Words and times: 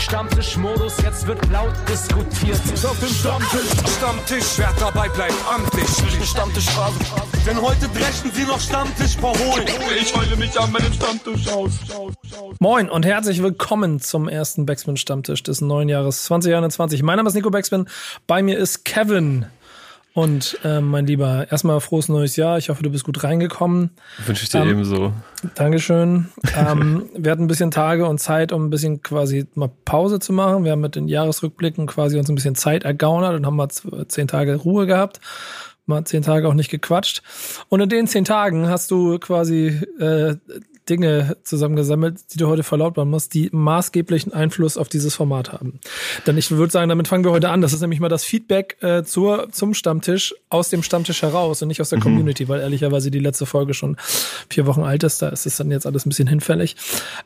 Stammtischmodus, 0.00 0.96
jetzt 1.02 1.26
wird 1.26 1.38
laut 1.50 1.74
diskutiert. 1.88 2.58
Auf 2.84 2.98
dem 3.00 3.08
Stammtisch, 3.08 3.96
Stammtisch, 3.96 4.46
wer 4.56 4.72
dabei 4.80 5.08
bleibt, 5.10 5.34
amtlich. 5.52 5.86
Stammtisch 6.26 6.66
Denn 7.46 7.60
heute 7.60 7.86
dreschen 7.88 8.30
sie 8.32 8.44
noch 8.44 8.58
Stammtisch 8.58 9.16
verholen. 9.16 9.66
Ich 10.00 10.16
heule 10.16 10.36
mich 10.36 10.58
an 10.58 10.72
meinem 10.72 10.92
Stammtisch 10.92 11.48
aus. 11.48 11.72
Moin 12.58 12.88
und 12.88 13.04
herzlich 13.04 13.42
willkommen 13.42 14.00
zum 14.00 14.28
ersten 14.28 14.64
Backspin 14.64 14.96
Stammtisch 14.96 15.42
des 15.42 15.60
neuen 15.60 15.90
Jahres 15.90 16.24
2021. 16.24 17.02
Mein 17.02 17.16
Name 17.16 17.28
ist 17.28 17.34
Nico 17.34 17.50
Backspin. 17.50 17.86
Bei 18.26 18.42
mir 18.42 18.58
ist 18.58 18.86
Kevin. 18.86 19.46
Und 20.20 20.58
ähm, 20.64 20.88
mein 20.88 21.06
Lieber, 21.06 21.50
erstmal 21.50 21.80
frohes 21.80 22.10
neues 22.10 22.36
Jahr. 22.36 22.58
Ich 22.58 22.68
hoffe, 22.68 22.82
du 22.82 22.90
bist 22.90 23.04
gut 23.04 23.24
reingekommen. 23.24 23.88
Wünsche 24.26 24.42
ich 24.42 24.50
dir 24.50 24.60
ähm, 24.60 24.68
ebenso. 24.68 25.14
Dankeschön. 25.54 26.28
ähm, 26.58 27.06
wir 27.16 27.32
hatten 27.32 27.44
ein 27.44 27.46
bisschen 27.46 27.70
Tage 27.70 28.06
und 28.06 28.18
Zeit, 28.18 28.52
um 28.52 28.66
ein 28.66 28.68
bisschen 28.68 29.00
quasi 29.00 29.46
mal 29.54 29.70
Pause 29.86 30.18
zu 30.18 30.34
machen. 30.34 30.64
Wir 30.64 30.72
haben 30.72 30.82
mit 30.82 30.94
den 30.94 31.08
Jahresrückblicken 31.08 31.86
quasi 31.86 32.18
uns 32.18 32.28
ein 32.28 32.34
bisschen 32.34 32.54
Zeit 32.54 32.84
ergaunert 32.84 33.34
und 33.34 33.46
haben 33.46 33.56
mal 33.56 33.70
zehn 33.70 34.28
Tage 34.28 34.56
Ruhe 34.56 34.84
gehabt. 34.84 35.20
Mal 35.86 36.04
zehn 36.04 36.20
Tage 36.20 36.48
auch 36.48 36.54
nicht 36.54 36.70
gequatscht. 36.70 37.22
Und 37.70 37.80
in 37.80 37.88
den 37.88 38.06
zehn 38.06 38.26
Tagen 38.26 38.68
hast 38.68 38.90
du 38.90 39.18
quasi 39.20 39.68
äh, 39.98 40.36
Dinge 40.90 41.36
zusammengesammelt, 41.44 42.34
die 42.34 42.38
du 42.38 42.48
heute 42.48 42.64
verlautbaren 42.64 43.08
musst, 43.08 43.32
die 43.32 43.48
maßgeblichen 43.52 44.32
Einfluss 44.32 44.76
auf 44.76 44.88
dieses 44.88 45.14
Format 45.14 45.52
haben. 45.52 45.78
Denn 46.26 46.36
ich 46.36 46.50
würde 46.50 46.72
sagen, 46.72 46.88
damit 46.88 47.08
fangen 47.08 47.24
wir 47.24 47.30
heute 47.30 47.48
an. 47.48 47.60
Das 47.62 47.72
ist 47.72 47.80
nämlich 47.80 48.00
mal 48.00 48.08
das 48.08 48.24
Feedback 48.24 48.76
äh, 48.82 49.04
zur, 49.04 49.50
zum 49.52 49.72
Stammtisch 49.72 50.34
aus 50.48 50.68
dem 50.68 50.82
Stammtisch 50.82 51.22
heraus 51.22 51.62
und 51.62 51.68
nicht 51.68 51.80
aus 51.80 51.90
der 51.90 51.98
mhm. 51.98 52.02
Community, 52.02 52.48
weil 52.48 52.60
ehrlicherweise 52.60 53.10
die 53.10 53.20
letzte 53.20 53.46
Folge 53.46 53.72
schon 53.72 53.96
vier 54.48 54.66
Wochen 54.66 54.82
alt 54.82 55.04
ist. 55.04 55.22
Da 55.22 55.28
ist 55.28 55.46
es 55.46 55.56
dann 55.56 55.70
jetzt 55.70 55.86
alles 55.86 56.04
ein 56.04 56.10
bisschen 56.10 56.28
hinfällig. 56.28 56.76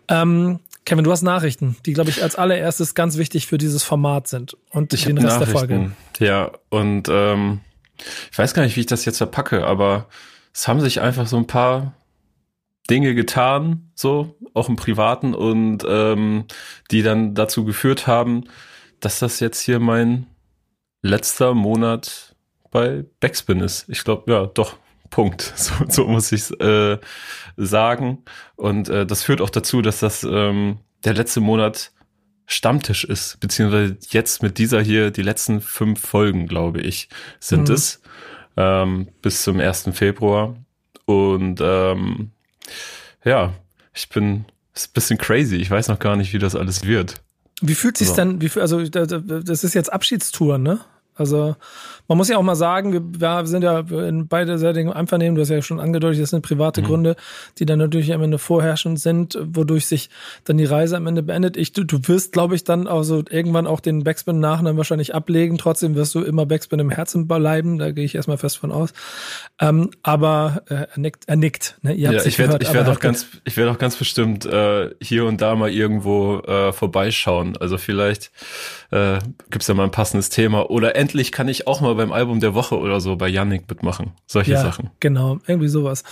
Ähm, 0.09 0.61
Kevin, 0.85 1.05
du 1.05 1.11
hast 1.11 1.23
Nachrichten, 1.23 1.77
die, 1.87 1.95
glaube 1.95 2.11
ich, 2.11 2.23
als 2.23 2.37
allererstes 2.37 2.95
ganz 2.95 3.17
wichtig 3.17 3.47
für 3.47 3.57
dieses 3.57 3.83
Format 3.83 4.29
sind 4.29 4.57
und 4.71 4.93
ich 4.93 5.05
den 5.07 5.17
Rest 5.17 5.41
der 5.41 5.47
Folge. 5.47 5.93
Ja, 6.19 6.53
und 6.69 7.09
ähm, 7.11 7.61
ich 8.31 8.39
weiß 8.39 8.53
gar 8.53 8.63
nicht, 8.63 8.77
wie 8.77 8.81
ich 8.81 8.87
das 8.87 9.07
jetzt 9.07 9.19
verpacke, 9.19 9.67
aber 9.67 10.07
es 10.53 10.69
haben 10.69 10.81
sich 10.81 11.01
einfach 11.01 11.27
so 11.27 11.39
ein 11.39 11.47
paar 11.47 11.95
Dinge 12.91 13.15
getan, 13.15 13.91
so 13.95 14.37
auch 14.53 14.69
im 14.69 14.77
Privaten 14.77 15.35
und 15.35 15.85
ähm, 15.89 16.45
die 16.91 17.03
dann 17.03 17.35
dazu 17.35 17.65
geführt 17.65 18.07
haben, 18.07 18.45
dass 19.01 19.19
das 19.19 19.41
jetzt 19.41 19.61
hier 19.61 19.81
mein 19.81 20.27
letzter 21.03 21.55
Monat 21.55 22.37
bei 22.71 23.05
Backspin 23.21 23.61
ist. 23.61 23.89
Ich 23.89 24.05
glaube, 24.05 24.31
ja, 24.33 24.47
doch, 24.47 24.77
Punkt. 25.11 25.53
So, 25.57 25.73
so 25.89 26.07
muss 26.09 26.33
ich 26.33 26.51
äh, 26.61 26.99
sagen. 27.57 28.25
Und 28.57 28.89
äh, 28.89 29.07
das 29.07 29.23
führt 29.23 29.41
auch 29.41 29.51
dazu, 29.51 29.81
dass 29.81 30.01
das 30.01 30.25
ähm, 30.25 30.79
der 31.05 31.15
letzte 31.15 31.41
Monat 31.41 31.93
Stammtisch 32.47 33.05
ist, 33.05 33.41
beziehungsweise 33.41 33.97
jetzt 34.11 34.43
mit 34.43 34.59
dieser 34.59 34.83
hier 34.83 35.11
die 35.11 35.23
letzten 35.23 35.63
fünf 35.63 36.01
Folgen, 36.01 36.47
glaube 36.47 36.83
ich, 36.83 37.09
sind 37.41 37.69
mhm. 37.69 37.75
es 37.75 38.03
ähm, 38.59 39.09
bis 39.23 39.43
zum 39.45 39.61
1. 39.61 39.91
Februar. 39.93 40.55
Und 41.07 41.61
ähm, 41.63 42.33
ja, 43.25 43.53
ich 43.93 44.09
bin, 44.09 44.45
ist 44.75 44.89
ein 44.89 44.93
bisschen 44.95 45.19
crazy. 45.19 45.57
Ich 45.57 45.71
weiß 45.71 45.89
noch 45.89 45.99
gar 45.99 46.17
nicht, 46.17 46.33
wie 46.33 46.39
das 46.39 46.55
alles 46.55 46.85
wird. 46.85 47.15
Wie 47.61 47.75
fühlt 47.75 47.97
sich 47.97 48.09
so. 48.09 48.17
denn, 48.17 48.41
wie, 48.41 48.51
also 48.61 48.83
das 48.85 49.65
ist 49.65 49.75
jetzt 49.75 49.93
Abschiedstour, 49.93 50.59
ne? 50.59 50.81
Also 51.15 51.57
man 52.09 52.19
muss 52.19 52.29
ja 52.29 52.37
auch 52.37 52.43
mal 52.43 52.55
sagen, 52.55 52.93
wir, 52.93 53.21
wir 53.21 53.47
sind 53.47 53.63
ja 53.63 53.81
in 53.81 54.29
beiderseitigen 54.29 54.93
Einvernehmen, 54.93 55.35
du 55.35 55.41
hast 55.41 55.49
ja 55.49 55.63
schon 55.63 55.81
angedeutet, 55.81 56.23
das 56.23 56.31
sind 56.31 56.43
private 56.43 56.83
mhm. 56.83 56.87
Gründe, 56.87 57.17
die 57.59 57.67
dann 57.67 57.79
natürlich 57.79 58.13
am 58.13 58.23
Ende 58.23 58.39
vorherrschend 58.39 59.01
sind, 59.01 59.39
wodurch 59.43 59.87
sich 59.87 60.11
dann 60.45 60.59
die 60.59 60.65
Reise 60.65 60.97
am 60.97 61.07
Ende 61.07 61.23
beendet. 61.23 61.57
Ich, 61.57 61.73
du, 61.73 61.85
du 61.85 62.07
wirst, 62.07 62.33
glaube 62.33 62.55
ich, 62.55 62.65
dann 62.65 62.87
also 62.87 63.23
irgendwann 63.31 63.67
auch 63.67 63.81
den 63.81 64.05
Backspin-Nachnamen 64.05 64.77
wahrscheinlich 64.77 65.15
ablegen. 65.15 65.57
Trotzdem 65.57 65.95
wirst 65.95 66.15
du 66.15 66.23
immer 66.23 66.47
Backspin 66.47 66.79
im 66.79 66.91
Herzen 66.91 67.27
bleiben, 67.27 67.79
da 67.79 67.91
gehe 67.91 68.05
ich 68.05 68.15
erstmal 68.15 68.39
fest 68.39 68.59
von 68.59 68.71
aus. 68.71 68.93
Ähm, 69.61 69.91
aber 70.03 70.63
äh, 70.69 70.75
er 70.75 70.99
nickt, 70.99 71.25
er 71.27 71.37
nickt. 71.37 71.79
Ne? 71.83 71.95
Ihr 71.95 72.13
ja, 72.13 72.25
ich 72.25 72.39
werde 72.39 72.59
ich 72.61 72.73
werd 72.73 72.89
auch 72.89 73.01
ganz, 73.01 73.27
ich 73.45 73.57
werde 73.57 73.71
auch 73.71 73.79
ganz 73.79 73.97
bestimmt 73.97 74.45
äh, 74.45 74.91
hier 75.01 75.25
und 75.25 75.41
da 75.41 75.55
mal 75.55 75.71
irgendwo 75.71 76.39
äh, 76.41 76.73
vorbeischauen. 76.73 77.57
Also 77.57 77.79
vielleicht 77.79 78.31
äh, 78.91 79.19
gibt 79.51 79.67
ja 79.67 79.75
mal 79.75 79.85
ein 79.85 79.91
passendes 79.91 80.29
Thema 80.29 80.71
oder 80.71 80.97
endlich 80.97 81.33
kann 81.33 81.49
ich 81.49 81.67
auch 81.67 81.81
mal 81.81 81.94
beim 81.95 82.13
Album 82.13 82.41
der 82.41 82.55
Woche 82.55 82.79
oder 82.79 83.01
so 83.01 83.17
bei 83.17 83.29
Yannick 83.29 83.69
mitmachen. 83.69 84.13
Solche 84.27 84.53
ja, 84.53 84.63
Sachen. 84.63 84.91
Genau, 85.01 85.39
irgendwie 85.47 85.69
sowas. 85.69 86.05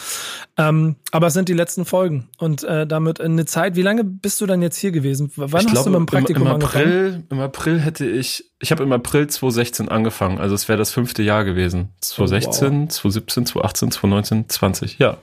Ähm, 0.56 0.97
aber 1.10 1.28
es 1.28 1.34
sind 1.34 1.48
die 1.48 1.54
letzten 1.54 1.84
Folgen 1.84 2.28
und 2.38 2.65
äh, 2.65 2.87
damit 2.87 3.20
eine 3.20 3.44
Zeit. 3.44 3.76
Wie 3.76 3.82
lange 3.82 4.04
bist 4.04 4.41
du 4.41 4.47
dann 4.47 4.62
jetzt 4.62 4.76
hier 4.76 4.93
gewesen? 4.93 5.31
Wann 5.37 5.48
ich 5.48 5.54
hast 5.54 5.72
glaube, 5.72 5.91
du 5.91 5.91
mit 5.91 6.00
dem 6.00 6.06
Praktikum 6.06 6.43
im, 6.43 6.48
im 6.48 6.54
April, 6.54 6.82
angefangen? 6.82 7.26
Im 7.31 7.41
April 7.41 7.81
hätte 7.81 8.06
ich, 8.06 8.44
ich 8.60 8.70
habe 8.70 8.82
im 8.82 8.93
April 8.93 9.26
2016 9.26 9.88
angefangen, 9.88 10.38
also 10.38 10.54
es 10.54 10.69
wäre 10.69 10.78
das 10.78 10.93
fünfte 10.93 11.22
Jahr 11.22 11.44
gewesen. 11.44 11.91
2016, 12.00 12.69
oh, 12.69 12.81
wow. 12.82 12.88
2017, 12.88 13.47
2018, 13.47 13.91
2019, 13.93 14.49
20, 14.49 14.99
ja. 14.99 15.19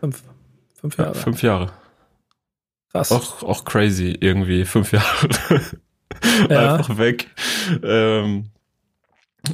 Fünf, 0.00 0.22
fünf 0.80 0.96
Jahre. 0.98 1.14
Ja, 1.14 1.14
fünf 1.14 1.42
Jahre. 1.42 1.72
Krass. 2.92 3.12
Auch, 3.12 3.42
auch 3.42 3.64
crazy 3.64 4.16
irgendwie, 4.20 4.64
fünf 4.64 4.92
Jahre. 4.92 5.28
Ja. 6.50 6.74
Einfach 6.74 6.98
weg. 6.98 7.28
Ähm, 7.82 8.50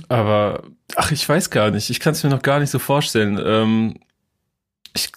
aber, 0.08 0.64
ach, 0.94 1.12
ich 1.12 1.28
weiß 1.28 1.50
gar 1.50 1.70
nicht. 1.70 1.90
Ich 1.90 2.00
kann 2.00 2.12
es 2.12 2.22
mir 2.22 2.30
noch 2.30 2.42
gar 2.42 2.60
nicht 2.60 2.70
so 2.70 2.78
vorstellen. 2.78 3.40
Ähm, 3.42 4.00
ich 4.94 5.10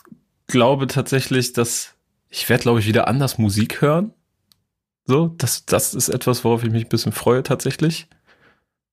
glaube 0.47 0.87
tatsächlich, 0.87 1.53
dass 1.53 1.95
ich 2.29 2.47
werde, 2.49 2.63
glaube 2.63 2.79
ich, 2.79 2.87
wieder 2.87 3.07
anders 3.07 3.37
Musik 3.37 3.81
hören. 3.81 4.13
So, 5.05 5.27
das, 5.37 5.65
das 5.65 5.93
ist 5.95 6.09
etwas, 6.09 6.43
worauf 6.43 6.63
ich 6.63 6.71
mich 6.71 6.85
ein 6.85 6.89
bisschen 6.89 7.11
freue 7.11 7.43
tatsächlich 7.43 8.07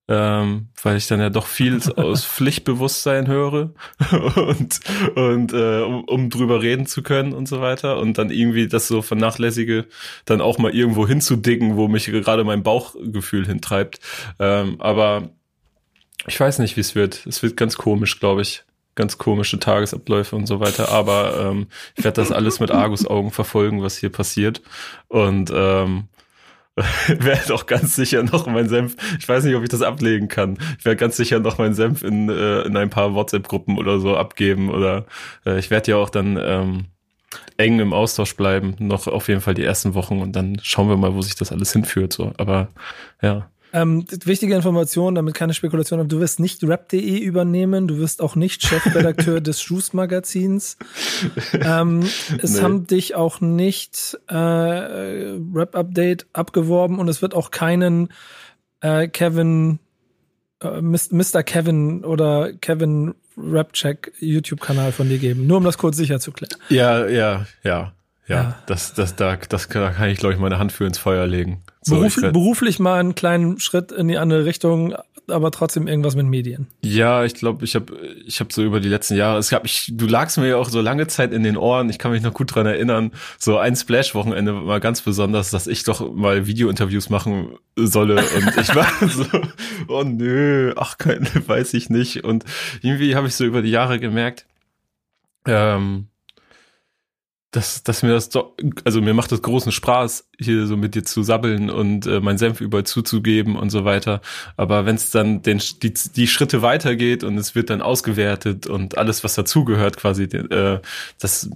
ähm, 0.09 0.69
weil 0.81 0.97
ich 0.97 1.07
dann 1.07 1.19
ja 1.19 1.29
doch 1.29 1.47
viel 1.47 1.79
aus 1.95 2.25
Pflichtbewusstsein 2.25 3.27
höre 3.27 3.73
und, 4.35 4.79
und 5.15 5.53
äh, 5.53 5.81
um, 5.81 6.03
um 6.05 6.29
drüber 6.29 6.61
reden 6.61 6.85
zu 6.85 7.03
können 7.03 7.33
und 7.33 7.47
so 7.47 7.61
weiter 7.61 7.99
und 7.99 8.17
dann 8.17 8.29
irgendwie 8.29 8.67
das 8.67 8.87
so 8.87 9.01
vernachlässige, 9.01 9.85
dann 10.25 10.41
auch 10.41 10.57
mal 10.57 10.73
irgendwo 10.73 11.07
hinzudicken, 11.07 11.75
wo 11.75 11.87
mich 11.87 12.05
gerade 12.05 12.43
mein 12.43 12.63
Bauchgefühl 12.63 13.45
hintreibt. 13.45 13.99
Ähm, 14.39 14.79
aber 14.79 15.29
ich 16.25 16.39
weiß 16.39 16.59
nicht, 16.59 16.75
wie 16.75 16.81
es 16.81 16.95
wird. 16.95 17.25
Es 17.27 17.43
wird 17.43 17.57
ganz 17.57 17.77
komisch, 17.77 18.19
glaube 18.19 18.41
ich. 18.41 18.63
Ganz 18.95 19.19
komische 19.19 19.59
Tagesabläufe 19.59 20.35
und 20.35 20.47
so 20.47 20.59
weiter. 20.59 20.89
Aber 20.89 21.37
ähm, 21.39 21.67
ich 21.95 22.03
werde 22.03 22.19
das 22.19 22.31
alles 22.31 22.59
mit 22.59 22.71
Argus-Augen 22.71 23.29
verfolgen, 23.29 23.83
was 23.83 23.97
hier 23.97 24.11
passiert. 24.11 24.61
Und 25.07 25.51
ähm, 25.53 26.07
werde 27.07 27.53
auch 27.53 27.65
ganz 27.65 27.95
sicher 27.95 28.23
noch 28.23 28.45
mein 28.47 28.69
Senf, 28.69 28.95
ich 29.19 29.27
weiß 29.27 29.43
nicht, 29.43 29.55
ob 29.55 29.63
ich 29.63 29.69
das 29.69 29.81
ablegen 29.81 30.27
kann. 30.27 30.57
Ich 30.77 30.85
werde 30.85 30.97
ganz 30.97 31.17
sicher 31.17 31.39
noch 31.39 31.57
meinen 31.57 31.73
Senf 31.73 32.03
in, 32.03 32.29
äh, 32.29 32.61
in 32.61 32.77
ein 32.77 32.89
paar 32.89 33.13
WhatsApp-Gruppen 33.13 33.77
oder 33.77 33.99
so 33.99 34.15
abgeben 34.15 34.69
oder 34.69 35.05
äh, 35.45 35.57
ich 35.57 35.71
werde 35.71 35.91
ja 35.91 35.97
auch 35.97 36.09
dann 36.09 36.39
ähm, 36.39 36.85
eng 37.57 37.79
im 37.79 37.93
Austausch 37.93 38.35
bleiben, 38.35 38.75
noch 38.79 39.07
auf 39.07 39.27
jeden 39.27 39.41
Fall 39.41 39.55
die 39.55 39.63
ersten 39.63 39.95
Wochen 39.95 40.21
und 40.21 40.35
dann 40.35 40.59
schauen 40.61 40.87
wir 40.87 40.97
mal, 40.97 41.15
wo 41.15 41.21
sich 41.21 41.35
das 41.35 41.51
alles 41.51 41.73
hinführt. 41.73 42.13
So, 42.13 42.33
aber 42.37 42.69
ja. 43.21 43.49
Ähm, 43.81 44.05
wichtige 44.25 44.55
Information, 44.55 45.15
damit 45.15 45.35
keine 45.35 45.53
Spekulation 45.53 45.99
haben. 45.99 46.09
Du 46.09 46.19
wirst 46.19 46.39
nicht 46.39 46.63
rap.de 46.63 47.19
übernehmen, 47.19 47.87
du 47.87 47.97
wirst 47.99 48.21
auch 48.21 48.35
nicht 48.35 48.65
Chefredakteur 48.65 49.41
des 49.41 49.67
Juice 49.67 49.93
Magazins. 49.93 50.77
Ähm, 51.53 52.07
es 52.41 52.55
nee. 52.55 52.61
haben 52.61 52.87
dich 52.87 53.15
auch 53.15 53.39
nicht 53.41 54.17
äh, 54.27 54.35
Rap 54.35 55.75
Update 55.75 56.25
abgeworben 56.33 56.99
und 56.99 57.07
es 57.07 57.21
wird 57.21 57.33
auch 57.33 57.51
keinen 57.51 58.09
äh, 58.81 59.07
Kevin, 59.07 59.79
äh, 60.61 60.81
Mr. 60.81 61.43
Kevin 61.43 62.03
oder 62.03 62.53
Kevin 62.53 63.13
Rapcheck 63.37 64.13
YouTube-Kanal 64.19 64.91
von 64.91 65.09
dir 65.09 65.19
geben. 65.19 65.45
Nur 65.45 65.57
um 65.57 65.63
das 65.63 65.77
kurz 65.77 65.97
sicher 65.97 66.19
zu 66.19 66.31
klären. 66.31 66.55
Ja, 66.69 67.07
ja, 67.07 67.45
ja. 67.63 67.93
Ja, 68.29 68.35
ja, 68.35 68.63
das, 68.65 68.93
das, 68.93 69.15
da, 69.15 69.37
das, 69.37 69.69
da 69.69 69.91
kann 69.91 70.09
ich, 70.09 70.17
glaube 70.17 70.33
ich, 70.33 70.39
meine 70.39 70.59
Hand 70.59 70.73
für 70.73 70.85
ins 70.85 70.97
Feuer 70.97 71.25
legen. 71.25 71.63
So, 71.87 71.95
Beruf, 71.95 72.15
beruflich 72.15 72.79
mal 72.79 72.99
einen 72.99 73.15
kleinen 73.15 73.59
Schritt 73.59 73.93
in 73.93 74.09
die 74.09 74.17
andere 74.17 74.43
Richtung, 74.43 74.93
aber 75.29 75.51
trotzdem 75.51 75.87
irgendwas 75.87 76.15
mit 76.15 76.25
Medien. 76.25 76.67
Ja, 76.81 77.23
ich 77.23 77.33
glaube, 77.33 77.63
ich 77.63 77.75
habe 77.75 77.97
ich 78.25 78.41
hab 78.41 78.51
so 78.51 78.61
über 78.61 78.81
die 78.81 78.89
letzten 78.89 79.15
Jahre, 79.15 79.39
es 79.39 79.49
gab 79.49 79.63
ich, 79.65 79.89
du 79.93 80.05
lagst 80.05 80.37
mir 80.37 80.49
ja 80.49 80.57
auch 80.57 80.67
so 80.67 80.81
lange 80.81 81.07
Zeit 81.07 81.31
in 81.31 81.43
den 81.43 81.55
Ohren, 81.55 81.89
ich 81.89 81.97
kann 81.97 82.11
mich 82.11 82.23
noch 82.23 82.33
gut 82.33 82.53
dran 82.53 82.65
erinnern, 82.65 83.11
so 83.39 83.57
ein 83.57 83.77
Splash-Wochenende 83.77 84.65
war 84.67 84.81
ganz 84.81 85.01
besonders, 85.01 85.49
dass 85.49 85.65
ich 85.65 85.83
doch 85.85 86.13
mal 86.13 86.45
Video-Interviews 86.45 87.09
machen 87.09 87.57
solle 87.77 88.15
und 88.17 88.57
ich 88.57 88.75
war 88.75 88.87
so, 89.07 89.25
oh 89.87 90.03
nö, 90.03 90.73
ach, 90.75 90.97
keine, 90.97 91.27
weiß 91.47 91.73
ich 91.73 91.89
nicht 91.89 92.25
und 92.25 92.43
irgendwie 92.81 93.15
habe 93.15 93.27
ich 93.27 93.35
so 93.35 93.45
über 93.45 93.61
die 93.61 93.71
Jahre 93.71 93.99
gemerkt, 93.99 94.45
ähm, 95.45 96.07
dass, 97.51 97.83
dass 97.83 98.03
mir 98.03 98.11
das 98.11 98.29
doch, 98.29 98.53
also 98.83 99.01
mir 99.01 99.13
macht 99.13 99.31
das 99.31 99.41
großen 99.41 99.71
Spaß, 99.71 100.29
hier 100.37 100.67
so 100.67 100.75
mit 100.75 100.95
dir 100.95 101.03
zu 101.03 101.23
sabbeln 101.23 101.69
und 101.69 102.05
äh, 102.05 102.19
mein 102.19 102.37
Senf 102.37 102.59
überall 102.59 102.83
zuzugeben 102.83 103.55
und 103.55 103.69
so 103.69 103.85
weiter. 103.85 104.21
Aber 104.57 104.85
wenn 104.85 104.95
es 104.95 105.11
dann 105.11 105.41
den, 105.41 105.61
die, 105.81 105.93
die 105.93 106.27
Schritte 106.27 106.61
weitergeht 106.61 107.23
und 107.23 107.37
es 107.37 107.55
wird 107.55 107.69
dann 107.69 107.81
ausgewertet 107.81 108.67
und 108.67 108.97
alles, 108.97 109.23
was 109.23 109.35
dazugehört, 109.35 109.97
quasi, 109.97 110.23
äh, 110.23 110.79
das 111.19 111.49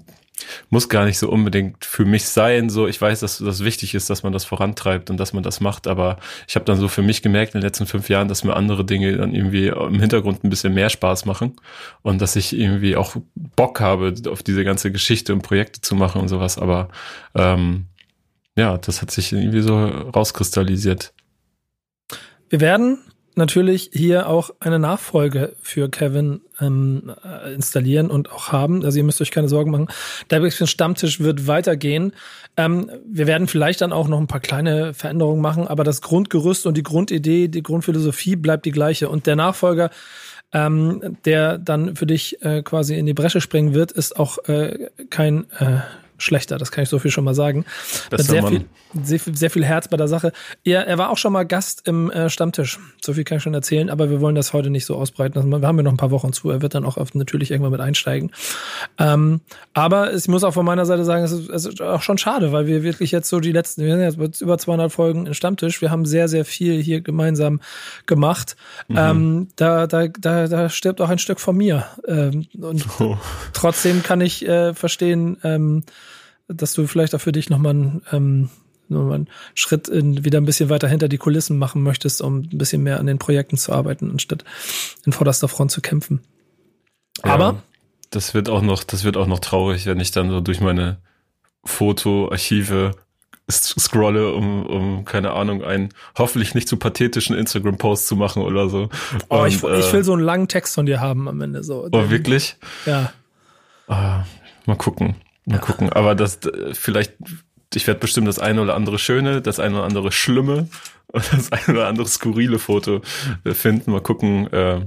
muss 0.70 0.90
gar 0.90 1.06
nicht 1.06 1.18
so 1.18 1.30
unbedingt 1.30 1.86
für 1.86 2.06
mich 2.06 2.26
sein. 2.26 2.70
So, 2.70 2.88
ich 2.88 3.00
weiß, 3.02 3.20
dass 3.22 3.38
das 3.38 3.64
wichtig 3.64 3.94
ist, 3.96 4.10
dass 4.10 4.24
man 4.24 4.34
das 4.34 4.46
vorantreibt 4.46 5.10
und 5.10 5.18
dass 5.18 5.34
man 5.34 5.44
das 5.44 5.60
macht, 5.62 5.88
aber 5.88 6.18
ich 6.48 6.56
habe 6.56 6.66
dann 6.66 6.78
so 6.78 6.88
für 6.88 7.02
mich 7.02 7.22
gemerkt 7.22 7.56
in 7.56 7.62
den 7.62 7.68
letzten 7.68 7.86
fünf 7.86 8.10
Jahren, 8.10 8.28
dass 8.28 8.44
mir 8.44 8.56
andere 8.56 8.86
Dinge 8.86 9.16
dann 9.18 9.34
irgendwie 9.34 9.68
im 9.68 10.00
Hintergrund 10.00 10.44
ein 10.44 10.50
bisschen 10.50 10.74
mehr 10.74 10.90
Spaß 10.90 11.26
machen 11.26 11.56
und 12.02 12.22
dass 12.22 12.36
ich 12.36 12.58
irgendwie 12.58 12.96
auch 12.96 13.16
Bock 13.36 13.80
habe, 13.80 14.14
auf 14.30 14.44
diese 14.44 14.64
ganze 14.64 14.92
Geschichte 14.92 15.34
und 15.34 15.42
Projekte 15.42 15.82
zu 15.82 15.96
machen 15.96 16.22
und 16.22 16.28
sowas. 16.28 16.58
Aber 16.58 16.90
ähm, 17.36 17.86
ja, 18.56 18.78
das 18.78 19.02
hat 19.02 19.12
sich 19.12 19.32
irgendwie 19.32 19.62
so 19.62 19.86
rauskristallisiert. 19.86 21.14
Wir 22.50 22.60
werden 22.60 23.00
natürlich 23.42 23.90
hier 23.92 24.30
auch 24.30 24.52
eine 24.60 24.78
Nachfolge 24.78 25.56
für 25.62 25.90
Kevin 25.90 26.42
ähm, 26.60 27.12
äh, 27.26 27.54
installieren 27.54 28.12
und 28.12 28.32
auch 28.32 28.52
haben. 28.52 28.86
Also 28.86 29.00
ihr 29.00 29.04
müsst 29.04 29.20
euch 29.20 29.32
keine 29.32 29.50
Sorgen 29.50 29.72
machen. 29.72 29.88
Der 30.30 30.50
Stammtisch 30.52 31.20
wird 31.20 31.48
weitergehen. 31.48 32.14
Ähm, 32.56 32.92
wir 33.06 33.26
werden 33.26 33.48
vielleicht 33.48 33.82
dann 33.82 33.92
auch 33.92 34.08
noch 34.08 34.20
ein 34.20 34.28
paar 34.28 34.42
kleine 34.42 34.94
Veränderungen 34.94 35.42
machen, 35.42 35.68
aber 35.68 35.84
das 35.84 36.02
Grundgerüst 36.02 36.68
und 36.68 36.78
die 36.78 36.84
Grundidee, 36.84 37.48
die 37.48 37.64
Grundphilosophie 37.64 38.36
bleibt 38.36 38.66
die 38.66 38.72
gleiche. 38.72 39.10
Und 39.10 39.26
der 39.26 39.36
Nachfolger, 39.36 39.90
ähm, 40.54 41.18
der 41.26 41.58
dann 41.58 41.96
für 41.96 42.06
dich 42.06 42.44
äh, 42.44 42.62
quasi 42.62 42.96
in 42.96 43.08
die 43.08 43.16
Bresche 43.16 43.42
springen 43.42 43.74
wird, 43.74 43.92
ist 43.92 44.18
auch 44.20 44.38
äh, 44.48 44.90
kein 45.10 45.50
äh, 45.58 45.80
schlechter, 46.22 46.58
das 46.58 46.72
kann 46.72 46.84
ich 46.84 46.90
so 46.90 47.00
viel 47.00 47.12
schon 47.12 47.24
mal 47.24 47.36
sagen. 47.36 47.66
Das 48.10 48.28
sehr 48.28 48.46
viel, 48.46 48.66
sehr, 49.04 49.20
sehr, 49.20 49.50
viel 49.50 49.66
Herz 49.66 49.88
bei 49.88 49.98
der 49.98 50.08
Sache. 50.08 50.32
Er, 50.64 50.88
er 50.88 50.98
war 50.98 51.10
auch 51.10 51.18
schon 51.18 51.34
mal 51.34 51.46
Gast 51.46 51.88
im 51.88 52.10
äh, 52.12 52.30
Stammtisch. 52.30 52.80
So 53.02 53.14
viel 53.14 53.24
kann 53.24 53.38
ich 53.38 53.44
schon 53.44 53.54
erzählen, 53.54 53.90
aber 53.90 54.10
wir 54.10 54.22
wollen 54.22 54.36
das 54.36 54.54
heute 54.54 54.70
nicht 54.70 54.86
so 54.86 54.96
ausbreiten. 54.96 55.38
Also 55.38 55.50
wir 55.50 55.68
haben 55.68 55.78
ja 55.78 55.84
noch 55.84 55.92
ein 55.92 55.98
paar 55.98 56.12
Wochen 56.12 56.34
zu. 56.34 56.50
Er 56.50 56.62
wird 56.62 56.76
dann 56.76 56.86
auch 56.86 56.98
auf, 56.98 57.14
natürlich 57.14 57.52
irgendwann 57.52 57.72
mit 57.72 57.82
einsteigen. 57.82 58.32
Ähm, 58.98 59.42
aber 59.74 60.14
ich 60.14 60.28
muss 60.28 60.44
auch 60.44 60.54
von 60.54 60.66
meiner 60.66 60.86
Seite 60.86 61.06
sagen, 61.06 61.24
es 61.24 61.32
ist, 61.32 61.50
es 61.50 61.66
ist 61.66 61.82
auch 61.82 62.02
schon 62.02 62.18
schade, 62.18 62.52
weil 62.52 62.68
wir 62.68 62.84
wirklich 62.84 63.12
jetzt 63.12 63.30
so 63.30 63.40
die 63.40 63.52
letzten, 63.52 63.84
wir 63.84 63.96
sind 63.96 64.22
jetzt 64.22 64.42
über 64.42 64.58
200 64.58 64.92
Folgen 64.92 65.26
im 65.26 65.34
Stammtisch. 65.34 65.82
Wir 65.82 65.92
haben 65.92 66.06
sehr, 66.06 66.28
sehr 66.28 66.46
viel 66.46 66.82
hier 66.82 67.02
gemeinsam 67.02 67.62
gemacht. 68.06 68.56
Mhm. 68.88 68.98
Ähm, 68.98 69.48
da, 69.56 69.88
da, 69.88 70.08
da, 70.08 70.48
da 70.48 70.70
stirbt 70.70 71.02
auch 71.02 71.10
ein 71.10 71.20
Stück 71.20 71.40
von 71.40 71.56
mir. 71.56 71.86
Ähm, 72.08 72.48
und 72.60 72.86
oh. 73.00 73.18
trotzdem 73.54 74.04
kann 74.04 74.22
ich 74.22 74.48
äh, 74.48 74.74
verstehen, 74.74 75.38
ähm, 75.44 75.84
dass 76.53 76.74
du 76.74 76.88
vielleicht 76.88 77.15
auch 77.15 77.21
für 77.21 77.31
dich 77.31 77.50
nochmal 77.50 77.71
einen, 77.71 78.01
ähm, 78.12 78.50
noch 78.89 79.12
einen 79.12 79.27
Schritt 79.56 79.88
in, 79.88 80.25
wieder 80.25 80.39
ein 80.39 80.45
bisschen 80.45 80.69
weiter 80.69 80.88
hinter 80.88 81.07
die 81.07 81.18
Kulissen 81.18 81.57
machen 81.57 81.83
möchtest, 81.83 82.21
um 82.21 82.39
ein 82.39 82.57
bisschen 82.57 82.83
mehr 82.83 83.00
an 83.00 83.06
den 83.06 83.19
Projekten 83.19 83.57
zu 83.57 83.71
arbeiten, 83.71 84.12
anstatt 84.12 84.44
in 85.06 85.13
vorderster 85.13 85.48
Front 85.48 85.71
zu 85.71 85.81
kämpfen. 85.81 86.21
Ja, 87.24 87.33
Aber 87.33 87.63
das 88.09 88.33
wird 88.33 88.50
auch 88.50 88.62
noch, 88.62 88.83
das 88.83 89.03
wird 89.03 89.18
auch 89.18 89.27
noch 89.27 89.39
traurig, 89.39 89.86
wenn 89.86 90.00
ich 90.00 90.12
dann 90.12 90.30
so 90.30 90.42
durch 90.42 90.59
meine 90.59 90.98
Fotoarchive 91.63 92.92
scrolle, 93.50 94.33
um, 94.33 94.65
um, 94.65 95.06
keine 95.06 95.31
Ahnung, 95.31 95.63
einen 95.63 95.89
hoffentlich 96.18 96.56
nicht 96.56 96.68
zu 96.68 96.77
pathetischen 96.77 97.36
Instagram-Post 97.36 98.07
zu 98.07 98.15
machen 98.15 98.44
oder 98.44 98.69
so. 98.69 98.89
Oh, 99.30 99.42
Und, 99.42 99.48
ich, 99.48 99.63
äh, 99.63 99.80
ich, 99.80 99.92
will 99.94 100.03
so 100.03 100.13
einen 100.13 100.21
langen 100.21 100.48
Text 100.48 100.75
von 100.75 100.86
dir 100.86 101.01
haben 101.01 101.27
am 101.27 101.42
Ende 101.42 101.63
so. 101.63 101.88
Oh, 101.92 102.09
wirklich? 102.09 102.56
Ja. 102.86 103.13
Ah, 103.88 104.24
mal 104.65 104.77
gucken. 104.77 105.15
Mal 105.46 105.56
ja. 105.56 105.62
gucken. 105.62 105.92
Aber 105.92 106.16
das 106.16 106.40
vielleicht, 106.74 107.14
ich 107.74 107.88
werde 107.88 108.00
bestimmt 108.00 108.28
das 108.28 108.40
eine 108.40 108.62
oder 108.62 108.76
andere 108.76 109.00
schöne, 109.00 109.42
das 109.42 109.60
eine 109.60 109.76
oder 109.76 109.86
andere 109.86 110.12
schlimme 110.12 110.68
und 111.08 111.34
das 111.34 111.52
eine 111.52 111.78
oder 111.78 111.88
andere 111.88 112.08
skurrile 112.08 112.60
Foto 112.60 113.02
äh, 113.44 113.54
finden. 113.54 113.92
Mal 113.92 114.02
gucken, 114.02 114.52
äh, 114.54 114.86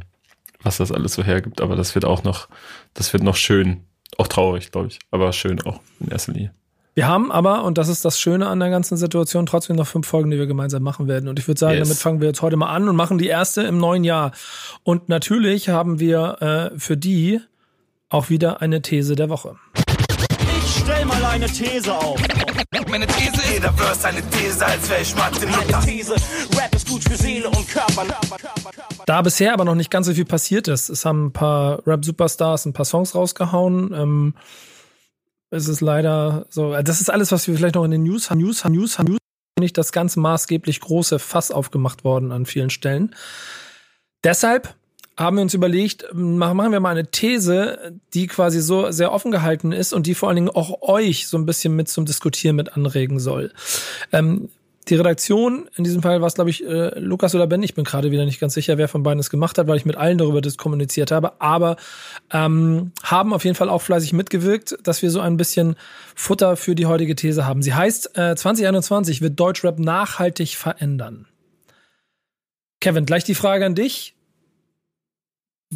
was 0.63 0.79
das 0.79 0.93
alles 0.93 1.15
so 1.15 1.23
hergibt. 1.23 1.61
Aber 1.61 1.77
das 1.77 1.95
wird 1.95 2.05
auch 2.05 2.25
noch, 2.25 2.49
das 2.95 3.13
wird 3.13 3.23
noch 3.23 3.37
schön. 3.37 3.85
Auch 4.17 4.29
traurig, 4.29 4.71
glaube 4.71 4.89
ich. 4.89 5.01
Aber 5.11 5.33
schön 5.33 5.61
auch 5.63 5.81
in 6.01 6.09
erster 6.09 6.33
Linie. 6.33 6.53
Wir 6.95 7.09
haben 7.09 7.33
aber, 7.33 7.65
und 7.65 7.77
das 7.77 7.89
ist 7.89 8.05
das 8.05 8.21
Schöne 8.21 8.47
an 8.47 8.61
der 8.61 8.71
ganzen 8.71 8.97
Situation, 8.97 9.47
trotzdem 9.47 9.75
noch 9.75 9.89
fünf 9.89 10.07
Folgen, 10.07 10.31
die 10.31 10.39
wir 10.39 10.47
gemeinsam 10.47 10.85
machen 10.85 11.09
werden. 11.09 11.29
Und 11.29 11.41
ich 11.41 11.49
würde 11.49 11.59
sagen, 11.59 11.79
yes. 11.79 11.89
damit 11.89 11.99
fangen 12.01 12.21
wir 12.21 12.29
jetzt 12.29 12.41
heute 12.41 12.57
mal 12.57 12.69
an 12.69 12.89
und 12.89 12.95
machen 12.95 13.19
die 13.19 13.27
erste 13.27 13.63
im 13.63 13.79
neuen 13.79 14.05
Jahr. 14.05 14.31
Und 14.85 15.09
natürlich 15.09 15.69
haben 15.69 15.99
wir 15.99 16.71
äh, 16.73 16.79
für 16.79 16.97
die 16.97 17.41
auch 18.11 18.31
wieder 18.31 18.63
eine 18.63 18.81
These 18.81 19.17
der 19.17 19.29
Woche 19.29 19.57
stell 20.85 21.05
mal 21.05 21.25
eine 21.25 21.47
These 21.47 21.93
auf. 21.93 22.21
Meine 22.89 23.07
These 23.07 23.35
ist, 23.35 23.53
jeder 23.53 23.73
Verse 23.73 24.07
eine 24.07 24.23
These, 24.31 24.65
als 24.65 24.89
wäre 24.91 25.03
ich 25.03 25.15
Mathe. 25.17 25.47
Meine 25.47 25.85
These, 25.85 26.15
Rap 26.57 26.75
ist 26.75 26.89
gut 26.89 27.03
für 27.03 27.17
Seele 27.17 27.49
und 27.49 27.69
Körper. 27.69 28.07
Da 29.07 29.23
bisher 29.23 29.55
aber 29.55 29.65
noch 29.65 29.75
nicht 29.75 29.91
ganz 29.91 30.07
so 30.07 30.15
viel 30.15 30.25
passiert 30.25 30.69
ist. 30.69 30.89
Es 30.91 31.05
haben 31.05 31.27
ein 31.27 31.33
paar 31.33 31.87
Rap-Superstars 31.87 32.67
ein 32.67 32.73
paar 32.73 32.85
Songs 32.85 33.15
rausgehauen. 33.15 33.93
Ähm, 33.95 34.35
es 35.51 35.69
ist 35.69 35.81
leider 35.81 36.47
so, 36.51 36.81
das 36.83 37.01
ist 37.01 37.11
alles, 37.11 37.33
was 37.33 37.47
wir 37.47 37.57
vielleicht 37.57 37.77
noch 37.77 37.85
in 37.85 37.91
den 37.91 38.03
News 38.03 38.31
haben. 38.31 38.39
News 38.39 38.65
haben, 38.65 38.75
News 38.75 38.99
haben, 38.99 39.07
News 39.07 39.19
nicht 39.59 39.79
das 39.79 39.93
ganz 39.93 40.17
maßgeblich 40.17 40.81
große 40.81 41.19
Fass 41.19 41.51
aufgemacht 41.51 42.05
worden 42.05 42.33
an 42.33 42.45
vielen 42.45 42.71
Stellen. 42.71 43.15
Deshalb 44.25 44.75
haben 45.17 45.37
wir 45.37 45.43
uns 45.43 45.55
überlegt, 45.55 46.07
machen 46.13 46.73
wir 46.73 46.81
mal 46.81 46.91
eine 46.91 47.11
These, 47.11 48.01
die 48.15 48.27
quasi 48.27 48.61
so 48.61 48.91
sehr 48.91 49.13
offen 49.13 49.31
gehalten 49.31 49.73
ist 49.73 49.93
und 49.93 50.07
die 50.07 50.15
vor 50.15 50.29
allen 50.29 50.37
Dingen 50.37 50.51
auch 50.51 50.83
euch 50.83 51.29
so 51.29 51.39
ein 51.39 51.47
bisschen 51.47 51.77
mit 51.77 51.89
zum 51.89 52.05
Diskutieren 52.05 52.57
mit 52.57 52.77
anregen 52.77 53.21
soll. 53.21 53.53
Ähm, 54.13 54.49
die 54.89 54.97
Redaktion, 54.97 55.71
in 55.77 55.85
diesem 55.85 56.03
Fall 56.03 56.21
war 56.21 56.27
es, 56.27 56.35
glaube 56.35 56.51
ich, 56.51 56.67
äh, 56.67 56.99
Lukas 56.99 57.35
oder 57.35 57.47
Ben, 57.47 57.63
ich 57.63 57.75
bin 57.75 57.85
gerade 57.85 58.11
wieder 58.11 58.27
nicht 58.27 58.39
ganz 58.39 58.53
sicher, 58.53 58.77
wer 58.77 58.89
von 58.89 59.03
beiden 59.03 59.19
es 59.19 59.31
gemacht 59.31 59.57
hat, 59.57 59.67
weil 59.67 59.79
ich 59.79 59.87
mit 59.87 59.97
allen 59.97 60.19
darüber 60.19 60.43
kommuniziert 60.59 61.11
habe, 61.11 61.41
aber 61.41 61.77
ähm, 62.31 62.93
haben 63.03 63.33
auf 63.33 63.45
jeden 63.45 63.57
Fall 63.57 63.71
auch 63.71 63.81
fleißig 63.81 64.13
mitgewirkt, 64.13 64.77
dass 64.83 65.01
wir 65.01 65.11
so 65.11 65.21
ein 65.21 65.39
bisschen 65.39 65.77
Futter 66.15 66.57
für 66.57 66.75
die 66.75 66.87
heutige 66.87 67.15
These 67.15 67.47
haben. 67.47 67.63
Sie 67.63 67.73
heißt, 67.73 68.19
äh, 68.19 68.37
2021 68.37 69.23
wird 69.23 69.41
Deutschrap 69.41 69.79
nachhaltig 69.79 70.57
verändern. 70.57 71.27
Kevin, 72.81 73.07
gleich 73.07 73.25
die 73.25 73.35
Frage 73.35 73.65
an 73.65 73.75
dich 73.75 74.14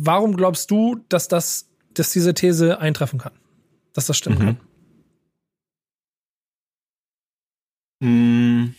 warum 0.07 0.37
glaubst 0.37 0.71
du, 0.71 1.05
dass 1.09 1.29
das, 1.29 1.69
dass 1.95 2.11
diese 2.11 2.35
These 2.35 2.81
eintreffen 2.81 3.19
kann? 3.19 3.33
Dass 3.93 4.07
das 4.07 4.17
stimmen 4.17 4.39
mhm. 4.39 4.57
kann? 8.01 8.09
Mm, 8.09 8.75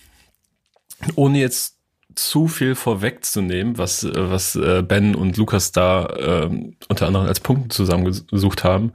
ohne 1.16 1.40
jetzt 1.40 1.78
zu 2.16 2.48
viel 2.48 2.76
vorwegzunehmen, 2.76 3.78
was, 3.78 4.06
was 4.14 4.56
äh, 4.56 4.84
Ben 4.86 5.16
und 5.16 5.38
Lukas 5.38 5.72
da 5.72 6.06
äh, 6.06 6.50
unter 6.88 7.08
anderem 7.08 7.28
als 7.28 7.40
Punkte 7.40 7.70
zusammengesucht 7.70 8.64
haben, 8.64 8.92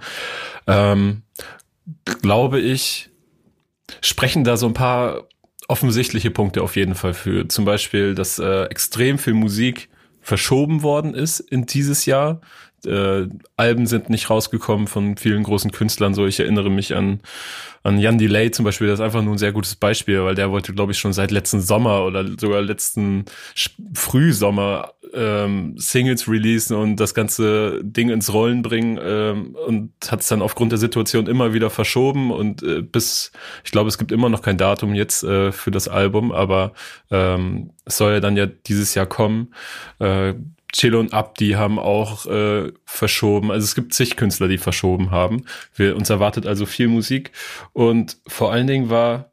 ähm, 0.66 1.22
glaube 2.04 2.60
ich, 2.60 3.10
sprechen 4.00 4.44
da 4.44 4.56
so 4.56 4.66
ein 4.66 4.74
paar 4.74 5.28
offensichtliche 5.68 6.30
Punkte 6.30 6.62
auf 6.62 6.76
jeden 6.76 6.94
Fall 6.94 7.14
für. 7.14 7.48
Zum 7.48 7.64
Beispiel, 7.64 8.14
dass 8.14 8.38
äh, 8.38 8.64
extrem 8.64 9.18
viel 9.18 9.34
Musik 9.34 9.88
verschoben 10.24 10.82
worden 10.82 11.14
ist 11.14 11.38
in 11.38 11.66
dieses 11.66 12.06
Jahr. 12.06 12.40
Äh, 12.86 13.28
Alben 13.56 13.86
sind 13.86 14.10
nicht 14.10 14.30
rausgekommen 14.30 14.86
von 14.86 15.16
vielen 15.16 15.42
großen 15.42 15.70
Künstlern. 15.70 16.14
So, 16.14 16.26
ich 16.26 16.40
erinnere 16.40 16.70
mich 16.70 16.94
an 16.94 17.20
an 17.84 17.98
Jan 17.98 18.18
Delay 18.18 18.50
zum 18.50 18.64
Beispiel. 18.64 18.88
Das 18.88 18.98
ist 18.98 19.04
einfach 19.04 19.22
nur 19.22 19.34
ein 19.34 19.38
sehr 19.38 19.52
gutes 19.52 19.76
Beispiel, 19.76 20.24
weil 20.24 20.34
der 20.34 20.50
wollte, 20.50 20.72
glaube 20.72 20.92
ich, 20.92 20.98
schon 20.98 21.12
seit 21.12 21.30
letzten 21.30 21.60
Sommer 21.60 22.04
oder 22.04 22.26
sogar 22.38 22.62
letzten 22.62 23.26
Frühsommer 23.94 24.94
ähm, 25.12 25.74
Singles 25.76 26.26
releasen 26.26 26.76
und 26.76 26.96
das 26.96 27.14
ganze 27.14 27.80
Ding 27.84 28.08
ins 28.08 28.32
Rollen 28.32 28.62
bringen 28.62 28.98
ähm, 29.00 29.54
und 29.66 29.92
hat 30.10 30.22
es 30.22 30.28
dann 30.28 30.40
aufgrund 30.40 30.72
der 30.72 30.78
Situation 30.78 31.26
immer 31.26 31.52
wieder 31.52 31.68
verschoben 31.68 32.30
und 32.32 32.62
äh, 32.62 32.80
bis 32.80 33.30
ich 33.64 33.70
glaube, 33.70 33.88
es 33.88 33.98
gibt 33.98 34.12
immer 34.12 34.30
noch 34.30 34.42
kein 34.42 34.56
Datum 34.56 34.94
jetzt 34.94 35.22
äh, 35.22 35.52
für 35.52 35.70
das 35.70 35.86
Album, 35.86 36.32
aber 36.32 36.72
ähm, 37.10 37.70
es 37.84 37.98
soll 37.98 38.14
ja 38.14 38.20
dann 38.20 38.36
ja 38.36 38.46
dieses 38.46 38.94
Jahr 38.94 39.06
kommen. 39.06 39.54
Äh, 39.98 40.34
Chelo 40.74 40.98
und 40.98 41.12
Abdi 41.12 41.52
haben 41.52 41.78
auch 41.78 42.26
äh, 42.26 42.72
verschoben. 42.84 43.52
Also 43.52 43.64
es 43.64 43.76
gibt 43.76 43.94
zig 43.94 44.16
Künstler, 44.16 44.48
die 44.48 44.58
verschoben 44.58 45.12
haben. 45.12 45.44
Wir, 45.74 45.94
uns 45.94 46.10
erwartet 46.10 46.46
also 46.46 46.66
viel 46.66 46.88
Musik. 46.88 47.30
Und 47.72 48.18
vor 48.26 48.52
allen 48.52 48.66
Dingen 48.66 48.90
war 48.90 49.30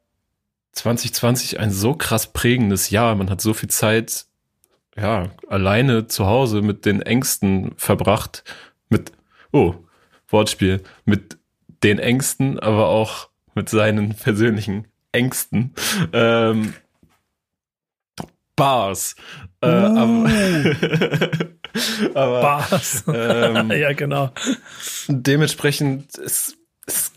2020 0.73 1.59
ein 1.59 1.71
so 1.71 1.95
krass 1.95 2.31
prägendes 2.31 2.91
Jahr. 2.91 3.15
Man 3.15 3.31
hat 3.31 3.41
so 3.41 3.55
viel 3.55 3.69
Zeit, 3.69 4.25
ja, 4.95 5.31
alleine 5.47 6.07
zu 6.07 6.27
Hause 6.27 6.61
mit 6.61 6.85
den 6.85 7.01
Ängsten 7.01 7.71
verbracht. 7.75 8.43
Mit, 8.89 9.11
oh, 9.51 9.73
Wortspiel, 10.27 10.83
mit 11.05 11.39
den 11.83 11.97
Ängsten, 11.97 12.59
aber 12.59 12.89
auch 12.89 13.29
mit 13.55 13.67
seinen 13.67 14.13
persönlichen 14.15 14.87
Ängsten. 15.11 15.73
Ähm, 16.13 16.75
Bars. 18.55 19.15
Äh, 19.61 19.67
aber, 19.67 20.29
aber, 22.15 22.41
Bars. 22.41 23.03
Ähm, 23.07 23.71
ja, 23.79 23.93
genau. 23.93 24.31
Dementsprechend 25.07 26.17
ist, 26.17 26.57
ist 26.87 27.13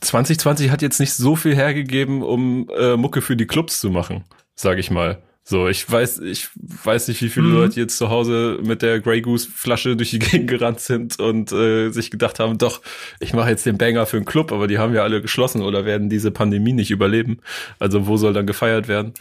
2020 0.00 0.70
hat 0.70 0.82
jetzt 0.82 1.00
nicht 1.00 1.14
so 1.14 1.36
viel 1.36 1.54
hergegeben, 1.54 2.22
um 2.22 2.68
äh, 2.76 2.96
Mucke 2.96 3.20
für 3.20 3.36
die 3.36 3.46
Clubs 3.46 3.80
zu 3.80 3.90
machen, 3.90 4.24
sage 4.54 4.80
ich 4.80 4.90
mal. 4.90 5.22
So, 5.44 5.66
ich 5.66 5.90
weiß, 5.90 6.20
ich 6.20 6.48
weiß 6.54 7.08
nicht, 7.08 7.20
wie 7.20 7.28
viele 7.28 7.48
mhm. 7.48 7.54
Leute 7.54 7.80
jetzt 7.80 7.98
zu 7.98 8.10
Hause 8.10 8.60
mit 8.62 8.80
der 8.80 9.00
Grey 9.00 9.20
Goose 9.22 9.48
Flasche 9.52 9.96
durch 9.96 10.10
die 10.10 10.20
Gegend 10.20 10.48
gerannt 10.48 10.78
sind 10.78 11.18
und 11.18 11.50
äh, 11.50 11.90
sich 11.90 12.12
gedacht 12.12 12.38
haben, 12.38 12.58
doch, 12.58 12.80
ich 13.18 13.32
mache 13.32 13.50
jetzt 13.50 13.66
den 13.66 13.76
Banger 13.76 14.06
für 14.06 14.18
einen 14.18 14.24
Club, 14.24 14.52
aber 14.52 14.68
die 14.68 14.78
haben 14.78 14.94
ja 14.94 15.02
alle 15.02 15.20
geschlossen 15.20 15.62
oder 15.62 15.84
werden 15.84 16.08
diese 16.08 16.30
Pandemie 16.30 16.72
nicht 16.72 16.92
überleben. 16.92 17.40
Also 17.80 18.06
wo 18.06 18.16
soll 18.16 18.32
dann 18.32 18.46
gefeiert 18.46 18.86
werden? 18.86 19.14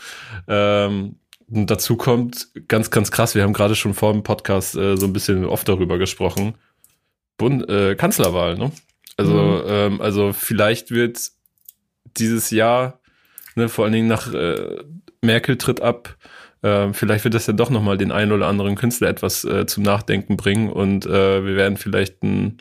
Ähm, 0.47 1.15
dazu 1.51 1.97
kommt 1.97 2.47
ganz, 2.67 2.91
ganz 2.91 3.11
krass. 3.11 3.35
Wir 3.35 3.43
haben 3.43 3.53
gerade 3.53 3.75
schon 3.75 3.93
vor 3.93 4.13
dem 4.13 4.23
Podcast 4.23 4.75
äh, 4.75 4.95
so 4.95 5.05
ein 5.05 5.13
bisschen 5.13 5.45
oft 5.45 5.67
darüber 5.67 5.97
gesprochen. 5.97 6.55
Bund, 7.37 7.67
äh, 7.69 7.95
Kanzlerwahl, 7.95 8.57
ne? 8.57 8.71
Also, 9.17 9.33
mhm. 9.33 9.63
ähm, 9.67 10.01
also 10.01 10.33
vielleicht 10.33 10.91
wird 10.91 11.19
dieses 12.17 12.51
Jahr, 12.51 12.99
ne, 13.55 13.69
vor 13.69 13.85
allen 13.85 13.93
Dingen 13.93 14.07
nach 14.07 14.33
äh, 14.33 14.83
Merkel 15.21 15.57
tritt 15.57 15.81
ab. 15.81 16.17
Äh, 16.61 16.93
vielleicht 16.93 17.23
wird 17.25 17.33
das 17.33 17.47
ja 17.47 17.53
doch 17.53 17.69
nochmal 17.69 17.97
den 17.97 18.11
einen 18.11 18.31
oder 18.31 18.47
anderen 18.47 18.75
Künstler 18.75 19.09
etwas 19.09 19.43
äh, 19.43 19.65
zum 19.65 19.83
Nachdenken 19.83 20.37
bringen 20.37 20.69
und 20.69 21.05
äh, 21.05 21.45
wir 21.45 21.55
werden 21.55 21.77
vielleicht 21.77 22.23
ein, 22.23 22.57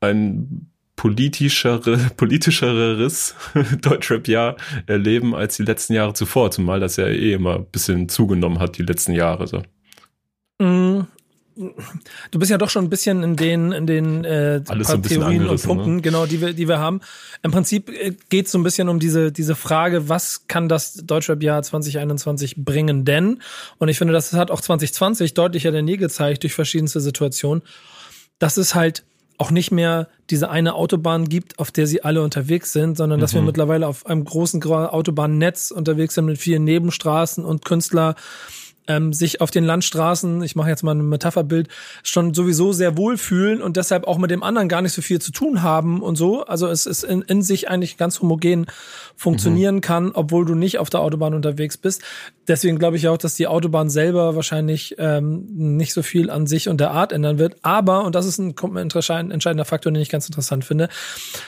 ein 0.00 0.70
politischere, 0.96 1.98
politischeres 2.16 3.34
Deutschrap-Jahr 3.82 4.56
erleben 4.86 5.34
als 5.34 5.56
die 5.56 5.62
letzten 5.62 5.92
Jahre 5.92 6.14
zuvor, 6.14 6.50
zumal 6.50 6.80
das 6.80 6.96
ja 6.96 7.06
eh 7.06 7.34
immer 7.34 7.56
ein 7.56 7.66
bisschen 7.66 8.08
zugenommen 8.08 8.58
hat, 8.58 8.78
die 8.78 8.82
letzten 8.82 9.12
Jahre 9.12 9.46
so. 9.46 9.62
Mm, 10.58 11.06
du 11.56 12.38
bist 12.38 12.50
ja 12.50 12.58
doch 12.58 12.70
schon 12.70 12.84
ein 12.84 12.90
bisschen 12.90 13.22
in 13.22 13.36
den, 13.36 13.72
in 13.72 13.86
den 13.86 14.24
äh, 14.24 14.62
Alles 14.68 14.88
so 14.88 14.96
Theorien 14.98 15.46
und 15.46 15.62
Punkten, 15.62 15.96
ne? 15.96 16.02
genau, 16.02 16.24
die 16.24 16.40
wir, 16.40 16.54
die 16.54 16.66
wir 16.66 16.78
haben. 16.78 17.00
Im 17.42 17.50
Prinzip 17.50 17.90
äh, 17.90 18.14
geht 18.30 18.46
es 18.46 18.52
so 18.52 18.58
ein 18.58 18.62
bisschen 18.62 18.88
um 18.88 18.98
diese, 18.98 19.32
diese 19.32 19.54
Frage, 19.54 20.08
was 20.08 20.46
kann 20.48 20.68
das 20.68 20.94
Deutschrap-Jahr 20.94 21.62
2021 21.62 22.64
bringen 22.64 23.04
denn? 23.04 23.42
Und 23.78 23.88
ich 23.88 23.98
finde, 23.98 24.14
das 24.14 24.32
hat 24.32 24.50
auch 24.50 24.62
2020 24.62 25.34
deutlicher 25.34 25.72
denn 25.72 25.86
je 25.86 25.98
gezeigt 25.98 26.42
durch 26.42 26.54
verschiedenste 26.54 27.00
Situationen, 27.00 27.62
dass 28.38 28.56
es 28.56 28.74
halt 28.74 29.04
auch 29.38 29.50
nicht 29.50 29.70
mehr 29.70 30.08
diese 30.30 30.50
eine 30.50 30.74
Autobahn 30.74 31.28
gibt, 31.28 31.58
auf 31.58 31.70
der 31.70 31.86
sie 31.86 32.02
alle 32.02 32.22
unterwegs 32.22 32.72
sind, 32.72 32.96
sondern 32.96 33.20
dass 33.20 33.32
mhm. 33.32 33.38
wir 33.38 33.42
mittlerweile 33.44 33.86
auf 33.86 34.06
einem 34.06 34.24
großen 34.24 34.62
Autobahnnetz 34.64 35.70
unterwegs 35.70 36.14
sind 36.14 36.24
mit 36.24 36.38
vielen 36.38 36.64
Nebenstraßen 36.64 37.44
und 37.44 37.64
Künstler 37.64 38.14
ähm, 38.88 39.12
sich 39.12 39.40
auf 39.40 39.50
den 39.50 39.64
Landstraßen, 39.64 40.42
ich 40.42 40.56
mache 40.56 40.68
jetzt 40.68 40.82
mal 40.82 40.94
ein 40.94 41.08
Metapherbild, 41.08 41.68
schon 42.02 42.34
sowieso 42.34 42.72
sehr 42.72 42.96
wohlfühlen 42.96 43.62
und 43.62 43.76
deshalb 43.76 44.06
auch 44.06 44.18
mit 44.18 44.30
dem 44.30 44.42
anderen 44.42 44.68
gar 44.68 44.82
nicht 44.82 44.92
so 44.92 45.02
viel 45.02 45.20
zu 45.20 45.32
tun 45.32 45.62
haben 45.62 46.02
und 46.02 46.16
so. 46.16 46.44
Also 46.44 46.68
es 46.68 46.86
ist 46.86 47.02
in, 47.04 47.22
in 47.22 47.42
sich 47.42 47.68
eigentlich 47.68 47.96
ganz 47.96 48.20
homogen 48.20 48.66
funktionieren 49.16 49.76
mhm. 49.76 49.80
kann, 49.80 50.12
obwohl 50.12 50.44
du 50.44 50.54
nicht 50.54 50.78
auf 50.78 50.90
der 50.90 51.00
Autobahn 51.00 51.34
unterwegs 51.34 51.76
bist. 51.76 52.02
Deswegen 52.48 52.78
glaube 52.78 52.96
ich 52.96 53.08
auch, 53.08 53.18
dass 53.18 53.34
die 53.34 53.46
Autobahn 53.46 53.90
selber 53.90 54.36
wahrscheinlich 54.36 54.94
ähm, 54.98 55.46
nicht 55.50 55.92
so 55.92 56.02
viel 56.02 56.30
an 56.30 56.46
sich 56.46 56.68
und 56.68 56.80
der 56.80 56.92
Art 56.92 57.12
ändern 57.12 57.38
wird. 57.38 57.56
Aber, 57.62 58.04
und 58.04 58.14
das 58.14 58.26
ist 58.26 58.38
ein 58.38 58.54
entscheidender 58.56 59.64
Faktor, 59.64 59.92
den 59.92 60.02
ich 60.02 60.10
ganz 60.10 60.26
interessant 60.26 60.64
finde, 60.64 60.88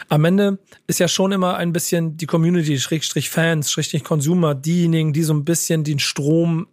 am 0.09 0.25
Ende 0.25 0.59
ist 0.87 0.99
ja 0.99 1.09
schon 1.09 1.33
immer 1.33 1.57
ein 1.57 1.73
bisschen 1.73 2.17
die 2.17 2.27
Community, 2.27 2.79
Schrägstrich 2.79 3.31
Fans, 3.31 3.71
Schrägstrich 3.71 4.03
Consumer, 4.03 4.55
diejenigen, 4.55 5.13
die 5.13 5.23
so 5.23 5.35
ein 5.35 5.45
bisschen 5.45 5.85
den 5.85 5.99
Strom 5.99 6.67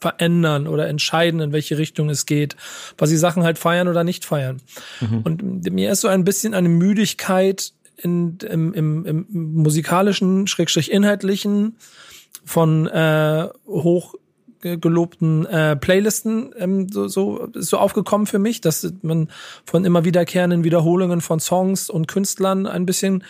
verändern 0.00 0.66
oder 0.66 0.88
entscheiden, 0.88 1.40
in 1.40 1.52
welche 1.52 1.78
Richtung 1.78 2.10
es 2.10 2.26
geht, 2.26 2.56
was 2.98 3.10
sie 3.10 3.16
Sachen 3.16 3.42
halt 3.42 3.58
feiern 3.58 3.88
oder 3.88 4.04
nicht 4.04 4.24
feiern. 4.24 4.60
Mhm. 5.00 5.20
Und 5.22 5.72
mir 5.72 5.92
ist 5.92 6.02
so 6.02 6.08
ein 6.08 6.24
bisschen 6.24 6.54
eine 6.54 6.68
Müdigkeit 6.68 7.72
in, 7.96 8.38
im, 8.48 8.74
im, 8.74 9.06
im 9.06 9.26
musikalischen, 9.30 10.46
schrägstrich 10.46 10.90
inhaltlichen 10.90 11.76
von 12.44 12.86
äh, 12.86 13.48
hoch 13.66 14.14
gelobten 14.60 15.44
äh, 15.46 15.76
Playlisten 15.76 16.54
ähm, 16.58 16.88
so, 16.88 17.06
so 17.06 17.48
so 17.54 17.76
aufgekommen 17.76 18.26
für 18.26 18.38
mich, 18.38 18.62
dass 18.62 18.90
man 19.02 19.28
von 19.66 19.84
immer 19.84 20.04
wiederkehrenden 20.06 20.64
Wiederholungen 20.64 21.20
von 21.20 21.38
Songs 21.38 21.90
und 21.90 22.08
Künstlern 22.08 22.66
ein 22.66 22.86
bisschen 22.86 23.24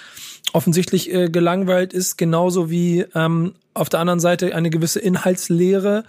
offensichtlich 0.53 1.13
äh, 1.13 1.29
gelangweilt 1.29 1.93
ist, 1.93 2.17
genauso 2.19 2.71
wie 2.71 3.05
ähm, 3.15 3.55
auf 3.75 3.89
der 3.89 4.01
anderen 4.01 4.21
Seite 4.21 4.55
eine 4.55 4.71
gewisse 4.71 5.01
Inhaltslehre 5.01 6.05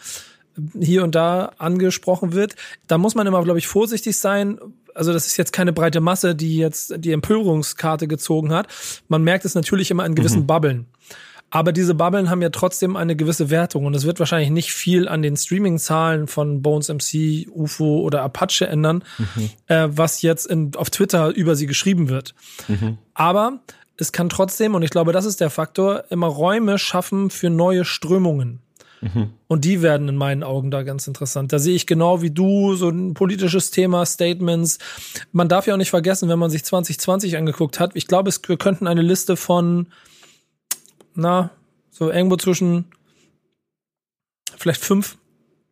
hier 0.79 1.03
und 1.03 1.15
da 1.15 1.51
angesprochen 1.57 2.33
wird. 2.33 2.55
Da 2.87 2.97
muss 2.97 3.15
man 3.15 3.27
immer, 3.27 3.43
glaube 3.43 3.59
ich, 3.59 3.67
vorsichtig 3.67 4.17
sein. 4.17 4.59
Also 4.93 5.11
das 5.11 5.27
ist 5.27 5.37
jetzt 5.37 5.53
keine 5.53 5.73
breite 5.73 6.01
Masse, 6.01 6.35
die 6.35 6.57
jetzt 6.57 6.93
die 6.97 7.11
Empörungskarte 7.11 8.07
gezogen 8.07 8.53
hat. 8.53 8.67
Man 9.07 9.23
merkt 9.23 9.45
es 9.45 9.55
natürlich 9.55 9.91
immer 9.91 10.05
in 10.05 10.15
gewissen 10.15 10.41
mhm. 10.41 10.47
Bubbeln. 10.47 10.85
Aber 11.51 11.71
diese 11.71 11.95
Bubbeln 11.95 12.29
haben 12.29 12.41
ja 12.41 12.49
trotzdem 12.49 12.97
eine 12.97 13.15
gewisse 13.15 13.49
Wertung 13.49 13.85
und 13.85 13.95
es 13.95 14.03
wird 14.03 14.19
wahrscheinlich 14.19 14.49
nicht 14.49 14.73
viel 14.73 15.07
an 15.07 15.21
den 15.21 15.37
Streaming-Zahlen 15.37 16.27
von 16.27 16.61
Bones 16.61 16.89
MC, 16.89 17.47
UFO 17.49 18.01
oder 18.01 18.23
Apache 18.23 18.67
ändern, 18.67 19.03
mhm. 19.17 19.49
äh, 19.67 19.87
was 19.89 20.21
jetzt 20.21 20.47
in, 20.47 20.75
auf 20.75 20.89
Twitter 20.89 21.33
über 21.33 21.55
sie 21.55 21.67
geschrieben 21.67 22.09
wird. 22.09 22.33
Mhm. 22.67 22.97
Aber 23.13 23.59
es 23.97 24.11
kann 24.11 24.27
trotzdem, 24.27 24.75
und 24.75 24.83
ich 24.83 24.89
glaube, 24.89 25.13
das 25.13 25.25
ist 25.25 25.39
der 25.39 25.49
Faktor, 25.49 26.03
immer 26.09 26.27
Räume 26.27 26.77
schaffen 26.77 27.29
für 27.29 27.49
neue 27.49 27.85
Strömungen. 27.85 28.59
Mhm. 29.01 29.29
Und 29.47 29.65
die 29.65 29.81
werden 29.81 30.09
in 30.09 30.15
meinen 30.15 30.43
Augen 30.43 30.71
da 30.71 30.83
ganz 30.83 31.07
interessant. 31.07 31.53
Da 31.53 31.59
sehe 31.59 31.75
ich 31.75 31.87
genau 31.87 32.21
wie 32.21 32.31
du 32.31 32.75
so 32.75 32.89
ein 32.89 33.13
politisches 33.13 33.71
Thema, 33.71 34.05
Statements. 34.05 34.79
Man 35.31 35.49
darf 35.49 35.67
ja 35.67 35.73
auch 35.73 35.77
nicht 35.77 35.89
vergessen, 35.89 36.29
wenn 36.29 36.39
man 36.39 36.49
sich 36.49 36.63
2020 36.63 37.37
angeguckt 37.37 37.79
hat, 37.79 37.91
ich 37.95 38.07
glaube, 38.07 38.29
es, 38.29 38.41
wir 38.47 38.57
könnten 38.57 38.87
eine 38.87 39.01
Liste 39.01 39.37
von, 39.37 39.87
na, 41.13 41.51
so 41.91 42.11
irgendwo 42.11 42.37
zwischen 42.37 42.85
vielleicht 44.57 44.83
fünf 44.83 45.17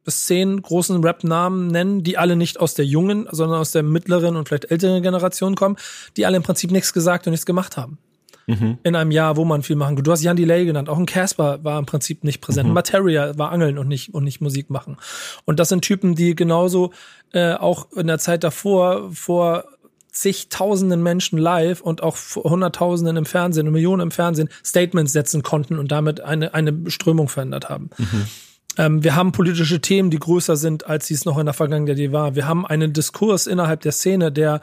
bis 0.03 0.25
zehn 0.25 0.61
großen 0.61 1.01
Rap-Namen 1.03 1.67
nennen, 1.67 2.03
die 2.03 2.17
alle 2.17 2.35
nicht 2.35 2.59
aus 2.59 2.73
der 2.73 2.85
jungen, 2.85 3.27
sondern 3.31 3.59
aus 3.59 3.71
der 3.71 3.83
mittleren 3.83 4.35
und 4.35 4.49
vielleicht 4.49 4.69
älteren 4.69 5.01
Generation 5.01 5.55
kommen, 5.55 5.77
die 6.17 6.25
alle 6.25 6.37
im 6.37 6.43
Prinzip 6.43 6.71
nichts 6.71 6.91
gesagt 6.91 7.25
und 7.25 7.31
nichts 7.31 7.45
gemacht 7.45 7.77
haben 7.77 7.97
mhm. 8.47 8.77
in 8.83 8.95
einem 8.95 9.11
Jahr, 9.11 9.37
wo 9.37 9.45
man 9.45 9.63
viel 9.63 9.75
machen 9.75 9.95
kann. 9.95 10.03
Du 10.03 10.11
hast 10.11 10.23
Jan 10.23 10.35
Delay 10.35 10.65
genannt, 10.65 10.89
auch 10.89 10.97
ein 10.97 11.05
Casper 11.05 11.63
war 11.63 11.79
im 11.79 11.85
Prinzip 11.85 12.23
nicht 12.23 12.41
präsent. 12.41 12.67
Mhm. 12.67 12.73
Materia 12.73 13.37
war 13.37 13.51
Angeln 13.51 13.77
und 13.77 13.87
nicht, 13.87 14.13
und 14.13 14.23
nicht 14.23 14.41
Musik 14.41 14.69
machen. 14.69 14.97
Und 15.45 15.59
das 15.59 15.69
sind 15.69 15.81
Typen, 15.81 16.15
die 16.15 16.35
genauso 16.35 16.91
äh, 17.33 17.53
auch 17.53 17.91
in 17.93 18.07
der 18.07 18.19
Zeit 18.19 18.43
davor 18.43 19.11
vor 19.11 19.65
zigtausenden 20.11 21.01
Menschen 21.01 21.39
live 21.39 21.81
und 21.81 22.03
auch 22.03 22.15
hunderttausenden 22.35 23.17
im 23.17 23.25
Fernsehen 23.25 23.67
und 23.67 23.73
Millionen 23.73 24.01
im 24.01 24.11
Fernsehen 24.11 24.49
Statements 24.63 25.11
setzen 25.11 25.41
konnten 25.41 25.79
und 25.79 25.91
damit 25.91 26.21
eine, 26.21 26.53
eine 26.53 26.91
Strömung 26.91 27.27
verändert 27.27 27.69
haben. 27.69 27.89
Mhm. 27.97 28.25
Ähm, 28.77 29.03
wir 29.03 29.15
haben 29.15 29.31
politische 29.31 29.81
Themen, 29.81 30.11
die 30.11 30.19
größer 30.19 30.55
sind, 30.55 30.87
als 30.87 31.07
sie 31.07 31.15
es 31.15 31.25
noch 31.25 31.37
in 31.37 31.45
der 31.45 31.53
Vergangenheit 31.53 32.11
war. 32.11 32.35
Wir 32.35 32.47
haben 32.47 32.65
einen 32.65 32.93
Diskurs 32.93 33.47
innerhalb 33.47 33.81
der 33.81 33.91
Szene, 33.91 34.31
der 34.31 34.61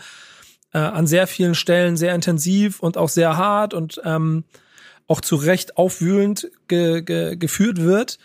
äh, 0.72 0.78
an 0.78 1.06
sehr 1.06 1.26
vielen 1.26 1.54
Stellen 1.54 1.96
sehr 1.96 2.14
intensiv 2.14 2.80
und 2.80 2.96
auch 2.96 3.08
sehr 3.08 3.36
hart 3.36 3.74
und 3.74 4.00
ähm, 4.04 4.44
auch 5.06 5.20
zu 5.20 5.36
Recht 5.36 5.76
aufwühlend 5.76 6.50
ge 6.68 7.02
ge 7.02 7.36
geführt 7.36 7.80
wird, 7.82 8.18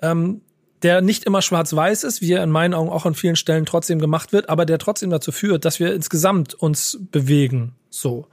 ähm, 0.00 0.40
der 0.82 1.02
nicht 1.02 1.24
immer 1.24 1.42
schwarz-weiß 1.42 2.04
ist, 2.04 2.22
wie 2.22 2.32
er 2.32 2.42
in 2.42 2.50
meinen 2.50 2.74
Augen 2.74 2.88
auch 2.88 3.04
an 3.04 3.14
vielen 3.14 3.36
Stellen 3.36 3.66
trotzdem 3.66 3.98
gemacht 3.98 4.32
wird, 4.32 4.48
aber 4.48 4.64
der 4.64 4.78
trotzdem 4.78 5.10
dazu 5.10 5.32
führt, 5.32 5.64
dass 5.64 5.80
wir 5.80 5.92
insgesamt 5.92 6.54
uns 6.54 6.98
bewegen. 7.10 7.74
So. 7.90 8.28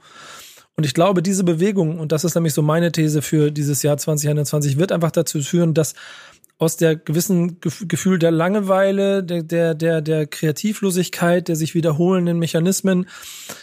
Und 0.76 0.84
ich 0.84 0.94
glaube, 0.94 1.22
diese 1.22 1.42
Bewegung, 1.42 1.98
und 1.98 2.12
das 2.12 2.24
ist 2.24 2.34
nämlich 2.34 2.52
so 2.52 2.62
meine 2.62 2.92
These 2.92 3.22
für 3.22 3.50
dieses 3.50 3.82
Jahr 3.82 3.96
2021, 3.96 4.78
wird 4.78 4.92
einfach 4.92 5.10
dazu 5.10 5.40
führen, 5.40 5.72
dass 5.74 5.94
aus 6.58 6.76
der 6.76 6.96
gewissen 6.96 7.60
Gefühl 7.60 8.18
der 8.18 8.30
Langeweile, 8.30 9.22
der, 9.22 9.42
der, 9.42 9.74
der, 9.74 10.00
der 10.00 10.26
Kreativlosigkeit, 10.26 11.48
der 11.48 11.56
sich 11.56 11.74
wiederholenden 11.74 12.38
Mechanismen. 12.38 13.06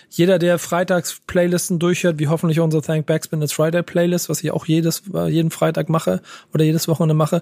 Jeder, 0.10 0.38
der 0.38 0.60
Freitags 0.60 1.20
Playlisten 1.26 1.80
durchhört, 1.80 2.20
wie 2.20 2.28
hoffentlich 2.28 2.60
unsere 2.60 2.84
Thank 2.84 3.08
Backspin 3.08 3.42
It's 3.42 3.54
Friday 3.54 3.82
Playlist, 3.82 4.30
was 4.30 4.44
ich 4.44 4.52
auch 4.52 4.68
jedes, 4.68 5.04
jeden 5.28 5.50
Freitag 5.50 5.90
mache 5.90 6.22
oder 6.54 6.64
jedes 6.64 6.88
Wochenende 6.88 7.16
mache, 7.16 7.42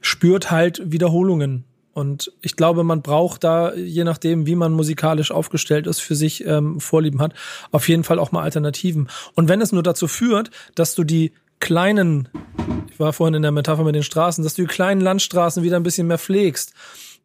spürt 0.00 0.50
halt 0.50 0.82
Wiederholungen. 0.90 1.64
Und 1.94 2.32
ich 2.40 2.56
glaube, 2.56 2.84
man 2.84 3.02
braucht 3.02 3.44
da, 3.44 3.74
je 3.74 4.02
nachdem, 4.02 4.46
wie 4.46 4.56
man 4.56 4.72
musikalisch 4.72 5.30
aufgestellt 5.30 5.86
ist, 5.86 6.00
für 6.00 6.14
sich 6.14 6.44
ähm, 6.46 6.80
Vorlieben 6.80 7.20
hat, 7.20 7.34
auf 7.70 7.88
jeden 7.88 8.02
Fall 8.02 8.18
auch 8.18 8.32
mal 8.32 8.42
Alternativen. 8.42 9.08
Und 9.34 9.48
wenn 9.48 9.60
es 9.60 9.72
nur 9.72 9.82
dazu 9.82 10.08
führt, 10.08 10.50
dass 10.74 10.94
du 10.94 11.04
die 11.04 11.32
kleinen, 11.62 12.28
ich 12.90 13.00
war 13.00 13.14
vorhin 13.14 13.34
in 13.34 13.42
der 13.42 13.52
Metapher 13.52 13.84
mit 13.84 13.94
den 13.94 14.02
Straßen, 14.02 14.44
dass 14.44 14.54
du 14.54 14.62
die 14.62 14.68
kleinen 14.68 15.00
Landstraßen 15.00 15.62
wieder 15.62 15.76
ein 15.76 15.84
bisschen 15.84 16.08
mehr 16.08 16.18
pflegst, 16.18 16.74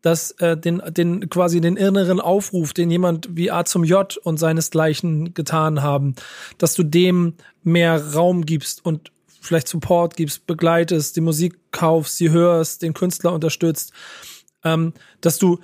dass 0.02 0.32
äh, 0.40 0.56
den, 0.56 0.82
den 0.90 1.28
quasi 1.28 1.60
den 1.60 1.76
inneren 1.76 2.22
Aufruf, 2.22 2.72
den 2.72 2.92
jemand 2.92 3.36
wie 3.36 3.52
A 3.52 3.66
zum 3.66 3.84
J 3.84 4.16
und 4.24 4.38
seinesgleichen 4.38 5.34
getan 5.34 5.82
haben, 5.82 6.16
dass 6.60 6.76
du 6.76 6.84
dem 6.84 7.34
mehr 7.64 8.14
Raum 8.14 8.46
gibst 8.46 8.86
und 8.86 9.12
vielleicht 9.42 9.68
Support 9.68 10.16
gibst, 10.16 10.46
begleitest, 10.46 11.16
die 11.16 11.22
Musik 11.22 11.58
kaufst, 11.72 12.18
sie 12.18 12.30
hörst, 12.30 12.84
den 12.84 12.94
Künstler 12.94 13.34
unterstützt, 13.34 13.92
ähm, 14.64 14.94
dass 15.20 15.40
du 15.40 15.60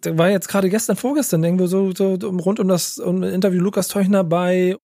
da 0.00 0.16
war 0.16 0.30
jetzt 0.30 0.46
gerade 0.46 0.70
gestern, 0.70 0.94
vorgestern, 0.94 1.42
denken 1.42 1.58
wir 1.58 1.66
so, 1.66 1.92
so 1.92 2.14
rund 2.14 2.60
um 2.60 2.68
das 2.68 3.00
um 3.00 3.24
Interview 3.24 3.60
Lukas 3.60 3.88
Teuchner 3.88 4.22
bei 4.22 4.76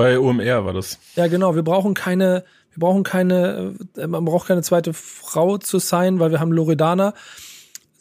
bei 0.00 0.18
OMR 0.18 0.64
war 0.64 0.72
das. 0.72 0.98
Ja, 1.16 1.26
genau. 1.26 1.54
Wir 1.54 1.62
brauchen 1.62 1.94
keine, 1.94 2.44
Wir 2.72 2.80
brauchen 2.80 3.02
keine, 3.02 3.74
äh, 3.96 4.06
man 4.06 4.24
braucht 4.24 4.48
keine 4.48 4.62
zweite 4.62 4.92
Frau 4.92 5.58
zu 5.58 5.78
sein, 5.78 6.20
weil 6.20 6.30
wir 6.30 6.40
haben 6.40 6.52
Loredana, 6.52 7.14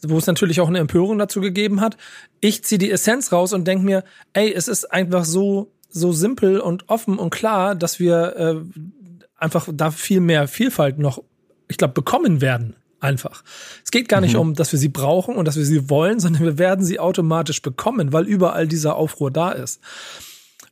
wo 0.01 0.17
es 0.17 0.27
natürlich 0.27 0.61
auch 0.61 0.69
eine 0.69 0.79
Empörung 0.79 1.17
dazu 1.17 1.41
gegeben 1.41 1.81
hat. 1.81 1.97
Ich 2.39 2.63
ziehe 2.63 2.79
die 2.79 2.91
Essenz 2.91 3.31
raus 3.31 3.51
und 3.51 3.67
denke 3.67 3.83
mir, 3.83 4.03
ey, 4.33 4.53
es 4.53 4.67
ist 4.67 4.85
einfach 4.85 5.25
so, 5.25 5.71
so 5.89 6.13
simpel 6.13 6.59
und 6.59 6.87
offen 6.87 7.17
und 7.17 7.31
klar, 7.31 7.75
dass 7.75 7.99
wir 7.99 8.35
äh, 8.37 8.55
einfach 9.35 9.67
da 9.71 9.91
viel 9.91 10.21
mehr 10.21 10.47
Vielfalt 10.47 10.99
noch, 10.99 11.21
ich 11.67 11.77
glaube, 11.77 11.93
bekommen 11.93 12.41
werden. 12.41 12.75
Einfach. 13.01 13.45
Es 13.83 13.91
geht 13.91 14.09
gar 14.09 14.19
nicht 14.19 14.33
mhm. 14.33 14.41
um, 14.41 14.53
dass 14.55 14.73
wir 14.73 14.79
sie 14.79 14.89
brauchen 14.89 15.35
und 15.35 15.45
dass 15.45 15.55
wir 15.55 15.63
sie 15.63 15.89
wollen, 15.89 16.19
sondern 16.19 16.43
wir 16.43 16.57
werden 16.57 16.83
sie 16.83 16.99
automatisch 16.99 17.61
bekommen, 17.61 18.11
weil 18.11 18.27
überall 18.27 18.67
dieser 18.67 18.97
Aufruhr 18.97 19.31
da 19.31 19.51
ist. 19.51 19.79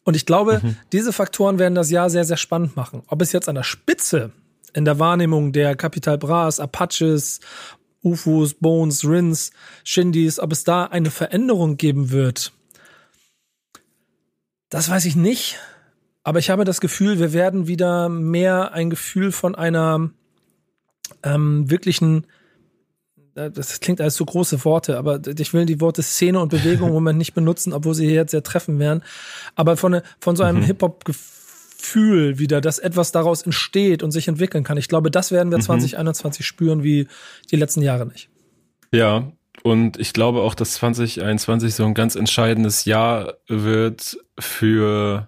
Und 0.07 0.15
ich 0.15 0.25
glaube, 0.25 0.61
mhm. 0.63 0.77
diese 0.93 1.11
Faktoren 1.11 1.59
werden 1.59 1.75
das 1.75 1.91
Jahr 1.91 2.09
sehr, 2.09 2.23
sehr 2.23 2.37
spannend 2.37 2.77
machen. 2.77 3.03
Ob 3.07 3.21
es 3.21 3.33
jetzt 3.33 3.49
an 3.49 3.55
der 3.55 3.63
Spitze 3.63 4.31
in 4.73 4.85
der 4.85 4.99
Wahrnehmung 4.99 5.51
der 5.51 5.75
Capital 5.75 6.17
Bras, 6.17 6.61
Apaches, 6.61 7.41
UFOs, 8.05 8.53
Bones, 8.53 9.03
Rins, 9.03 9.51
Shindys, 9.83 10.39
ob 10.39 10.53
es 10.53 10.63
da 10.63 10.85
eine 10.85 11.11
Veränderung 11.11 11.75
geben 11.75 12.11
wird, 12.11 12.53
das 14.69 14.89
weiß 14.89 15.03
ich 15.03 15.17
nicht. 15.17 15.59
Aber 16.23 16.39
ich 16.39 16.49
habe 16.49 16.63
das 16.63 16.79
Gefühl, 16.79 17.19
wir 17.19 17.33
werden 17.33 17.67
wieder 17.67 18.07
mehr 18.07 18.71
ein 18.71 18.89
Gefühl 18.89 19.33
von 19.33 19.55
einer 19.55 20.09
ähm, 21.21 21.69
wirklichen, 21.69 22.27
das 23.37 23.79
klingt 23.79 24.01
als 24.01 24.15
so 24.15 24.25
große 24.25 24.65
Worte, 24.65 24.97
aber 24.97 25.19
ich 25.27 25.53
will 25.53 25.65
die 25.65 25.79
Worte 25.79 26.01
Szene 26.01 26.39
und 26.39 26.49
Bewegung 26.49 26.89
im 26.89 26.93
Moment 26.95 27.17
nicht 27.17 27.33
benutzen, 27.33 27.73
obwohl 27.73 27.93
sie 27.93 28.05
hier 28.05 28.15
jetzt 28.15 28.31
sehr 28.31 28.43
treffen 28.43 28.79
wären. 28.79 29.03
Aber 29.55 29.77
von, 29.77 30.01
von 30.19 30.35
so 30.35 30.43
einem 30.43 30.59
mhm. 30.59 30.65
Hip-Hop-Gefühl 30.65 32.39
wieder, 32.39 32.61
dass 32.61 32.79
etwas 32.79 33.11
daraus 33.11 33.43
entsteht 33.43 34.03
und 34.03 34.11
sich 34.11 34.27
entwickeln 34.27 34.63
kann. 34.63 34.77
Ich 34.77 34.87
glaube, 34.87 35.11
das 35.11 35.31
werden 35.31 35.51
wir 35.51 35.59
mhm. 35.59 35.63
2021 35.63 36.45
spüren 36.45 36.83
wie 36.83 37.07
die 37.51 37.55
letzten 37.55 37.81
Jahre 37.81 38.07
nicht. 38.07 38.29
Ja, 38.91 39.31
und 39.63 39.99
ich 39.99 40.13
glaube 40.13 40.41
auch, 40.41 40.55
dass 40.55 40.73
2021 40.73 41.75
so 41.75 41.85
ein 41.85 41.93
ganz 41.93 42.15
entscheidendes 42.15 42.85
Jahr 42.85 43.35
wird 43.47 44.17
für, 44.39 45.27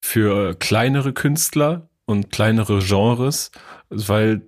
für 0.00 0.54
kleinere 0.54 1.12
Künstler 1.12 1.88
und 2.06 2.30
kleinere 2.30 2.80
Genres, 2.80 3.50
weil, 3.88 4.42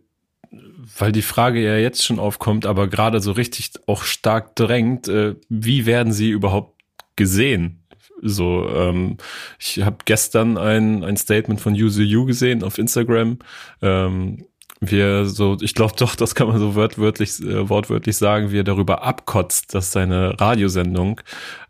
weil 0.98 1.12
die 1.12 1.22
Frage 1.22 1.62
ja 1.62 1.76
jetzt 1.76 2.04
schon 2.04 2.18
aufkommt, 2.18 2.66
aber 2.66 2.88
gerade 2.88 3.20
so 3.20 3.32
richtig 3.32 3.70
auch 3.86 4.02
stark 4.02 4.54
drängt, 4.56 5.08
äh, 5.08 5.36
wie 5.48 5.86
werden 5.86 6.12
sie 6.12 6.30
überhaupt 6.30 6.80
gesehen? 7.16 7.84
So, 8.20 8.68
ähm, 8.68 9.16
ich 9.58 9.82
habe 9.82 9.98
gestern 10.04 10.56
ein, 10.56 11.02
ein 11.02 11.16
Statement 11.16 11.60
von 11.60 11.74
You 11.74 12.26
gesehen 12.26 12.62
auf 12.62 12.78
Instagram. 12.78 13.38
Ähm, 13.80 14.44
wir 14.80 15.26
so, 15.26 15.56
ich 15.60 15.74
glaube 15.74 15.94
doch, 15.96 16.16
das 16.16 16.34
kann 16.34 16.48
man 16.48 16.58
so 16.58 16.74
wortwörtlich, 16.74 17.40
äh, 17.40 17.68
wortwörtlich 17.68 18.16
sagen, 18.16 18.50
wie 18.50 18.58
er 18.58 18.64
darüber 18.64 19.02
abkotzt, 19.02 19.74
dass 19.74 19.92
seine 19.92 20.40
Radiosendung 20.40 21.20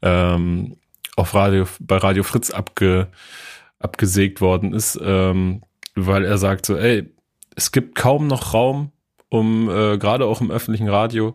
ähm, 0.01 0.77
auf 1.17 1.35
Radio, 1.35 1.67
bei 1.81 1.99
Radio 1.99 2.23
Fritz 2.23 2.51
abge, 2.51 3.09
abgesägt 3.79 4.41
worden 4.41 4.73
ist, 4.73 4.99
ähm, 5.03 5.63
weil 5.95 6.25
er 6.25 6.39
sagt 6.39 6.65
so, 6.65 6.77
ey, 6.77 7.13
es 7.57 7.73
gibt 7.73 7.95
kaum 7.95 8.27
noch 8.27 8.55
Raum, 8.55 8.93
um 9.29 9.69
äh, 9.69 9.99
gerade 9.99 10.27
auch 10.27 10.41
im 10.41 10.51
öffentlichen 10.51 10.89
Radio, 10.89 11.35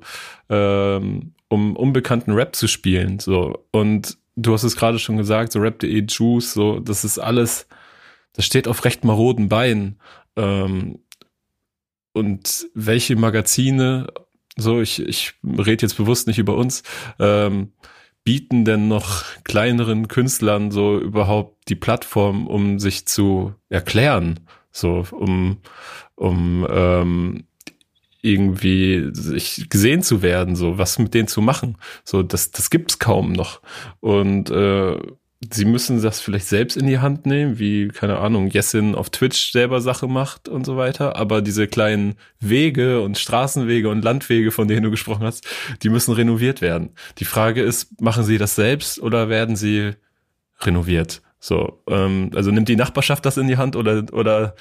ähm, 0.49 1.33
um 1.49 1.75
unbekannten 1.75 2.33
Rap 2.33 2.55
zu 2.55 2.67
spielen. 2.67 3.19
So 3.19 3.65
und 3.71 4.17
du 4.35 4.53
hast 4.53 4.63
es 4.63 4.75
gerade 4.75 4.99
schon 4.99 5.17
gesagt, 5.17 5.51
so 5.51 5.59
Rap.de 5.59 6.05
Juice, 6.07 6.53
so 6.53 6.79
das 6.79 7.03
ist 7.03 7.19
alles, 7.19 7.67
das 8.33 8.45
steht 8.45 8.67
auf 8.67 8.85
recht 8.85 9.03
maroden 9.03 9.49
Beinen. 9.49 9.99
Ähm, 10.35 10.99
und 12.13 12.67
welche 12.73 13.15
Magazine, 13.15 14.07
so 14.55 14.81
ich, 14.81 15.01
ich 15.01 15.33
rede 15.43 15.83
jetzt 15.83 15.97
bewusst 15.97 16.27
nicht 16.27 16.39
über 16.39 16.55
uns, 16.55 16.83
ähm, 17.19 17.73
bieten 18.23 18.65
denn 18.65 18.87
noch 18.87 19.23
kleineren 19.43 20.07
Künstlern 20.07 20.69
so 20.71 20.99
überhaupt 20.99 21.69
die 21.69 21.75
Plattform, 21.75 22.47
um 22.47 22.79
sich 22.79 23.05
zu 23.05 23.55
erklären, 23.69 24.39
so 24.71 25.05
um 25.11 25.61
um 26.17 26.67
ähm, 26.69 27.45
irgendwie 28.21 29.09
sich 29.13 29.69
gesehen 29.69 30.03
zu 30.03 30.21
werden, 30.21 30.57
so 30.57 30.77
was 30.77 30.99
mit 30.99 31.13
denen 31.13 31.29
zu 31.29 31.41
machen, 31.41 31.77
so 32.03 32.21
das 32.23 32.51
das 32.51 32.69
gibt's 32.69 32.99
kaum 32.99 33.31
noch 33.31 33.61
und 34.01 34.49
äh, 34.49 34.97
sie 35.53 35.65
müssen 35.65 36.01
das 36.01 36.19
vielleicht 36.19 36.47
selbst 36.47 36.77
in 36.77 36.87
die 36.87 36.99
Hand 36.99 37.25
nehmen, 37.25 37.59
wie, 37.59 37.89
keine 37.89 38.17
Ahnung, 38.17 38.49
Jessin 38.49 38.95
auf 38.95 39.09
Twitch 39.09 39.51
selber 39.51 39.81
Sache 39.81 40.07
macht 40.07 40.49
und 40.49 40.65
so 40.65 40.77
weiter. 40.77 41.15
Aber 41.15 41.41
diese 41.41 41.67
kleinen 41.67 42.15
Wege 42.39 43.01
und 43.01 43.17
Straßenwege 43.17 43.89
und 43.89 44.03
Landwege, 44.03 44.51
von 44.51 44.67
denen 44.67 44.83
du 44.83 44.91
gesprochen 44.91 45.23
hast, 45.23 45.47
die 45.83 45.89
müssen 45.89 46.13
renoviert 46.13 46.61
werden. 46.61 46.89
Die 47.19 47.25
Frage 47.25 47.61
ist, 47.61 48.01
machen 48.01 48.23
sie 48.23 48.37
das 48.37 48.55
selbst 48.55 48.99
oder 48.99 49.29
werden 49.29 49.55
sie 49.55 49.93
renoviert? 50.61 51.21
So, 51.39 51.83
ähm, 51.87 52.31
also 52.33 52.49
nimmt 52.49 52.67
die 52.67 52.75
Nachbarschaft 52.75 53.25
das 53.25 53.37
in 53.37 53.47
die 53.47 53.57
Hand 53.57 53.75
oder, 53.75 54.05
oder 54.11 54.55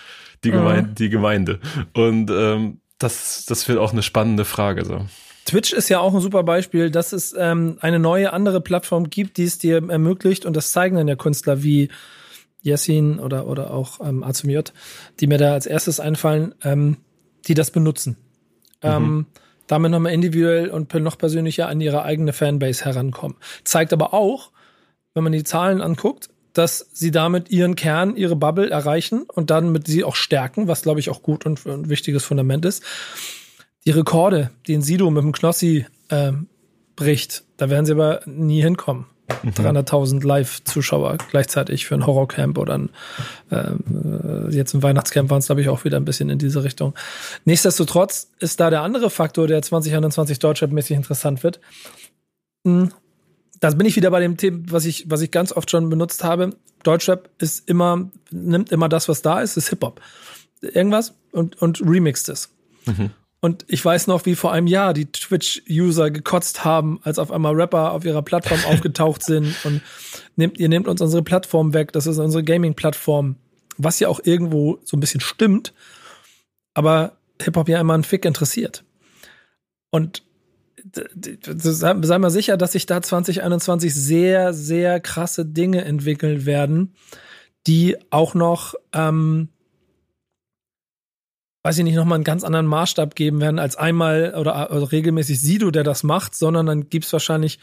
die, 0.45 0.51
Gemeinde, 0.51 0.91
mhm. 0.91 0.95
die 0.95 1.09
Gemeinde? 1.09 1.61
Und 1.95 2.31
ähm, 2.31 2.81
das, 2.99 3.45
das 3.47 3.69
wird 3.69 3.79
auch 3.79 3.93
eine 3.93 4.03
spannende 4.03 4.45
Frage. 4.45 4.85
So. 4.85 5.07
Twitch 5.45 5.73
ist 5.73 5.89
ja 5.89 6.01
auch 6.01 6.15
ein 6.15 6.21
super 6.21 6.43
Beispiel, 6.43 6.91
dass 6.91 7.13
es 7.13 7.35
ähm, 7.39 7.79
eine 7.81 7.99
neue 7.99 8.33
andere 8.33 8.61
Plattform 8.61 9.11
gibt, 9.11 9.37
die 9.37 9.45
es 9.45 9.59
dir 9.59 9.89
ermöglicht 9.89 10.45
und 10.45 10.57
das 10.57 10.73
zeigen 10.73 10.97
dann 10.97 11.09
ja 11.09 11.17
Künstler 11.17 11.63
wie 11.63 11.89
Yassin 12.63 13.21
oder, 13.21 13.47
oder 13.47 13.73
auch 13.73 14.01
ähm, 14.01 14.25
Azumiyot, 14.25 14.73
die 15.21 15.29
mir 15.29 15.39
da 15.39 15.53
als 15.53 15.67
erstes 15.67 16.01
einfallen, 16.01 16.55
ähm, 16.65 16.97
die 17.47 17.55
das 17.55 17.71
benutzen. 17.71 18.17
Mhm. 18.83 18.91
Ähm, 18.91 19.27
damit 19.69 19.91
nochmal 19.91 20.13
individuell 20.13 20.69
und 20.69 20.93
noch 20.95 21.19
persönlicher 21.19 21.69
an 21.69 21.81
ihre 21.81 22.03
eigene 22.03 22.33
Fanbase 22.33 22.85
herankommen. 22.85 23.37
Zeigt 23.65 23.93
aber 23.93 24.15
auch, 24.15 24.51
wenn 25.15 25.25
man 25.25 25.33
die 25.33 25.45
Zahlen 25.45 25.81
anguckt, 25.81 26.29
dass 26.59 26.89
sie 26.93 27.11
damit 27.11 27.51
ihren 27.51 27.77
Kern, 27.77 28.17
ihre 28.17 28.37
Bubble 28.37 28.71
erreichen 28.71 29.25
und 29.33 29.51
dann 29.51 29.73
mit 29.73 29.87
sie 29.87 30.05
auch 30.05 30.17
stärken, 30.17 30.69
was 30.69 30.83
glaube 30.83 31.01
ich 31.01 31.11
auch 31.11 31.23
gut 31.23 31.47
und 31.47 31.65
ein 31.67 31.89
wichtiges 31.89 32.25
Fundament 32.25 32.65
ist 32.65 32.83
die 33.87 33.93
Rekorde, 33.93 34.51
die 34.67 34.75
in 34.75 34.83
Sido 34.83 35.11
mit 35.11 35.23
dem 35.23 35.33
Knossi 35.33 35.87
äh, 36.09 36.33
bricht, 36.97 37.45
da 37.57 37.71
werden 37.71 37.87
sie 37.87 37.93
aber 37.93 38.21
nie 38.27 38.61
hinkommen. 38.61 39.07
Mhm. 39.43 39.51
300.000 39.51 40.25
Live-Zuschauer 40.25 41.19
gleichzeitig 41.31 41.87
für 41.87 41.95
ein 41.95 42.07
Horrorcamp 42.07 42.59
oder 42.59 42.79
ein, 42.79 42.91
äh, 43.51 44.55
jetzt 44.55 44.75
ein 44.75 44.83
Weihnachtscamp 44.83 45.31
waren 45.31 45.39
es, 45.39 45.47
glaube 45.47 45.61
ich, 45.61 45.69
auch 45.69 45.85
wieder 45.85 45.97
ein 45.97 46.05
bisschen 46.05 46.31
in 46.31 46.39
diese 46.39 46.63
Richtung. 46.63 46.95
Nichtsdestotrotz 47.45 48.31
ist 48.39 48.61
da 48.61 48.71
der 48.71 48.83
andere 48.83 49.11
Faktor, 49.11 49.47
der 49.47 49.63
2021 49.63 50.39
Deutschrap-mäßig 50.39 50.97
interessant 50.97 51.43
wird. 51.43 51.61
Da 53.61 53.71
bin 53.71 53.87
ich 53.87 53.97
wieder 53.97 54.11
bei 54.11 54.21
dem 54.21 54.37
Thema, 54.37 54.63
was 54.69 54.85
ich, 54.85 55.11
was 55.11 55.23
ich 55.23 55.31
ganz 55.31 55.53
oft 55.53 55.71
schon 55.71 55.89
benutzt 55.89 56.25
habe. 56.25 56.57
Deutschrap 56.83 57.31
ist 57.39 57.69
immer, 57.69 58.11
nimmt 58.31 58.71
immer 58.71 58.89
das, 58.89 59.09
was 59.09 59.23
da 59.23 59.41
ist, 59.41 59.57
ist 59.57 59.71
Hip-Hop. 59.71 60.01
Irgendwas 60.61 61.15
und, 61.33 61.61
und 61.61 61.81
remixt 61.81 62.29
es. 62.29 62.51
Mhm. 62.87 63.11
Und 63.41 63.65
ich 63.69 63.85
weiß 63.85 64.07
noch, 64.07 64.27
wie 64.27 64.35
vor 64.35 64.53
einem 64.53 64.67
Jahr 64.67 64.93
die 64.93 65.11
Twitch-User 65.11 66.11
gekotzt 66.11 66.65
haben, 66.65 67.01
als 67.03 67.19
auf 67.19 67.31
einmal 67.31 67.55
Rapper 67.55 67.93
auf 67.93 68.05
ihrer 68.05 68.23
Plattform 68.23 68.61
aufgetaucht 68.67 69.23
sind 69.23 69.55
und 69.65 69.83
nehmt, 70.37 70.59
ihr 70.59 70.69
nehmt 70.69 70.89
uns 70.89 71.01
unsere 71.01 71.23
Plattform 71.23 71.73
weg, 71.73 71.93
das 71.93 72.07
ist 72.07 72.19
unsere 72.19 72.43
Gaming-Plattform, 72.43 73.37
was 73.77 74.01
ja 74.01 74.09
auch 74.09 74.21
irgendwo 74.25 74.79
so 74.85 74.97
ein 74.97 75.01
bisschen 75.01 75.21
stimmt, 75.21 75.75
aber 76.75 77.17
Hip-Hop 77.41 77.69
ja 77.69 77.81
immer 77.81 77.95
einen 77.95 78.05
Fick 78.05 78.25
interessiert. 78.25 78.85
Und 79.91 80.23
sei 80.93 82.19
mal 82.19 82.31
sicher, 82.31 82.57
dass 82.57 82.73
sich 82.73 82.87
da 82.87 83.03
2021 83.03 83.95
sehr, 83.95 84.53
sehr 84.53 85.01
krasse 85.01 85.45
Dinge 85.45 85.85
entwickeln 85.85 86.47
werden, 86.47 86.95
die 87.67 87.97
auch 88.11 88.35
noch 88.35 88.75
ähm, 88.93 89.49
weiß 91.67 91.79
ich 91.79 91.85
nicht, 91.85 91.97
nochmal 91.97 92.15
einen 92.15 92.25
ganz 92.25 92.45
anderen 92.45 92.67
Maßstab 92.67 93.17
geben 93.17 93.41
werden 93.41 93.59
als 93.59 93.75
einmal 93.75 94.37
oder 94.39 94.71
also 94.71 94.87
regelmäßig 94.87 95.41
Sido, 95.41 95.73
der 95.73 95.83
das 95.83 96.05
macht, 96.05 96.37
sondern 96.37 96.67
dann 96.67 96.89
gibt's 96.91 97.13
wahrscheinlich 97.13 97.59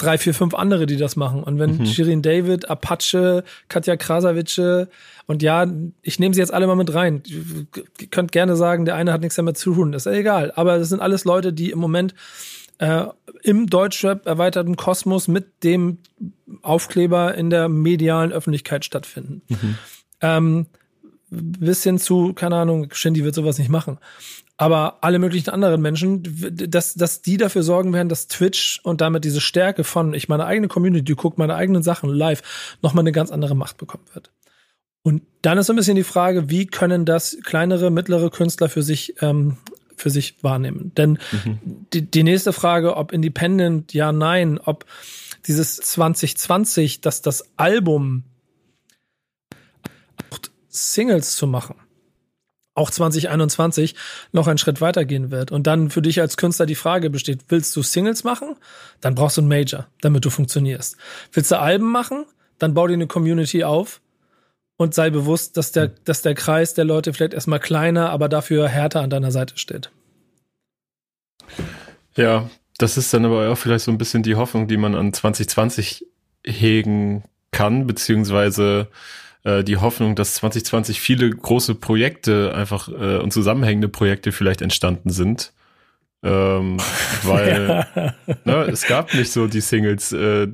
drei, 0.00 0.18
vier, 0.18 0.34
fünf 0.34 0.54
andere, 0.54 0.86
die 0.86 0.96
das 0.96 1.16
machen. 1.16 1.42
Und 1.42 1.58
wenn 1.58 1.78
mhm. 1.78 1.86
Shirin 1.86 2.22
David, 2.22 2.70
Apache, 2.70 3.44
Katja 3.68 3.96
Krasavice 3.96 4.88
und 5.26 5.42
ja, 5.42 5.66
ich 6.02 6.18
nehme 6.18 6.34
sie 6.34 6.40
jetzt 6.40 6.52
alle 6.52 6.66
mal 6.66 6.76
mit 6.76 6.92
rein. 6.94 7.22
Ihr 7.26 7.66
könnt 8.10 8.32
gerne 8.32 8.56
sagen, 8.56 8.84
der 8.84 8.96
eine 8.96 9.12
hat 9.12 9.20
nichts 9.20 9.36
damit 9.36 9.58
zu 9.58 9.74
tun, 9.74 9.92
das 9.92 10.06
ist 10.06 10.12
ja 10.12 10.18
egal. 10.18 10.52
Aber 10.56 10.78
das 10.78 10.88
sind 10.88 11.00
alles 11.00 11.24
Leute, 11.24 11.52
die 11.52 11.70
im 11.70 11.78
Moment 11.78 12.14
äh, 12.78 13.04
im 13.42 13.66
Deutschrap 13.66 14.26
erweiterten 14.26 14.76
Kosmos 14.76 15.28
mit 15.28 15.62
dem 15.62 15.98
Aufkleber 16.62 17.34
in 17.34 17.50
der 17.50 17.68
medialen 17.68 18.32
Öffentlichkeit 18.32 18.84
stattfinden. 18.84 19.42
Mhm. 19.48 19.78
Ähm, 20.22 20.66
bis 21.30 21.84
hin 21.84 21.98
zu, 21.98 22.32
keine 22.32 22.56
Ahnung, 22.56 22.88
Shindy 22.92 23.22
wird 23.24 23.34
sowas 23.34 23.58
nicht 23.58 23.70
machen. 23.70 23.98
Aber 24.60 24.98
alle 25.00 25.18
möglichen 25.18 25.48
anderen 25.48 25.80
Menschen, 25.80 26.22
dass, 26.52 26.92
dass 26.92 27.22
die 27.22 27.38
dafür 27.38 27.62
sorgen 27.62 27.94
werden, 27.94 28.10
dass 28.10 28.28
Twitch 28.28 28.78
und 28.82 29.00
damit 29.00 29.24
diese 29.24 29.40
Stärke 29.40 29.84
von, 29.84 30.12
ich 30.12 30.28
meine 30.28 30.44
eigene 30.44 30.68
Community, 30.68 31.14
guckt 31.14 31.38
meine 31.38 31.54
eigenen 31.54 31.82
Sachen 31.82 32.10
live, 32.10 32.76
nochmal 32.82 33.04
eine 33.04 33.12
ganz 33.12 33.30
andere 33.30 33.54
Macht 33.54 33.78
bekommen 33.78 34.04
wird. 34.12 34.30
Und 35.02 35.22
dann 35.40 35.56
ist 35.56 35.68
so 35.68 35.72
ein 35.72 35.76
bisschen 35.76 35.96
die 35.96 36.04
Frage, 36.04 36.50
wie 36.50 36.66
können 36.66 37.06
das 37.06 37.38
kleinere, 37.42 37.88
mittlere 37.88 38.28
Künstler 38.28 38.68
für 38.68 38.82
sich, 38.82 39.14
ähm, 39.22 39.56
für 39.96 40.10
sich 40.10 40.44
wahrnehmen? 40.44 40.92
Denn 40.94 41.18
mhm. 41.32 41.86
die, 41.94 42.02
die 42.02 42.22
nächste 42.22 42.52
Frage, 42.52 42.98
ob 42.98 43.12
Independent, 43.12 43.94
ja, 43.94 44.12
nein, 44.12 44.58
ob 44.58 44.84
dieses 45.46 45.76
2020, 45.76 47.00
dass 47.00 47.22
das 47.22 47.48
Album 47.56 48.24
Singles 50.68 51.34
zu 51.34 51.46
machen, 51.46 51.76
auch 52.74 52.90
2021 52.90 53.94
noch 54.32 54.46
einen 54.46 54.58
Schritt 54.58 54.80
weitergehen 54.80 55.30
wird 55.30 55.50
und 55.50 55.66
dann 55.66 55.90
für 55.90 56.02
dich 56.02 56.20
als 56.20 56.36
Künstler 56.36 56.66
die 56.66 56.74
Frage 56.74 57.10
besteht, 57.10 57.40
willst 57.48 57.74
du 57.76 57.82
Singles 57.82 58.24
machen? 58.24 58.56
Dann 59.00 59.14
brauchst 59.14 59.36
du 59.36 59.40
einen 59.40 59.48
Major, 59.48 59.86
damit 60.00 60.24
du 60.24 60.30
funktionierst. 60.30 60.96
Willst 61.32 61.50
du 61.50 61.58
Alben 61.58 61.90
machen? 61.90 62.24
Dann 62.58 62.74
bau 62.74 62.86
dir 62.86 62.94
eine 62.94 63.06
Community 63.06 63.64
auf 63.64 64.00
und 64.76 64.94
sei 64.94 65.10
bewusst, 65.10 65.56
dass 65.56 65.72
der, 65.72 65.88
dass 65.88 66.22
der 66.22 66.34
Kreis 66.34 66.74
der 66.74 66.84
Leute 66.84 67.12
vielleicht 67.12 67.34
erstmal 67.34 67.60
kleiner, 67.60 68.10
aber 68.10 68.28
dafür 68.28 68.68
härter 68.68 69.02
an 69.02 69.10
deiner 69.10 69.32
Seite 69.32 69.58
steht. 69.58 69.90
Ja, 72.16 72.48
das 72.78 72.96
ist 72.96 73.12
dann 73.12 73.24
aber 73.24 73.50
auch 73.50 73.58
vielleicht 73.58 73.84
so 73.84 73.90
ein 73.90 73.98
bisschen 73.98 74.22
die 74.22 74.36
Hoffnung, 74.36 74.68
die 74.68 74.76
man 74.76 74.94
an 74.94 75.12
2020 75.12 76.06
hegen 76.46 77.24
kann, 77.50 77.86
beziehungsweise 77.86 78.88
äh, 79.44 79.64
die 79.64 79.78
Hoffnung, 79.78 80.14
dass 80.14 80.34
2020 80.34 81.00
viele 81.00 81.30
große 81.30 81.74
Projekte 81.74 82.54
einfach 82.54 82.88
äh, 82.88 83.18
und 83.18 83.32
zusammenhängende 83.32 83.88
Projekte 83.88 84.32
vielleicht 84.32 84.62
entstanden 84.62 85.10
sind. 85.10 85.52
Ähm, 86.22 86.76
weil 87.22 87.86
ja. 87.96 88.14
ne, 88.44 88.54
es 88.64 88.86
gab 88.86 89.14
nicht 89.14 89.32
so 89.32 89.46
die 89.46 89.60
Singles, 89.60 90.12
äh, 90.12 90.48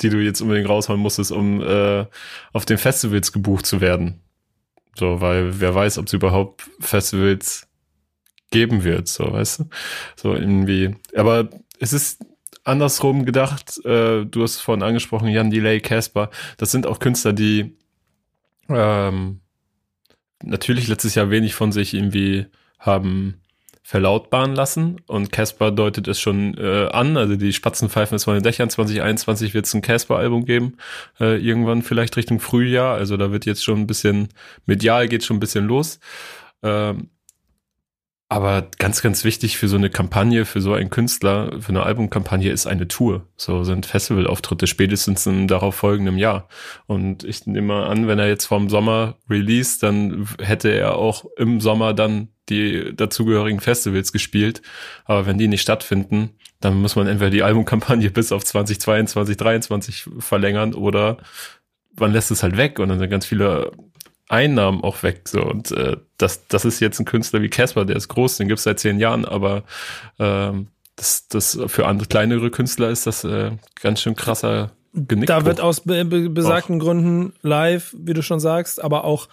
die 0.00 0.10
du 0.10 0.18
jetzt 0.18 0.40
unbedingt 0.40 0.68
raushauen 0.68 1.00
musstest, 1.00 1.32
um 1.32 1.62
äh, 1.62 2.06
auf 2.52 2.64
den 2.64 2.78
Festivals 2.78 3.32
gebucht 3.32 3.66
zu 3.66 3.80
werden. 3.80 4.20
So, 4.98 5.20
weil 5.20 5.60
wer 5.60 5.74
weiß, 5.74 5.98
ob 5.98 6.06
es 6.06 6.12
überhaupt 6.12 6.70
Festivals 6.80 7.68
geben 8.50 8.84
wird, 8.84 9.08
so, 9.08 9.32
weißt 9.32 9.60
du? 9.60 9.64
So 10.16 10.34
irgendwie. 10.34 10.94
Aber 11.14 11.50
es 11.78 11.92
ist 11.92 12.24
andersrum 12.64 13.24
gedacht, 13.24 13.78
äh, 13.84 14.24
du 14.24 14.42
hast 14.42 14.60
vorhin 14.60 14.82
angesprochen, 14.82 15.28
Jan 15.28 15.50
Delay, 15.50 15.80
Casper, 15.80 16.30
das 16.56 16.70
sind 16.70 16.86
auch 16.86 16.98
Künstler, 16.98 17.32
die 17.32 17.76
ähm, 18.68 19.40
natürlich 20.42 20.88
letztes 20.88 21.14
Jahr 21.14 21.30
wenig 21.30 21.54
von 21.54 21.72
sich 21.72 21.94
irgendwie 21.94 22.46
haben 22.78 23.40
verlautbaren 23.82 24.52
lassen 24.56 25.00
und 25.06 25.30
Casper 25.30 25.70
deutet 25.70 26.08
es 26.08 26.20
schon 26.20 26.58
äh, 26.58 26.88
an, 26.88 27.16
also 27.16 27.36
die 27.36 27.52
Spatzen 27.52 27.88
pfeifen 27.88 28.16
es 28.16 28.24
von 28.24 28.34
den 28.34 28.42
Dächern, 28.42 28.68
2021 28.68 29.54
wird 29.54 29.66
es 29.66 29.74
ein 29.74 29.80
Casper-Album 29.80 30.44
geben, 30.44 30.76
äh, 31.20 31.36
irgendwann 31.40 31.82
vielleicht 31.82 32.16
Richtung 32.16 32.40
Frühjahr, 32.40 32.96
also 32.96 33.16
da 33.16 33.30
wird 33.30 33.46
jetzt 33.46 33.62
schon 33.62 33.78
ein 33.78 33.86
bisschen, 33.86 34.30
medial 34.66 35.06
geht 35.06 35.22
schon 35.22 35.36
ein 35.36 35.40
bisschen 35.40 35.66
los. 35.68 36.00
Ähm, 36.64 37.10
aber 38.28 38.66
ganz, 38.78 39.02
ganz 39.02 39.22
wichtig 39.22 39.56
für 39.56 39.68
so 39.68 39.76
eine 39.76 39.88
Kampagne, 39.88 40.44
für 40.44 40.60
so 40.60 40.72
einen 40.72 40.90
Künstler, 40.90 41.60
für 41.60 41.68
eine 41.68 41.84
Albumkampagne 41.84 42.50
ist 42.50 42.66
eine 42.66 42.88
Tour. 42.88 43.24
So 43.36 43.62
sind 43.62 43.86
Festivalauftritte 43.86 44.66
spätestens 44.66 45.26
im 45.26 45.46
darauf 45.46 45.76
folgenden 45.76 46.18
Jahr. 46.18 46.48
Und 46.86 47.22
ich 47.22 47.46
nehme 47.46 47.68
mal 47.68 47.86
an, 47.86 48.08
wenn 48.08 48.18
er 48.18 48.26
jetzt 48.26 48.46
vom 48.46 48.68
Sommer 48.68 49.16
release, 49.30 49.78
dann 49.80 50.26
hätte 50.40 50.70
er 50.70 50.96
auch 50.96 51.24
im 51.36 51.60
Sommer 51.60 51.94
dann 51.94 52.28
die 52.48 52.92
dazugehörigen 52.96 53.60
Festivals 53.60 54.10
gespielt. 54.12 54.60
Aber 55.04 55.26
wenn 55.26 55.38
die 55.38 55.46
nicht 55.46 55.62
stattfinden, 55.62 56.30
dann 56.60 56.80
muss 56.80 56.96
man 56.96 57.06
entweder 57.06 57.30
die 57.30 57.44
Albumkampagne 57.44 58.10
bis 58.12 58.32
auf 58.32 58.44
2022, 58.44 59.38
2023 59.38 60.04
verlängern 60.18 60.74
oder 60.74 61.18
man 61.98 62.12
lässt 62.12 62.32
es 62.32 62.42
halt 62.42 62.56
weg 62.56 62.80
und 62.80 62.88
dann 62.88 62.98
sind 62.98 63.08
ganz 63.08 63.24
viele 63.24 63.70
Einnahmen 64.28 64.82
auch 64.82 65.02
weg. 65.02 65.22
So. 65.28 65.42
Und 65.42 65.70
äh, 65.72 65.96
das, 66.18 66.46
das 66.48 66.64
ist 66.64 66.80
jetzt 66.80 66.98
ein 66.98 67.04
Künstler 67.04 67.42
wie 67.42 67.48
Casper, 67.48 67.84
der 67.84 67.96
ist 67.96 68.08
groß, 68.08 68.38
den 68.38 68.48
gibt's 68.48 68.64
seit 68.64 68.80
zehn 68.80 68.98
Jahren, 68.98 69.24
aber 69.24 69.62
ähm, 70.18 70.68
das, 70.96 71.28
das 71.28 71.58
für 71.66 71.86
andere 71.86 72.08
kleinere 72.08 72.50
Künstler 72.50 72.88
ist 72.88 73.06
das 73.06 73.22
äh, 73.24 73.52
ganz 73.80 74.00
schön 74.00 74.16
krasser 74.16 74.72
Genickbruch. 74.94 75.38
Da 75.38 75.44
wird 75.44 75.60
aus 75.60 75.80
be 75.80 76.04
be 76.04 76.30
besagten 76.30 76.76
Och. 76.76 76.84
Gründen 76.84 77.32
live, 77.42 77.94
wie 77.98 78.14
du 78.14 78.22
schon 78.22 78.40
sagst, 78.40 78.82
aber 78.82 79.04
auch 79.04 79.28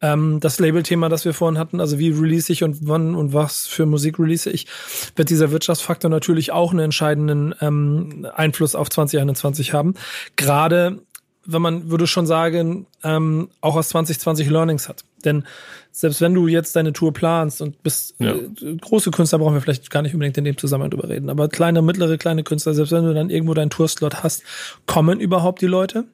ähm, 0.00 0.40
das 0.40 0.58
Label-Thema, 0.58 1.08
das 1.10 1.24
wir 1.24 1.34
vorhin 1.34 1.58
hatten, 1.58 1.80
also 1.80 1.98
wie 1.98 2.10
release 2.10 2.52
ich 2.52 2.64
und 2.64 2.78
wann 2.88 3.14
und 3.14 3.34
was 3.34 3.66
für 3.66 3.84
Musik 3.86 4.18
release 4.18 4.50
ich, 4.50 4.66
wird 5.14 5.28
dieser 5.30 5.50
Wirtschaftsfaktor 5.52 6.10
natürlich 6.10 6.50
auch 6.50 6.70
einen 6.70 6.80
entscheidenden 6.80 7.54
ähm, 7.60 8.26
Einfluss 8.34 8.74
auf 8.74 8.88
2021 8.88 9.74
haben. 9.74 9.94
Gerade 10.36 11.02
wenn 11.44 11.62
man 11.62 11.90
würde 11.90 12.06
schon 12.06 12.26
sagen, 12.26 12.86
ähm, 13.02 13.48
auch 13.60 13.76
aus 13.76 13.88
2020 13.90 14.48
Learnings 14.48 14.88
hat. 14.88 15.04
Denn 15.24 15.44
selbst 15.90 16.20
wenn 16.20 16.34
du 16.34 16.46
jetzt 16.46 16.76
deine 16.76 16.92
Tour 16.92 17.12
planst 17.12 17.60
und 17.60 17.82
bist 17.82 18.14
ja. 18.18 18.34
äh, 18.34 18.76
große 18.80 19.10
Künstler, 19.10 19.38
brauchen 19.38 19.54
wir 19.54 19.60
vielleicht 19.60 19.90
gar 19.90 20.02
nicht 20.02 20.14
unbedingt 20.14 20.38
in 20.38 20.44
dem 20.44 20.56
Zusammenhang 20.56 20.90
drüber 20.90 21.08
reden, 21.08 21.30
aber 21.30 21.48
kleine, 21.48 21.82
mittlere, 21.82 22.18
kleine 22.18 22.44
Künstler, 22.44 22.74
selbst 22.74 22.92
wenn 22.92 23.04
du 23.04 23.14
dann 23.14 23.30
irgendwo 23.30 23.54
deinen 23.54 23.70
Tourslot 23.70 24.22
hast, 24.22 24.42
kommen 24.86 25.20
überhaupt 25.20 25.60
die 25.62 25.66
Leute? 25.66 26.04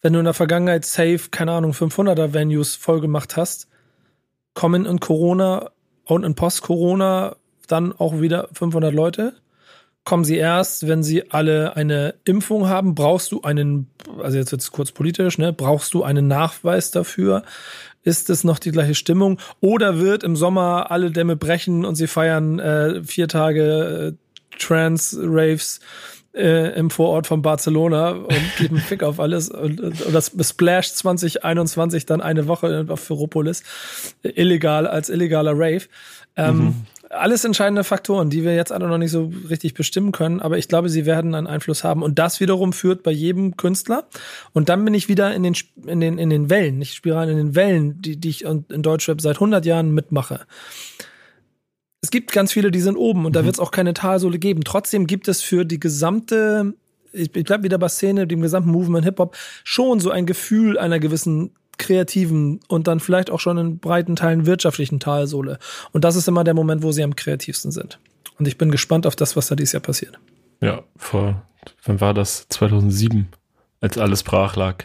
Wenn 0.00 0.12
du 0.12 0.18
in 0.18 0.24
der 0.24 0.34
Vergangenheit 0.34 0.84
safe, 0.84 1.30
keine 1.30 1.52
Ahnung, 1.52 1.72
500er 1.72 2.32
Venues 2.32 2.76
voll 2.76 3.00
gemacht 3.00 3.36
hast, 3.36 3.68
kommen 4.54 4.86
in 4.86 5.00
Corona 5.00 5.70
und 6.04 6.24
in 6.24 6.34
Post-Corona 6.34 7.36
dann 7.66 7.92
auch 7.92 8.20
wieder 8.20 8.48
500 8.52 8.94
Leute? 8.94 9.34
Kommen 10.06 10.24
sie 10.24 10.36
erst, 10.36 10.86
wenn 10.86 11.02
sie 11.02 11.30
alle 11.32 11.76
eine 11.76 12.14
Impfung 12.24 12.68
haben. 12.68 12.94
Brauchst 12.94 13.32
du 13.32 13.42
einen, 13.42 13.88
also 14.22 14.38
jetzt 14.38 14.52
wird 14.52 14.62
es 14.62 14.70
kurz 14.70 14.92
politisch, 14.92 15.36
ne? 15.36 15.52
Brauchst 15.52 15.92
du 15.94 16.04
einen 16.04 16.28
Nachweis 16.28 16.92
dafür? 16.92 17.42
Ist 18.04 18.30
es 18.30 18.44
noch 18.44 18.60
die 18.60 18.70
gleiche 18.70 18.94
Stimmung? 18.94 19.40
Oder 19.60 19.98
wird 19.98 20.22
im 20.22 20.36
Sommer 20.36 20.92
alle 20.92 21.10
Dämme 21.10 21.34
brechen 21.34 21.84
und 21.84 21.96
sie 21.96 22.06
feiern 22.06 22.60
äh, 22.60 23.02
vier 23.02 23.26
Tage 23.26 24.14
äh, 24.14 24.56
Trans-Raves 24.60 25.80
äh, 26.34 26.78
im 26.78 26.90
Vorort 26.90 27.26
von 27.26 27.42
Barcelona 27.42 28.10
und 28.10 28.40
geben 28.58 28.78
Fick 28.78 29.02
auf 29.02 29.18
alles 29.18 29.50
und, 29.50 29.80
und 29.80 30.14
das 30.14 30.30
Splash 30.40 30.92
2021 30.94 32.06
dann 32.06 32.20
eine 32.20 32.46
Woche 32.46 32.86
auf 32.88 33.00
Ferropolis 33.00 33.64
illegal 34.22 34.86
als 34.86 35.08
illegaler 35.08 35.54
Rave. 35.54 35.86
Ähm, 36.36 36.56
mhm 36.58 36.74
alles 37.10 37.44
entscheidende 37.44 37.84
Faktoren, 37.84 38.30
die 38.30 38.44
wir 38.44 38.54
jetzt 38.54 38.72
alle 38.72 38.88
noch 38.88 38.98
nicht 38.98 39.10
so 39.10 39.32
richtig 39.48 39.74
bestimmen 39.74 40.12
können, 40.12 40.40
aber 40.40 40.58
ich 40.58 40.68
glaube, 40.68 40.88
sie 40.88 41.06
werden 41.06 41.34
einen 41.34 41.46
Einfluss 41.46 41.84
haben. 41.84 42.02
Und 42.02 42.18
das 42.18 42.40
wiederum 42.40 42.72
führt 42.72 43.02
bei 43.02 43.10
jedem 43.10 43.56
Künstler. 43.56 44.06
Und 44.52 44.68
dann 44.68 44.84
bin 44.84 44.94
ich 44.94 45.08
wieder 45.08 45.34
in 45.34 45.42
den, 45.42 45.54
in 45.86 46.00
den, 46.00 46.18
in 46.18 46.30
den 46.30 46.50
Wellen, 46.50 46.78
nicht 46.78 46.94
Spiralen, 46.94 47.30
in 47.30 47.36
den 47.36 47.54
Wellen, 47.54 48.00
die, 48.02 48.16
die 48.16 48.28
ich 48.28 48.44
in 48.44 48.64
Deutschrap 48.68 49.20
seit 49.20 49.36
100 49.36 49.64
Jahren 49.64 49.92
mitmache. 49.92 50.46
Es 52.02 52.10
gibt 52.10 52.32
ganz 52.32 52.52
viele, 52.52 52.70
die 52.70 52.80
sind 52.80 52.96
oben 52.96 53.24
und 53.24 53.32
mhm. 53.32 53.34
da 53.34 53.44
wird 53.44 53.54
es 53.54 53.60
auch 53.60 53.70
keine 53.70 53.94
Talsohle 53.94 54.38
geben. 54.38 54.64
Trotzdem 54.64 55.06
gibt 55.06 55.28
es 55.28 55.42
für 55.42 55.64
die 55.64 55.80
gesamte, 55.80 56.74
ich 57.12 57.32
bleib 57.32 57.62
wieder 57.62 57.78
bei 57.78 57.88
Szene, 57.88 58.26
dem 58.26 58.42
gesamten 58.42 58.70
Movement 58.70 59.04
Hip-Hop, 59.04 59.36
schon 59.64 60.00
so 60.00 60.10
ein 60.10 60.26
Gefühl 60.26 60.78
einer 60.78 60.98
gewissen 60.98 61.52
kreativen 61.78 62.60
und 62.68 62.86
dann 62.86 63.00
vielleicht 63.00 63.30
auch 63.30 63.40
schon 63.40 63.58
in 63.58 63.78
breiten 63.78 64.16
Teilen 64.16 64.46
wirtschaftlichen 64.46 65.00
Talsohle. 65.00 65.58
Und 65.92 66.04
das 66.04 66.16
ist 66.16 66.28
immer 66.28 66.44
der 66.44 66.54
Moment, 66.54 66.82
wo 66.82 66.92
sie 66.92 67.02
am 67.02 67.16
kreativsten 67.16 67.70
sind. 67.70 67.98
Und 68.38 68.48
ich 68.48 68.58
bin 68.58 68.70
gespannt 68.70 69.06
auf 69.06 69.16
das, 69.16 69.36
was 69.36 69.48
da 69.48 69.54
dieses 69.54 69.72
Jahr 69.72 69.82
passiert. 69.82 70.18
Ja, 70.60 70.82
vor, 70.96 71.42
wann 71.84 72.00
war 72.00 72.14
das? 72.14 72.46
2007, 72.48 73.28
als 73.80 73.98
alles 73.98 74.22
brach 74.22 74.56
lag. 74.56 74.84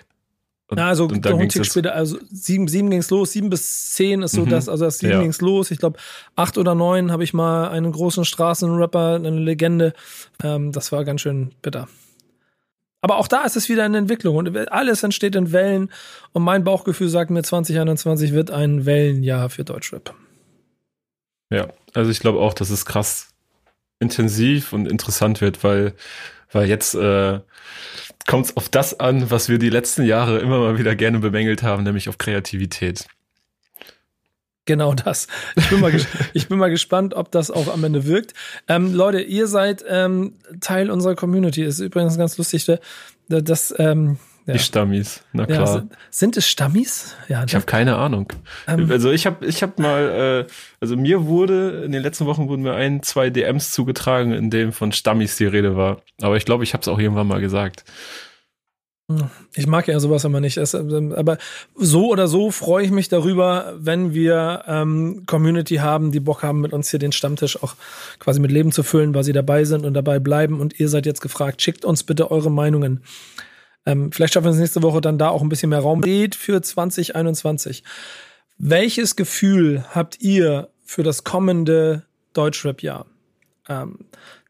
Und, 0.71 0.79
also 0.79 1.03
und 1.03 1.25
noch 1.25 1.37
ein 1.37 1.49
Tick 1.49 1.65
später, 1.65 1.93
also 1.93 2.17
sieben, 2.29 2.69
sieben 2.69 2.89
ging's 2.89 3.09
los, 3.09 3.33
sieben 3.33 3.49
bis 3.49 3.91
zehn 3.91 4.21
ist 4.21 4.31
so 4.31 4.45
mhm. 4.45 4.49
das, 4.49 4.69
also 4.69 4.85
das 4.85 4.99
sieben 4.99 5.11
ja. 5.11 5.21
ging's 5.21 5.41
los. 5.41 5.69
Ich 5.69 5.79
glaube, 5.79 5.99
acht 6.37 6.57
oder 6.57 6.75
neun 6.75 7.11
habe 7.11 7.25
ich 7.25 7.33
mal 7.33 7.67
einen 7.67 7.91
großen 7.91 8.23
Straßenrapper, 8.23 9.15
eine 9.15 9.31
Legende. 9.31 9.91
Ähm, 10.41 10.71
das 10.71 10.93
war 10.93 11.03
ganz 11.03 11.19
schön 11.19 11.51
bitter. 11.61 11.89
Aber 13.01 13.17
auch 13.17 13.27
da 13.27 13.43
ist 13.43 13.57
es 13.57 13.67
wieder 13.67 13.83
eine 13.83 13.97
Entwicklung 13.97 14.35
und 14.35 14.71
alles 14.71 15.01
entsteht 15.03 15.35
in 15.35 15.51
Wellen. 15.51 15.91
Und 16.33 16.43
mein 16.43 16.63
Bauchgefühl 16.63 17.09
sagt 17.09 17.31
mir, 17.31 17.43
2021 17.43 18.31
wird 18.31 18.51
ein 18.51 18.85
Wellenjahr 18.85 19.49
für 19.49 19.63
Deutschrap. 19.63 20.13
Ja, 21.49 21.67
also 21.93 22.11
ich 22.11 22.19
glaube 22.19 22.39
auch, 22.39 22.53
dass 22.53 22.69
es 22.69 22.85
krass 22.85 23.29
intensiv 23.99 24.71
und 24.73 24.87
interessant 24.87 25.41
wird, 25.41 25.63
weil, 25.63 25.93
weil 26.51 26.69
jetzt 26.69 26.95
äh, 26.95 27.39
kommt 28.27 28.45
es 28.45 28.57
auf 28.57 28.69
das 28.69 28.99
an, 28.99 29.31
was 29.31 29.49
wir 29.49 29.57
die 29.57 29.69
letzten 29.69 30.03
Jahre 30.03 30.39
immer 30.39 30.59
mal 30.59 30.77
wieder 30.77 30.95
gerne 30.95 31.19
bemängelt 31.19 31.63
haben, 31.63 31.83
nämlich 31.83 32.07
auf 32.07 32.17
Kreativität. 32.17 33.07
Genau 34.65 34.93
das. 34.93 35.27
Ich 35.55 35.69
bin 35.69 35.79
mal, 35.79 35.91
ich 36.33 36.47
bin 36.47 36.57
mal 36.59 36.69
gespannt, 36.69 37.13
ob 37.13 37.31
das 37.31 37.49
auch 37.49 37.67
am 37.67 37.83
Ende 37.83 38.05
wirkt. 38.05 38.33
Ähm, 38.67 38.93
Leute, 38.93 39.21
ihr 39.21 39.47
seid 39.47 39.83
ähm, 39.87 40.33
Teil 40.59 40.91
unserer 40.91 41.15
Community. 41.15 41.63
Ist 41.63 41.79
übrigens 41.79 42.17
ganz 42.17 42.37
lustig, 42.37 42.67
dass 43.27 43.73
ähm, 43.79 44.17
ja. 44.47 44.53
Die 44.53 44.59
Stammis, 44.59 45.23
na 45.33 45.45
klar. 45.45 45.75
Ja, 45.77 45.83
sind 46.09 46.35
es 46.35 46.47
Stammis? 46.47 47.15
Ja, 47.27 47.43
ich 47.43 47.53
habe 47.53 47.65
keine 47.65 47.97
Ahnung. 47.97 48.33
Ähm, 48.67 48.89
also 48.89 49.11
ich 49.11 49.27
habe 49.27 49.45
ich 49.45 49.61
hab 49.61 49.77
mal, 49.77 50.47
äh, 50.49 50.51
also 50.79 50.97
mir 50.97 51.25
wurde, 51.25 51.83
in 51.85 51.91
den 51.91 52.01
letzten 52.01 52.25
Wochen 52.25 52.47
wurden 52.47 52.63
mir 52.63 52.73
ein, 52.73 53.03
zwei 53.03 53.29
DMs 53.29 53.71
zugetragen, 53.71 54.31
in 54.31 54.49
dem 54.49 54.73
von 54.73 54.91
Stammis 54.91 55.35
die 55.37 55.45
Rede 55.45 55.75
war. 55.75 56.01
Aber 56.21 56.37
ich 56.37 56.45
glaube, 56.45 56.63
ich 56.63 56.73
habe 56.73 56.81
es 56.81 56.87
auch 56.87 56.97
irgendwann 56.97 57.27
mal 57.27 57.39
gesagt. 57.39 57.83
Ich 59.53 59.67
mag 59.67 59.87
ja 59.87 59.99
sowas 59.99 60.23
immer 60.23 60.39
nicht. 60.39 60.57
Das, 60.57 60.73
ähm, 60.73 61.13
aber 61.13 61.37
so 61.75 62.09
oder 62.09 62.27
so 62.27 62.51
freue 62.51 62.85
ich 62.85 62.91
mich 62.91 63.09
darüber, 63.09 63.73
wenn 63.77 64.13
wir 64.13 64.63
ähm, 64.67 65.23
Community 65.25 65.75
haben, 65.75 66.11
die 66.11 66.19
Bock 66.19 66.43
haben, 66.43 66.61
mit 66.61 66.73
uns 66.73 66.89
hier 66.89 66.99
den 66.99 67.11
Stammtisch 67.11 67.61
auch 67.61 67.75
quasi 68.19 68.39
mit 68.39 68.51
Leben 68.51 68.71
zu 68.71 68.83
füllen, 68.83 69.13
weil 69.13 69.23
sie 69.23 69.33
dabei 69.33 69.63
sind 69.65 69.85
und 69.85 69.93
dabei 69.93 70.19
bleiben. 70.19 70.59
Und 70.59 70.79
ihr 70.79 70.89
seid 70.89 71.05
jetzt 71.05 71.21
gefragt, 71.21 71.61
schickt 71.61 71.85
uns 71.85 72.03
bitte 72.03 72.31
eure 72.31 72.51
Meinungen. 72.51 73.01
Ähm, 73.85 74.11
vielleicht 74.11 74.33
schaffen 74.33 74.45
wir 74.45 74.51
es 74.51 74.57
nächste 74.57 74.83
Woche 74.83 75.01
dann 75.01 75.17
da 75.17 75.29
auch 75.29 75.41
ein 75.41 75.49
bisschen 75.49 75.69
mehr 75.69 75.79
Raum. 75.79 76.03
Für 76.03 76.61
2021. 76.61 77.83
Welches 78.57 79.15
Gefühl 79.15 79.85
habt 79.89 80.21
ihr 80.21 80.69
für 80.85 81.03
das 81.03 81.23
kommende 81.23 82.03
Deutschrap-Jahr? 82.33 83.05
Ähm, 83.67 83.99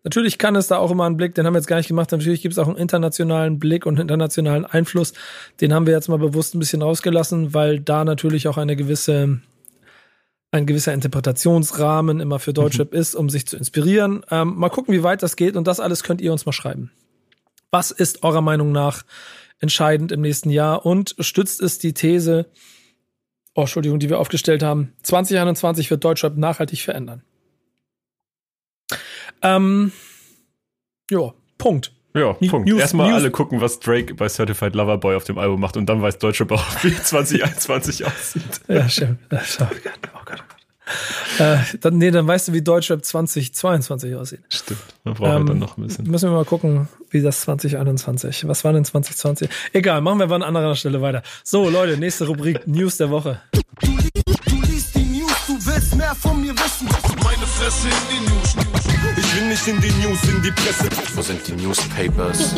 Natürlich 0.04 0.40
kann 0.40 0.56
es 0.56 0.68
da 0.68 0.78
auch 0.78 0.90
immer 0.90 1.06
einen 1.06 1.18
Blick, 1.18 1.36
den 1.36 1.46
haben 1.46 1.54
wir 1.54 1.60
jetzt 1.60 1.68
gar 1.68 1.78
nicht 1.78 1.88
gemacht. 1.88 2.12
Natürlich 2.12 2.42
gibt 2.42 2.54
es 2.54 2.60
auch 2.60 2.68
einen 2.68 2.78
internationalen 2.78 3.60
Blick 3.60 3.86
und 3.86 3.96
einen 3.96 4.02
internationalen 4.02 4.66
Einfluss. 4.66 5.14
Den 5.60 5.74
haben 5.74 5.86
wir 5.86 5.94
jetzt 5.94 6.08
mal 6.08 6.18
bewusst 6.18 6.56
ein 6.56 6.60
bisschen 6.60 6.82
rausgelassen, 6.82 7.54
weil 7.54 7.80
da 7.80 8.04
natürlich 8.04 8.48
auch 8.48 8.58
eine 8.58 8.76
gewisse, 8.76 9.42
ein 10.52 10.66
gewisser 10.66 10.94
Interpretationsrahmen 10.94 12.20
immer 12.20 12.40
für 12.40 12.52
Deutschrap 12.52 12.94
mhm. 12.94 13.00
ist, 13.00 13.14
um 13.14 13.30
sich 13.30 13.46
zu 13.46 13.58
inspirieren. 13.58 14.26
Ähm, 14.32 14.56
mal 14.56 14.70
gucken, 14.70 14.94
wie 14.94 15.04
weit 15.04 15.22
das 15.22 15.36
geht 15.36 15.56
und 15.56 15.68
das 15.68 15.80
alles 15.80 16.02
könnt 16.02 16.22
ihr 16.22 16.32
uns 16.32 16.48
mal 16.48 16.52
schreiben. 16.52 16.92
Was 17.70 17.92
ist 17.92 18.24
eurer 18.24 18.42
Meinung 18.42 18.72
nach 18.72 19.04
entscheidend 19.60 20.12
im 20.12 20.22
nächsten 20.22 20.50
Jahr 20.50 20.84
und 20.84 21.16
stützt 21.20 21.62
es 21.62 21.78
die 21.78 21.94
These, 21.94 22.48
oh, 23.54 23.62
Entschuldigung, 23.62 24.00
die 24.00 24.10
wir 24.10 24.20
aufgestellt 24.20 24.64
haben, 24.64 24.94
2021 25.04 25.92
wird 25.92 26.04
Deutschrap 26.04 26.38
nachhaltig 26.38 26.82
verändern? 26.82 27.22
Ähm, 29.42 29.92
ja, 31.10 31.34
Punkt. 31.58 31.92
Ja, 32.14 32.34
Punkt. 32.34 32.68
News, 32.68 32.82
Erstmal 32.82 33.10
News. 33.10 33.22
alle 33.22 33.32
gucken, 33.32 33.62
was 33.62 33.80
Drake 33.80 34.16
bei 34.16 34.28
Certified 34.28 34.76
Lover 34.76 34.98
Boy 34.98 35.16
auf 35.16 35.24
dem 35.24 35.38
Album 35.38 35.62
macht 35.62 35.78
und 35.78 35.88
dann 35.88 36.02
weiß 36.02 36.18
Deutsche 36.18 36.46
Bauch, 36.46 36.66
wie 36.84 36.94
2021 36.96 38.06
aussieht. 38.06 38.62
Ja, 38.68 38.90
stimmt. 38.90 39.20
Oh 39.32 39.38
Gott, 39.38 40.10
oh 40.14 40.20
Gott. 40.26 40.44
Äh, 41.40 41.58
dann, 41.80 41.98
nee, 41.98 42.12
dann 42.12 42.28
weißt 42.28 42.50
du, 42.50 42.54
wie 42.54 42.62
Deutschrap 42.62 43.04
2022 43.04 44.16
aussieht. 44.16 44.42
Stimmt, 44.50 44.82
man 45.06 45.14
braucht 45.14 45.40
ähm, 45.40 45.46
dann 45.46 45.60
noch 45.60 45.78
ein 45.78 45.88
bisschen. 45.88 46.10
Müssen 46.10 46.30
wir 46.30 46.36
mal 46.36 46.46
gucken, 46.46 46.90
wie 47.10 47.22
das 47.22 47.42
2021. 47.42 48.48
Was 48.48 48.64
war 48.66 48.74
denn 48.74 48.84
2020? 48.84 49.50
Egal, 49.72 50.02
machen 50.02 50.20
wir 50.20 50.30
an 50.32 50.44
anderer 50.44 50.76
Stelle 50.76 51.02
weiter. 51.02 51.24
So, 51.44 51.70
Leute, 51.70 51.98
nächste 51.98 52.28
Rubrik 52.28 52.68
News 52.68 52.98
der 52.98 53.10
Woche. 53.10 53.42
Mehr 56.12 56.16
von 56.16 56.42
mir 56.42 56.54
wissen. 56.54 56.88
Meine 57.24 57.46
Fresse 57.46 57.88
in 57.88 57.94
die 58.12 58.30
News. 58.30 58.56
Ich 59.18 59.36
will 59.36 59.48
nicht 59.48 59.68
in 59.68 59.82
die 59.82 60.06
News, 60.06 60.24
in 60.24 60.42
die 60.42 60.52
Presse. 60.52 60.90
Wo 61.16 61.22
sind 61.22 61.48
die 61.48 61.54
Newspapers? 61.54 62.56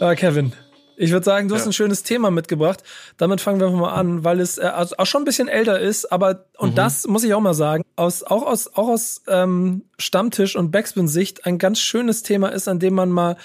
ah, 0.00 0.14
Kevin. 0.14 0.52
Ich 0.96 1.10
würde 1.10 1.24
sagen, 1.24 1.48
du 1.48 1.54
hast 1.54 1.66
ein 1.66 1.72
schönes 1.72 2.02
Thema 2.02 2.30
mitgebracht. 2.30 2.82
Damit 3.16 3.40
fangen 3.40 3.60
wir 3.60 3.70
mal 3.70 3.92
an, 3.92 4.24
weil 4.24 4.40
es 4.40 4.58
äh, 4.58 4.70
auch 4.70 5.06
schon 5.06 5.22
ein 5.22 5.24
bisschen 5.24 5.48
älter 5.48 5.80
ist, 5.80 6.12
aber 6.12 6.44
und 6.58 6.72
mhm. 6.72 6.74
das 6.74 7.06
muss 7.06 7.24
ich 7.24 7.34
auch 7.34 7.40
mal 7.40 7.54
sagen, 7.54 7.82
aus 7.96 8.22
auch 8.22 8.42
aus 8.42 8.74
auch 8.74 8.88
aus 8.88 9.22
ähm, 9.26 9.84
Stammtisch 9.98 10.54
und 10.54 10.70
Backspin-Sicht 10.70 11.46
ein 11.46 11.58
ganz 11.58 11.80
schönes 11.80 12.22
Thema 12.22 12.48
ist, 12.48 12.68
an 12.68 12.78
dem 12.78 12.94
man 12.94 13.10
mal 13.10 13.36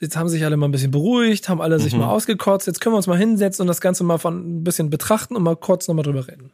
jetzt 0.00 0.16
haben 0.16 0.28
sich 0.28 0.44
alle 0.44 0.56
mal 0.56 0.68
ein 0.68 0.72
bisschen 0.72 0.90
beruhigt, 0.90 1.48
haben 1.48 1.60
alle 1.60 1.80
sich 1.80 1.94
mhm. 1.94 2.00
mal 2.00 2.10
ausgekotzt. 2.10 2.66
Jetzt 2.66 2.80
können 2.80 2.94
wir 2.94 2.98
uns 2.98 3.06
mal 3.06 3.18
hinsetzen 3.18 3.62
und 3.62 3.68
das 3.68 3.80
Ganze 3.80 4.04
mal 4.04 4.18
von 4.18 4.58
ein 4.60 4.64
bisschen 4.64 4.90
betrachten 4.90 5.36
und 5.36 5.42
mal 5.42 5.56
kurz 5.56 5.88
nochmal 5.88 6.04
drüber 6.04 6.28
reden. 6.28 6.50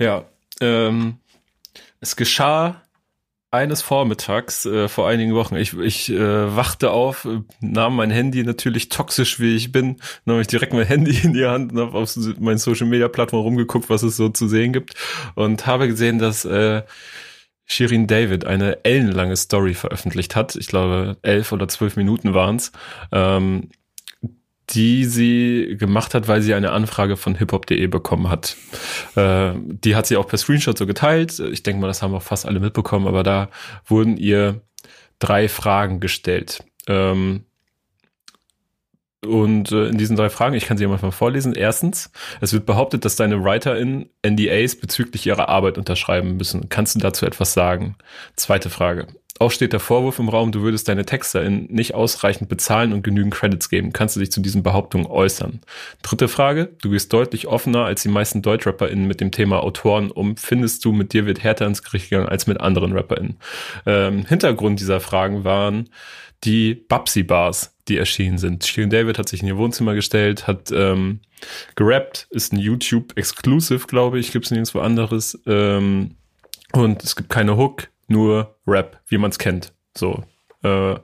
Ja, 0.00 0.26
ähm, 0.60 1.18
es 2.00 2.16
geschah 2.16 2.82
eines 3.50 3.80
Vormittags 3.80 4.66
äh, 4.66 4.88
vor 4.88 5.08
einigen 5.08 5.34
Wochen. 5.34 5.56
Ich, 5.56 5.72
ich 5.74 6.10
äh, 6.10 6.56
wachte 6.56 6.90
auf, 6.90 7.26
nahm 7.60 7.96
mein 7.96 8.10
Handy 8.10 8.42
natürlich 8.44 8.88
toxisch 8.88 9.40
wie 9.40 9.56
ich 9.56 9.72
bin, 9.72 9.96
nahm 10.24 10.40
ich 10.40 10.46
direkt 10.46 10.72
mein 10.72 10.86
Handy 10.86 11.18
in 11.22 11.32
die 11.32 11.46
Hand 11.46 11.72
und 11.72 11.80
habe 11.80 11.98
auf 11.98 12.14
meinen 12.38 12.58
Social 12.58 12.86
Media 12.86 13.08
Plattform 13.08 13.42
rumgeguckt, 13.42 13.88
was 13.88 14.02
es 14.02 14.16
so 14.16 14.28
zu 14.28 14.48
sehen 14.48 14.72
gibt 14.72 14.94
und 15.34 15.66
habe 15.66 15.88
gesehen, 15.88 16.18
dass 16.18 16.44
äh, 16.44 16.82
Shirin 17.64 18.06
David 18.06 18.44
eine 18.44 18.84
ellenlange 18.84 19.36
Story 19.36 19.74
veröffentlicht 19.74 20.36
hat. 20.36 20.54
Ich 20.54 20.68
glaube, 20.68 21.16
elf 21.22 21.50
oder 21.50 21.66
zwölf 21.66 21.96
Minuten 21.96 22.32
waren's. 22.32 22.72
Ähm, 23.10 23.70
die 24.70 25.04
sie 25.04 25.76
gemacht 25.78 26.14
hat, 26.14 26.28
weil 26.28 26.42
sie 26.42 26.54
eine 26.54 26.72
Anfrage 26.72 27.16
von 27.16 27.36
hiphop.de 27.36 27.86
bekommen 27.86 28.28
hat. 28.28 28.56
Äh, 29.14 29.52
die 29.56 29.94
hat 29.94 30.06
sie 30.06 30.16
auch 30.16 30.26
per 30.26 30.38
Screenshot 30.38 30.76
so 30.76 30.86
geteilt. 30.86 31.38
Ich 31.38 31.62
denke 31.62 31.80
mal, 31.80 31.86
das 31.86 32.02
haben 32.02 32.14
auch 32.14 32.22
fast 32.22 32.46
alle 32.46 32.60
mitbekommen, 32.60 33.06
aber 33.06 33.22
da 33.22 33.48
wurden 33.86 34.16
ihr 34.16 34.62
drei 35.18 35.48
Fragen 35.48 36.00
gestellt. 36.00 36.64
Ähm, 36.88 37.44
und 39.24 39.72
äh, 39.72 39.88
in 39.88 39.98
diesen 39.98 40.16
drei 40.16 40.30
Fragen, 40.30 40.54
ich 40.54 40.66
kann 40.66 40.78
sie 40.78 40.86
mal 40.86 40.98
vorlesen. 40.98 41.54
Erstens, 41.54 42.10
es 42.40 42.52
wird 42.52 42.66
behauptet, 42.66 43.04
dass 43.04 43.16
deine 43.16 43.42
WriterInnen 43.42 44.10
NDAs 44.24 44.76
bezüglich 44.76 45.26
ihrer 45.26 45.48
Arbeit 45.48 45.78
unterschreiben 45.78 46.36
müssen. 46.36 46.68
Kannst 46.68 46.94
du 46.94 46.98
dazu 47.00 47.26
etwas 47.26 47.52
sagen? 47.52 47.96
Zweite 48.36 48.70
Frage. 48.70 49.06
Auch 49.38 49.50
steht 49.50 49.72
der 49.72 49.80
Vorwurf 49.80 50.18
im 50.18 50.28
Raum, 50.28 50.52
du 50.52 50.62
würdest 50.62 50.88
deine 50.88 51.04
TexterInnen 51.04 51.66
nicht 51.70 51.94
ausreichend 51.94 52.48
bezahlen 52.48 52.92
und 52.92 53.02
genügend 53.02 53.34
Credits 53.34 53.68
geben. 53.68 53.92
Kannst 53.92 54.16
du 54.16 54.20
dich 54.20 54.32
zu 54.32 54.40
diesen 54.40 54.62
Behauptungen 54.62 55.06
äußern? 55.06 55.60
Dritte 56.02 56.28
Frage. 56.28 56.70
Du 56.80 56.90
gehst 56.90 57.12
deutlich 57.12 57.46
offener 57.46 57.84
als 57.84 58.02
die 58.02 58.08
meisten 58.08 58.42
DeutschrapperInnen 58.42 59.06
mit 59.06 59.20
dem 59.20 59.30
Thema 59.30 59.62
Autoren 59.62 60.10
um. 60.10 60.36
Findest 60.36 60.84
du, 60.84 60.92
mit 60.92 61.12
dir 61.12 61.26
wird 61.26 61.42
härter 61.42 61.66
ins 61.66 61.82
Gericht 61.82 62.10
gegangen 62.10 62.28
als 62.28 62.46
mit 62.46 62.60
anderen 62.60 62.92
RapperInnen? 62.92 63.36
Ähm, 63.84 64.24
Hintergrund 64.26 64.80
dieser 64.80 65.00
Fragen 65.00 65.44
waren 65.44 65.90
die 66.44 66.74
Babsi-Bars, 66.74 67.74
die 67.88 67.96
erschienen 67.96 68.38
sind. 68.38 68.66
Shirin 68.66 68.90
David 68.90 69.18
hat 69.18 69.28
sich 69.28 69.42
in 69.42 69.48
ihr 69.48 69.56
Wohnzimmer 69.56 69.94
gestellt, 69.94 70.46
hat 70.46 70.70
ähm, 70.72 71.20
gerappt, 71.74 72.26
ist 72.30 72.52
ein 72.52 72.58
YouTube-Exclusive, 72.58 73.86
glaube 73.86 74.18
ich, 74.18 74.32
gibt 74.32 74.46
es 74.46 74.50
nirgendwo 74.50 74.80
anderes. 74.80 75.38
Ähm, 75.46 76.16
und 76.72 77.02
es 77.02 77.16
gibt 77.16 77.30
keine 77.30 77.56
Hook, 77.56 77.88
nur 78.08 78.56
Rap, 78.66 79.00
wie 79.08 79.18
man 79.18 79.30
es 79.30 79.38
kennt. 79.38 79.72
So. 79.96 80.24
Äh, 80.62 80.96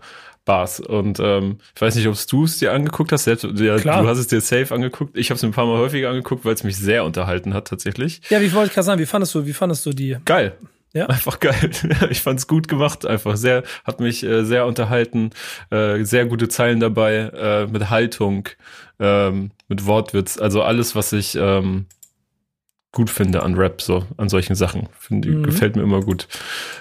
Bars. 0.45 0.81
Und 0.81 1.21
ähm, 1.21 1.59
ich 1.75 1.81
weiß 1.81 1.95
nicht, 1.95 2.09
ob 2.09 2.17
du 2.27 2.45
es 2.45 2.59
dir 2.59 2.73
angeguckt 2.73 3.13
hast. 3.13 3.27
Ja, 3.27 3.37
du 3.37 4.09
hast 4.09 4.19
es 4.19 4.27
dir 4.27 4.41
safe 4.41 4.75
angeguckt. 4.75 5.17
Ich 5.17 5.31
habe 5.31 5.37
es 5.37 5.45
ein 5.45 5.53
paar 5.53 5.67
Mal 5.67 5.79
häufiger 5.79 6.11
angeguckt, 6.11 6.45
weil 6.45 6.55
es 6.55 6.65
mich 6.65 6.77
sehr 6.77 7.05
unterhalten 7.05 7.55
hat 7.55 7.69
tatsächlich. 7.69 8.23
Ja, 8.29 8.41
wie 8.41 8.53
wollte 8.53 8.69
ich 8.69 8.75
gerade 8.75 8.87
sagen, 8.87 9.01
wie 9.01 9.07
fandest 9.07 9.35
du, 9.35 9.47
wie 9.47 9.53
fandest 9.53 9.87
du 9.87 9.91
die? 9.91 10.17
Geil. 10.25 10.57
Ja. 10.95 11.07
Einfach 11.07 11.41
geil. 11.41 11.71
Ich 12.11 12.21
fand's 12.21 12.47
gut 12.47 12.69
gemacht, 12.69 13.07
einfach 13.07 13.37
sehr, 13.37 13.63
hat 13.85 14.01
mich 14.01 14.23
äh, 14.25 14.45
sehr 14.45 14.67
unterhalten, 14.67 15.31
äh, 15.71 16.05
sehr 16.05 16.27
gute 16.27 16.49
Zeilen 16.49 16.81
dabei, 16.81 17.31
äh, 17.35 17.67
mit 17.67 17.89
Haltung, 17.89 18.49
ähm, 18.99 19.53
mit 19.69 19.87
Wortwitz, 19.87 20.39
also 20.39 20.63
alles, 20.63 20.95
was 20.95 21.13
ich 21.13 21.35
ähm, 21.35 21.87
gut 22.93 23.09
finde 23.09 23.43
an 23.43 23.55
Rap, 23.55 23.81
so 23.81 24.07
an 24.19 24.29
solchen 24.29 24.55
Sachen. 24.55 24.89
Finde, 24.99 25.31
mhm. 25.31 25.43
Gefällt 25.43 25.77
mir 25.77 25.83
immer 25.83 26.01
gut. 26.01 26.29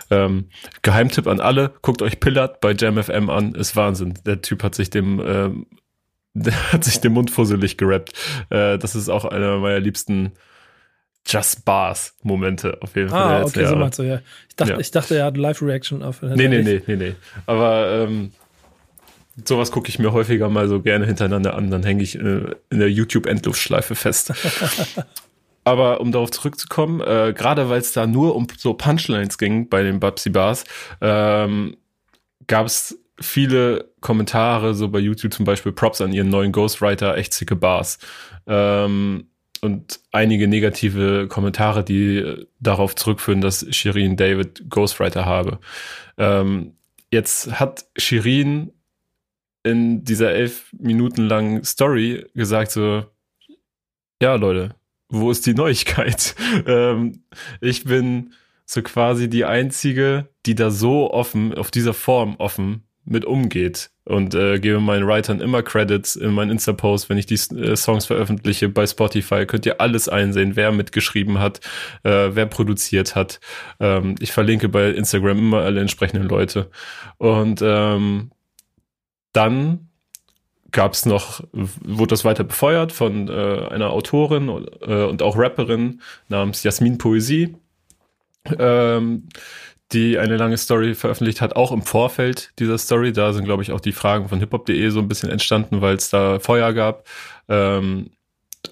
Ähm, 0.10 0.50
Geheimtipp 0.82 1.26
an 1.26 1.40
alle, 1.40 1.72
guckt 1.82 2.02
euch 2.02 2.20
Pillard 2.20 2.60
bei 2.60 2.74
JamFM 2.74 3.30
an, 3.30 3.56
ist 3.56 3.76
Wahnsinn. 3.76 4.16
Der 4.26 4.42
Typ 4.42 4.62
hat 4.64 4.76
sich 4.76 4.90
dem, 4.90 5.22
ähm, 5.26 5.66
der 6.34 6.74
hat 6.74 6.84
sich 6.84 7.00
den 7.00 7.14
Mund 7.14 7.32
fusselig 7.32 7.78
gerappt. 7.78 8.14
Äh, 8.50 8.78
das 8.78 8.96
ist 8.96 9.10
auch 9.10 9.26
einer 9.26 9.58
meiner 9.58 9.80
liebsten 9.80 10.34
Just 11.26 11.66
Bars 11.66 12.16
Momente 12.24 12.78
auf 12.82 12.96
jeden 12.96 13.10
Fall. 13.10 13.42
Ah, 13.42 13.46
okay, 13.46 13.66
so 13.66 13.76
meinst 13.76 14.00
du, 14.00 14.04
ja. 14.04 14.22
Ich 14.50 14.56
dachte, 14.56 14.74
ja. 14.74 14.80
ich 14.80 14.92
dachte, 14.92 15.16
er 15.18 15.26
hat 15.26 15.38
Live-Reaction 15.38 16.04
auf. 16.04 16.22
Nee, 16.22 16.48
nee, 16.48 16.64
nee, 16.64 16.82
nee, 16.88 16.96
nee. 16.96 17.16
Aber 17.46 18.08
ähm, 18.08 18.32
sowas 19.46 19.72
gucke 19.72 19.88
ich 19.90 20.00
mir 20.00 20.12
häufiger 20.14 20.50
mal 20.50 20.68
so 20.68 20.82
gerne 20.82 21.06
hintereinander 21.06 21.54
an, 21.54 21.70
dann 21.70 21.84
hänge 21.84 22.04
ich 22.04 22.16
äh, 22.16 22.56
in 22.70 22.80
der 22.80 22.92
YouTube-Endluftschleife 22.92 23.96
fest. 23.96 24.34
Aber 25.64 26.02
um 26.02 26.12
darauf 26.12 26.32
zurückzukommen, 26.32 27.02
äh, 27.02 27.34
gerade 27.36 27.70
weil 27.70 27.80
es 27.80 27.92
da 27.92 28.08
nur 28.08 28.36
um 28.36 28.48
so 28.58 28.74
Punchlines 28.74 29.38
ging 29.38 29.70
bei 29.70 29.84
den 29.84 30.00
Babsi 30.00 30.30
Bars, 30.30 30.64
ähm, 31.02 31.78
gab 32.48 32.66
es 32.66 32.98
viele 33.20 33.92
Kommentare, 34.02 34.74
so 34.74 34.90
bei 34.90 35.00
YouTube 35.00 35.34
zum 35.34 35.46
Beispiel 35.46 35.72
Props 35.72 36.02
an 36.02 36.14
ihren 36.14 36.30
neuen 36.30 36.52
Ghostwriter, 36.52 37.16
echt 37.18 37.34
zicke 37.34 37.56
Bars. 37.56 38.00
Ähm, 38.48 39.28
und 39.62 40.00
einige 40.12 40.48
negative 40.48 41.28
Kommentare, 41.28 41.84
die 41.84 42.48
darauf 42.60 42.96
zurückführen, 42.96 43.42
dass 43.42 43.66
Shirin 43.70 44.18
David 44.18 44.70
Ghostwriter 44.70 45.26
habe. 45.26 45.60
Ähm, 46.18 46.74
jetzt 47.12 47.60
hat 47.60 47.86
Shirin 47.96 48.72
in 49.64 50.04
dieser 50.04 50.32
elf 50.32 50.74
Minuten 50.74 51.28
langen 51.28 51.64
Story 51.64 52.26
gesagt 52.34 52.72
so, 52.72 53.06
ja 54.20 54.34
Leute, 54.34 54.76
wo 55.12 55.30
ist 55.30 55.46
die 55.46 55.54
Neuigkeit? 55.54 56.36
ähm, 56.66 57.24
ich 57.60 57.84
bin 57.84 58.34
so 58.66 58.82
quasi 58.82 59.30
die 59.30 59.46
einzige, 59.46 60.30
die 60.46 60.56
da 60.56 60.72
so 60.72 61.12
offen, 61.12 61.54
auf 61.54 61.72
dieser 61.72 61.94
Form 61.94 62.36
offen 62.38 62.84
mit 63.04 63.26
umgeht 63.26 63.92
und 64.06 64.34
äh, 64.36 64.60
gebe 64.60 64.80
meinen 64.80 65.08
Writern 65.08 65.42
immer 65.42 65.64
Credits 65.64 66.16
in 66.16 66.34
meinen 66.34 66.52
Insta-Post, 66.52 67.10
wenn 67.10 67.18
ich 67.18 67.26
die 67.26 67.36
äh, 67.56 67.76
Songs 67.76 68.06
veröffentliche 68.06 68.70
bei 68.70 68.88
Spotify, 68.88 69.46
könnt 69.46 69.66
ihr 69.66 69.82
alles 69.82 70.08
einsehen, 70.08 70.56
wer 70.56 70.72
mitgeschrieben 70.72 71.40
hat, 71.40 71.60
äh, 72.04 72.30
wer 72.32 72.46
produziert 72.46 73.16
hat. 73.16 73.40
Ähm, 73.80 74.16
ich 74.20 74.32
verlinke 74.32 74.70
bei 74.70 74.90
Instagram 74.90 75.38
immer 75.38 75.62
alle 75.62 75.82
entsprechenden 75.82 76.28
Leute. 76.28 76.70
Und 77.18 77.62
ähm, 77.64 78.32
dann 79.34 79.91
gab 80.72 80.94
es 80.94 81.06
noch, 81.06 81.42
wurde 81.52 82.10
das 82.10 82.26
weiter 82.26 82.44
befeuert 82.44 82.92
von 82.92 83.28
äh, 83.28 83.68
einer 83.70 83.92
Autorin 83.92 84.48
äh, 84.82 85.04
und 85.04 85.22
auch 85.22 85.38
Rapperin 85.38 86.02
namens 86.30 86.64
Jasmin 86.64 86.98
Poesie, 86.98 87.56
ähm, 88.58 89.28
die 89.92 90.18
eine 90.18 90.38
lange 90.38 90.58
Story 90.58 90.96
veröffentlicht 90.96 91.42
hat, 91.42 91.56
auch 91.56 91.72
im 91.72 91.82
Vorfeld 91.82 92.52
dieser 92.60 92.78
Story. 92.78 93.12
Da 93.12 93.34
sind, 93.34 93.46
glaube 93.46 93.64
ich, 93.64 93.72
auch 93.72 93.82
die 93.82 93.92
Fragen 93.92 94.30
von 94.30 94.40
hiphop.de 94.40 94.90
so 94.90 95.00
ein 95.00 95.08
bisschen 95.08 95.30
entstanden, 95.30 95.82
weil 95.82 95.96
es 95.96 96.10
da 96.10 96.40
Feuer 96.40 96.74
gab. 96.74 97.08
Ähm, 97.50 98.12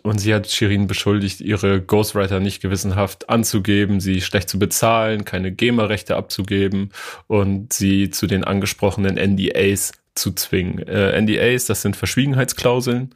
und 0.04 0.20
sie 0.20 0.34
hat 0.34 0.50
Shirin 0.50 0.88
beschuldigt, 0.88 1.42
ihre 1.42 1.82
Ghostwriter 1.82 2.40
nicht 2.40 2.62
gewissenhaft 2.62 3.30
anzugeben, 3.30 4.00
sie 4.00 4.22
schlecht 4.22 4.48
zu 4.48 4.60
bezahlen, 4.60 5.26
keine 5.26 5.52
GEMA-Rechte 5.52 6.16
abzugeben 6.16 6.92
und 7.28 7.74
sie 7.74 8.10
zu 8.12 8.28
den 8.28 8.44
angesprochenen 8.44 9.18
NDAs 9.18 9.92
zu 10.20 10.32
zwingen. 10.34 10.80
Äh, 10.88 11.20
NDAs, 11.22 11.66
das 11.66 11.82
sind 11.82 11.96
Verschwiegenheitsklauseln. 11.96 13.16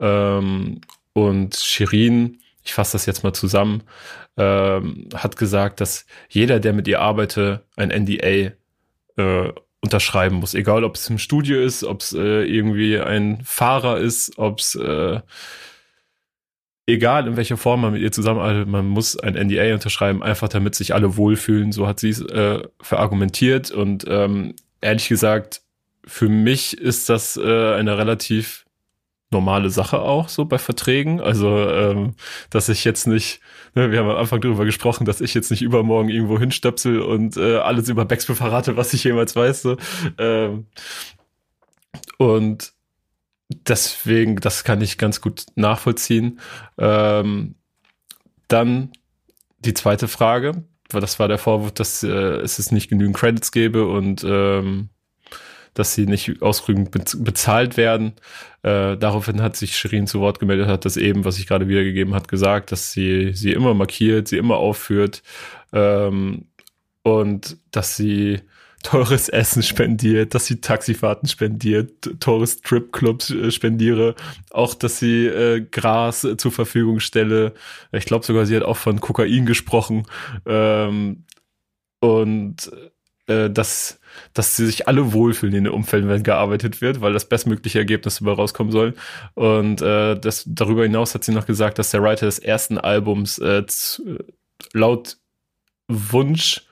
Ähm, 0.00 0.80
und 1.12 1.56
Shirin, 1.56 2.38
ich 2.62 2.74
fasse 2.74 2.92
das 2.92 3.06
jetzt 3.06 3.22
mal 3.22 3.32
zusammen, 3.32 3.82
ähm, 4.36 5.08
hat 5.14 5.36
gesagt, 5.36 5.80
dass 5.80 6.06
jeder, 6.28 6.60
der 6.60 6.72
mit 6.72 6.88
ihr 6.88 7.00
arbeite, 7.00 7.64
ein 7.76 7.90
NDA 7.90 8.52
äh, 9.16 9.52
unterschreiben 9.80 10.36
muss. 10.36 10.54
Egal, 10.54 10.82
ob 10.82 10.96
es 10.96 11.08
im 11.10 11.18
Studio 11.18 11.60
ist, 11.60 11.84
ob 11.84 12.00
es 12.00 12.12
äh, 12.12 12.44
irgendwie 12.44 12.98
ein 12.98 13.40
Fahrer 13.44 13.98
ist, 13.98 14.38
ob 14.38 14.58
es 14.58 14.74
äh, 14.74 15.20
egal 16.86 17.26
in 17.26 17.36
welcher 17.36 17.56
Form 17.56 17.82
man 17.82 17.92
mit 17.92 18.02
ihr 18.02 18.12
zusammenarbeitet, 18.12 18.68
man 18.68 18.86
muss 18.86 19.18
ein 19.18 19.34
NDA 19.34 19.74
unterschreiben, 19.74 20.22
einfach 20.22 20.48
damit 20.48 20.74
sich 20.74 20.94
alle 20.94 21.16
wohlfühlen. 21.16 21.72
So 21.72 21.86
hat 21.86 22.00
sie 22.00 22.10
es 22.10 22.20
äh, 22.22 22.62
verargumentiert. 22.80 23.70
Und 23.70 24.04
ähm, 24.08 24.54
ehrlich 24.80 25.08
gesagt, 25.08 25.62
für 26.06 26.28
mich 26.28 26.78
ist 26.78 27.08
das 27.08 27.36
äh, 27.36 27.74
eine 27.74 27.98
relativ 27.98 28.64
normale 29.30 29.68
Sache 29.68 30.00
auch 30.00 30.28
so 30.28 30.44
bei 30.46 30.58
Verträgen. 30.58 31.20
Also, 31.20 31.68
ähm, 31.68 32.14
dass 32.50 32.68
ich 32.68 32.84
jetzt 32.84 33.06
nicht, 33.06 33.40
ne, 33.74 33.90
wir 33.90 33.98
haben 33.98 34.08
am 34.08 34.16
Anfang 34.16 34.40
darüber 34.40 34.64
gesprochen, 34.64 35.04
dass 35.04 35.20
ich 35.20 35.34
jetzt 35.34 35.50
nicht 35.50 35.62
übermorgen 35.62 36.08
irgendwo 36.08 36.38
hinstöpsel 36.38 37.00
und 37.00 37.36
äh, 37.36 37.56
alles 37.56 37.88
über 37.88 38.04
Backspin 38.04 38.36
verrate, 38.36 38.76
was 38.76 38.94
ich 38.94 39.04
jemals 39.04 39.36
weiß. 39.36 39.62
So. 39.62 39.76
Ähm, 40.18 40.66
und 42.18 42.72
deswegen, 43.48 44.36
das 44.36 44.64
kann 44.64 44.80
ich 44.80 44.98
ganz 44.98 45.20
gut 45.20 45.46
nachvollziehen. 45.56 46.40
Ähm, 46.78 47.56
dann 48.48 48.92
die 49.58 49.74
zweite 49.74 50.08
Frage, 50.08 50.64
weil 50.90 51.00
das 51.00 51.18
war 51.18 51.28
der 51.28 51.38
Vorwurf, 51.38 51.72
dass 51.72 52.02
äh, 52.02 52.08
es 52.08 52.70
nicht 52.70 52.88
genügend 52.88 53.16
Credits 53.16 53.50
gäbe 53.50 53.86
und 53.86 54.24
ähm, 54.24 54.90
dass 55.74 55.94
sie 55.94 56.06
nicht 56.06 56.40
ausreichend 56.42 56.90
bezahlt 56.92 57.76
werden. 57.76 58.14
Äh, 58.62 58.96
daraufhin 58.96 59.42
hat 59.42 59.56
sich 59.56 59.76
Shirin 59.76 60.06
zu 60.06 60.20
Wort 60.20 60.38
gemeldet, 60.38 60.68
hat 60.68 60.84
das 60.84 60.96
eben, 60.96 61.24
was 61.24 61.38
ich 61.38 61.46
gerade 61.46 61.68
wiedergegeben 61.68 62.14
hat, 62.14 62.28
gesagt, 62.28 62.72
dass 62.72 62.92
sie 62.92 63.32
sie 63.34 63.52
immer 63.52 63.74
markiert, 63.74 64.28
sie 64.28 64.38
immer 64.38 64.56
aufführt 64.56 65.22
ähm, 65.72 66.46
und 67.02 67.58
dass 67.70 67.96
sie 67.96 68.40
teures 68.84 69.28
Essen 69.28 69.62
spendiert, 69.62 70.34
dass 70.34 70.46
sie 70.46 70.60
Taxifahrten 70.60 71.28
spendiert, 71.28 72.20
teures 72.20 72.58
Stripclubs 72.60 73.30
äh, 73.30 73.50
spendiere, 73.50 74.14
auch 74.50 74.74
dass 74.74 74.98
sie 75.00 75.26
äh, 75.26 75.60
Gras 75.62 76.22
äh, 76.22 76.36
zur 76.36 76.52
Verfügung 76.52 77.00
stelle. 77.00 77.54
Ich 77.92 78.04
glaube 78.04 78.24
sogar, 78.24 78.46
sie 78.46 78.54
hat 78.54 78.62
auch 78.62 78.76
von 78.76 79.00
Kokain 79.00 79.46
gesprochen. 79.46 80.06
Ähm, 80.46 81.24
und 82.00 82.70
äh, 83.26 83.48
dass, 83.50 83.98
dass 84.32 84.56
sie 84.56 84.66
sich 84.66 84.88
alle 84.88 85.12
wohlfühlen 85.12 85.54
in 85.54 85.64
den 85.64 85.72
Umfelden, 85.72 86.08
wenn 86.08 86.22
gearbeitet 86.22 86.80
wird, 86.80 87.00
weil 87.00 87.12
das 87.12 87.28
bestmögliche 87.28 87.78
Ergebnis 87.78 88.18
dabei 88.18 88.32
rauskommen 88.32 88.72
soll. 88.72 88.94
Und 89.34 89.82
äh, 89.82 90.18
das, 90.18 90.44
darüber 90.46 90.82
hinaus 90.82 91.14
hat 91.14 91.24
sie 91.24 91.32
noch 91.32 91.46
gesagt, 91.46 91.78
dass 91.78 91.90
der 91.90 92.02
Writer 92.02 92.26
des 92.26 92.38
ersten 92.38 92.78
Albums 92.78 93.38
äh, 93.38 93.64
zu, 93.66 94.18
laut 94.72 95.16
Wunsch 95.88 96.66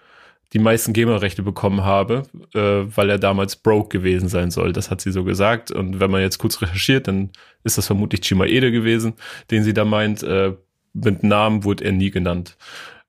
die 0.52 0.58
meisten 0.58 0.92
GEMA-Rechte 0.92 1.42
bekommen 1.42 1.82
habe, 1.82 2.24
äh, 2.54 2.60
weil 2.60 3.08
er 3.08 3.18
damals 3.18 3.56
broke 3.56 3.88
gewesen 3.88 4.28
sein 4.28 4.50
soll. 4.50 4.72
Das 4.72 4.90
hat 4.90 5.00
sie 5.00 5.10
so 5.10 5.24
gesagt. 5.24 5.70
Und 5.70 5.98
wenn 5.98 6.10
man 6.10 6.20
jetzt 6.20 6.38
kurz 6.38 6.60
recherchiert, 6.60 7.08
dann 7.08 7.30
ist 7.64 7.78
das 7.78 7.86
vermutlich 7.86 8.22
Chimaede 8.22 8.70
gewesen, 8.70 9.14
den 9.50 9.64
sie 9.64 9.72
da 9.72 9.84
meint. 9.84 10.22
Äh, 10.22 10.54
mit 10.92 11.22
Namen 11.22 11.64
wurde 11.64 11.84
er 11.84 11.92
nie 11.92 12.10
genannt. 12.10 12.58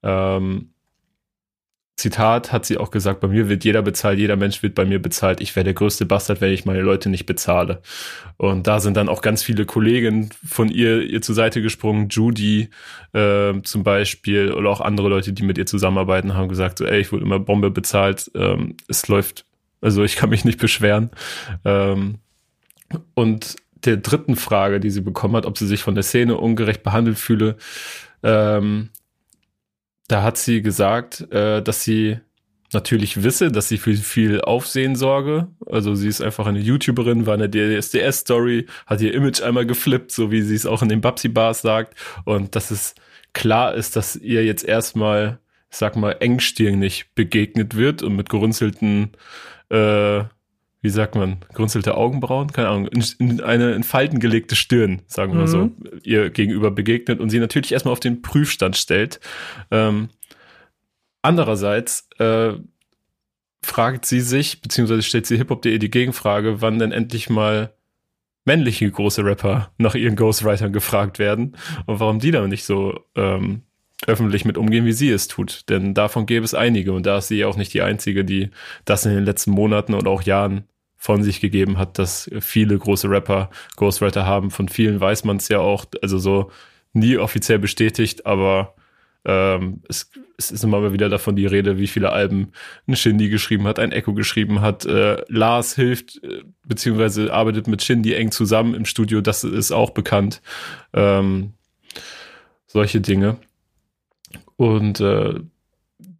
Ähm, 0.03 0.72
Zitat 1.95 2.51
hat 2.51 2.65
sie 2.65 2.77
auch 2.77 2.89
gesagt, 2.89 3.19
bei 3.19 3.27
mir 3.27 3.49
wird 3.49 3.63
jeder 3.63 3.83
bezahlt, 3.83 4.17
jeder 4.17 4.35
Mensch 4.35 4.63
wird 4.63 4.73
bei 4.73 4.83
mir 4.83 4.99
bezahlt. 4.99 5.41
Ich 5.41 5.55
wäre 5.55 5.63
der 5.63 5.75
größte 5.75 6.07
Bastard, 6.07 6.41
wenn 6.41 6.51
ich 6.51 6.65
meine 6.65 6.81
Leute 6.81 7.07
nicht 7.07 7.27
bezahle. 7.27 7.81
Und 8.37 8.65
da 8.65 8.79
sind 8.79 8.97
dann 8.97 9.09
auch 9.09 9.21
ganz 9.21 9.43
viele 9.43 9.65
Kollegen 9.65 10.29
von 10.43 10.69
ihr, 10.69 11.03
ihr 11.03 11.21
zur 11.21 11.35
Seite 11.35 11.61
gesprungen. 11.61 12.09
Judy 12.09 12.69
äh, 13.13 13.53
zum 13.61 13.83
Beispiel 13.83 14.51
oder 14.51 14.71
auch 14.71 14.81
andere 14.81 15.07
Leute, 15.07 15.33
die 15.33 15.43
mit 15.43 15.59
ihr 15.59 15.67
zusammenarbeiten, 15.67 16.33
haben 16.33 16.49
gesagt, 16.49 16.79
so, 16.79 16.85
ey, 16.85 16.99
ich 16.99 17.11
wurde 17.11 17.25
immer 17.25 17.39
Bombe 17.39 17.69
bezahlt. 17.69 18.31
Ähm, 18.33 18.75
es 18.87 19.07
läuft, 19.07 19.45
also 19.79 20.03
ich 20.03 20.15
kann 20.15 20.31
mich 20.31 20.45
nicht 20.45 20.59
beschweren. 20.59 21.11
Ähm, 21.63 22.17
und 23.13 23.55
der 23.85 23.97
dritten 23.97 24.35
Frage, 24.35 24.79
die 24.79 24.89
sie 24.89 25.01
bekommen 25.01 25.35
hat, 25.35 25.45
ob 25.45 25.59
sie 25.59 25.67
sich 25.67 25.83
von 25.83 25.93
der 25.93 26.03
Szene 26.03 26.37
ungerecht 26.37 26.81
behandelt 26.81 27.19
fühle, 27.19 27.57
ähm, 28.23 28.89
da 30.13 30.21
hat 30.21 30.37
sie 30.37 30.61
gesagt, 30.61 31.21
äh, 31.31 31.63
dass 31.63 31.83
sie 31.83 32.19
natürlich 32.71 33.23
wisse, 33.23 33.51
dass 33.51 33.67
sie 33.67 33.79
für 33.79 33.95
viel 33.95 34.41
Aufsehen 34.41 34.95
sorge. 34.95 35.47
Also 35.65 35.95
sie 35.95 36.07
ist 36.07 36.21
einfach 36.21 36.45
eine 36.45 36.59
YouTuberin, 36.59 37.25
war 37.25 37.35
in 37.35 37.51
der 37.51 37.79
DSDS-Story, 37.79 38.67
hat 38.85 39.01
ihr 39.01 39.13
Image 39.13 39.41
einmal 39.41 39.65
geflippt, 39.65 40.11
so 40.11 40.29
wie 40.29 40.43
sie 40.43 40.53
es 40.53 40.67
auch 40.67 40.83
in 40.83 40.89
den 40.89 41.01
Babsi-Bars 41.01 41.63
sagt. 41.63 41.95
Und 42.25 42.55
dass 42.55 42.69
es 42.69 42.93
klar 43.33 43.73
ist, 43.73 43.95
dass 43.95 44.15
ihr 44.15 44.45
jetzt 44.45 44.65
erstmal, 44.65 45.39
sag 45.71 45.95
mal, 45.95 46.11
engstirnig 46.19 47.05
begegnet 47.15 47.75
wird 47.75 48.03
und 48.03 48.15
mit 48.15 48.29
gerunzelten 48.29 49.13
äh, 49.69 50.23
wie 50.83 50.89
sagt 50.89 51.15
man, 51.15 51.37
grunzelte 51.53 51.95
Augenbrauen, 51.95 52.51
keine 52.51 52.67
Ahnung, 52.67 52.87
in, 52.87 53.03
in 53.17 53.41
eine 53.41 53.71
in 53.71 53.83
Falten 53.83 54.19
gelegte 54.19 54.57
Stirn, 54.57 55.01
sagen 55.07 55.33
wir 55.33 55.43
mhm. 55.43 55.47
so, 55.47 55.71
ihr 56.03 56.29
gegenüber 56.29 56.71
begegnet 56.71 57.21
und 57.21 57.29
sie 57.29 57.39
natürlich 57.39 57.71
erstmal 57.71 57.93
auf 57.93 58.01
den 58.01 58.21
Prüfstand 58.21 58.75
stellt. 58.75 59.21
Ähm, 59.71 60.09
andererseits 61.21 62.09
äh, 62.19 62.55
fragt 63.63 64.05
sie 64.05 64.19
sich, 64.19 64.61
beziehungsweise 64.61 65.03
stellt 65.03 65.25
sie 65.25 65.37
hiphop.de 65.37 65.77
die 65.77 65.89
Gegenfrage, 65.89 66.61
wann 66.61 66.79
denn 66.79 66.91
endlich 66.91 67.29
mal 67.29 67.73
männliche 68.43 68.91
große 68.91 69.23
Rapper 69.23 69.71
nach 69.77 69.95
ihren 69.95 70.17
Ghostwritern 70.17 70.73
gefragt 70.73 71.17
werden 71.17 71.55
und 71.85 72.01
warum 72.01 72.19
die 72.19 72.31
da 72.31 72.45
nicht 72.45 72.65
so 72.65 72.99
ähm, 73.15 73.61
öffentlich 74.05 74.43
mit 74.43 74.57
umgehen, 74.57 74.83
wie 74.83 74.91
sie 74.91 75.09
es 75.09 75.29
tut. 75.29 75.69
Denn 75.69 75.93
davon 75.93 76.25
gäbe 76.25 76.43
es 76.43 76.53
einige 76.53 76.91
und 76.91 77.05
da 77.05 77.19
ist 77.19 77.29
sie 77.29 77.45
auch 77.45 77.55
nicht 77.55 77.73
die 77.73 77.81
Einzige, 77.81 78.25
die 78.25 78.49
das 78.83 79.05
in 79.05 79.15
den 79.15 79.23
letzten 79.23 79.51
Monaten 79.51 79.93
und 79.93 80.07
auch 80.07 80.23
Jahren 80.23 80.67
von 81.03 81.21
sich 81.21 81.41
gegeben 81.41 81.77
hat, 81.77 81.99
dass 81.99 82.31
viele 82.39 82.77
große 82.77 83.09
Rapper 83.09 83.49
Ghostwriter 83.75 84.25
haben. 84.25 84.51
Von 84.51 84.69
vielen 84.69 85.01
weiß 85.01 85.25
man 85.25 85.35
es 85.35 85.49
ja 85.49 85.59
auch, 85.59 85.83
also 86.01 86.17
so 86.17 86.49
nie 86.93 87.17
offiziell 87.17 87.59
bestätigt, 87.59 88.25
aber 88.25 88.73
ähm, 89.25 89.81
es, 89.89 90.09
es 90.37 90.51
ist 90.51 90.63
immer 90.63 90.79
mal 90.79 90.93
wieder 90.93 91.09
davon 91.09 91.35
die 91.35 91.45
Rede, 91.45 91.77
wie 91.77 91.87
viele 91.87 92.13
Alben 92.13 92.53
ein 92.87 92.95
Shindy 92.95 93.27
geschrieben 93.27 93.65
hat, 93.67 93.79
ein 93.79 93.91
Echo 93.91 94.13
geschrieben 94.13 94.61
hat. 94.61 94.85
Äh, 94.85 95.25
Lars 95.27 95.75
hilft, 95.75 96.23
äh, 96.23 96.43
beziehungsweise 96.65 97.33
arbeitet 97.33 97.67
mit 97.67 97.83
Shindy 97.83 98.13
eng 98.13 98.31
zusammen 98.31 98.73
im 98.73 98.85
Studio, 98.85 99.19
das 99.19 99.43
ist 99.43 99.73
auch 99.73 99.89
bekannt. 99.89 100.41
Ähm, 100.93 101.51
solche 102.65 103.01
Dinge. 103.01 103.35
Und 104.55 105.01
äh, 105.01 105.33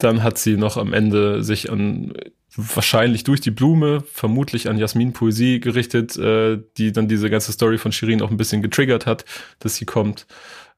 dann 0.03 0.23
hat 0.23 0.37
sie 0.37 0.57
noch 0.57 0.77
am 0.77 0.93
Ende 0.93 1.43
sich 1.43 1.71
an 1.71 2.13
wahrscheinlich 2.55 3.23
durch 3.23 3.41
die 3.41 3.51
Blume, 3.51 4.03
vermutlich 4.11 4.69
an 4.69 4.77
Jasmin 4.77 5.13
Poesie 5.13 5.59
gerichtet, 5.59 6.17
äh, 6.17 6.59
die 6.77 6.91
dann 6.91 7.07
diese 7.07 7.29
ganze 7.29 7.51
Story 7.51 7.77
von 7.77 7.91
Shirin 7.91 8.21
auch 8.21 8.29
ein 8.29 8.37
bisschen 8.37 8.61
getriggert 8.61 9.05
hat, 9.05 9.25
dass 9.59 9.75
sie 9.75 9.85
kommt. 9.85 10.27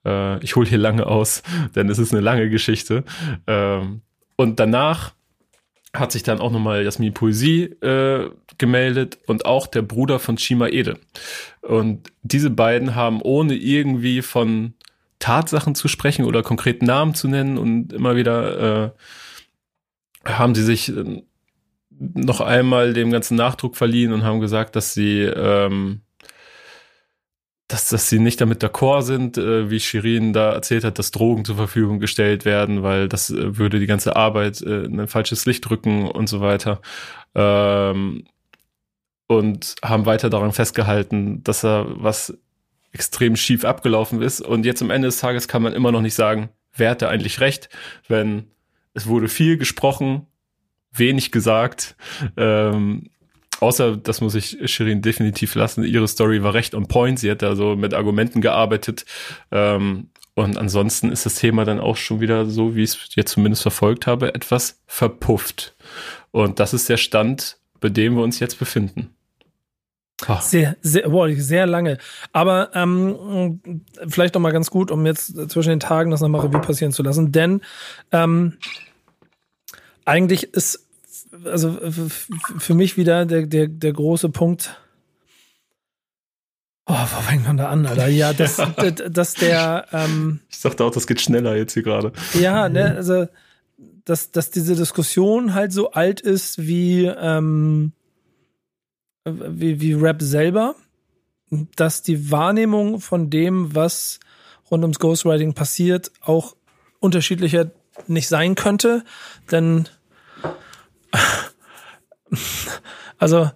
Äh, 0.05 0.43
ich 0.43 0.55
hole 0.55 0.67
hier 0.67 0.77
lange 0.77 1.05
aus, 1.05 1.43
denn 1.75 1.89
es 1.89 1.99
ist 1.99 2.13
eine 2.13 2.21
lange 2.21 2.49
Geschichte. 2.49 3.03
Ähm, 3.47 4.01
und 4.38 4.59
danach 4.59 5.13
hat 5.93 6.11
sich 6.11 6.23
dann 6.23 6.39
auch 6.39 6.51
nochmal 6.51 6.83
Jasmin 6.83 7.13
Poesie 7.13 7.63
äh, 7.81 8.29
gemeldet 8.57 9.17
und 9.27 9.45
auch 9.45 9.67
der 9.67 9.81
Bruder 9.81 10.19
von 10.19 10.38
Shima 10.38 10.67
Ede. 10.67 10.97
Und 11.62 12.12
diese 12.21 12.50
beiden 12.50 12.95
haben 12.95 13.21
ohne 13.21 13.56
irgendwie 13.56 14.21
von 14.21 14.75
Tatsachen 15.19 15.75
zu 15.75 15.87
sprechen 15.87 16.25
oder 16.25 16.43
konkreten 16.43 16.85
Namen 16.85 17.15
zu 17.15 17.27
nennen 17.27 17.57
und 17.57 17.93
immer 17.93 18.15
wieder 18.15 18.85
äh, 18.85 18.91
haben 20.25 20.55
sie 20.55 20.63
sich 20.63 20.89
äh, 20.89 21.23
noch 21.89 22.41
einmal 22.41 22.93
dem 22.93 23.11
ganzen 23.11 23.35
Nachdruck 23.35 23.77
verliehen 23.77 24.11
und 24.11 24.23
haben 24.23 24.39
gesagt, 24.39 24.75
dass 24.75 24.93
sie, 24.93 25.21
ähm, 25.21 26.01
dass, 27.67 27.89
dass 27.89 28.09
sie 28.09 28.19
nicht 28.19 28.41
damit 28.41 28.63
d'accord 28.63 29.03
sind, 29.03 29.37
äh, 29.37 29.69
wie 29.69 29.79
Shirin 29.79 30.33
da 30.33 30.51
erzählt 30.51 30.83
hat, 30.83 30.99
dass 30.99 31.11
Drogen 31.11 31.45
zur 31.45 31.55
Verfügung 31.55 31.99
gestellt 31.99 32.45
werden, 32.45 32.83
weil 32.83 33.07
das 33.07 33.29
äh, 33.29 33.57
würde 33.57 33.79
die 33.79 33.87
ganze 33.87 34.15
Arbeit 34.15 34.61
äh, 34.61 34.83
in 34.83 34.99
ein 34.99 35.07
falsches 35.07 35.45
Licht 35.45 35.69
rücken 35.69 36.07
und 36.07 36.27
so 36.27 36.41
weiter. 36.41 36.81
Ähm, 37.33 38.25
und 39.27 39.75
haben 39.83 40.05
weiter 40.05 40.29
daran 40.29 40.51
festgehalten, 40.51 41.43
dass 41.43 41.63
er 41.65 41.87
was 41.89 42.37
extrem 42.96 43.35
schief 43.35 43.65
abgelaufen 43.65 44.21
ist. 44.21 44.39
Und 44.39 44.65
jetzt 44.65 44.81
am 44.81 44.89
Ende 44.89 45.10
des 45.10 45.19
Tages 45.19 45.50
kann 45.50 45.62
man 45.62 45.73
immer 45.73 45.91
noch 45.91 46.02
nicht 46.02 46.15
sagen, 46.15 46.50
wer 46.73 46.89
hatte 46.89 47.10
eigentlich 47.10 47.41
recht, 47.41 47.69
wenn 48.08 48.48
es 48.93 49.06
wurde 49.06 49.27
viel 49.27 49.58
gesprochen, 49.58 50.27
wenig 50.93 51.33
gesagt. 51.33 51.98
Ähm, 52.37 53.10
außer, 53.60 53.98
das 53.98 54.21
muss 54.21 54.33
ich 54.33 54.58
Shirin 54.71 55.02
definitiv 55.02 55.56
lassen, 55.56 55.83
ihre 55.83 56.08
Story 56.08 56.41
war 56.41 56.54
recht 56.54 56.73
on 56.73 56.87
point. 56.87 57.19
Sie 57.19 57.29
hat 57.29 57.43
also 57.43 57.75
mit 57.75 57.93
Argumenten 57.93 58.39
gearbeitet. 58.39 59.06
Ähm, 59.52 60.08
und 60.33 60.58
ansonsten 60.58 61.12
ist 61.12 61.25
das 61.25 61.35
Thema 61.35 61.65
dann 61.65 61.81
auch 61.81 61.98
schon 61.98 62.21
wieder 62.21 62.46
so, 62.46 62.77
wie 62.77 62.83
ich 62.83 62.91
es 62.91 63.15
jetzt 63.15 63.33
zumindest 63.33 63.62
verfolgt 63.62 64.08
habe, 64.08 64.33
etwas 64.33 64.81
verpufft. 64.87 65.75
Und 66.31 66.62
das 66.62 66.73
ist 66.73 66.87
der 66.87 66.98
Stand, 66.98 67.58
bei 67.81 67.89
dem 67.89 68.15
wir 68.15 68.23
uns 68.23 68.39
jetzt 68.39 68.58
befinden. 68.58 69.15
Sehr, 70.39 70.77
sehr, 70.81 71.09
boah, 71.09 71.29
sehr 71.35 71.65
lange. 71.67 71.97
Aber 72.31 72.69
ähm, 72.73 73.61
vielleicht 74.07 74.33
noch 74.33 74.41
mal 74.41 74.53
ganz 74.53 74.71
gut, 74.71 74.89
um 74.89 75.05
jetzt 75.05 75.35
zwischen 75.49 75.69
den 75.69 75.79
Tagen 75.79 76.09
das 76.09 76.21
nochmal 76.21 76.41
Revue 76.41 76.61
passieren 76.61 76.93
zu 76.93 77.03
lassen. 77.03 77.31
Denn 77.31 77.61
ähm, 78.11 78.57
eigentlich 80.05 80.53
ist 80.53 80.87
also 81.43 81.77
für 82.57 82.73
mich 82.73 82.97
wieder 82.97 83.25
der, 83.25 83.45
der, 83.45 83.67
der 83.67 83.93
große 83.93 84.29
Punkt. 84.29 84.79
Oh, 86.87 86.93
wo 86.93 87.21
fängt 87.21 87.45
man 87.45 87.57
da 87.57 87.69
an, 87.69 87.85
Alter? 87.85 88.07
Ja, 88.07 88.31
dass, 88.31 88.61
dass 89.09 89.33
der. 89.33 89.87
Ähm, 89.91 90.39
ich 90.49 90.61
dachte 90.61 90.83
auch, 90.83 90.91
das 90.91 91.07
geht 91.07 91.19
schneller 91.19 91.55
jetzt 91.55 91.73
hier 91.73 91.83
gerade. 91.83 92.13
Ja, 92.33 92.69
ne, 92.69 92.95
also 92.95 93.27
dass, 94.05 94.31
dass 94.31 94.51
diese 94.51 94.75
Diskussion 94.75 95.55
halt 95.55 95.73
so 95.73 95.91
alt 95.91 96.21
ist 96.21 96.59
wie 96.59 97.05
ähm, 97.05 97.91
wie, 99.26 99.82
wie 99.82 99.94
Rap 99.94 100.21
selber, 100.21 100.76
dass 101.76 102.02
die 102.02 102.32
Wahrnehmung 102.32 103.00
von 103.00 103.30
dem, 103.30 103.76
was 103.76 104.19
rund 104.69 104.84
ums 104.84 105.00
Ghostwriting 105.00 105.54
passiert, 105.54 106.12
auch 106.21 106.56
unterschiedlicher 107.00 107.71
nicht 108.08 108.28
sein 108.28 108.56
könnte. 108.56 109.04
Denn 109.52 109.88
also 113.17 113.52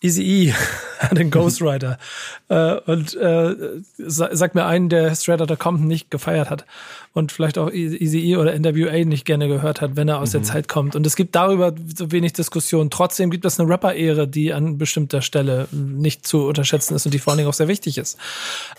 Easy 0.00 0.22
E 0.22 0.54
den 1.12 1.30
Ghostwriter 1.30 1.98
äh, 2.48 2.74
und 2.74 3.14
äh, 3.14 3.82
sag 3.98 4.54
mir 4.54 4.64
einen, 4.66 4.88
der 4.88 5.14
Straight 5.14 5.42
Outta 5.42 5.56
Compton 5.56 5.86
nicht 5.86 6.10
gefeiert 6.10 6.50
hat 6.50 6.64
und 7.12 7.32
vielleicht 7.32 7.58
auch 7.58 7.72
Easy 7.72 8.20
E 8.20 8.36
oder 8.36 8.56
NWA 8.56 9.04
nicht 9.04 9.24
gerne 9.24 9.48
gehört 9.48 9.80
hat, 9.80 9.96
wenn 9.96 10.08
er 10.08 10.20
aus 10.20 10.28
mhm. 10.28 10.38
der 10.38 10.42
Zeit 10.44 10.68
kommt. 10.68 10.94
Und 10.94 11.04
es 11.06 11.16
gibt 11.16 11.34
darüber 11.34 11.74
so 11.96 12.12
wenig 12.12 12.34
Diskussion. 12.34 12.88
Trotzdem 12.88 13.30
gibt 13.30 13.44
es 13.44 13.58
eine 13.58 13.68
Rapper-Ehre, 13.68 14.28
die 14.28 14.52
an 14.52 14.78
bestimmter 14.78 15.20
Stelle 15.20 15.66
nicht 15.72 16.24
zu 16.24 16.46
unterschätzen 16.46 16.94
ist 16.94 17.06
und 17.06 17.12
die 17.12 17.18
vor 17.18 17.32
allen 17.32 17.38
Dingen 17.38 17.48
auch 17.48 17.54
sehr 17.54 17.66
wichtig 17.66 17.98
ist. 17.98 18.16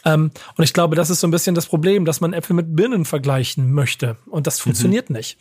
Ähm, 0.06 0.32
und 0.56 0.64
ich 0.64 0.72
glaube, 0.74 0.96
das 0.96 1.10
ist 1.10 1.20
so 1.20 1.28
ein 1.28 1.32
bisschen 1.32 1.56
das 1.56 1.66
Problem, 1.66 2.06
dass 2.06 2.22
man 2.22 2.32
Äpfel 2.32 2.56
mit 2.56 2.74
Birnen 2.74 3.04
vergleichen 3.04 3.74
möchte. 3.74 4.16
Und 4.28 4.48
das 4.48 4.60
mhm. 4.60 4.64
funktioniert 4.64 5.10
mhm. 5.10 5.18
nicht. 5.18 5.38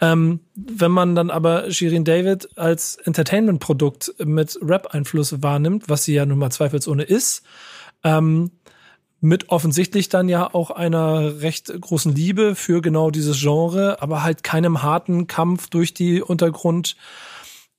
Ähm, 0.00 0.40
wenn 0.54 0.90
man 0.90 1.14
dann 1.14 1.28
aber 1.30 1.70
Shirin 1.70 2.04
David 2.04 2.56
als 2.56 2.96
Entertainment-Produkt 2.96 4.14
mit 4.24 4.58
Rap-Einfluss 4.62 5.42
wahrnimmt, 5.42 5.90
was 5.90 6.04
sie 6.04 6.14
ja 6.14 6.24
nun 6.24 6.38
mal 6.38 6.50
zweifelsohne 6.50 7.02
ist, 7.02 7.42
ähm, 8.04 8.50
mit 9.22 9.50
offensichtlich 9.50 10.08
dann 10.08 10.28
ja 10.28 10.52
auch 10.52 10.72
einer 10.72 11.40
recht 11.40 11.72
großen 11.80 12.12
Liebe 12.12 12.56
für 12.56 12.82
genau 12.82 13.12
dieses 13.12 13.40
Genre, 13.40 14.02
aber 14.02 14.24
halt 14.24 14.42
keinem 14.42 14.82
harten 14.82 15.28
Kampf 15.28 15.70
durch 15.70 15.94
die 15.94 16.20
Untergrund 16.20 16.96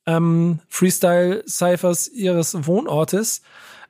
ähm, 0.06 0.60
Freestyle 0.70 1.44
Cyphers 1.46 2.08
ihres 2.08 2.66
Wohnortes, 2.66 3.42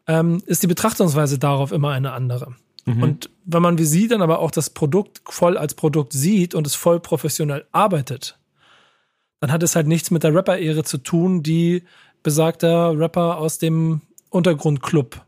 ähm, 0.07 0.41
ist 0.47 0.63
die 0.63 0.67
Betrachtungsweise 0.67 1.37
darauf 1.37 1.71
immer 1.71 1.91
eine 1.91 2.13
andere. 2.13 2.55
Mhm. 2.85 3.03
Und 3.03 3.29
wenn 3.45 3.61
man 3.61 3.77
wie 3.77 3.85
sie 3.85 4.07
dann 4.07 4.23
aber 4.23 4.39
auch 4.39 4.51
das 4.51 4.71
Produkt 4.71 5.21
voll 5.25 5.55
als 5.55 5.75
Produkt 5.75 6.11
sieht 6.11 6.55
und 6.55 6.65
es 6.65 6.73
voll 6.73 6.99
professionell 6.99 7.65
arbeitet, 7.71 8.39
dann 9.41 9.51
hat 9.51 9.61
es 9.61 9.75
halt 9.75 9.85
nichts 9.85 10.09
mit 10.09 10.23
der 10.23 10.33
Rapper-Ehre 10.33 10.83
zu 10.83 10.97
tun, 10.97 11.43
die 11.43 11.83
besagter 12.23 12.97
Rapper 12.97 13.37
aus 13.37 13.59
dem 13.59 14.01
Untergrundclub 14.31 15.21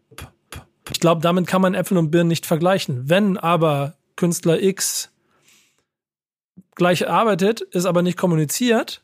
ich 0.91 0.99
glaube, 0.99 1.21
damit 1.21 1.47
kann 1.47 1.61
man 1.61 1.73
Äpfel 1.73 1.97
und 1.97 2.11
Birnen 2.11 2.27
nicht 2.27 2.45
vergleichen. 2.45 3.09
Wenn 3.09 3.37
aber 3.37 3.95
Künstler 4.15 4.61
X 4.61 5.11
gleich 6.75 7.09
arbeitet, 7.09 7.61
ist 7.61 7.85
aber 7.85 8.01
nicht 8.01 8.17
kommuniziert, 8.17 9.03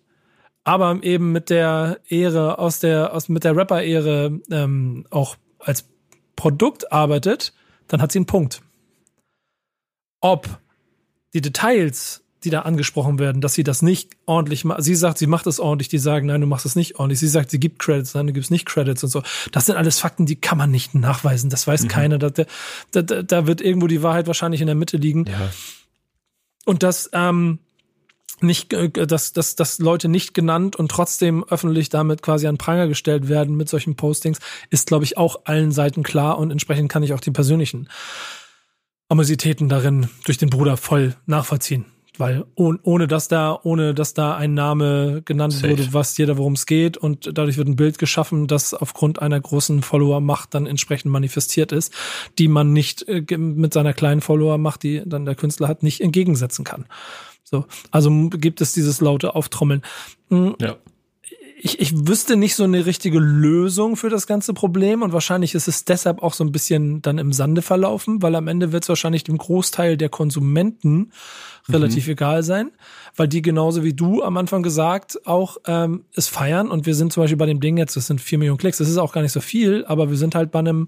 aber 0.64 1.00
eben 1.02 1.32
mit 1.32 1.50
der 1.50 2.00
Ehre 2.08 2.60
aus 2.60 2.80
der 2.80 3.14
aus 3.14 3.30
mit 3.30 3.44
der 3.44 3.56
Rapper-Ehre 3.56 4.40
ähm, 4.52 5.06
auch 5.10 5.36
als 5.60 5.90
Produkt 6.36 6.92
arbeitet, 6.92 7.54
dann 7.88 8.02
hat 8.02 8.12
sie 8.12 8.20
einen 8.20 8.26
Punkt. 8.26 8.62
Ob 10.22 10.60
die 11.34 11.42
Details 11.42 12.24
die 12.44 12.50
da 12.50 12.62
angesprochen 12.62 13.20
werden, 13.20 13.42
dass 13.42 13.54
sie 13.54 13.64
das 13.64 13.82
nicht 13.82 14.12
ordentlich 14.26 14.66
macht. 14.66 14.84
Sie 14.84 14.96
sagt, 14.96 15.20
sie 15.20 15.28
macht 15.28 15.46
es 15.46 15.60
ordentlich, 15.60 15.90
die 15.90 16.00
sagen, 16.00 16.28
nein, 16.28 16.42
du 16.42 16.48
machst 16.48 16.66
es 16.66 16.76
nicht 16.76 16.98
ordentlich. 16.98 17.20
Sie 17.20 17.28
sagt, 17.28 17.52
sie 17.52 17.60
gibt 17.60 17.80
Credits, 17.80 18.16
nein, 18.16 18.28
du 18.28 18.34
gibst 18.34 18.50
nicht 18.50 18.66
Credits 18.66 19.04
und 19.04 19.10
so. 19.10 19.22
Das 19.52 19.68
sind 19.68 19.76
alles 19.76 20.00
Fakten, 20.00 20.26
die 20.26 20.36
kann 20.38 20.58
man 20.58 20.72
nicht 20.72 20.96
nachweisen. 20.96 21.50
Das 21.50 21.68
weiß 21.68 21.84
mhm. 21.84 21.88
keiner. 21.88 22.18
Da, 22.18 22.32
da, 22.92 23.02
da 23.02 23.48
wird 23.48 23.62
irgendwo 23.62 23.88
die 23.88 24.02
Wahrheit 24.02 24.28
wahrscheinlich 24.28 24.62
in 24.62 24.68
der 24.68 24.76
Mitte 24.76 24.98
liegen. 24.98 25.26
Ja. 25.26 25.52
Und 26.66 26.84
das, 26.84 27.10
ähm, 27.14 27.60
nicht, 28.42 28.74
äh, 28.74 28.90
dass, 28.90 29.34
dass, 29.34 29.56
dass 29.56 29.78
Leute 29.78 30.08
nicht 30.08 30.34
genannt 30.34 30.76
und 30.76 30.90
trotzdem 30.90 31.44
öffentlich 31.48 31.90
damit 31.90 32.24
quasi 32.24 32.48
an 32.48 32.58
Pranger 32.58 32.88
gestellt 32.88 33.30
werden 33.30 33.56
mit 33.56 33.70
solchen 33.70 33.96
Postings, 33.96 34.40
ist, 34.72 34.88
glaube 34.88 35.04
ich, 35.04 35.18
auch 35.18 35.42
allen 35.46 35.72
Seiten 35.72 36.02
klar 36.02 36.40
und 36.40 36.50
entsprechend 36.50 36.92
kann 36.92 37.04
ich 37.04 37.14
auch 37.14 37.20
die 37.20 37.32
persönlichen 37.32 37.88
Amositäten 39.10 39.70
darin 39.70 40.10
durch 40.26 40.40
den 40.40 40.50
Bruder 40.50 40.78
voll 40.78 41.16
nachvollziehen 41.28 41.86
weil 42.18 42.46
oh, 42.56 42.74
ohne 42.84 43.08
dass 43.08 43.28
da, 43.28 43.60
ohne 43.64 43.94
dass 43.94 44.14
da 44.14 44.36
ein 44.36 44.54
Name 44.54 45.22
genannt 45.24 45.54
Safe. 45.54 45.72
wurde, 45.72 45.94
was 45.94 46.18
jeder, 46.18 46.38
worum 46.38 46.54
es 46.54 46.66
geht 46.66 46.98
und 46.98 47.38
dadurch 47.38 47.58
wird 47.58 47.68
ein 47.68 47.76
Bild 47.76 47.98
geschaffen, 47.98 48.48
das 48.48 48.74
aufgrund 48.74 49.22
einer 49.22 49.40
großen 49.40 49.82
Follower-Macht 49.82 50.54
dann 50.54 50.68
entsprechend 50.68 51.12
manifestiert 51.12 51.72
ist, 51.72 51.94
die 52.38 52.48
man 52.48 52.74
nicht 52.74 53.08
äh, 53.08 53.38
mit 53.38 53.74
seiner 53.74 53.94
kleinen 53.94 54.22
Follower-Macht, 54.22 54.84
die 54.84 55.04
dann 55.06 55.26
der 55.26 55.36
Künstler 55.36 55.68
hat, 55.68 55.84
nicht 55.84 56.02
entgegensetzen 56.02 56.66
kann. 56.66 56.86
So, 57.44 57.66
also 57.92 58.30
gibt 58.30 58.62
es 58.62 58.74
dieses 58.74 59.02
laute 59.02 59.36
Auftrommeln. 59.36 59.82
Mhm. 60.30 60.56
Ja 60.60 60.78
ich, 61.64 61.80
ich 61.80 62.08
wüsste 62.08 62.38
nicht 62.38 62.56
so 62.56 62.64
eine 62.64 62.88
richtige 62.88 63.20
Lösung 63.20 63.96
für 63.96 64.10
das 64.10 64.26
ganze 64.26 64.54
Problem 64.54 65.04
und 65.04 65.14
wahrscheinlich 65.14 65.54
ist 65.54 65.68
es 65.68 65.86
deshalb 65.86 66.24
auch 66.24 66.34
so 66.34 66.44
ein 66.44 66.52
bisschen 66.52 67.04
dann 67.04 67.20
im 67.20 67.34
Sande 67.34 67.62
verlaufen, 67.62 68.24
weil 68.24 68.34
am 68.36 68.48
Ende 68.48 68.72
wird 68.72 68.84
es 68.84 68.90
wahrscheinlich 68.90 69.24
dem 69.24 69.38
Großteil 69.38 69.96
der 69.96 70.10
Konsumenten 70.10 71.12
relativ 71.70 72.08
mhm. 72.08 72.14
egal 72.14 72.42
sein, 72.42 72.72
weil 73.16 73.28
die 73.28 73.44
genauso 73.44 73.84
wie 73.84 73.94
du 73.94 74.24
am 74.24 74.38
Anfang 74.38 74.64
gesagt 74.64 75.28
auch 75.28 75.58
ähm, 75.68 76.06
es 76.16 76.28
feiern 76.28 76.72
und 76.72 76.88
wir 76.88 76.96
sind 76.96 77.14
zum 77.14 77.24
Beispiel 77.24 77.38
bei 77.38 77.46
dem 77.46 77.60
Ding 77.60 77.78
jetzt, 77.78 77.96
das 77.96 78.08
sind 78.08 78.22
vier 78.22 78.40
Millionen 78.40 78.58
Klicks, 78.58 78.80
das 78.80 78.90
ist 78.90 78.98
auch 78.98 79.14
gar 79.14 79.22
nicht 79.22 79.34
so 79.34 79.42
viel, 79.42 79.86
aber 79.86 80.10
wir 80.10 80.18
sind 80.18 80.34
halt 80.34 80.52
bei 80.52 80.60
einem 80.60 80.88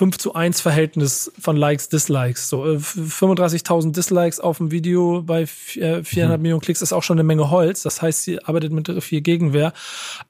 5 0.00 0.16
zu 0.16 0.32
1 0.32 0.62
Verhältnis 0.62 1.30
von 1.38 1.56
Likes, 1.56 1.90
Dislikes. 1.90 2.48
So 2.48 2.62
35.000 2.62 3.88
äh, 3.88 3.92
Dislikes 3.92 4.40
auf 4.40 4.56
dem 4.56 4.70
Video 4.70 5.20
bei 5.20 5.44
400 5.46 6.08
mhm. 6.08 6.42
Millionen 6.42 6.62
Klicks 6.62 6.80
ist 6.80 6.94
auch 6.94 7.02
schon 7.02 7.18
eine 7.18 7.24
Menge 7.24 7.50
Holz. 7.50 7.82
Das 7.82 8.00
heißt, 8.00 8.22
sie 8.22 8.42
arbeitet 8.42 8.72
mit 8.72 8.90
viel 9.02 9.20
Gegenwehr, 9.20 9.74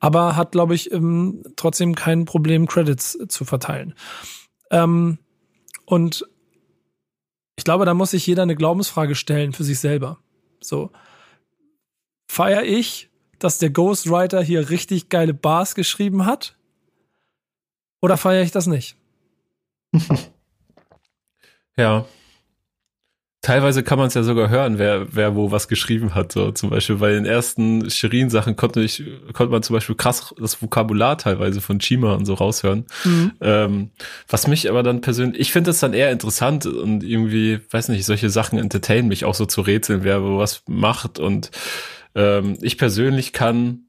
aber 0.00 0.34
hat, 0.34 0.50
glaube 0.50 0.74
ich, 0.74 0.90
ähm, 0.90 1.44
trotzdem 1.54 1.94
kein 1.94 2.24
Problem, 2.24 2.66
Credits 2.66 3.16
zu 3.28 3.44
verteilen. 3.44 3.94
Ähm, 4.72 5.18
und 5.84 6.26
ich 7.54 7.62
glaube, 7.62 7.84
da 7.84 7.94
muss 7.94 8.10
sich 8.10 8.26
jeder 8.26 8.42
eine 8.42 8.56
Glaubensfrage 8.56 9.14
stellen 9.14 9.52
für 9.52 9.62
sich 9.62 9.78
selber. 9.78 10.18
So, 10.60 10.90
feier 12.28 12.64
ich, 12.64 13.08
dass 13.38 13.58
der 13.58 13.70
Ghostwriter 13.70 14.42
hier 14.42 14.68
richtig 14.68 15.10
geile 15.10 15.32
Bars 15.32 15.76
geschrieben 15.76 16.26
hat? 16.26 16.56
Oder 18.02 18.16
feiere 18.16 18.42
ich 18.42 18.50
das 18.50 18.66
nicht? 18.66 18.96
Ja. 21.76 22.04
Teilweise 23.42 23.82
kann 23.82 23.96
man 23.98 24.08
es 24.08 24.14
ja 24.14 24.22
sogar 24.22 24.50
hören, 24.50 24.78
wer, 24.78 25.14
wer 25.14 25.34
wo 25.34 25.50
was 25.50 25.66
geschrieben 25.66 26.14
hat. 26.14 26.30
So 26.30 26.52
zum 26.52 26.68
Beispiel 26.68 26.96
bei 26.96 27.12
den 27.12 27.24
ersten 27.24 27.88
Shirin-Sachen 27.88 28.54
konnte 28.54 28.82
ich, 28.82 29.02
konnte 29.32 29.50
man 29.50 29.62
zum 29.62 29.72
Beispiel 29.72 29.94
krass 29.94 30.34
das 30.38 30.60
Vokabular 30.60 31.16
teilweise 31.16 31.62
von 31.62 31.78
Chima 31.78 32.12
und 32.12 32.26
so 32.26 32.34
raushören. 32.34 32.84
Mhm. 33.02 33.32
Ähm, 33.40 33.90
was 34.28 34.46
mich 34.46 34.68
aber 34.68 34.82
dann 34.82 35.00
persönlich, 35.00 35.40
ich 35.40 35.52
finde 35.52 35.70
das 35.70 35.80
dann 35.80 35.94
eher 35.94 36.12
interessant 36.12 36.66
und 36.66 37.02
irgendwie, 37.02 37.60
weiß 37.70 37.88
nicht, 37.88 38.04
solche 38.04 38.28
Sachen 38.28 38.58
entertainen 38.58 39.08
mich 39.08 39.24
auch 39.24 39.34
so 39.34 39.46
zu 39.46 39.62
rätseln, 39.62 40.04
wer 40.04 40.22
wo 40.22 40.36
was 40.36 40.62
macht. 40.66 41.18
Und 41.18 41.50
ähm, 42.14 42.58
ich 42.60 42.76
persönlich 42.76 43.32
kann 43.32 43.86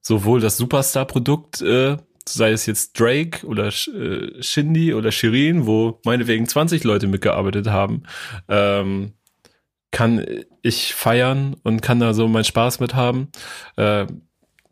sowohl 0.00 0.40
das 0.40 0.56
Superstar-Produkt 0.56 1.60
äh, 1.60 1.96
sei 2.28 2.52
es 2.52 2.66
jetzt 2.66 2.98
Drake 2.98 3.46
oder 3.46 3.68
äh, 3.68 4.42
Shindy 4.42 4.94
oder 4.94 5.12
Shirin, 5.12 5.66
wo 5.66 6.00
meinetwegen 6.04 6.46
20 6.46 6.84
Leute 6.84 7.06
mitgearbeitet 7.06 7.68
haben, 7.68 8.02
ähm, 8.48 9.14
kann 9.90 10.24
ich 10.62 10.94
feiern 10.94 11.54
und 11.62 11.82
kann 11.82 12.00
da 12.00 12.14
so 12.14 12.26
meinen 12.28 12.44
Spaß 12.44 12.80
mit 12.80 12.94
haben, 12.94 13.28
äh, 13.76 14.06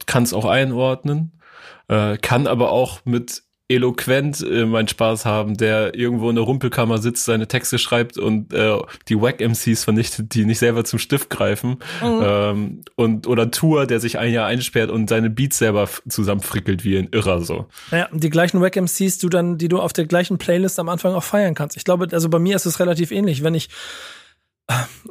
kann 0.07 0.22
es 0.22 0.32
auch 0.32 0.46
einordnen. 0.46 1.40
Äh, 1.88 2.18
kann 2.18 2.46
aber 2.46 2.70
auch 2.70 3.05
mit 3.05 3.42
eloquent 3.70 4.42
äh, 4.42 4.66
meinen 4.66 4.88
Spaß 4.88 5.24
haben, 5.24 5.56
der 5.56 5.94
irgendwo 5.94 6.28
in 6.28 6.36
der 6.36 6.44
Rumpelkammer 6.44 6.98
sitzt, 6.98 7.24
seine 7.24 7.46
Texte 7.46 7.78
schreibt 7.78 8.18
und 8.18 8.52
äh, 8.52 8.76
die 9.08 9.20
Wack-MCs 9.20 9.84
vernichtet, 9.84 10.34
die 10.34 10.44
nicht 10.44 10.58
selber 10.58 10.84
zum 10.84 10.98
Stift 10.98 11.30
greifen. 11.30 11.78
Mhm. 12.02 12.20
Ähm, 12.22 12.80
und 12.96 13.26
oder 13.28 13.50
Tour, 13.50 13.86
der 13.86 14.00
sich 14.00 14.18
ein 14.18 14.32
Jahr 14.32 14.46
einsperrt 14.46 14.90
und 14.90 15.08
seine 15.08 15.30
Beats 15.30 15.58
selber 15.58 15.88
zusammenfrickelt 16.08 16.84
wie 16.84 16.98
ein 16.98 17.08
Irrer 17.12 17.40
so. 17.42 17.66
Ja, 17.92 18.08
die 18.12 18.30
gleichen 18.30 18.60
Wack-MCs, 18.60 19.18
du 19.18 19.28
dann, 19.28 19.56
die 19.56 19.68
du 19.68 19.78
auf 19.78 19.92
der 19.92 20.06
gleichen 20.06 20.38
Playlist 20.38 20.80
am 20.80 20.88
Anfang 20.88 21.14
auch 21.14 21.22
feiern 21.22 21.54
kannst. 21.54 21.76
Ich 21.76 21.84
glaube, 21.84 22.08
also 22.10 22.28
bei 22.28 22.40
mir 22.40 22.56
ist 22.56 22.66
es 22.66 22.80
relativ 22.80 23.12
ähnlich. 23.12 23.44
Wenn 23.44 23.54
ich 23.54 23.68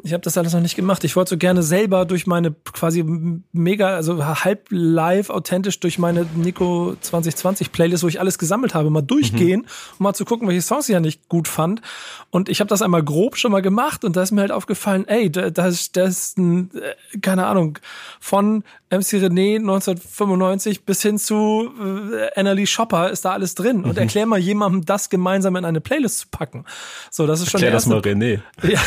ich 0.03 0.13
habe 0.13 0.21
das 0.21 0.37
alles 0.37 0.53
noch 0.53 0.61
nicht 0.61 0.75
gemacht. 0.75 1.03
Ich 1.03 1.15
wollte 1.15 1.31
so 1.31 1.37
gerne 1.37 1.63
selber 1.63 2.05
durch 2.05 2.27
meine 2.27 2.55
quasi 2.73 3.03
mega, 3.51 3.95
also 3.95 4.25
halb 4.25 4.67
live 4.69 5.29
authentisch 5.29 5.79
durch 5.79 5.99
meine 5.99 6.25
Nico 6.35 6.95
2020 6.99 7.71
Playlist, 7.71 8.03
wo 8.03 8.07
ich 8.07 8.19
alles 8.19 8.37
gesammelt 8.37 8.73
habe, 8.73 8.89
mal 8.89 9.01
durchgehen, 9.01 9.61
mhm. 9.61 9.67
um 9.99 10.03
mal 10.03 10.13
zu 10.13 10.25
gucken, 10.25 10.47
welche 10.47 10.61
Songs 10.61 10.87
ich 10.89 10.93
ja 10.93 10.99
nicht 10.99 11.27
gut 11.29 11.47
fand. 11.47 11.81
Und 12.29 12.49
ich 12.49 12.59
habe 12.59 12.69
das 12.69 12.81
einmal 12.81 13.03
grob 13.03 13.37
schon 13.37 13.51
mal 13.51 13.61
gemacht 13.61 14.03
und 14.03 14.15
da 14.15 14.21
ist 14.21 14.31
mir 14.31 14.41
halt 14.41 14.51
aufgefallen, 14.51 15.07
ey, 15.07 15.31
da, 15.31 15.49
da, 15.49 15.67
ist, 15.67 15.97
da 15.97 16.05
ist 16.05 16.37
ein, 16.37 16.71
äh, 16.75 17.17
keine 17.19 17.47
Ahnung, 17.47 17.79
von 18.19 18.63
MC 18.91 19.21
René 19.21 19.57
1995 19.57 20.83
bis 20.83 21.01
hin 21.03 21.19
zu 21.19 21.71
äh, 21.79 22.39
Annalie 22.39 22.65
Shopper 22.65 23.11
ist 23.11 23.23
da 23.23 23.33
alles 23.33 23.53
drin. 23.53 23.83
Und 23.83 23.93
mhm. 23.93 23.97
erklär 23.97 24.25
mal 24.25 24.39
jemandem, 24.39 24.85
das 24.85 25.09
gemeinsam 25.09 25.55
in 25.55 25.65
eine 25.65 25.79
Playlist 25.79 26.19
zu 26.19 26.27
packen. 26.29 26.65
So, 27.11 27.27
das 27.27 27.41
ist 27.41 27.51
schon 27.51 27.61
Erklär 27.61 27.73
das 27.73 27.85
mal 27.85 27.99
René. 27.99 28.41
Ja. 28.63 28.81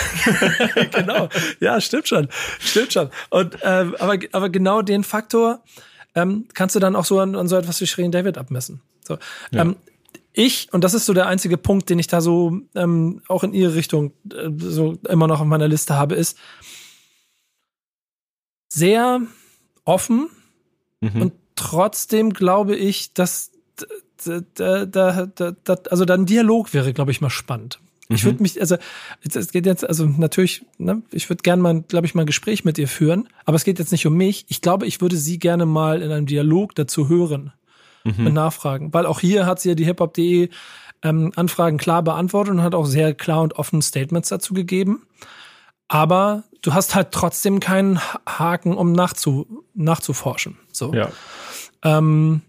genau. 0.92 1.28
Ja, 1.60 1.80
stimmt 1.80 2.08
schon. 2.08 2.28
Stimmt 2.58 2.92
schon. 2.92 3.10
Und 3.30 3.58
ähm, 3.62 3.94
aber, 3.98 4.18
aber 4.32 4.48
genau 4.48 4.82
den 4.82 5.04
Faktor 5.04 5.62
ähm, 6.14 6.46
kannst 6.52 6.74
du 6.74 6.80
dann 6.80 6.96
auch 6.96 7.04
so 7.04 7.20
an, 7.20 7.36
an 7.36 7.46
so 7.46 7.56
etwas 7.56 7.80
wie 7.80 7.86
Shirin 7.86 8.10
David 8.10 8.38
abmessen. 8.38 8.80
So. 9.06 9.18
Ja. 9.52 9.62
Ähm, 9.62 9.76
ich, 10.32 10.72
und 10.72 10.82
das 10.82 10.94
ist 10.94 11.06
so 11.06 11.12
der 11.12 11.26
einzige 11.26 11.58
Punkt, 11.58 11.90
den 11.90 11.98
ich 11.98 12.06
da 12.06 12.20
so 12.20 12.58
ähm, 12.74 13.22
auch 13.28 13.44
in 13.44 13.52
ihre 13.52 13.74
Richtung 13.74 14.12
äh, 14.32 14.48
so 14.56 14.98
immer 15.08 15.28
noch 15.28 15.40
auf 15.40 15.46
meiner 15.46 15.68
Liste 15.68 15.94
habe, 15.94 16.14
ist 16.14 16.38
sehr 18.68 19.20
offen 19.84 20.28
mhm. 21.00 21.22
und 21.22 21.32
trotzdem 21.54 22.32
glaube 22.32 22.76
ich, 22.76 23.14
dass 23.14 23.50
da, 24.24 24.86
da, 24.86 25.26
da, 25.26 25.52
da, 25.64 25.74
also 25.90 26.04
dann 26.04 26.26
Dialog 26.26 26.72
wäre, 26.74 26.92
glaube 26.92 27.10
ich, 27.10 27.20
mal 27.20 27.30
spannend. 27.30 27.80
Ich 28.08 28.24
würde 28.24 28.36
mhm. 28.36 28.42
mich, 28.42 28.60
also 28.60 28.76
es 29.22 29.52
geht 29.52 29.66
jetzt, 29.66 29.88
also 29.88 30.06
natürlich, 30.06 30.64
ne, 30.78 31.02
ich 31.10 31.28
würde 31.30 31.42
gerne 31.42 31.62
mal, 31.62 31.82
glaube 31.82 32.06
ich, 32.06 32.14
mal 32.14 32.22
ein 32.22 32.26
Gespräch 32.26 32.64
mit 32.64 32.78
ihr 32.78 32.88
führen, 32.88 33.28
aber 33.44 33.56
es 33.56 33.64
geht 33.64 33.78
jetzt 33.78 33.92
nicht 33.92 34.06
um 34.06 34.14
mich. 34.14 34.44
Ich 34.48 34.60
glaube, 34.60 34.86
ich 34.86 35.00
würde 35.00 35.16
sie 35.16 35.38
gerne 35.38 35.66
mal 35.66 36.02
in 36.02 36.10
einem 36.10 36.26
Dialog 36.26 36.74
dazu 36.74 37.08
hören 37.08 37.52
mhm. 38.04 38.24
mit 38.24 38.34
Nachfragen, 38.34 38.92
weil 38.92 39.06
auch 39.06 39.20
hier 39.20 39.46
hat 39.46 39.60
sie 39.60 39.70
ja 39.70 39.74
die 39.74 39.84
hiphop.de 39.84 40.50
ähm, 41.02 41.32
Anfragen 41.36 41.78
klar 41.78 42.02
beantwortet 42.02 42.54
und 42.54 42.62
hat 42.62 42.74
auch 42.74 42.86
sehr 42.86 43.14
klar 43.14 43.42
und 43.42 43.54
offen 43.54 43.82
Statements 43.82 44.28
dazu 44.28 44.54
gegeben. 44.54 45.02
Aber 45.92 46.44
du 46.62 46.72
hast 46.72 46.94
halt 46.94 47.12
trotzdem 47.12 47.60
keinen 47.60 48.00
Haken, 48.26 48.72
um 48.74 48.92
nachzu, 48.92 49.46
nachzuforschen. 49.74 50.56
So. 50.72 50.94
Ja. 50.94 51.10
Ähm, 51.82 52.40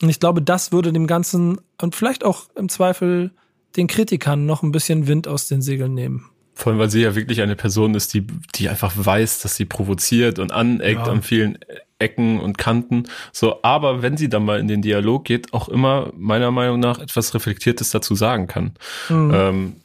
und 0.00 0.08
ich 0.08 0.20
glaube, 0.20 0.40
das 0.40 0.70
würde 0.70 0.92
dem 0.92 1.08
Ganzen 1.08 1.60
und 1.80 1.96
vielleicht 1.96 2.24
auch 2.24 2.44
im 2.54 2.68
Zweifel 2.68 3.32
den 3.76 3.88
Kritikern 3.88 4.46
noch 4.46 4.62
ein 4.62 4.70
bisschen 4.70 5.08
Wind 5.08 5.26
aus 5.26 5.48
den 5.48 5.62
Segeln 5.62 5.94
nehmen. 5.94 6.26
Vor 6.54 6.70
allem, 6.70 6.78
weil 6.78 6.90
sie 6.90 7.02
ja 7.02 7.16
wirklich 7.16 7.40
eine 7.40 7.56
Person 7.56 7.96
ist, 7.96 8.14
die, 8.14 8.24
die 8.54 8.68
einfach 8.68 8.92
weiß, 8.94 9.40
dass 9.40 9.56
sie 9.56 9.64
provoziert 9.64 10.38
und 10.38 10.52
aneckt 10.52 11.04
ja. 11.04 11.12
an 11.12 11.22
vielen 11.22 11.58
Ecken 11.98 12.38
und 12.38 12.56
Kanten. 12.56 13.08
So, 13.32 13.64
aber 13.64 14.02
wenn 14.02 14.16
sie 14.16 14.28
dann 14.28 14.44
mal 14.44 14.60
in 14.60 14.68
den 14.68 14.80
Dialog 14.80 15.24
geht, 15.24 15.52
auch 15.52 15.68
immer 15.68 16.12
meiner 16.16 16.52
Meinung 16.52 16.78
nach 16.78 17.00
etwas 17.00 17.34
Reflektiertes 17.34 17.90
dazu 17.90 18.14
sagen 18.14 18.46
kann. 18.46 18.74
Mhm. 19.08 19.32
Ähm, 19.34 19.76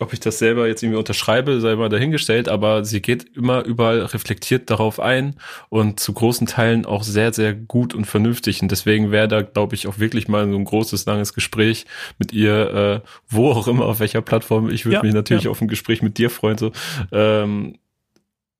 ob 0.00 0.12
ich 0.12 0.20
das 0.20 0.38
selber 0.38 0.66
jetzt 0.66 0.82
irgendwie 0.82 0.98
unterschreibe, 0.98 1.60
sei 1.60 1.74
mal 1.76 1.88
dahingestellt, 1.88 2.48
aber 2.48 2.84
sie 2.84 3.00
geht 3.00 3.36
immer 3.36 3.64
überall 3.64 4.00
reflektiert 4.00 4.68
darauf 4.70 5.00
ein 5.00 5.36
und 5.68 6.00
zu 6.00 6.12
großen 6.12 6.46
Teilen 6.46 6.84
auch 6.84 7.02
sehr, 7.02 7.32
sehr 7.32 7.54
gut 7.54 7.94
und 7.94 8.04
vernünftig. 8.04 8.60
Und 8.62 8.70
deswegen 8.70 9.10
wäre 9.10 9.28
da, 9.28 9.42
glaube 9.42 9.74
ich, 9.74 9.86
auch 9.86 9.98
wirklich 9.98 10.28
mal 10.28 10.48
so 10.50 10.56
ein 10.56 10.64
großes, 10.64 11.06
langes 11.06 11.32
Gespräch 11.32 11.86
mit 12.18 12.32
ihr, 12.32 13.02
äh, 13.04 13.08
wo 13.28 13.50
auch 13.50 13.68
immer, 13.68 13.86
auf 13.86 14.00
welcher 14.00 14.22
Plattform. 14.22 14.68
Ich 14.70 14.84
würde 14.84 14.96
ja, 14.96 15.02
mich 15.02 15.14
natürlich 15.14 15.44
ja. 15.44 15.50
auf 15.50 15.60
ein 15.60 15.68
Gespräch 15.68 16.02
mit 16.02 16.18
dir 16.18 16.30
freuen. 16.30 16.58
So. 16.58 16.72
Ähm, 17.12 17.78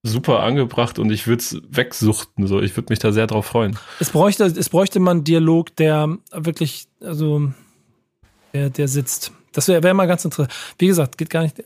super 0.07 0.41
angebracht 0.41 0.99
und 0.99 1.11
ich 1.11 1.27
würde 1.27 1.41
es 1.41 1.61
wegsuchten. 1.69 2.47
So, 2.47 2.61
ich 2.61 2.77
würde 2.77 2.91
mich 2.91 2.99
da 2.99 3.13
sehr 3.13 3.27
drauf 3.27 3.47
freuen. 3.47 3.79
Es 4.01 4.11
bräuchte, 4.11 4.45
es 4.45 4.69
bräuchte 4.69 5.01
man 5.01 5.19
einen 5.19 5.25
Dialog, 5.25 5.75
der 5.77 6.17
wirklich, 6.33 6.87
also 7.01 7.53
der, 8.55 8.71
der 8.71 8.89
sitzt. 8.89 9.33
Das 9.57 9.69
wäre 9.69 9.83
wär 9.83 9.95
mal 9.95 10.05
ganz 10.05 10.23
interessant. 10.23 10.53
Wie 10.79 10.87
gesagt, 10.87 11.17
geht 11.17 11.31
gar 11.31 11.43
nicht, 11.43 11.57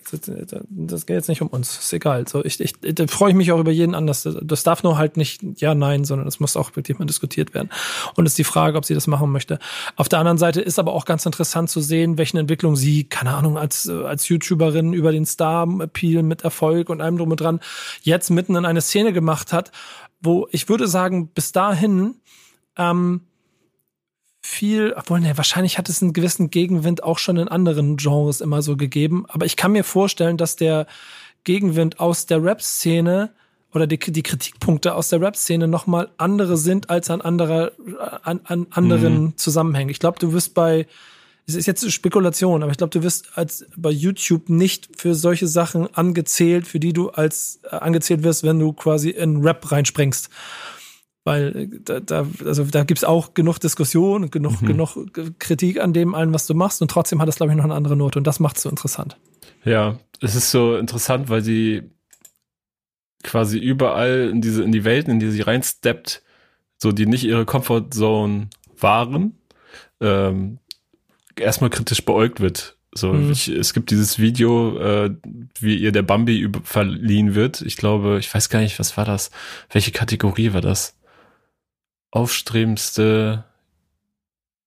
das 0.68 1.06
geht 1.06 1.16
jetzt 1.16 1.28
nicht 1.28 1.42
um 1.42 1.48
uns. 1.48 1.76
Ist 1.76 1.92
egal. 1.92 2.28
So, 2.28 2.44
ich, 2.44 2.60
ich, 2.60 2.74
da 2.80 3.08
freue 3.08 3.30
ich 3.30 3.36
mich 3.36 3.50
auch 3.50 3.58
über 3.58 3.72
jeden 3.72 3.96
anders. 3.96 4.28
Das 4.42 4.62
darf 4.62 4.84
nur 4.84 4.96
halt 4.96 5.16
nicht 5.16 5.42
ja, 5.56 5.74
nein, 5.74 6.04
sondern 6.04 6.28
es 6.28 6.38
muss 6.38 6.56
auch 6.56 6.70
mit 6.76 6.86
jemandem 6.86 7.08
diskutiert 7.08 7.52
werden. 7.52 7.68
Und 8.14 8.26
es 8.26 8.32
ist 8.32 8.38
die 8.38 8.44
Frage, 8.44 8.78
ob 8.78 8.84
sie 8.84 8.94
das 8.94 9.08
machen 9.08 9.32
möchte. 9.32 9.58
Auf 9.96 10.08
der 10.08 10.20
anderen 10.20 10.38
Seite 10.38 10.60
ist 10.60 10.78
aber 10.78 10.92
auch 10.92 11.04
ganz 11.04 11.26
interessant 11.26 11.68
zu 11.68 11.80
sehen, 11.80 12.16
welchen 12.16 12.36
Entwicklung 12.36 12.76
sie, 12.76 13.04
keine 13.04 13.34
Ahnung, 13.34 13.58
als, 13.58 13.88
als 13.88 14.28
YouTuberin 14.28 14.92
über 14.92 15.10
den 15.10 15.26
Star-Appeal 15.26 16.22
mit 16.22 16.42
Erfolg 16.42 16.90
und 16.90 17.00
allem 17.00 17.18
drum 17.18 17.32
und 17.32 17.40
dran 17.40 17.58
jetzt 18.02 18.30
mitten 18.30 18.54
in 18.54 18.66
eine 18.66 18.82
Szene 18.82 19.12
gemacht 19.12 19.52
hat, 19.52 19.72
wo 20.20 20.46
ich 20.52 20.68
würde 20.68 20.86
sagen, 20.86 21.26
bis 21.26 21.50
dahin, 21.50 22.14
ähm, 22.76 23.22
viel, 24.50 24.92
obwohl, 24.96 25.20
ne, 25.20 25.36
wahrscheinlich 25.36 25.78
hat 25.78 25.88
es 25.88 26.02
einen 26.02 26.12
gewissen 26.12 26.50
Gegenwind 26.50 27.04
auch 27.04 27.18
schon 27.18 27.36
in 27.36 27.48
anderen 27.48 27.96
Genres 27.96 28.40
immer 28.40 28.62
so 28.62 28.76
gegeben. 28.76 29.24
Aber 29.28 29.46
ich 29.46 29.56
kann 29.56 29.72
mir 29.72 29.84
vorstellen, 29.84 30.36
dass 30.36 30.56
der 30.56 30.86
Gegenwind 31.44 32.00
aus 32.00 32.26
der 32.26 32.42
Rap-Szene 32.42 33.30
oder 33.72 33.86
die, 33.86 33.98
die 33.98 34.22
Kritikpunkte 34.22 34.94
aus 34.94 35.08
der 35.08 35.20
Rap-Szene 35.20 35.68
nochmal 35.68 36.10
andere 36.18 36.56
sind 36.56 36.90
als 36.90 37.10
an 37.10 37.20
anderer, 37.20 37.70
an, 38.24 38.40
an 38.44 38.66
anderen 38.70 39.22
mhm. 39.22 39.36
Zusammenhängen. 39.36 39.90
Ich 39.90 40.00
glaube, 40.00 40.18
du 40.18 40.32
wirst 40.32 40.54
bei, 40.54 40.88
es 41.46 41.54
ist 41.54 41.66
jetzt 41.66 41.88
Spekulation, 41.90 42.64
aber 42.64 42.72
ich 42.72 42.78
glaube, 42.78 42.90
du 42.90 43.04
wirst 43.04 43.38
als 43.38 43.64
bei 43.76 43.90
YouTube 43.90 44.48
nicht 44.48 44.88
für 44.96 45.14
solche 45.14 45.46
Sachen 45.46 45.94
angezählt, 45.94 46.66
für 46.66 46.80
die 46.80 46.92
du 46.92 47.10
als 47.10 47.60
äh, 47.62 47.76
angezählt 47.76 48.24
wirst, 48.24 48.42
wenn 48.42 48.58
du 48.58 48.72
quasi 48.72 49.10
in 49.10 49.42
Rap 49.42 49.70
reinspringst 49.70 50.28
weil 51.24 51.56
äh, 51.56 51.68
da, 51.84 52.00
da, 52.00 52.26
also 52.44 52.64
da 52.64 52.84
gibt's 52.84 53.04
auch 53.04 53.34
genug 53.34 53.58
Diskussion 53.58 54.24
und 54.24 54.32
genug, 54.32 54.60
mhm. 54.62 54.66
genug 54.66 55.38
Kritik 55.38 55.80
an 55.80 55.92
dem 55.92 56.14
allen, 56.14 56.32
was 56.32 56.46
du 56.46 56.54
machst 56.54 56.82
und 56.82 56.90
trotzdem 56.90 57.20
hat 57.20 57.28
es, 57.28 57.36
glaube 57.36 57.52
ich, 57.52 57.56
noch 57.56 57.64
eine 57.64 57.74
andere 57.74 57.96
Note 57.96 58.18
und 58.18 58.26
das 58.26 58.40
macht's 58.40 58.62
so 58.62 58.70
interessant. 58.70 59.16
Ja, 59.64 59.98
es 60.20 60.34
ist 60.34 60.50
so 60.50 60.76
interessant, 60.76 61.28
weil 61.28 61.42
sie 61.42 61.82
quasi 63.22 63.58
überall 63.58 64.30
in 64.30 64.40
diese, 64.40 64.62
in 64.62 64.72
die 64.72 64.84
Welten, 64.84 65.12
in 65.12 65.20
die 65.20 65.30
sie 65.30 65.42
reinsteppt, 65.42 66.22
so 66.78 66.92
die 66.92 67.06
nicht 67.06 67.24
ihre 67.24 67.44
Comfortzone 67.44 68.48
waren, 68.78 69.38
ähm, 70.00 70.58
erstmal 71.36 71.70
kritisch 71.70 72.04
beäugt 72.04 72.40
wird. 72.40 72.76
So, 72.92 73.12
mhm. 73.12 73.30
ich, 73.30 73.48
es 73.48 73.72
gibt 73.72 73.90
dieses 73.90 74.18
Video, 74.18 74.78
äh, 74.78 75.14
wie 75.60 75.76
ihr 75.76 75.92
der 75.92 76.02
Bambi 76.02 76.50
verliehen 76.64 77.34
wird. 77.34 77.60
Ich 77.62 77.76
glaube, 77.76 78.18
ich 78.18 78.34
weiß 78.34 78.48
gar 78.48 78.60
nicht, 78.60 78.78
was 78.78 78.96
war 78.96 79.04
das? 79.04 79.30
Welche 79.70 79.92
Kategorie 79.92 80.52
war 80.52 80.60
das? 80.60 80.96
Aufstrebendste 82.10 83.44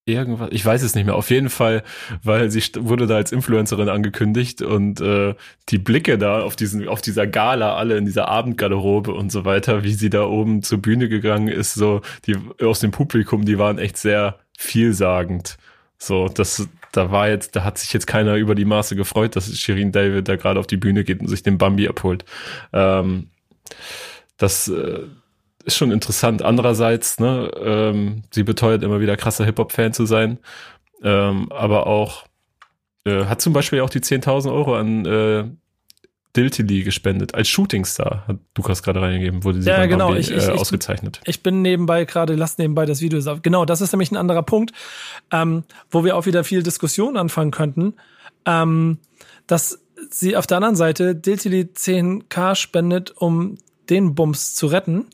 irgendwas, 0.06 0.50
ich 0.52 0.66
weiß 0.66 0.84
es 0.84 0.96
nicht 0.96 1.06
mehr, 1.06 1.16
auf 1.16 1.30
jeden 1.30 1.50
Fall, 1.50 1.84
weil 2.24 2.52
sie 2.52 2.62
wurde 2.80 3.08
da 3.08 3.16
als 3.16 3.32
Influencerin 3.32 3.90
angekündigt 3.90 4.62
und 4.62 5.00
äh, 5.00 5.36
die 5.70 5.78
Blicke 5.78 6.18
da 6.18 6.42
auf 6.42 6.56
diesen, 6.56 6.88
auf 6.88 7.02
dieser 7.02 7.26
Gala, 7.26 7.76
alle 7.76 7.98
in 7.98 8.06
dieser 8.06 8.28
Abendgarderobe 8.28 9.14
und 9.14 9.32
so 9.32 9.46
weiter, 9.46 9.84
wie 9.84 9.94
sie 9.94 10.10
da 10.10 10.26
oben 10.26 10.62
zur 10.62 10.80
Bühne 10.80 11.08
gegangen 11.08 11.48
ist, 11.48 11.74
so, 11.74 12.02
die 12.26 12.38
aus 12.62 12.82
dem 12.82 12.92
Publikum, 12.92 13.46
die 13.46 13.58
waren 13.58 13.78
echt 13.78 13.98
sehr 13.98 14.40
vielsagend. 14.58 15.58
So, 15.98 16.28
das, 16.28 16.68
da 16.92 17.12
war 17.12 17.30
jetzt, 17.30 17.56
da 17.56 17.64
hat 17.64 17.78
sich 17.78 17.94
jetzt 17.94 18.08
keiner 18.08 18.36
über 18.36 18.56
die 18.56 18.66
Maße 18.66 18.98
gefreut, 18.98 19.38
dass 19.38 19.58
Shirin 19.58 19.94
David 19.94 20.28
da 20.28 20.36
gerade 20.36 20.60
auf 20.60 20.68
die 20.68 20.78
Bühne 20.78 21.06
geht 21.06 21.22
und 21.22 21.28
sich 21.28 21.44
den 21.44 21.58
Bambi 21.58 21.88
abholt. 21.88 22.26
Ähm, 22.74 23.30
das, 24.38 24.68
äh, 24.68 25.04
ist 25.66 25.78
schon 25.78 25.92
interessant. 25.92 26.42
Andererseits, 26.42 27.20
ne, 27.20 27.52
ähm, 27.58 28.24
sie 28.32 28.44
beteuert 28.44 28.84
immer 28.84 29.00
wieder 29.00 29.18
krasser 29.18 29.46
Hip-Hop-Fan 29.46 29.94
zu 29.94 30.06
sein, 30.06 30.40
ähm, 31.02 31.52
aber 31.52 31.88
auch 31.88 32.26
äh, 33.06 33.26
hat 33.26 33.42
zum 33.42 33.54
Beispiel 33.54 33.82
auch 33.82 33.90
die 33.90 34.00
10.000 34.00 34.52
Euro 34.52 34.76
an 34.76 35.06
äh, 35.06 35.46
Diltily 36.36 36.84
gespendet. 36.84 37.36
Als 37.36 37.48
Shootingstar 37.48 38.26
hat 38.28 38.38
Lukas 38.58 38.82
gerade 38.82 39.02
reingegeben, 39.02 39.44
wurde 39.44 39.62
sie 39.62 39.70
ja, 39.70 39.86
genau. 39.86 40.08
Bambi, 40.08 40.22
ich, 40.22 40.32
ich, 40.32 40.48
äh, 40.48 40.52
ausgezeichnet. 40.52 41.22
Ich, 41.26 41.44
bin 41.44 41.62
nebenbei 41.62 42.06
gerade, 42.06 42.36
lass 42.36 42.58
nebenbei 42.58 42.86
das 42.86 43.02
Video. 43.02 43.20
Genau, 43.42 43.66
das 43.66 43.82
ist 43.82 43.92
nämlich 43.92 44.12
ein 44.12 44.18
anderer 44.18 44.44
Punkt, 44.44 44.72
ähm, 45.32 45.64
wo 45.92 46.04
wir 46.04 46.18
auch 46.18 46.26
wieder 46.26 46.44
viel 46.44 46.64
Diskussion 46.64 47.18
anfangen 47.18 47.52
könnten. 47.52 47.94
Ähm, 48.46 48.98
dass 49.46 49.80
sie 50.10 50.36
auf 50.36 50.48
der 50.48 50.58
anderen 50.58 50.76
Seite 50.76 51.16
Diltily 51.16 51.70
10k 51.76 52.56
spendet, 52.56 53.12
um 53.12 53.58
den 53.90 54.16
Bums 54.16 54.56
zu 54.56 54.68
retten 54.68 55.06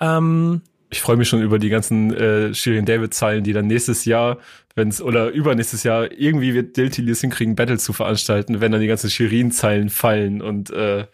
ähm, 0.00 0.62
ich 0.90 1.00
freue 1.00 1.16
mich 1.16 1.28
schon 1.28 1.42
über 1.42 1.58
die 1.58 1.68
ganzen 1.68 2.14
äh, 2.14 2.54
Shirin 2.54 2.84
David 2.84 3.12
Zeilen, 3.12 3.44
die 3.44 3.52
dann 3.52 3.66
nächstes 3.66 4.04
Jahr, 4.04 4.38
wenn 4.74 4.88
es 4.88 5.02
oder 5.02 5.30
übernächstes 5.30 5.82
Jahr 5.82 6.10
irgendwie 6.12 6.54
wird 6.54 6.76
Diltilius 6.76 7.20
hinkriegen, 7.20 7.56
Battle 7.56 7.78
zu 7.78 7.92
veranstalten, 7.92 8.60
wenn 8.60 8.72
dann 8.72 8.80
die 8.80 8.86
ganzen 8.86 9.10
Shirin 9.10 9.50
Zeilen 9.50 9.90
fallen 9.90 10.42
und 10.42 10.70
äh, 10.70 11.06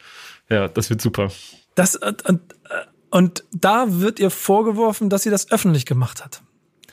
ja, 0.51 0.69
das 0.69 0.91
wird 0.91 1.01
super. 1.01 1.31
Das 1.75 1.97
und, 1.97 2.29
und, 2.29 2.41
und 3.11 3.45
da 3.53 3.87
wird 4.01 4.21
ihr 4.21 4.31
vorgeworfen, 4.31 5.09
dass 5.09 5.23
sie 5.23 5.31
das 5.31 5.51
öffentlich 5.51 5.87
gemacht 5.87 6.23
hat. 6.23 6.43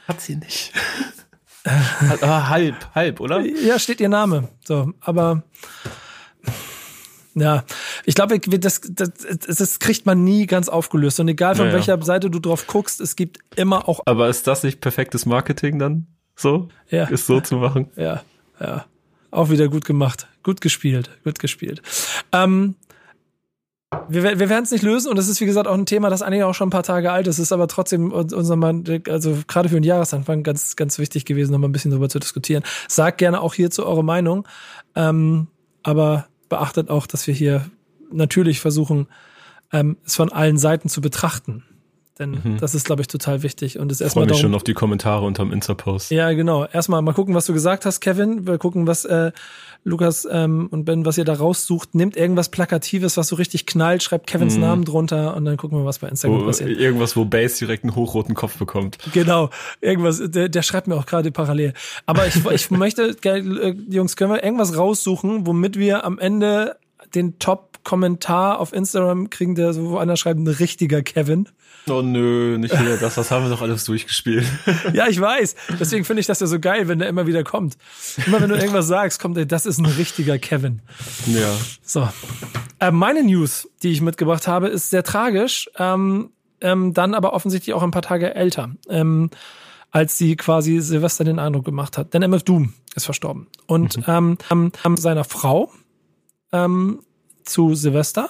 Hat 0.07 0.21
sie 0.21 0.37
nicht. 0.37 0.71
ah, 2.21 2.49
halb, 2.49 2.95
halb, 2.95 3.19
oder? 3.19 3.41
Ja, 3.41 3.77
steht 3.77 3.99
ihr 3.99 4.09
Name. 4.09 4.47
So, 4.63 4.93
aber 5.01 5.43
ja, 7.39 7.63
ich 8.05 8.15
glaube, 8.15 8.39
das, 8.39 8.81
das, 8.81 9.11
das 9.45 9.79
kriegt 9.79 10.05
man 10.05 10.23
nie 10.23 10.45
ganz 10.45 10.69
aufgelöst. 10.69 11.19
Und 11.19 11.27
egal 11.27 11.55
von 11.55 11.67
ja, 11.67 11.73
welcher 11.73 12.01
Seite 12.01 12.29
du 12.29 12.39
drauf 12.39 12.67
guckst, 12.67 13.01
es 13.01 13.15
gibt 13.15 13.39
immer 13.55 13.87
auch. 13.87 14.01
Aber 14.05 14.29
ist 14.29 14.47
das 14.47 14.63
nicht 14.63 14.81
perfektes 14.81 15.25
Marketing 15.25 15.79
dann? 15.79 16.07
So? 16.35 16.69
Ja. 16.89 17.05
Ist 17.05 17.25
so 17.25 17.41
zu 17.41 17.57
machen? 17.57 17.87
Ja, 17.95 18.23
ja. 18.59 18.85
Auch 19.31 19.49
wieder 19.49 19.67
gut 19.67 19.85
gemacht. 19.85 20.27
Gut 20.41 20.61
gespielt. 20.61 21.09
Gut 21.23 21.37
gespielt. 21.39 21.81
Ähm, 22.31 22.75
wir, 24.07 24.23
wir 24.23 24.49
werden 24.49 24.63
es 24.63 24.71
nicht 24.71 24.83
lösen 24.83 25.09
und 25.09 25.17
es 25.17 25.27
ist 25.27 25.41
wie 25.41 25.45
gesagt 25.45 25.67
auch 25.67 25.73
ein 25.73 25.85
Thema, 25.85 26.09
das 26.09 26.21
eigentlich 26.21 26.43
auch 26.43 26.53
schon 26.53 26.67
ein 26.67 26.71
paar 26.71 26.83
Tage 26.83 27.11
alt 27.11 27.27
ist, 27.27 27.39
ist 27.39 27.51
aber 27.51 27.67
trotzdem 27.67 28.11
unser 28.11 28.55
Mann, 28.55 28.83
also 29.07 29.37
gerade 29.47 29.69
für 29.69 29.75
den 29.75 29.83
Jahresanfang 29.83 30.43
ganz, 30.43 30.75
ganz 30.75 30.99
wichtig 30.99 31.25
gewesen, 31.25 31.51
noch 31.51 31.59
mal 31.59 31.67
ein 31.67 31.71
bisschen 31.71 31.91
darüber 31.91 32.09
zu 32.09 32.19
diskutieren. 32.19 32.63
Sagt 32.87 33.17
gerne 33.17 33.41
auch 33.41 33.53
hierzu 33.53 33.85
eure 33.85 34.03
Meinung, 34.03 34.47
ähm, 34.95 35.47
aber 35.81 36.27
beachtet 36.49 36.89
auch, 36.89 37.07
dass 37.07 37.27
wir 37.27 37.33
hier 37.33 37.69
natürlich 38.11 38.59
versuchen, 38.59 39.07
ähm, 39.71 39.97
es 40.05 40.15
von 40.15 40.31
allen 40.31 40.57
Seiten 40.57 40.89
zu 40.89 41.01
betrachten. 41.01 41.63
Denn 42.19 42.31
mhm. 42.31 42.57
das 42.59 42.75
ist, 42.75 42.85
glaube 42.85 43.01
ich, 43.01 43.07
total 43.07 43.43
wichtig. 43.43 43.79
Und 43.79 43.91
es 43.91 44.01
erstmal. 44.01 44.25
Ich 44.25 44.29
freue 44.29 44.35
mich 44.35 44.41
schon 44.41 44.55
auf 44.55 44.63
die 44.63 44.73
Kommentare 44.73 45.25
unterm 45.25 45.53
Insta-Post. 45.53 46.11
Ja, 46.11 46.31
genau. 46.33 46.65
Erstmal 46.65 47.01
mal 47.01 47.13
gucken, 47.13 47.33
was 47.33 47.45
du 47.45 47.53
gesagt 47.53 47.85
hast, 47.85 48.01
Kevin. 48.01 48.45
Wir 48.45 48.57
gucken, 48.57 48.87
was 48.87 49.05
äh, 49.05 49.31
Lukas 49.85 50.27
ähm, 50.29 50.67
und 50.69 50.83
Ben, 50.83 51.05
was 51.05 51.17
ihr 51.17 51.23
da 51.23 51.33
raussucht. 51.33 51.95
Nehmt 51.95 52.17
irgendwas 52.17 52.49
Plakatives, 52.49 53.15
was 53.15 53.29
so 53.29 53.37
richtig 53.37 53.65
knallt, 53.65 54.03
schreibt 54.03 54.27
Kevins 54.27 54.55
mhm. 54.55 54.61
Namen 54.61 54.85
drunter 54.85 55.35
und 55.37 55.45
dann 55.45 55.55
gucken 55.55 55.77
wir, 55.77 55.85
was 55.85 55.99
bei 55.99 56.09
Instagram 56.09 56.41
wo, 56.41 56.45
passiert. 56.45 56.77
Irgendwas, 56.77 57.15
wo 57.15 57.23
Base 57.23 57.57
direkt 57.59 57.85
einen 57.85 57.95
hochroten 57.95 58.35
Kopf 58.35 58.57
bekommt. 58.57 58.97
Genau. 59.13 59.49
Irgendwas, 59.79 60.21
der, 60.21 60.49
der 60.49 60.61
schreibt 60.61 60.87
mir 60.87 60.95
auch 60.95 61.05
gerade 61.05 61.31
parallel. 61.31 61.73
Aber 62.05 62.27
ich, 62.27 62.45
ich 62.45 62.69
möchte, 62.71 63.15
äh, 63.23 63.75
Jungs, 63.89 64.17
können 64.17 64.33
wir 64.33 64.43
irgendwas 64.43 64.75
raussuchen, 64.75 65.47
womit 65.47 65.79
wir 65.79 66.03
am 66.03 66.19
Ende 66.19 66.75
den 67.15 67.39
Top-Kommentar 67.39 68.59
auf 68.59 68.73
Instagram 68.73 69.29
kriegen, 69.29 69.55
der 69.55 69.73
so, 69.73 69.97
einer 69.97 70.17
schreibt, 70.17 70.39
ein 70.39 70.47
richtiger 70.47 71.01
Kevin. 71.01 71.47
Oh 71.87 72.01
nö, 72.01 72.57
nicht 72.57 72.79
wieder 72.79 72.97
das. 72.97 73.15
Das 73.15 73.31
haben 73.31 73.45
wir 73.45 73.49
doch 73.49 73.61
alles 73.61 73.85
durchgespielt. 73.85 74.45
ja, 74.93 75.07
ich 75.07 75.19
weiß. 75.19 75.55
Deswegen 75.79 76.05
finde 76.05 76.21
ich 76.21 76.27
das 76.27 76.39
ja 76.39 76.47
so 76.47 76.59
geil, 76.59 76.87
wenn 76.87 76.99
der 76.99 77.09
immer 77.09 77.27
wieder 77.27 77.43
kommt. 77.43 77.77
Immer 78.25 78.41
wenn 78.41 78.49
du 78.49 78.55
irgendwas 78.55 78.87
sagst, 78.87 79.19
kommt, 79.19 79.37
ey, 79.37 79.47
das 79.47 79.65
ist 79.65 79.79
ein 79.79 79.85
richtiger 79.85 80.37
Kevin. 80.37 80.81
Ja. 81.25 81.51
So. 81.81 82.07
Äh, 82.79 82.91
meine 82.91 83.23
News, 83.23 83.67
die 83.81 83.89
ich 83.89 84.01
mitgebracht 84.01 84.47
habe, 84.47 84.67
ist 84.67 84.89
sehr 84.89 85.03
tragisch. 85.03 85.69
Ähm, 85.77 86.31
ähm, 86.61 86.93
dann 86.93 87.13
aber 87.13 87.33
offensichtlich 87.33 87.73
auch 87.73 87.83
ein 87.83 87.91
paar 87.91 88.01
Tage 88.01 88.35
älter. 88.35 88.71
Ähm, 88.89 89.29
als 89.91 90.17
sie 90.17 90.35
quasi 90.35 90.79
Silvester 90.79 91.23
den 91.23 91.39
Eindruck 91.39 91.65
gemacht 91.65 91.97
hat. 91.97 92.13
Denn 92.13 92.21
MF 92.21 92.43
Doom 92.43 92.73
ist 92.95 93.05
verstorben. 93.05 93.47
Und 93.65 93.97
mhm. 94.07 94.37
ähm, 94.51 94.71
ähm, 94.85 94.97
seiner 94.97 95.23
Frau 95.23 95.71
ähm, 96.51 97.01
zu 97.43 97.75
Silvester. 97.75 98.29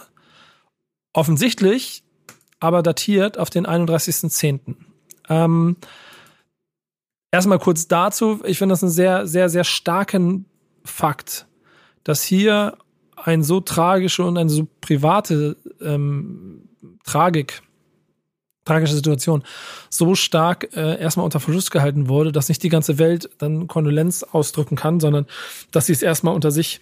Offensichtlich 1.12 2.04
aber 2.60 2.84
datiert 2.84 3.38
auf 3.38 3.50
den 3.50 3.66
31.10. 3.66 4.76
Ähm, 5.30 5.78
erstmal 7.32 7.60
kurz 7.60 7.88
dazu. 7.88 8.42
Ich 8.46 8.58
finde 8.58 8.74
das 8.74 8.84
einen 8.84 8.92
sehr, 8.92 9.28
sehr, 9.28 9.50
sehr 9.50 9.64
starken 9.64 10.46
Fakt, 10.84 11.48
dass 12.04 12.24
hier 12.24 12.78
eine 13.16 13.44
so 13.44 13.60
tragische 13.60 14.24
und 14.24 14.38
eine 14.38 14.50
so 14.50 14.68
private 14.82 15.58
ähm, 15.82 16.70
Tragik, 17.04 17.62
tragische 18.66 18.96
Situation 18.96 19.44
so 19.90 20.16
stark 20.16 20.70
äh, 20.76 21.00
erstmal 21.00 21.26
unter 21.26 21.40
Verschluss 21.40 21.72
gehalten 21.72 22.08
wurde, 22.08 22.32
dass 22.32 22.50
nicht 22.50 22.64
die 22.64 22.70
ganze 22.70 22.98
Welt 22.98 23.30
dann 23.38 23.68
Kondolenz 23.68 24.24
ausdrücken 24.24 24.76
kann, 24.76 25.00
sondern 25.00 25.26
dass 25.72 25.88
sie 25.88 25.94
es 25.94 26.02
erstmal 26.02 26.34
unter 26.34 26.52
sich 26.52 26.82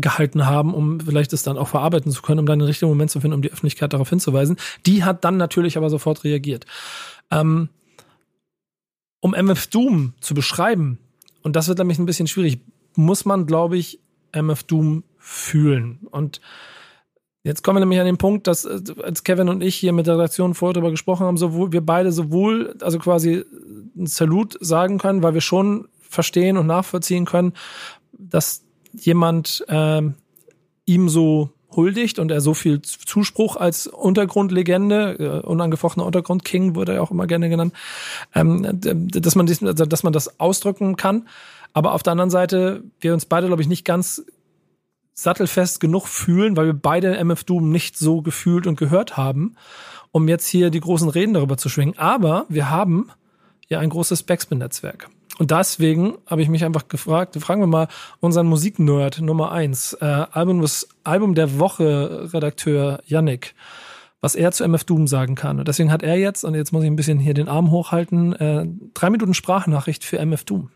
gehalten 0.00 0.46
haben, 0.46 0.74
um 0.74 1.00
vielleicht 1.00 1.32
es 1.32 1.42
dann 1.42 1.58
auch 1.58 1.68
verarbeiten 1.68 2.12
zu 2.12 2.22
können, 2.22 2.40
um 2.40 2.46
dann 2.46 2.58
den 2.58 2.66
richtigen 2.66 2.90
Moment 2.90 3.10
zu 3.10 3.20
finden, 3.20 3.34
um 3.34 3.42
die 3.42 3.50
Öffentlichkeit 3.52 3.92
darauf 3.92 4.08
hinzuweisen. 4.08 4.56
Die 4.86 5.04
hat 5.04 5.24
dann 5.24 5.36
natürlich 5.36 5.76
aber 5.76 5.90
sofort 5.90 6.24
reagiert. 6.24 6.66
Ähm, 7.30 7.68
um 9.20 9.34
MF 9.34 9.66
Doom 9.68 10.14
zu 10.20 10.34
beschreiben, 10.34 10.98
und 11.42 11.56
das 11.56 11.68
wird 11.68 11.78
nämlich 11.78 11.98
ein 11.98 12.06
bisschen 12.06 12.26
schwierig, 12.26 12.60
muss 12.94 13.24
man, 13.24 13.46
glaube 13.46 13.76
ich, 13.76 14.00
MF 14.32 14.62
Doom 14.64 15.04
fühlen. 15.18 15.98
Und 16.10 16.40
jetzt 17.42 17.62
kommen 17.62 17.76
wir 17.76 17.80
nämlich 17.80 18.00
an 18.00 18.06
den 18.06 18.18
Punkt, 18.18 18.46
dass 18.46 18.64
äh, 18.64 18.80
als 19.02 19.24
Kevin 19.24 19.48
und 19.48 19.62
ich 19.62 19.76
hier 19.76 19.92
mit 19.92 20.06
der 20.06 20.14
Redaktion 20.14 20.54
vorher 20.54 20.74
darüber 20.74 20.90
gesprochen 20.90 21.26
haben, 21.26 21.36
sowohl 21.36 21.72
wir 21.72 21.84
beide 21.84 22.12
sowohl, 22.12 22.76
also 22.80 22.98
quasi 22.98 23.44
ein 23.96 24.06
Salut 24.06 24.56
sagen 24.60 24.98
können, 24.98 25.22
weil 25.22 25.34
wir 25.34 25.40
schon 25.40 25.88
verstehen 26.00 26.56
und 26.56 26.66
nachvollziehen 26.66 27.24
können, 27.24 27.52
dass 28.12 28.64
jemand 28.92 29.64
ähm, 29.68 30.14
ihm 30.84 31.08
so 31.08 31.50
huldigt 31.74 32.18
und 32.18 32.30
er 32.30 32.40
so 32.40 32.54
viel 32.54 32.80
Zuspruch 32.82 33.56
als 33.56 33.86
Untergrundlegende, 33.86 35.42
äh, 35.44 35.46
unangefochtener 35.46 36.06
Untergrundking 36.06 36.74
wurde 36.74 36.94
er 36.94 37.02
auch 37.02 37.10
immer 37.10 37.26
gerne 37.26 37.48
genannt, 37.48 37.74
ähm, 38.34 38.66
dass 38.80 39.34
man 39.34 39.46
dies, 39.46 39.62
also, 39.62 39.84
dass 39.84 40.02
man 40.02 40.12
das 40.12 40.40
ausdrücken 40.40 40.96
kann. 40.96 41.28
Aber 41.72 41.92
auf 41.92 42.02
der 42.02 42.12
anderen 42.12 42.30
Seite, 42.30 42.82
wir 43.00 43.12
uns 43.12 43.26
beide, 43.26 43.46
glaube 43.46 43.62
ich, 43.62 43.68
nicht 43.68 43.84
ganz 43.84 44.24
sattelfest 45.12 45.80
genug 45.80 46.06
fühlen, 46.06 46.56
weil 46.56 46.66
wir 46.66 46.74
beide 46.74 47.16
MF 47.16 47.44
Doom 47.44 47.70
nicht 47.70 47.98
so 47.98 48.22
gefühlt 48.22 48.66
und 48.66 48.78
gehört 48.78 49.16
haben, 49.16 49.56
um 50.12 50.28
jetzt 50.28 50.46
hier 50.46 50.70
die 50.70 50.80
großen 50.80 51.08
Reden 51.08 51.34
darüber 51.34 51.56
zu 51.56 51.68
schwingen. 51.68 51.98
Aber 51.98 52.46
wir 52.48 52.70
haben 52.70 53.10
ja 53.68 53.80
ein 53.80 53.90
großes 53.90 54.22
Backspin-Netzwerk. 54.22 55.10
Und 55.38 55.52
deswegen 55.52 56.18
habe 56.26 56.42
ich 56.42 56.48
mich 56.48 56.64
einfach 56.64 56.88
gefragt, 56.88 57.36
fragen 57.40 57.62
wir 57.62 57.68
mal 57.68 57.88
unseren 58.20 58.48
Musiknerd 58.48 59.20
Nummer 59.20 59.52
eins, 59.52 59.94
äh, 60.00 60.04
Album, 60.04 60.66
Album 61.04 61.34
der 61.36 61.58
Woche 61.60 62.28
Redakteur 62.34 63.00
Yannick, 63.06 63.54
was 64.20 64.34
er 64.34 64.50
zu 64.50 64.64
MF 64.64 64.82
Doom 64.82 65.06
sagen 65.06 65.36
kann. 65.36 65.60
Und 65.60 65.68
deswegen 65.68 65.92
hat 65.92 66.02
er 66.02 66.16
jetzt, 66.16 66.44
und 66.44 66.54
jetzt 66.54 66.72
muss 66.72 66.82
ich 66.82 66.90
ein 66.90 66.96
bisschen 66.96 67.20
hier 67.20 67.34
den 67.34 67.48
Arm 67.48 67.70
hochhalten, 67.70 68.32
äh, 68.34 68.66
drei 68.94 69.10
Minuten 69.10 69.32
Sprachnachricht 69.32 70.04
für 70.04 70.18
MF 70.18 70.42
Doom. 70.42 70.70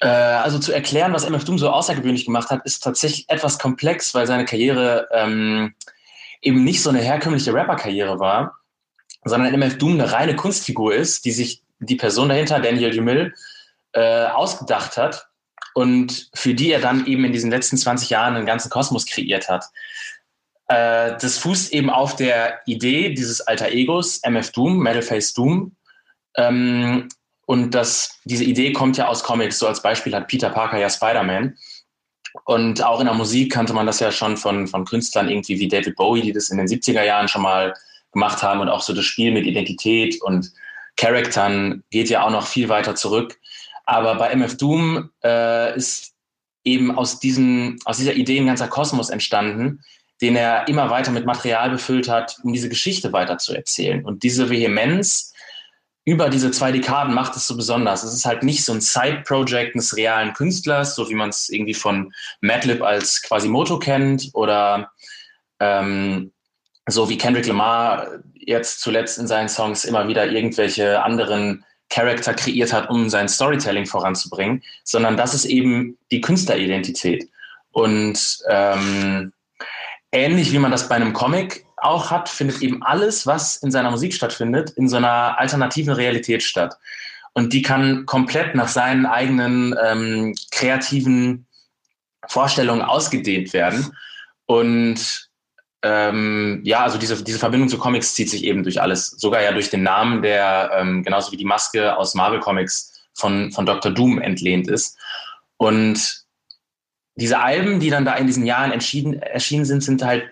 Äh, 0.00 0.08
also 0.08 0.58
zu 0.58 0.72
erklären, 0.72 1.14
was 1.14 1.24
MF 1.24 1.44
Doom 1.44 1.58
so 1.58 1.70
außergewöhnlich 1.70 2.26
gemacht 2.26 2.50
hat, 2.50 2.60
ist 2.66 2.84
tatsächlich 2.84 3.24
etwas 3.28 3.58
komplex, 3.58 4.12
weil 4.14 4.26
seine 4.26 4.44
Karriere 4.44 5.08
ähm, 5.12 5.72
eben 6.42 6.62
nicht 6.62 6.82
so 6.82 6.90
eine 6.90 7.00
herkömmliche 7.00 7.54
Rapper-Karriere 7.54 8.18
war, 8.20 8.58
sondern 9.24 9.54
MF 9.54 9.78
Doom 9.78 9.94
eine 9.94 10.12
reine 10.12 10.36
Kunstfigur 10.36 10.94
ist, 10.94 11.24
die 11.24 11.32
sich 11.32 11.62
die 11.78 11.96
Person 11.96 12.28
dahinter, 12.28 12.60
Daniel 12.60 12.94
Dumil, 12.94 13.32
äh, 13.94 14.26
ausgedacht 14.26 14.96
hat 14.96 15.28
und 15.74 16.30
für 16.34 16.54
die 16.54 16.70
er 16.70 16.80
dann 16.80 17.06
eben 17.06 17.24
in 17.24 17.32
diesen 17.32 17.50
letzten 17.50 17.76
20 17.76 18.10
Jahren 18.10 18.36
einen 18.36 18.46
ganzen 18.46 18.70
Kosmos 18.70 19.06
kreiert 19.06 19.48
hat. 19.48 19.64
Äh, 20.68 21.16
das 21.20 21.38
fußt 21.38 21.72
eben 21.72 21.90
auf 21.90 22.16
der 22.16 22.60
Idee 22.66 23.12
dieses 23.14 23.40
alter 23.40 23.70
Egos, 23.70 24.20
MF 24.22 24.52
Doom, 24.52 24.78
Metalface 24.78 25.34
Doom. 25.34 25.76
Ähm, 26.36 27.08
und 27.46 27.74
das, 27.74 28.20
diese 28.24 28.44
Idee 28.44 28.72
kommt 28.72 28.96
ja 28.96 29.08
aus 29.08 29.22
Comics. 29.22 29.58
So 29.58 29.66
als 29.66 29.82
Beispiel 29.82 30.14
hat 30.14 30.28
Peter 30.28 30.50
Parker 30.50 30.78
ja 30.78 30.88
Spider-Man. 30.88 31.56
Und 32.46 32.82
auch 32.82 33.00
in 33.00 33.06
der 33.06 33.14
Musik 33.14 33.52
kannte 33.52 33.74
man 33.74 33.86
das 33.86 34.00
ja 34.00 34.10
schon 34.10 34.36
von, 34.36 34.66
von 34.66 34.84
Künstlern 34.84 35.28
irgendwie 35.28 35.60
wie 35.60 35.68
David 35.68 35.94
Bowie, 35.96 36.22
die 36.22 36.32
das 36.32 36.50
in 36.50 36.58
den 36.58 36.66
70er 36.66 37.04
Jahren 37.04 37.28
schon 37.28 37.42
mal 37.42 37.74
gemacht 38.12 38.42
haben. 38.42 38.60
Und 38.60 38.68
auch 38.68 38.80
so 38.80 38.92
das 38.92 39.04
Spiel 39.04 39.32
mit 39.32 39.46
Identität 39.46 40.20
und 40.22 40.50
Charaktern 40.96 41.82
geht 41.90 42.08
ja 42.08 42.24
auch 42.24 42.30
noch 42.30 42.46
viel 42.46 42.68
weiter 42.68 42.94
zurück. 42.94 43.38
Aber 43.84 44.16
bei 44.16 44.30
MF 44.30 44.56
Doom 44.56 45.10
äh, 45.22 45.76
ist 45.76 46.14
eben 46.64 46.96
aus, 46.96 47.20
diesem, 47.20 47.78
aus 47.84 47.98
dieser 47.98 48.14
Idee 48.14 48.38
ein 48.38 48.46
ganzer 48.46 48.68
Kosmos 48.68 49.10
entstanden, 49.10 49.84
den 50.22 50.36
er 50.36 50.68
immer 50.68 50.90
weiter 50.90 51.10
mit 51.10 51.26
Material 51.26 51.70
befüllt 51.70 52.08
hat, 52.08 52.38
um 52.42 52.52
diese 52.52 52.68
Geschichte 52.68 53.12
weiter 53.12 53.38
zu 53.38 53.54
erzählen. 53.54 54.04
Und 54.04 54.22
diese 54.22 54.48
Vehemenz 54.48 55.34
über 56.06 56.28
diese 56.28 56.50
zwei 56.50 56.70
Dekaden 56.70 57.14
macht 57.14 57.34
es 57.36 57.46
so 57.46 57.56
besonders. 57.56 58.02
Es 58.02 58.12
ist 58.12 58.26
halt 58.26 58.42
nicht 58.42 58.64
so 58.64 58.72
ein 58.72 58.80
Side-Project 58.80 59.74
eines 59.74 59.96
realen 59.96 60.34
Künstlers, 60.34 60.94
so 60.94 61.08
wie 61.08 61.14
man 61.14 61.30
es 61.30 61.48
irgendwie 61.48 61.74
von 61.74 62.12
Madlib 62.40 62.82
als 62.82 63.22
Quasimoto 63.22 63.78
kennt 63.78 64.30
oder 64.34 64.92
ähm, 65.60 66.32
so 66.86 67.08
wie 67.08 67.16
Kendrick 67.16 67.46
Lamar 67.46 68.08
jetzt 68.34 68.80
zuletzt 68.80 69.18
in 69.18 69.26
seinen 69.26 69.48
Songs 69.48 69.86
immer 69.86 70.06
wieder 70.06 70.26
irgendwelche 70.26 71.02
anderen 71.02 71.64
Charakter 71.94 72.34
kreiert 72.34 72.72
hat, 72.72 72.90
um 72.90 73.08
sein 73.08 73.28
Storytelling 73.28 73.86
voranzubringen, 73.86 74.62
sondern 74.82 75.16
das 75.16 75.32
ist 75.32 75.44
eben 75.44 75.96
die 76.10 76.20
Künstleridentität. 76.20 77.28
Und 77.70 78.38
ähm, 78.48 79.32
ähnlich 80.10 80.52
wie 80.52 80.58
man 80.58 80.72
das 80.72 80.88
bei 80.88 80.96
einem 80.96 81.12
Comic 81.12 81.64
auch 81.76 82.10
hat, 82.10 82.28
findet 82.28 82.62
eben 82.62 82.82
alles, 82.82 83.26
was 83.26 83.56
in 83.58 83.70
seiner 83.70 83.92
Musik 83.92 84.12
stattfindet, 84.12 84.70
in 84.70 84.88
so 84.88 84.96
einer 84.96 85.38
alternativen 85.38 85.92
Realität 85.92 86.42
statt. 86.42 86.76
Und 87.32 87.52
die 87.52 87.62
kann 87.62 88.06
komplett 88.06 88.56
nach 88.56 88.68
seinen 88.68 89.06
eigenen 89.06 89.74
ähm, 89.84 90.34
kreativen 90.50 91.46
Vorstellungen 92.28 92.82
ausgedehnt 92.82 93.52
werden. 93.52 93.96
Und 94.46 95.23
ähm, 95.84 96.62
ja, 96.64 96.82
also 96.82 96.96
diese, 96.96 97.22
diese 97.22 97.38
Verbindung 97.38 97.68
zu 97.68 97.76
Comics 97.76 98.14
zieht 98.14 98.30
sich 98.30 98.44
eben 98.44 98.62
durch 98.62 98.80
alles, 98.80 99.08
sogar 99.18 99.42
ja 99.42 99.52
durch 99.52 99.68
den 99.68 99.82
Namen, 99.82 100.22
der 100.22 100.70
ähm, 100.78 101.02
genauso 101.02 101.30
wie 101.30 101.36
die 101.36 101.44
Maske 101.44 101.94
aus 101.98 102.14
Marvel 102.14 102.40
Comics 102.40 103.04
von, 103.12 103.52
von 103.52 103.66
Dr. 103.66 103.92
Doom 103.92 104.18
entlehnt 104.18 104.66
ist. 104.66 104.96
Und 105.58 106.24
diese 107.16 107.38
Alben, 107.38 107.80
die 107.80 107.90
dann 107.90 108.06
da 108.06 108.14
in 108.14 108.26
diesen 108.26 108.46
Jahren 108.46 108.72
erschienen 108.72 109.64
sind, 109.66 109.82
sind 109.82 110.02
halt 110.02 110.24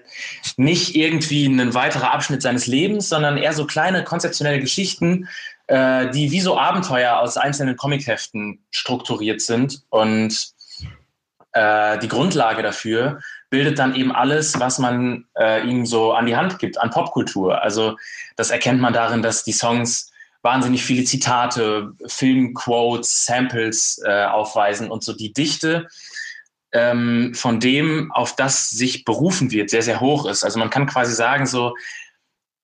nicht 0.56 0.96
irgendwie 0.96 1.44
ein 1.46 1.74
weiterer 1.74 2.12
Abschnitt 2.12 2.40
seines 2.40 2.66
Lebens, 2.66 3.10
sondern 3.10 3.36
eher 3.36 3.52
so 3.52 3.66
kleine 3.66 4.04
konzeptionelle 4.04 4.58
Geschichten, 4.58 5.28
äh, 5.66 6.10
die 6.10 6.30
wie 6.30 6.40
so 6.40 6.58
Abenteuer 6.58 7.18
aus 7.18 7.36
einzelnen 7.36 7.76
Comicheften 7.76 8.64
strukturiert 8.70 9.42
sind. 9.42 9.82
Und 9.90 10.54
äh, 11.52 11.98
die 11.98 12.08
Grundlage 12.08 12.62
dafür 12.62 13.20
bildet 13.52 13.78
dann 13.78 13.94
eben 13.94 14.12
alles, 14.12 14.58
was 14.58 14.78
man 14.78 15.26
äh, 15.38 15.62
ihm 15.68 15.84
so 15.84 16.14
an 16.14 16.24
die 16.24 16.34
Hand 16.34 16.58
gibt, 16.58 16.80
an 16.80 16.88
Popkultur. 16.88 17.60
Also 17.62 17.98
das 18.34 18.50
erkennt 18.50 18.80
man 18.80 18.94
darin, 18.94 19.20
dass 19.20 19.44
die 19.44 19.52
Songs 19.52 20.10
wahnsinnig 20.40 20.82
viele 20.82 21.04
Zitate, 21.04 21.92
Filmquotes, 22.06 23.26
Samples 23.26 24.00
äh, 24.06 24.24
aufweisen 24.24 24.90
und 24.90 25.04
so 25.04 25.12
die 25.12 25.34
Dichte 25.34 25.86
ähm, 26.72 27.34
von 27.34 27.60
dem, 27.60 28.10
auf 28.12 28.34
das 28.34 28.70
sich 28.70 29.04
berufen 29.04 29.50
wird, 29.50 29.68
sehr, 29.68 29.82
sehr 29.82 30.00
hoch 30.00 30.24
ist. 30.24 30.44
Also 30.44 30.58
man 30.58 30.70
kann 30.70 30.86
quasi 30.86 31.12
sagen, 31.12 31.44
so, 31.44 31.74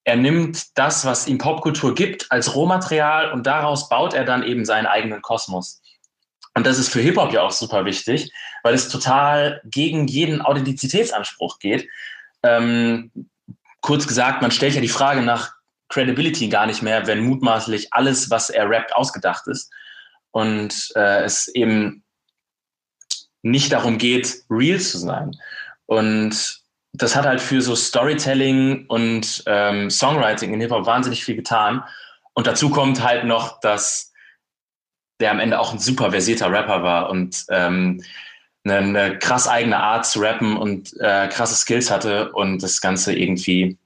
er 0.04 0.16
nimmt 0.16 0.78
das, 0.78 1.04
was 1.04 1.28
ihm 1.28 1.36
Popkultur 1.36 1.94
gibt, 1.94 2.32
als 2.32 2.54
Rohmaterial 2.54 3.30
und 3.30 3.46
daraus 3.46 3.90
baut 3.90 4.14
er 4.14 4.24
dann 4.24 4.42
eben 4.42 4.64
seinen 4.64 4.86
eigenen 4.86 5.20
Kosmos. 5.20 5.77
Und 6.58 6.66
das 6.66 6.80
ist 6.80 6.88
für 6.88 7.00
Hip-Hop 7.00 7.32
ja 7.32 7.42
auch 7.42 7.52
super 7.52 7.84
wichtig, 7.84 8.32
weil 8.64 8.74
es 8.74 8.88
total 8.88 9.60
gegen 9.64 10.08
jeden 10.08 10.42
Authentizitätsanspruch 10.42 11.60
geht. 11.60 11.88
Ähm, 12.42 13.12
kurz 13.80 14.08
gesagt, 14.08 14.42
man 14.42 14.50
stellt 14.50 14.74
ja 14.74 14.80
die 14.80 14.88
Frage 14.88 15.22
nach 15.22 15.52
Credibility 15.88 16.48
gar 16.48 16.66
nicht 16.66 16.82
mehr, 16.82 17.06
wenn 17.06 17.20
mutmaßlich 17.20 17.92
alles, 17.92 18.28
was 18.30 18.50
er 18.50 18.68
rappt, 18.68 18.92
ausgedacht 18.92 19.46
ist. 19.46 19.70
Und 20.32 20.90
äh, 20.96 21.22
es 21.22 21.46
eben 21.46 22.02
nicht 23.42 23.70
darum 23.70 23.96
geht, 23.96 24.42
real 24.50 24.80
zu 24.80 24.98
sein. 24.98 25.36
Und 25.86 26.58
das 26.92 27.14
hat 27.14 27.24
halt 27.24 27.40
für 27.40 27.62
so 27.62 27.76
Storytelling 27.76 28.86
und 28.88 29.44
ähm, 29.46 29.90
Songwriting 29.90 30.54
in 30.54 30.60
Hip-Hop 30.60 30.86
wahnsinnig 30.86 31.24
viel 31.24 31.36
getan. 31.36 31.84
Und 32.34 32.48
dazu 32.48 32.68
kommt 32.68 33.00
halt 33.00 33.26
noch, 33.26 33.60
dass 33.60 34.07
der 35.20 35.30
am 35.30 35.40
Ende 35.40 35.58
auch 35.58 35.72
ein 35.72 35.78
super 35.78 36.10
versierter 36.10 36.50
Rapper 36.50 36.82
war 36.82 37.10
und 37.10 37.44
ähm, 37.50 38.02
eine, 38.64 38.76
eine 38.76 39.18
krass 39.18 39.48
eigene 39.48 39.78
Art 39.78 40.06
zu 40.06 40.20
rappen 40.20 40.56
und 40.56 40.94
äh, 41.00 41.28
krasse 41.28 41.54
Skills 41.54 41.90
hatte 41.90 42.32
und 42.32 42.62
das 42.62 42.80
Ganze 42.80 43.14
irgendwie 43.14 43.78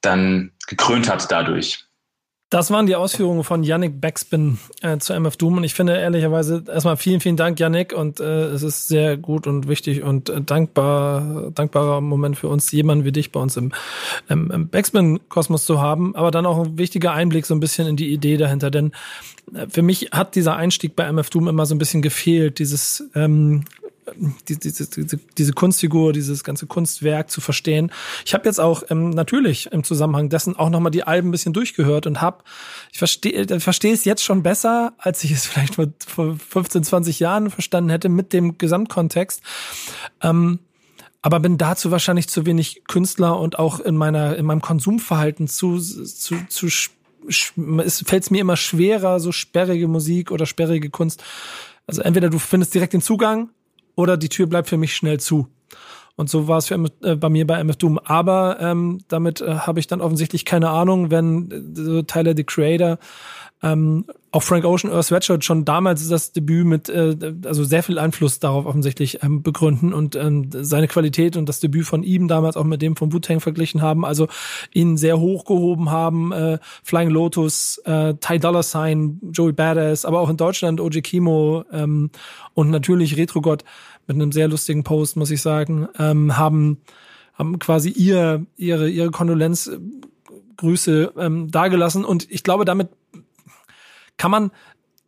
dann 0.00 0.52
gekrönt 0.66 1.10
hat 1.10 1.30
dadurch. 1.30 1.87
Das 2.50 2.70
waren 2.70 2.86
die 2.86 2.96
Ausführungen 2.96 3.44
von 3.44 3.62
Yannick 3.62 4.00
Backspin 4.00 4.58
äh, 4.80 4.96
zu 4.96 5.12
MF 5.12 5.36
Doom. 5.36 5.58
Und 5.58 5.64
ich 5.64 5.74
finde 5.74 5.98
ehrlicherweise 5.98 6.64
erstmal 6.66 6.96
vielen, 6.96 7.20
vielen 7.20 7.36
Dank, 7.36 7.60
Yannick, 7.60 7.92
und 7.92 8.20
äh, 8.20 8.44
es 8.46 8.62
ist 8.62 8.88
sehr 8.88 9.18
gut 9.18 9.46
und 9.46 9.68
wichtig 9.68 10.02
und 10.02 10.30
äh, 10.30 10.40
dankbar, 10.40 11.50
dankbarer 11.54 12.00
Moment 12.00 12.38
für 12.38 12.48
uns, 12.48 12.72
jemanden 12.72 13.04
wie 13.04 13.12
dich 13.12 13.32
bei 13.32 13.40
uns 13.40 13.58
im, 13.58 13.72
im, 14.30 14.50
im 14.50 14.68
Backspin-Kosmos 14.68 15.66
zu 15.66 15.82
haben, 15.82 16.16
aber 16.16 16.30
dann 16.30 16.46
auch 16.46 16.64
ein 16.64 16.78
wichtiger 16.78 17.12
Einblick 17.12 17.44
so 17.44 17.54
ein 17.54 17.60
bisschen 17.60 17.86
in 17.86 17.96
die 17.96 18.10
Idee 18.10 18.38
dahinter, 18.38 18.70
denn 18.70 18.92
äh, 19.54 19.66
für 19.68 19.82
mich 19.82 20.08
hat 20.12 20.34
dieser 20.34 20.56
Einstieg 20.56 20.96
bei 20.96 21.04
MF 21.04 21.28
Doom 21.28 21.48
immer 21.48 21.66
so 21.66 21.74
ein 21.74 21.78
bisschen 21.78 22.00
gefehlt, 22.00 22.60
dieses 22.60 23.10
ähm, 23.14 23.64
die, 24.48 24.58
diese, 24.58 24.88
diese, 25.36 25.52
Kunstfigur, 25.52 26.12
dieses 26.12 26.44
ganze 26.44 26.66
Kunstwerk 26.66 27.30
zu 27.30 27.40
verstehen. 27.40 27.92
Ich 28.24 28.34
habe 28.34 28.44
jetzt 28.44 28.60
auch 28.60 28.82
ähm, 28.90 29.10
natürlich 29.10 29.72
im 29.72 29.84
Zusammenhang 29.84 30.28
dessen 30.28 30.56
auch 30.56 30.70
nochmal 30.70 30.90
die 30.90 31.04
Alben 31.04 31.28
ein 31.28 31.32
bisschen 31.32 31.52
durchgehört 31.52 32.06
und 32.06 32.20
habe, 32.20 32.44
ich 32.92 32.98
verstehe 32.98 33.32
äh, 33.32 33.60
verstehe 33.60 33.92
es 33.92 34.04
jetzt 34.04 34.24
schon 34.24 34.42
besser, 34.42 34.92
als 34.98 35.24
ich 35.24 35.32
es 35.32 35.46
vielleicht 35.46 35.76
vor, 35.76 35.86
vor 35.98 36.36
15, 36.36 36.84
20 36.84 37.20
Jahren 37.20 37.50
verstanden 37.50 37.90
hätte 37.90 38.08
mit 38.08 38.32
dem 38.32 38.58
Gesamtkontext. 38.58 39.42
Ähm, 40.22 40.60
aber 41.20 41.40
bin 41.40 41.58
dazu 41.58 41.90
wahrscheinlich 41.90 42.28
zu 42.28 42.46
wenig 42.46 42.84
Künstler 42.86 43.38
und 43.40 43.58
auch 43.58 43.80
in 43.80 43.96
meiner 43.96 44.36
in 44.36 44.46
meinem 44.46 44.62
Konsumverhalten 44.62 45.48
zu 45.48 45.78
zu, 45.78 46.36
zu 46.48 46.68
es 47.28 48.04
fällt 48.06 48.30
mir 48.30 48.40
immer 48.40 48.56
schwerer, 48.56 49.20
so 49.20 49.32
sperrige 49.32 49.88
Musik 49.88 50.30
oder 50.30 50.46
sperrige 50.46 50.90
Kunst. 50.90 51.22
Also 51.86 52.02
entweder 52.02 52.30
du 52.30 52.38
findest 52.38 52.74
direkt 52.74 52.92
den 52.92 53.02
Zugang 53.02 53.50
oder 53.98 54.16
die 54.16 54.28
Tür 54.28 54.46
bleibt 54.46 54.68
für 54.68 54.76
mich 54.76 54.94
schnell 54.94 55.18
zu. 55.18 55.48
Und 56.14 56.30
so 56.30 56.46
war 56.46 56.58
es 56.58 56.70
äh, 56.70 57.16
bei 57.16 57.28
mir 57.28 57.46
bei 57.48 57.58
MF 57.58 57.76
Doom. 57.76 57.98
Aber 57.98 58.58
ähm, 58.60 59.00
damit 59.08 59.40
äh, 59.40 59.54
habe 59.54 59.80
ich 59.80 59.88
dann 59.88 60.00
offensichtlich 60.00 60.44
keine 60.44 60.70
Ahnung, 60.70 61.10
wenn 61.10 61.50
äh, 61.50 61.60
so 61.74 62.02
Tyler 62.02 62.34
the 62.36 62.44
Creator 62.44 62.98
ähm, 63.60 64.04
auch 64.38 64.42
Frank 64.44 64.64
Ocean, 64.64 64.92
Earth 64.92 65.06
Sweatshirt 65.06 65.44
schon 65.44 65.64
damals 65.64 66.08
das 66.08 66.30
Debüt 66.30 66.64
mit, 66.64 66.88
äh, 66.88 67.16
also 67.44 67.64
sehr 67.64 67.82
viel 67.82 67.98
Einfluss 67.98 68.38
darauf 68.38 68.66
offensichtlich 68.66 69.20
ähm, 69.24 69.42
begründen 69.42 69.92
und 69.92 70.14
ähm, 70.14 70.48
seine 70.52 70.86
Qualität 70.86 71.36
und 71.36 71.48
das 71.48 71.58
Debüt 71.58 71.86
von 71.86 72.04
ihm 72.04 72.28
damals 72.28 72.56
auch 72.56 72.62
mit 72.62 72.80
dem 72.80 72.94
von 72.94 73.12
Wu-Tang 73.12 73.40
verglichen 73.40 73.82
haben, 73.82 74.04
also 74.04 74.28
ihn 74.72 74.96
sehr 74.96 75.18
hochgehoben 75.18 75.90
haben, 75.90 76.30
äh, 76.30 76.60
Flying 76.84 77.10
Lotus, 77.10 77.78
äh, 77.84 78.14
Ty 78.14 78.38
Dollar 78.38 78.62
Sign, 78.62 79.18
Joey 79.32 79.50
Badass, 79.50 80.04
aber 80.04 80.20
auch 80.20 80.30
in 80.30 80.36
Deutschland 80.36 80.80
OG 80.80 81.02
Kimo 81.02 81.64
ähm, 81.72 82.10
und 82.54 82.70
natürlich 82.70 83.16
Retrogott 83.16 83.64
mit 84.06 84.14
einem 84.14 84.30
sehr 84.30 84.46
lustigen 84.46 84.84
Post, 84.84 85.16
muss 85.16 85.32
ich 85.32 85.42
sagen, 85.42 85.88
ähm, 85.98 86.36
haben 86.36 86.78
haben 87.34 87.58
quasi 87.58 87.90
ihr 87.90 88.46
ihre 88.56 88.88
ihre 88.88 89.10
Kondolenzgrüße 89.10 91.12
ähm, 91.18 91.50
dargelassen 91.50 92.04
und 92.04 92.30
ich 92.30 92.44
glaube 92.44 92.64
damit 92.64 92.90
kann 94.18 94.30
man 94.30 94.50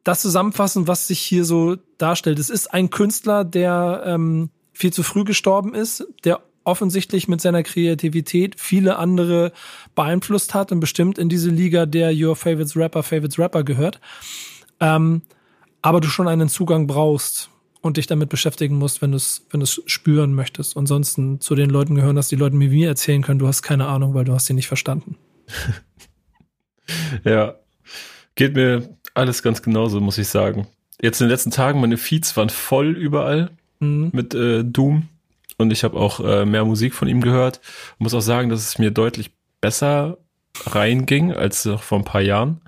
das 0.03 0.23
zusammenfassen, 0.23 0.89
was 0.89 1.07
sich 1.07 1.21
hier 1.21 1.45
so 1.45 1.77
darstellt? 1.99 2.39
Es 2.39 2.49
ist 2.49 2.73
ein 2.73 2.91
Künstler, 2.91 3.45
der 3.45 4.03
ähm, 4.07 4.51
viel 4.73 4.93
zu 4.93 5.03
früh 5.03 5.25
gestorben 5.25 5.75
ist, 5.75 6.07
der 6.25 6.41
offensichtlich 6.65 7.29
mit 7.29 7.41
seiner 7.41 7.63
Kreativität 7.63 8.59
viele 8.59 8.97
andere 8.97 9.53
beeinflusst 9.95 10.55
hat 10.55 10.73
und 10.73 10.81
bestimmt 10.81 11.19
in 11.19 11.29
diese 11.29 11.51
Liga 11.51 11.87
der 11.87 12.13
Your 12.15 12.37
Favorites 12.37 12.77
Rapper, 12.77 13.03
Favorites 13.03 13.39
Rapper 13.39 13.65
gehört. 13.65 14.01
Ähm, 14.79 15.23
aber 15.83 16.01
du 16.01 16.09
schon 16.09 16.29
einen 16.29 16.49
Zugang 16.49 16.87
brauchst 16.87 17.51
und 17.81 17.97
dich 17.97 18.07
damit 18.07 18.29
beschäftigen 18.29 18.77
musst, 18.77 19.01
wenn 19.01 19.13
du 19.13 19.17
es 19.17 19.47
wenn 19.51 19.65
spüren 19.67 20.35
möchtest. 20.35 20.77
Ansonsten 20.77 21.41
zu 21.41 21.55
den 21.55 21.71
Leuten 21.71 21.95
gehören, 21.95 22.17
dass 22.17 22.29
die 22.29 22.37
Leute 22.37 22.57
mir 22.57 22.71
erzählen 22.89 23.23
können, 23.23 23.39
du 23.39 23.49
hast 23.49 23.63
keine 23.63 23.87
Ahnung, 23.87 24.15
weil 24.15 24.25
du 24.25 24.35
hast 24.35 24.47
sie 24.47 24.55
nicht 24.55 24.69
verstanden. 24.69 25.17
ja, 27.25 27.55
geht 28.35 28.55
mir 28.55 28.97
alles 29.21 29.43
ganz 29.43 29.63
genauso, 29.63 30.01
muss 30.01 30.19
ich 30.19 30.29
sagen. 30.29 30.67
Jetzt 31.01 31.21
in 31.21 31.27
den 31.27 31.31
letzten 31.31 31.51
Tagen, 31.51 31.81
meine 31.81 31.97
Feeds 31.97 32.37
waren 32.37 32.51
voll 32.51 32.89
überall 32.97 33.51
mhm. 33.79 34.11
mit 34.13 34.35
äh, 34.35 34.65
Doom. 34.65 35.09
Und 35.57 35.73
ich 35.73 35.85
habe 35.85 35.99
auch 35.99 36.21
äh, 36.21 36.47
mehr 36.47 36.65
Musik 36.65 36.95
von 36.95 37.07
ihm 37.07 37.21
gehört. 37.21 37.61
Muss 37.99 38.15
auch 38.15 38.21
sagen, 38.21 38.49
dass 38.49 38.67
es 38.67 38.79
mir 38.79 38.91
deutlich 38.91 39.31
besser 39.61 40.17
reinging 40.67 41.33
als 41.33 41.65
noch 41.65 41.83
vor 41.83 41.99
ein 41.99 42.05
paar 42.05 42.23
Jahren. 42.23 42.63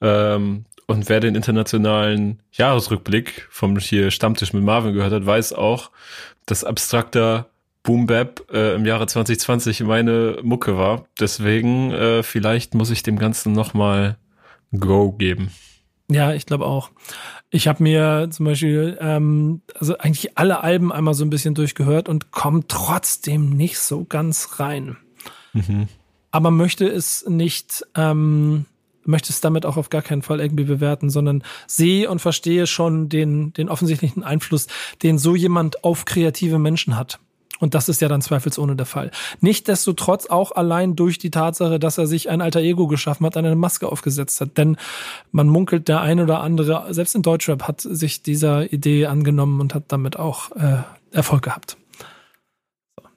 Ähm, 0.00 0.66
und 0.86 1.08
wer 1.08 1.20
den 1.20 1.34
internationalen 1.34 2.40
Jahresrückblick 2.52 3.48
vom 3.50 3.78
hier 3.78 4.10
Stammtisch 4.10 4.52
mit 4.52 4.62
Marvin 4.62 4.94
gehört 4.94 5.12
hat, 5.12 5.26
weiß 5.26 5.54
auch, 5.54 5.90
dass 6.44 6.62
abstrakter 6.62 7.48
Boom 7.82 8.06
Bap 8.06 8.44
äh, 8.52 8.74
im 8.74 8.84
Jahre 8.84 9.06
2020 9.06 9.80
meine 9.82 10.38
Mucke 10.42 10.76
war. 10.76 11.06
Deswegen 11.18 11.92
äh, 11.92 12.22
vielleicht 12.22 12.74
muss 12.74 12.90
ich 12.90 13.02
dem 13.02 13.18
Ganzen 13.18 13.52
noch 13.52 13.74
mal 13.74 14.16
Go 14.72 15.12
geben. 15.12 15.50
Ja, 16.10 16.32
ich 16.32 16.46
glaube 16.46 16.66
auch. 16.66 16.90
Ich 17.50 17.68
habe 17.68 17.82
mir 17.82 18.28
zum 18.30 18.46
Beispiel 18.46 18.96
ähm, 19.00 19.62
also 19.74 19.98
eigentlich 19.98 20.38
alle 20.38 20.62
Alben 20.62 20.92
einmal 20.92 21.14
so 21.14 21.24
ein 21.24 21.30
bisschen 21.30 21.54
durchgehört 21.54 22.08
und 22.08 22.30
komme 22.30 22.62
trotzdem 22.68 23.50
nicht 23.50 23.78
so 23.78 24.04
ganz 24.04 24.60
rein. 24.60 24.96
Mhm. 25.52 25.88
Aber 26.30 26.50
möchte 26.50 26.86
es 26.86 27.24
nicht, 27.26 27.84
ähm, 27.94 28.66
möchte 29.04 29.30
es 29.32 29.40
damit 29.40 29.64
auch 29.64 29.76
auf 29.76 29.90
gar 29.90 30.02
keinen 30.02 30.22
Fall 30.22 30.40
irgendwie 30.40 30.64
bewerten, 30.64 31.10
sondern 31.10 31.42
sehe 31.66 32.10
und 32.10 32.20
verstehe 32.20 32.66
schon 32.66 33.08
den, 33.08 33.52
den 33.52 33.68
offensichtlichen 33.68 34.22
Einfluss, 34.22 34.66
den 35.02 35.18
so 35.18 35.34
jemand 35.34 35.82
auf 35.82 36.04
kreative 36.04 36.58
Menschen 36.58 36.96
hat. 36.96 37.20
Und 37.58 37.74
das 37.74 37.88
ist 37.88 38.00
ja 38.00 38.08
dann 38.08 38.20
zweifelsohne 38.20 38.76
der 38.76 38.86
Fall. 38.86 39.10
Nichtsdestotrotz 39.40 40.26
auch 40.26 40.52
allein 40.52 40.94
durch 40.96 41.18
die 41.18 41.30
Tatsache, 41.30 41.78
dass 41.78 41.98
er 41.98 42.06
sich 42.06 42.28
ein 42.28 42.40
alter 42.40 42.60
Ego 42.60 42.86
geschaffen 42.86 43.24
hat, 43.26 43.36
eine 43.36 43.54
Maske 43.56 43.90
aufgesetzt 43.90 44.40
hat. 44.40 44.58
Denn 44.58 44.76
man 45.32 45.48
munkelt, 45.48 45.88
der 45.88 46.00
ein 46.00 46.20
oder 46.20 46.40
andere, 46.40 46.92
selbst 46.92 47.14
in 47.14 47.22
Deutschrap, 47.22 47.62
hat 47.64 47.80
sich 47.80 48.22
dieser 48.22 48.72
Idee 48.72 49.06
angenommen 49.06 49.60
und 49.60 49.74
hat 49.74 49.84
damit 49.88 50.18
auch 50.18 50.50
äh, 50.52 50.82
Erfolg 51.12 51.42
gehabt. 51.42 51.76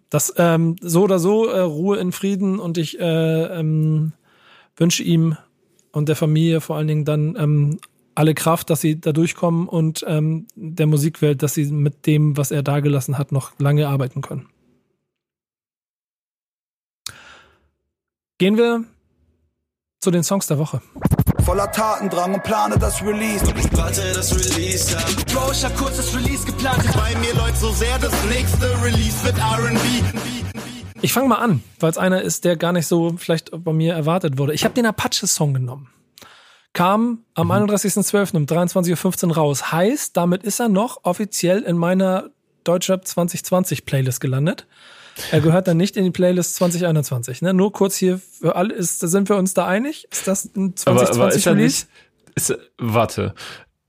das 0.09 0.33
ähm, 0.37 0.75
so 0.81 1.03
oder 1.03 1.19
so 1.19 1.47
äh, 1.47 1.59
Ruhe 1.59 1.97
in 1.97 2.11
Frieden 2.11 2.59
und 2.59 2.77
ich 2.77 2.99
äh, 2.99 3.59
ähm, 3.59 4.13
wünsche 4.75 5.03
ihm 5.03 5.37
und 5.91 6.09
der 6.09 6.15
Familie 6.15 6.61
vor 6.61 6.77
allen 6.77 6.87
Dingen 6.87 7.05
dann 7.05 7.35
ähm, 7.37 7.79
alle 8.15 8.33
Kraft, 8.33 8.69
dass 8.69 8.81
sie 8.81 8.99
da 8.99 9.11
durchkommen 9.11 9.67
und 9.67 10.03
ähm, 10.07 10.47
der 10.55 10.87
Musikwelt, 10.87 11.41
dass 11.43 11.53
sie 11.53 11.65
mit 11.65 12.05
dem, 12.05 12.37
was 12.37 12.51
er 12.51 12.63
dagelassen 12.63 13.17
hat, 13.17 13.31
noch 13.31 13.51
lange 13.59 13.87
arbeiten 13.87 14.21
können. 14.21 14.47
Gehen 18.37 18.57
wir 18.57 18.85
zu 19.99 20.11
den 20.11 20.23
Songs 20.23 20.47
der 20.47 20.57
Woche. 20.57 20.81
Voller 21.43 21.71
Tatendrang 21.71 22.35
und 22.35 22.43
plane 22.43 22.77
das 22.77 23.01
Release. 23.01 23.45
Und 23.45 23.57
ich 23.57 23.77
warte 23.77 24.01
das 24.13 24.33
Release 24.33 24.97
ab. 24.97 25.05
Bro, 25.33 25.51
ich 25.51 25.65
hab 25.65 25.75
kurz 25.75 25.97
das 25.97 26.15
Release 26.15 26.45
geplant. 26.45 26.83
Bei 26.95 27.17
mir 27.19 27.33
läuft 27.35 27.57
so 27.57 27.71
sehr 27.71 27.97
das 27.99 28.13
nächste 28.25 28.81
Release 28.81 29.25
mit 29.25 29.37
R&B. 29.37 30.19
Ich 31.01 31.13
fange 31.13 31.27
mal 31.29 31.39
an, 31.39 31.63
weil 31.79 31.89
es 31.91 31.97
einer 31.97 32.21
ist, 32.21 32.45
der 32.45 32.55
gar 32.55 32.71
nicht 32.71 32.87
so 32.87 33.15
vielleicht 33.17 33.51
bei 33.51 33.73
mir 33.73 33.93
erwartet 33.93 34.37
wurde. 34.37 34.53
Ich 34.53 34.63
habe 34.63 34.73
den 34.73 34.85
Apache-Song 34.85 35.53
genommen. 35.53 35.89
Kam 36.79 37.25
am 37.33 37.47
mhm. 37.47 37.69
31.12. 37.69 38.37
um 38.37 38.45
23.15 38.45 39.27
Uhr 39.27 39.35
raus. 39.35 39.73
Heißt, 39.73 40.15
damit 40.15 40.43
ist 40.43 40.61
er 40.61 40.69
noch 40.69 41.03
offiziell 41.03 41.63
in 41.63 41.77
meiner 41.77 42.29
Deutschrap 42.63 43.05
2020 43.05 43.83
Playlist 43.83 44.21
gelandet. 44.21 44.65
Er 45.29 45.41
gehört 45.41 45.67
dann 45.67 45.75
nicht 45.75 45.97
in 45.97 46.05
die 46.05 46.11
Playlist 46.11 46.55
2021. 46.55 47.41
Ne? 47.41 47.53
Nur 47.53 47.73
kurz 47.73 47.97
hier 47.97 48.17
für 48.17 48.55
alle, 48.55 48.73
ist, 48.73 49.01
sind 49.01 49.27
wir 49.27 49.35
uns 49.35 49.53
da 49.53 49.67
einig? 49.67 50.07
Ist 50.09 50.25
das 50.25 50.45
ein 50.55 50.77
2020 50.77 51.15
aber, 51.15 51.25
aber 51.25 51.35
ist 51.35 51.47
Release? 51.47 51.85
Nicht, 52.37 52.49
ist, 52.49 52.57
warte. 52.77 53.33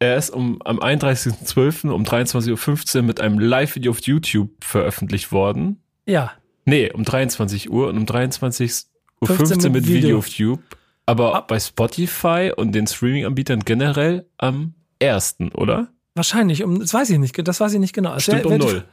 Er 0.00 0.16
ist 0.16 0.30
um, 0.30 0.60
am 0.64 0.80
31.12. 0.80 1.90
um 1.90 2.02
23.15 2.02 2.96
Uhr 2.96 3.02
mit 3.02 3.20
einem 3.20 3.38
Live-Video 3.38 3.92
auf 3.92 4.00
YouTube 4.00 4.50
veröffentlicht 4.64 5.30
worden. 5.30 5.80
Ja. 6.06 6.32
Nee, 6.64 6.90
um 6.90 7.04
23 7.04 7.70
Uhr 7.70 7.86
und 7.86 7.98
um 7.98 8.04
23.15 8.04 8.86
Uhr 9.20 9.28
15 9.28 9.70
mit, 9.70 9.82
mit 9.82 9.86
Video. 9.86 10.02
Video 10.02 10.18
auf 10.18 10.26
YouTube. 10.26 10.79
Aber 11.06 11.34
Ab 11.34 11.48
bei 11.48 11.58
Spotify 11.58 12.52
und 12.54 12.72
den 12.72 12.86
Streaming-Anbietern 12.86 13.60
generell 13.60 14.26
am 14.38 14.74
1., 15.02 15.36
oder? 15.54 15.88
Wahrscheinlich, 16.14 16.62
um, 16.64 16.80
das 16.80 16.92
weiß 16.92 17.10
ich 17.10 17.18
nicht, 17.18 17.46
das 17.46 17.60
weiß 17.60 17.72
ich 17.72 17.80
nicht 17.80 17.94
genau. 17.94 18.18
Stimmt 18.18 18.46
um 18.46 18.58
null. 18.58 18.84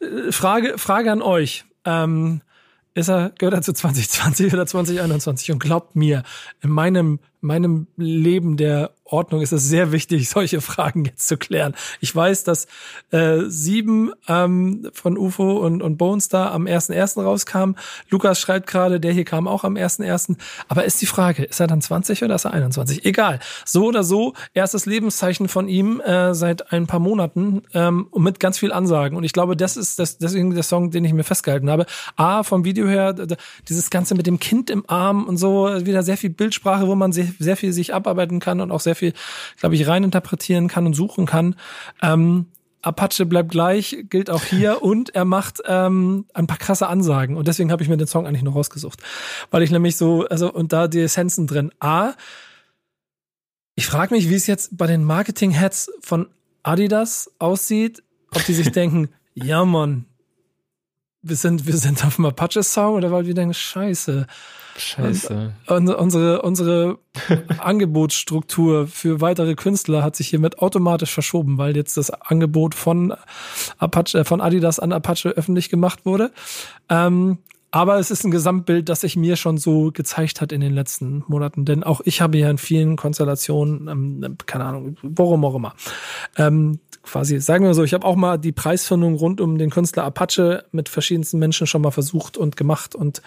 Äh, 0.00 0.32
Frage, 0.32 0.76
Frage 0.76 1.10
an 1.10 1.22
euch. 1.22 1.64
Ähm, 1.84 2.42
ist 2.94 3.08
er, 3.08 3.30
gehört 3.38 3.54
er 3.54 3.62
zu 3.62 3.72
2020 3.72 4.52
oder 4.52 4.66
2021? 4.66 5.52
Und 5.52 5.58
glaubt 5.58 5.96
mir, 5.96 6.22
in 6.62 6.70
meinem, 6.70 7.20
meinem 7.44 7.86
Leben 7.96 8.56
der 8.56 8.90
Ordnung 9.04 9.42
ist 9.42 9.52
es 9.52 9.68
sehr 9.68 9.92
wichtig, 9.92 10.28
solche 10.30 10.60
Fragen 10.60 11.04
jetzt 11.04 11.28
zu 11.28 11.36
klären. 11.36 11.74
Ich 12.00 12.14
weiß, 12.14 12.44
dass 12.44 12.66
äh, 13.10 13.40
sieben 13.46 14.12
ähm, 14.28 14.90
von 14.92 15.18
UFO 15.18 15.58
und, 15.58 15.82
und 15.82 15.96
Bones 15.96 16.28
da 16.28 16.50
am 16.50 16.66
1.1. 16.66 17.22
rauskam. 17.22 17.74
Lukas 18.08 18.40
schreibt 18.40 18.66
gerade, 18.66 19.00
der 19.00 19.12
hier 19.12 19.24
kam 19.24 19.46
auch 19.46 19.64
am 19.64 19.74
1.1. 19.74 20.36
Aber 20.68 20.84
ist 20.84 21.00
die 21.02 21.06
Frage, 21.06 21.44
ist 21.44 21.60
er 21.60 21.66
dann 21.66 21.82
20 21.82 22.24
oder 22.24 22.34
ist 22.34 22.44
er 22.44 22.52
21? 22.52 23.04
Egal. 23.04 23.40
So 23.64 23.86
oder 23.86 24.04
so, 24.04 24.34
erstes 24.54 24.86
Lebenszeichen 24.86 25.48
von 25.48 25.68
ihm 25.68 26.00
äh, 26.00 26.34
seit 26.34 26.72
ein 26.72 26.86
paar 26.86 27.00
Monaten 27.00 27.62
ähm, 27.74 28.08
mit 28.16 28.40
ganz 28.40 28.58
viel 28.58 28.72
Ansagen. 28.72 29.16
Und 29.16 29.24
ich 29.24 29.32
glaube, 29.32 29.56
das 29.56 29.76
ist 29.76 29.98
das, 29.98 30.18
deswegen 30.18 30.54
der 30.54 30.62
Song, 30.62 30.90
den 30.90 31.04
ich 31.04 31.12
mir 31.12 31.24
festgehalten 31.24 31.70
habe. 31.70 31.86
A, 32.16 32.42
vom 32.42 32.64
Video 32.64 32.88
her, 32.88 33.14
dieses 33.68 33.90
Ganze 33.90 34.14
mit 34.14 34.26
dem 34.26 34.38
Kind 34.38 34.70
im 34.70 34.88
Arm 34.88 35.24
und 35.24 35.36
so, 35.36 35.68
wieder 35.84 36.02
sehr 36.02 36.16
viel 36.16 36.30
Bildsprache, 36.30 36.88
wo 36.88 36.94
man 36.94 37.12
sehr, 37.12 37.26
sehr 37.38 37.56
viel 37.56 37.72
sich 37.72 37.94
abarbeiten 37.94 38.40
kann 38.40 38.60
und 38.60 38.70
auch 38.70 38.80
sehr 38.80 38.94
viel, 38.94 39.12
glaube 39.58 39.74
ich, 39.74 39.86
reininterpretieren 39.86 40.68
kann 40.68 40.86
und 40.86 40.94
suchen 40.94 41.26
kann. 41.26 41.56
Ähm, 42.02 42.46
Apache 42.84 43.24
bleibt 43.24 43.50
gleich, 43.50 44.04
gilt 44.10 44.30
auch 44.30 44.44
hier 44.44 44.82
und 44.82 45.14
er 45.14 45.24
macht 45.24 45.62
ähm, 45.66 46.26
ein 46.34 46.46
paar 46.46 46.58
krasse 46.58 46.86
Ansagen 46.86 47.36
und 47.36 47.48
deswegen 47.48 47.72
habe 47.72 47.82
ich 47.82 47.88
mir 47.88 47.96
den 47.96 48.06
Song 48.06 48.26
eigentlich 48.26 48.42
noch 48.42 48.54
rausgesucht, 48.54 49.00
weil 49.50 49.62
ich 49.62 49.70
nämlich 49.70 49.96
so, 49.96 50.26
also 50.26 50.52
und 50.52 50.72
da 50.72 50.88
die 50.88 51.00
Essenzen 51.00 51.46
drin. 51.46 51.72
A, 51.80 52.12
ich 53.74 53.86
frage 53.86 54.14
mich, 54.14 54.28
wie 54.28 54.34
es 54.34 54.46
jetzt 54.46 54.76
bei 54.76 54.86
den 54.86 55.04
Marketing-Heads 55.04 55.92
von 56.00 56.28
Adidas 56.62 57.30
aussieht, 57.38 58.02
ob 58.30 58.44
die 58.44 58.54
sich 58.54 58.70
denken, 58.72 59.08
ja 59.34 59.64
Mann, 59.64 60.06
wir 61.22 61.36
sind, 61.36 61.66
wir 61.66 61.76
sind 61.76 62.04
auf 62.04 62.16
dem 62.16 62.26
Apache-Song 62.26 62.94
oder 62.94 63.10
weil 63.10 63.26
wir 63.26 63.34
denken, 63.34 63.54
scheiße, 63.54 64.26
Scheiße. 64.76 65.52
Und 65.66 65.88
unsere, 65.88 66.42
unsere 66.42 66.98
Angebotsstruktur 67.58 68.86
für 68.86 69.20
weitere 69.20 69.54
Künstler 69.54 70.02
hat 70.02 70.16
sich 70.16 70.28
hiermit 70.28 70.58
automatisch 70.58 71.12
verschoben, 71.12 71.58
weil 71.58 71.76
jetzt 71.76 71.96
das 71.96 72.10
Angebot 72.10 72.74
von 72.74 73.14
Apache, 73.78 74.18
äh, 74.18 74.24
von 74.24 74.40
Adidas 74.40 74.78
an 74.78 74.92
Apache 74.92 75.30
öffentlich 75.30 75.70
gemacht 75.70 76.04
wurde. 76.04 76.32
Ähm, 76.88 77.38
aber 77.70 77.98
es 77.98 78.12
ist 78.12 78.22
ein 78.24 78.30
Gesamtbild, 78.30 78.88
das 78.88 79.00
sich 79.00 79.16
mir 79.16 79.34
schon 79.34 79.58
so 79.58 79.90
gezeigt 79.92 80.40
hat 80.40 80.52
in 80.52 80.60
den 80.60 80.72
letzten 80.72 81.24
Monaten. 81.26 81.64
Denn 81.64 81.82
auch 81.82 82.00
ich 82.04 82.20
habe 82.20 82.38
ja 82.38 82.48
in 82.48 82.56
vielen 82.58 82.94
Konstellationen, 82.94 83.88
ähm, 83.88 84.38
keine 84.46 84.64
Ahnung, 84.64 84.96
worum 85.02 85.44
auch 85.44 85.56
immer, 85.56 85.74
ähm, 86.36 86.78
quasi, 87.02 87.40
sagen 87.40 87.64
wir 87.64 87.74
so, 87.74 87.82
ich 87.82 87.92
habe 87.92 88.06
auch 88.06 88.14
mal 88.14 88.38
die 88.38 88.52
Preisfindung 88.52 89.16
rund 89.16 89.40
um 89.40 89.58
den 89.58 89.70
Künstler 89.70 90.04
Apache 90.04 90.64
mit 90.70 90.88
verschiedensten 90.88 91.40
Menschen 91.40 91.66
schon 91.66 91.82
mal 91.82 91.90
versucht 91.90 92.36
und 92.36 92.56
gemacht 92.56 92.94
und 92.94 93.22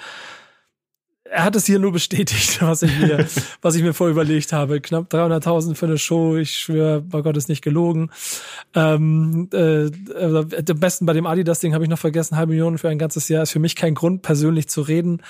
er 1.32 1.44
hat 1.44 1.56
es 1.56 1.66
hier 1.66 1.80
nur 1.80 1.92
bestätigt, 1.92 2.62
was 2.62 2.84
ich 2.84 3.00
mir, 3.00 3.28
was 3.62 3.76
ich 3.76 3.84
mir 3.84 3.94
vorüberlegt 3.94 4.54
habe. 4.54 4.82
Knapp 4.82 5.12
300.000 5.14 5.76
für 5.76 5.86
eine 5.86 5.98
Show. 5.98 6.38
Ich 6.38 6.52
schwöre, 6.52 7.02
bei 7.02 7.22
Gott 7.22 7.38
ist 7.38 7.50
nicht 7.50 7.64
gelogen. 7.64 8.10
Ähm, 8.74 9.50
äh, 9.54 9.90
am 10.16 10.80
besten 10.80 11.06
bei 11.06 11.14
dem 11.14 11.26
Adidas-Ding 11.26 11.74
habe 11.74 11.84
ich 11.84 11.90
noch 11.90 12.00
vergessen. 12.00 12.38
Halbe 12.38 12.52
Millionen 12.52 12.78
für 12.78 12.90
ein 12.90 13.00
ganzes 13.00 13.28
Jahr 13.30 13.44
ist 13.44 13.52
für 13.52 13.60
mich 13.60 13.76
kein 13.76 13.96
Grund, 13.96 14.22
persönlich 14.22 14.70
zu 14.70 14.82
reden. 14.82 15.22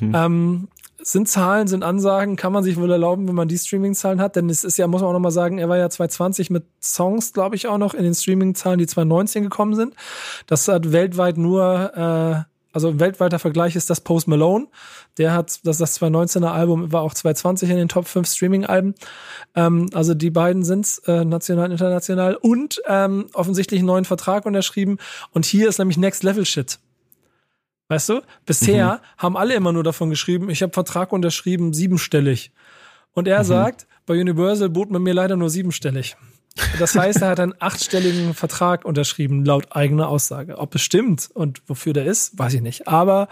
Mhm. 0.00 0.12
Ähm, 0.14 0.68
sind 1.04 1.28
Zahlen, 1.28 1.66
sind 1.66 1.82
Ansagen, 1.82 2.36
kann 2.36 2.52
man 2.52 2.62
sich 2.62 2.76
wohl 2.76 2.90
erlauben, 2.90 3.26
wenn 3.26 3.34
man 3.34 3.48
die 3.48 3.58
Streaming-Zahlen 3.58 4.20
hat. 4.20 4.36
Denn 4.36 4.48
es 4.48 4.64
ist 4.64 4.78
ja, 4.78 4.86
muss 4.86 5.00
man 5.00 5.10
auch 5.10 5.14
noch 5.14 5.20
mal 5.20 5.32
sagen, 5.32 5.58
er 5.58 5.68
war 5.68 5.76
ja 5.76 5.90
2020 5.90 6.50
mit 6.50 6.64
Songs, 6.80 7.32
glaube 7.32 7.56
ich, 7.56 7.66
auch 7.66 7.78
noch 7.78 7.94
in 7.94 8.04
den 8.04 8.14
Streaming-Zahlen, 8.14 8.78
die 8.78 8.86
2019 8.86 9.42
gekommen 9.42 9.74
sind. 9.74 9.94
Das 10.46 10.68
hat 10.68 10.92
weltweit 10.92 11.36
nur 11.38 12.46
äh, 12.46 12.51
also 12.72 12.88
ein 12.88 13.00
weltweiter 13.00 13.38
Vergleich 13.38 13.76
ist 13.76 13.90
das 13.90 14.00
Post 14.00 14.28
Malone. 14.28 14.66
Der 15.18 15.34
hat, 15.34 15.60
das, 15.64 15.78
das 15.78 16.00
2019er 16.00 16.46
Album 16.46 16.92
war 16.92 17.02
auch 17.02 17.14
2020 17.14 17.70
in 17.70 17.76
den 17.76 17.88
Top 17.88 18.06
5 18.06 18.28
Streaming-Alben. 18.28 18.94
Ähm, 19.54 19.90
also 19.92 20.14
die 20.14 20.30
beiden 20.30 20.64
sind's, 20.64 20.98
äh, 21.06 21.24
national 21.24 21.66
und 21.66 21.72
international. 21.72 22.36
Und 22.36 22.80
ähm, 22.86 23.26
offensichtlich 23.34 23.80
einen 23.80 23.86
neuen 23.86 24.04
Vertrag 24.04 24.46
unterschrieben. 24.46 24.98
Und 25.32 25.44
hier 25.44 25.68
ist 25.68 25.78
nämlich 25.78 25.98
Next 25.98 26.22
Level 26.22 26.46
Shit. 26.46 26.78
Weißt 27.88 28.08
du? 28.08 28.22
Bisher 28.46 28.94
mhm. 28.94 29.18
haben 29.18 29.36
alle 29.36 29.54
immer 29.54 29.72
nur 29.72 29.84
davon 29.84 30.08
geschrieben, 30.08 30.48
ich 30.48 30.62
habe 30.62 30.72
Vertrag 30.72 31.12
unterschrieben, 31.12 31.74
siebenstellig. 31.74 32.52
Und 33.12 33.28
er 33.28 33.40
mhm. 33.40 33.44
sagt, 33.44 33.86
bei 34.06 34.18
Universal 34.18 34.70
bot 34.70 34.90
man 34.90 35.02
mir 35.02 35.12
leider 35.12 35.36
nur 35.36 35.50
siebenstellig. 35.50 36.16
Das 36.78 36.94
heißt, 36.94 37.22
er 37.22 37.28
hat 37.28 37.40
einen 37.40 37.54
achtstelligen 37.58 38.34
Vertrag 38.34 38.84
unterschrieben, 38.84 39.44
laut 39.44 39.74
eigener 39.74 40.08
Aussage. 40.08 40.58
Ob 40.58 40.74
es 40.74 40.82
stimmt 40.82 41.30
und 41.32 41.62
wofür 41.66 41.92
der 41.92 42.04
ist, 42.04 42.38
weiß 42.38 42.54
ich 42.54 42.60
nicht. 42.60 42.88
Aber 42.88 43.28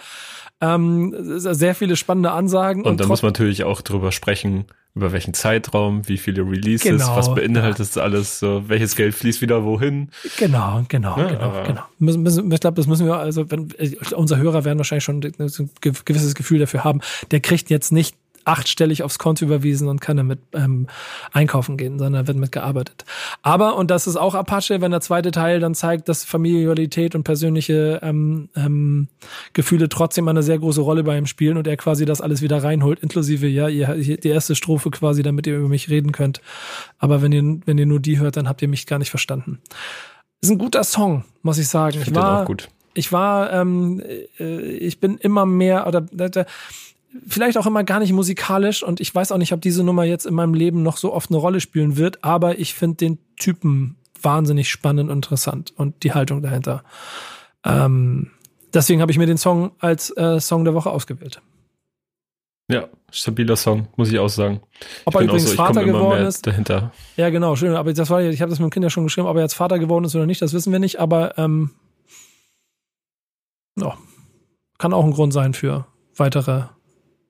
ähm, 0.61 1.15
sehr 1.17 1.75
viele 1.75 1.97
spannende 1.97 2.33
Ansagen. 2.33 2.83
Und, 2.83 2.93
und 2.93 3.01
da 3.01 3.07
muss 3.07 3.23
man 3.23 3.31
natürlich 3.31 3.65
auch 3.65 3.81
drüber 3.81 4.13
sprechen, 4.13 4.67
über 4.95 5.13
welchen 5.13 5.35
Zeitraum, 5.35 6.09
wie 6.09 6.19
viele 6.19 6.43
Releases, 6.43 6.83
genau, 6.83 7.17
was 7.17 7.33
beinhaltet 7.35 7.81
das 7.81 7.97
alles, 7.97 8.41
so, 8.41 8.69
welches 8.69 8.97
Geld 8.97 9.15
fließt 9.15 9.41
wieder 9.41 9.65
wohin. 9.65 10.11
Genau, 10.37 10.85
genau, 10.89 11.17
ja, 11.17 11.29
genau, 11.29 11.63
genau. 11.65 11.83
Müssen, 11.99 12.23
müssen, 12.23 12.53
ich 12.53 12.61
glaube, 12.61 12.75
das 12.75 12.89
müssen 12.89 13.07
wir, 13.07 13.17
also 13.17 13.51
wenn, 13.51 13.73
unser 14.17 14.37
Hörer 14.37 14.65
werden 14.65 14.79
wahrscheinlich 14.79 15.05
schon 15.05 15.23
ein 15.23 15.71
gewisses 15.81 16.35
Gefühl 16.35 16.59
dafür 16.59 16.83
haben. 16.83 17.01
Der 17.31 17.41
kriegt 17.41 17.71
jetzt 17.71 17.93
nicht 17.93 18.17
achtstellig 18.45 19.03
aufs 19.03 19.19
Konto 19.19 19.45
überwiesen 19.45 19.89
und 19.89 20.01
kann 20.01 20.17
damit 20.17 20.41
ähm, 20.53 20.87
einkaufen 21.33 21.77
gehen, 21.77 21.99
sondern 21.99 22.27
wird 22.27 22.37
mitgearbeitet. 22.37 23.05
Aber, 23.43 23.77
und 23.77 23.91
das 23.91 24.07
ist 24.07 24.17
auch 24.17 24.35
Apache, 24.35 24.81
wenn 24.81 24.91
der 24.91 25.01
zweite 25.01 25.31
Teil 25.31 25.61
dann 25.61 25.75
zeigt, 25.75 26.09
dass 26.09 26.25
Familialität 26.25 27.15
und 27.15 27.25
persönliche 27.25 28.01
ähm, 28.03 28.49
ähm, 28.57 29.09
Gefühle 29.53 29.89
trotzdem 29.89 30.29
eine 30.29 30.43
sehr 30.43 30.59
große 30.59 30.81
Rolle 30.81 31.05
bei 31.05 31.17
ihm 31.19 31.27
spielen 31.27 31.57
und 31.57 31.67
er 31.67 31.77
quasi 31.77 32.05
das 32.05 32.21
alles 32.21 32.43
wieder 32.43 32.63
reinholt, 32.63 33.01
inklusive, 33.01 33.47
ja, 33.47 33.69
ihr, 33.69 33.95
die 33.95 34.29
erste 34.29 34.55
Strophe 34.55 34.91
quasi, 34.91 35.23
damit 35.23 35.47
ihr 35.47 35.59
über 35.59 35.69
mich 35.69 35.89
reden 35.91 36.13
könnt. 36.13 36.41
Aber 36.99 37.23
wenn 37.23 37.33
ihr, 37.33 37.61
wenn 37.67 37.79
ihr 37.79 37.87
nur 37.87 38.01
die 38.01 38.19
hört, 38.19 38.37
dann 38.37 38.49
habt 38.49 38.63
ihr 38.63 38.69
mich 38.69 38.87
gar 38.87 38.99
nicht 38.99 39.11
verstanden. 39.11 39.61
Ist 40.41 40.51
ein 40.51 40.59
guter 40.59 40.85
Song, 40.85 41.25
muss 41.43 41.59
ich 41.59 41.69
sagen. 41.69 41.99
Ich, 42.01 42.09
ich 42.09 42.15
war, 42.15 42.43
auch 42.43 42.47
gut. 42.47 42.69
Ich 42.95 43.13
war, 43.13 43.53
ähm, 43.53 44.03
äh, 44.39 44.61
ich 44.61 45.01
bin 45.01 45.19
immer 45.19 45.47
mehr, 45.47 45.87
oder, 45.87 46.07
vielleicht 47.27 47.59
auch 47.59 47.67
immer 47.67 47.85
gar 47.85 48.01
nicht 48.01 48.13
musikalisch 48.13 48.83
und 48.83 49.01
ich 49.01 49.15
weiß 49.15 49.33
auch 49.33 49.39
nicht, 49.39 49.53
ob 49.53 49.61
diese 49.61 49.83
Nummer 49.83 50.05
jetzt 50.05 50.27
in 50.27 50.35
meinem 50.35 50.55
Leben 50.55 50.83
noch 50.83 50.97
so 50.97 51.13
oft 51.13 51.31
eine 51.31 51.39
Rolle 51.39 51.61
spielen 51.61 51.97
wird, 51.97 52.25
aber 52.25 52.59
ich 52.59 52.75
finde 52.75 52.97
den 52.97 53.19
Typen 53.37 53.97
wahnsinnig 54.21 54.71
spannend 54.71 55.11
und 55.11 55.17
interessant 55.17 55.73
und 55.77 56.03
die 56.03 56.13
Haltung 56.13 56.43
dahinter. 56.43 56.85
Ähm, 57.65 58.31
deswegen 58.73 59.01
habe 59.01 59.13
ich 59.13 59.19
mir 59.19 59.27
den 59.27 59.39
Song 59.39 59.73
als 59.79 60.17
äh, 60.17 60.41
Song 60.41 60.65
der 60.65 60.75
Woche 60.75 60.91
ausgewählt. 60.91 61.41
Ja, 62.71 62.89
stabiler 63.11 63.57
Song, 63.57 63.89
muss 63.97 64.13
ich 64.13 64.19
auch 64.19 64.29
sagen. 64.29 64.61
Ob 65.05 65.17
er 65.17 65.23
übrigens 65.23 65.51
so, 65.51 65.57
Vater 65.57 65.85
geworden 65.85 66.25
ist. 66.25 66.47
Dahinter. 66.47 66.93
Ja, 67.17 67.29
genau, 67.31 67.57
schön. 67.57 67.75
Aber 67.75 67.93
das 67.93 68.11
war, 68.11 68.23
ich 68.23 68.41
habe 68.41 68.51
das 68.51 68.61
mit 68.61 68.69
dem 68.69 68.71
Kind 68.71 68.85
ja 68.85 68.91
schon 68.91 69.05
geschrieben, 69.05 69.27
ob 69.27 69.37
er 69.37 69.43
jetzt 69.43 69.55
Vater 69.55 69.81
geworden 69.81 70.05
ist 70.05 70.15
oder 70.15 70.27
nicht, 70.27 70.41
das 70.41 70.53
wissen 70.53 70.71
wir 70.71 70.79
nicht, 70.79 71.01
aber 71.01 71.37
ähm, 71.37 71.71
ja, 73.77 73.97
kann 74.79 74.93
auch 74.93 75.05
ein 75.05 75.11
Grund 75.11 75.33
sein 75.33 75.53
für 75.53 75.87
weitere 76.15 76.65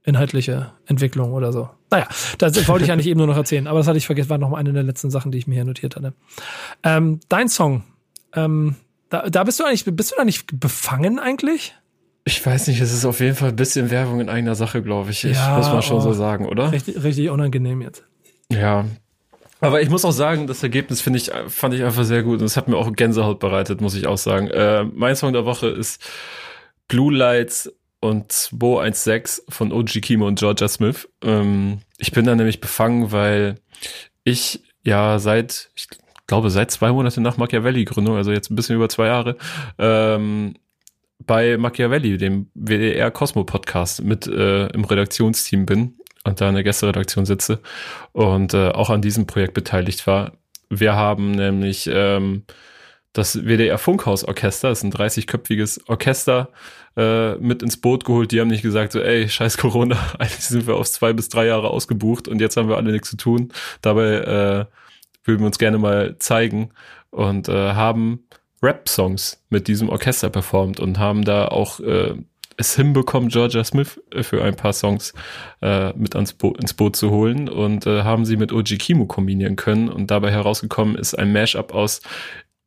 inhaltliche 0.05 0.72
Entwicklung 0.86 1.32
oder 1.32 1.53
so. 1.53 1.68
Naja, 1.90 2.07
das 2.38 2.68
wollte 2.68 2.84
ich 2.84 2.92
eigentlich 2.92 3.07
eben 3.07 3.18
nur 3.18 3.26
noch 3.26 3.36
erzählen, 3.36 3.66
aber 3.66 3.78
das 3.78 3.88
hatte 3.88 3.98
ich 3.98 4.07
vergessen, 4.07 4.30
war 4.30 4.38
noch 4.38 4.53
eine 4.53 4.72
der 4.72 4.82
letzten 4.82 5.11
Sachen, 5.11 5.32
die 5.32 5.38
ich 5.38 5.46
mir 5.46 5.57
hier 5.57 5.64
notiert 5.64 5.96
hatte. 5.96 6.14
Ähm, 6.82 7.20
dein 7.28 7.48
Song, 7.48 7.82
ähm, 8.34 8.76
da, 9.11 9.28
da 9.28 9.44
bist 9.44 9.61
du 9.61 9.64
eigentlich, 9.64 9.84
bist 9.84 10.12
du 10.12 10.16
da 10.16 10.24
nicht 10.24 10.59
befangen 10.59 11.18
eigentlich? 11.18 11.74
Ich 12.24 12.44
weiß 12.44 12.68
nicht, 12.68 12.80
es 12.80 12.92
ist 12.92 13.05
auf 13.05 13.20
jeden 13.20 13.34
Fall 13.34 13.51
ein 13.51 13.57
bisschen 13.57 13.90
Werbung 13.90 14.20
in 14.20 14.28
eigener 14.28 14.55
Sache, 14.55 14.82
glaube 14.82 15.11
ich. 15.11 15.24
Ich 15.24 15.36
ja, 15.36 15.57
muss 15.57 15.66
mal 15.66 15.82
schon 15.82 15.98
oh, 15.98 16.01
so 16.01 16.12
sagen, 16.12 16.46
oder? 16.46 16.70
Richtig, 16.70 17.03
richtig 17.03 17.30
unangenehm 17.30 17.80
jetzt. 17.80 18.05
Ja. 18.53 18.84
Aber 19.61 19.82
ich 19.82 19.90
muss 19.90 20.05
auch 20.05 20.12
sagen, 20.12 20.46
das 20.46 20.62
Ergebnis 20.62 21.01
finde 21.01 21.18
ich, 21.18 21.30
fand 21.48 21.74
ich 21.74 21.82
einfach 21.82 22.05
sehr 22.05 22.22
gut 22.22 22.40
und 22.40 22.46
es 22.46 22.57
hat 22.57 22.68
mir 22.68 22.76
auch 22.76 22.90
Gänsehaut 22.92 23.40
bereitet, 23.40 23.80
muss 23.80 23.94
ich 23.94 24.07
auch 24.07 24.16
sagen. 24.16 24.48
Äh, 24.48 24.84
mein 24.84 25.16
Song 25.16 25.32
der 25.32 25.44
Woche 25.44 25.68
ist 25.68 26.03
Blue 26.88 27.14
Lights 27.14 27.70
und 28.01 28.32
216 28.32 29.44
von 29.48 29.72
OG 29.72 30.01
Kimo 30.01 30.26
und 30.26 30.38
Georgia 30.38 30.68
Smith. 30.68 31.09
Ähm, 31.22 31.80
ich 31.98 32.12
bin 32.12 32.24
da 32.24 32.34
nämlich 32.34 32.61
befangen, 32.61 33.12
weil 33.12 33.57
ich 34.24 34.62
ja 34.82 35.18
seit, 35.18 35.70
ich 35.74 35.86
glaube, 36.26 36.51
seit 36.51 36.70
zwei 36.70 36.92
Monaten 36.92 37.22
nach 37.22 37.36
Machiavelli-Gründung, 37.36 38.16
also 38.16 38.32
jetzt 38.32 38.51
ein 38.51 38.57
bisschen 38.57 38.76
über 38.76 38.88
zwei 38.88 39.07
Jahre, 39.07 39.36
ähm, 39.78 40.55
bei 41.26 41.59
Machiavelli, 41.59 42.16
dem 42.16 42.51
WDR 42.55 43.11
Cosmo 43.11 43.44
Podcast, 43.44 44.03
mit 44.03 44.26
äh, 44.26 44.66
im 44.68 44.84
Redaktionsteam 44.84 45.66
bin 45.66 45.98
und 46.24 46.40
da 46.40 46.48
in 46.48 46.55
der 46.55 46.64
Gästeredaktion 46.64 47.26
sitze 47.26 47.61
und 48.12 48.55
äh, 48.55 48.68
auch 48.68 48.88
an 48.90 49.03
diesem 49.03 49.26
Projekt 49.26 49.55
beteiligt 49.55 50.07
war. 50.07 50.32
Wir 50.70 50.94
haben 50.94 51.32
nämlich 51.32 51.90
ähm, 51.92 52.44
das 53.12 53.44
WDR 53.44 53.78
Funkhaus 53.78 54.24
Orchester, 54.24 54.70
das 54.70 54.78
ist 54.78 54.84
ein 54.84 54.92
30-köpfiges 54.92 55.88
Orchester, 55.88 56.51
äh, 56.97 57.34
mit 57.36 57.62
ins 57.62 57.80
Boot 57.80 58.05
geholt. 58.05 58.32
Die 58.32 58.41
haben 58.41 58.49
nicht 58.49 58.62
gesagt, 58.62 58.93
so, 58.93 59.01
ey, 59.01 59.28
scheiß 59.28 59.57
Corona, 59.59 59.97
eigentlich 60.18 60.45
sind 60.45 60.66
wir 60.66 60.76
auf 60.76 60.91
zwei 60.91 61.12
bis 61.12 61.28
drei 61.28 61.47
Jahre 61.47 61.70
ausgebucht 61.70 62.28
und 62.28 62.41
jetzt 62.41 62.57
haben 62.57 62.68
wir 62.68 62.76
alle 62.76 62.93
nichts 62.93 63.11
zu 63.11 63.16
tun. 63.16 63.53
Dabei 63.82 64.14
äh, 64.14 64.64
würden 65.24 65.41
wir 65.41 65.47
uns 65.47 65.59
gerne 65.59 65.78
mal 65.78 66.16
zeigen 66.18 66.70
und 67.11 67.49
äh, 67.49 67.72
haben 67.72 68.24
Rap-Songs 68.62 69.43
mit 69.49 69.68
diesem 69.68 69.88
Orchester 69.88 70.30
performt 70.30 70.80
und 70.80 70.99
haben 70.99 71.24
da 71.24 71.49
auch 71.49 71.80
äh, 71.80 72.14
es 72.61 72.76
hinbekommen, 72.76 73.30
Georgia 73.30 73.64
Smith 73.64 74.01
äh, 74.12 74.22
für 74.22 74.45
ein 74.45 74.55
paar 74.55 74.72
Songs 74.72 75.14
äh, 75.62 75.93
mit 75.95 76.14
ans 76.14 76.34
Bo 76.34 76.53
ins 76.53 76.74
Boot 76.74 76.95
zu 76.95 77.11
holen 77.11 77.49
und 77.49 77.86
äh, 77.86 78.03
haben 78.03 78.24
sie 78.24 78.36
mit 78.36 78.53
OG 78.53 78.78
Kimo 78.78 79.07
kombinieren 79.07 79.57
können. 79.57 79.88
Und 79.88 80.11
dabei 80.11 80.30
herausgekommen 80.30 80.95
ist 80.97 81.14
ein 81.14 81.32
Mashup 81.32 81.74
aus 81.74 82.03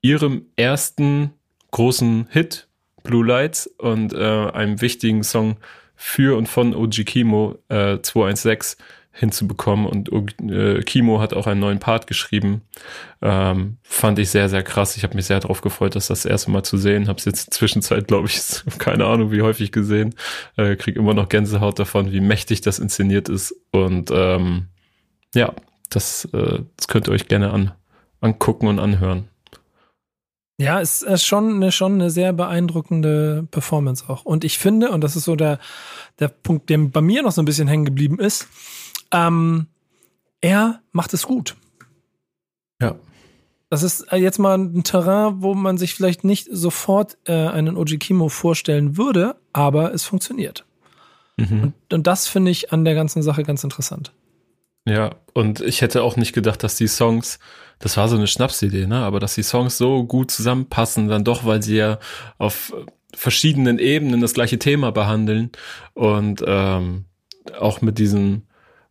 ihrem 0.02 0.48
ersten 0.56 1.32
großen 1.72 2.28
Hit, 2.30 2.68
Blue 3.04 3.26
Lights, 3.26 3.68
und 3.78 4.14
äh, 4.14 4.18
einem 4.18 4.82
wichtigen 4.82 5.24
Song 5.24 5.58
für 5.96 6.38
und 6.38 6.48
von 6.48 6.76
OG 6.76 7.06
Kimo 7.06 7.58
äh, 7.70 8.00
216 8.02 8.84
hinzubekommen. 9.14 9.86
Und 9.86 10.10
äh, 10.42 10.82
Kimo 10.82 11.22
hat 11.22 11.34
auch 11.34 11.46
einen 11.46 11.60
neuen 11.60 11.80
Part 11.80 12.08
geschrieben. 12.08 12.62
Ähm, 13.22 13.78
fand 13.84 14.18
ich 14.20 14.32
sehr, 14.32 14.50
sehr 14.50 14.64
krass. 14.64 14.98
Ich 14.98 15.04
habe 15.04 15.16
mich 15.16 15.28
sehr 15.28 15.40
darauf 15.40 15.62
gefreut, 15.62 15.96
das 15.96 16.08
das 16.08 16.26
erste 16.26 16.50
Mal 16.50 16.64
zu 16.64 16.78
sehen. 16.78 17.08
Habe 17.08 17.20
es 17.20 17.26
jetzt 17.26 17.42
in 17.42 17.46
der 17.52 17.58
Zwischenzeit, 17.58 18.08
glaube 18.08 18.28
ich, 18.28 18.42
keine 18.80 19.06
Ahnung, 19.06 19.32
wie 19.32 19.44
häufig 19.44 19.72
gesehen. 19.72 20.16
Äh, 20.58 20.76
krieg 20.76 20.96
immer 20.96 21.14
noch 21.14 21.30
Gänsehaut 21.30 21.78
davon, 21.78 22.12
wie 22.12 22.22
mächtig 22.22 22.62
das 22.62 22.80
inszeniert 22.80 23.30
ist. 23.30 23.56
Und 23.72 24.10
ähm, 24.12 24.68
ja, 25.36 25.54
das, 25.90 26.26
äh, 26.34 26.60
das 26.76 26.88
könnt 26.88 27.08
ihr 27.08 27.14
euch 27.14 27.28
gerne 27.28 27.52
an, 27.52 27.72
angucken 28.20 28.68
und 28.68 28.80
anhören. 28.80 29.30
Ja, 30.58 30.80
es 30.80 31.02
ist 31.02 31.26
schon 31.26 31.56
eine, 31.56 31.72
schon 31.72 31.94
eine 31.94 32.10
sehr 32.10 32.32
beeindruckende 32.32 33.48
Performance 33.50 34.06
auch. 34.08 34.24
Und 34.24 34.44
ich 34.44 34.60
finde, 34.60 34.92
und 34.92 35.02
das 35.02 35.16
ist 35.16 35.24
so 35.24 35.36
der, 35.36 35.60
der 36.20 36.28
Punkt, 36.28 36.70
der 36.70 36.78
bei 36.78 37.02
mir 37.02 37.24
noch 37.24 37.32
so 37.32 37.42
ein 37.42 37.46
bisschen 37.46 37.68
hängen 37.68 37.86
geblieben 37.86 38.20
ist, 38.20 38.48
ähm, 39.12 39.68
er 40.42 40.82
macht 40.92 41.14
es 41.14 41.24
gut. 41.24 41.56
Ja. 42.82 42.96
Das 43.70 43.82
ist 43.82 44.06
jetzt 44.12 44.38
mal 44.38 44.56
ein 44.56 44.84
Terrain, 44.84 45.42
wo 45.42 45.56
man 45.56 45.80
sich 45.80 45.96
vielleicht 45.96 46.24
nicht 46.24 46.48
sofort 46.52 47.18
äh, 47.26 47.34
einen 47.34 47.76
Oji 47.76 47.98
Kimo 47.98 48.30
vorstellen 48.30 48.98
würde, 48.98 49.36
aber 49.52 49.94
es 49.94 50.04
funktioniert. 50.06 50.66
Mhm. 51.38 51.64
Und, 51.64 51.94
und 51.94 52.08
das 52.08 52.28
finde 52.28 52.52
ich 52.52 52.72
an 52.72 52.86
der 52.86 52.94
ganzen 52.94 53.24
Sache 53.24 53.42
ganz 53.42 53.64
interessant. 53.64 54.12
Ja, 54.86 55.16
und 55.34 55.62
ich 55.62 55.82
hätte 55.82 56.04
auch 56.04 56.18
nicht 56.18 56.34
gedacht, 56.34 56.62
dass 56.62 56.76
die 56.76 56.88
Songs, 56.88 57.40
das 57.80 57.98
war 57.98 58.08
so 58.08 58.16
eine 58.16 58.28
Schnapsidee, 58.28 58.88
ne, 58.88 59.00
aber 59.00 59.20
dass 59.20 59.36
die 59.36 59.44
Songs 59.44 59.78
so 59.78 60.04
gut 60.06 60.32
zusammenpassen, 60.32 61.08
dann 61.08 61.24
doch, 61.24 61.46
weil 61.46 61.62
sie 61.62 61.78
ja 61.78 62.00
auf 62.38 62.74
verschiedenen 63.16 63.80
Ebenen 63.80 64.22
das 64.22 64.34
gleiche 64.34 64.60
Thema 64.60 64.92
behandeln 64.92 65.52
und 65.94 66.44
ähm, 66.46 67.06
auch 67.60 67.82
mit 67.82 68.00
diesem, 68.00 68.44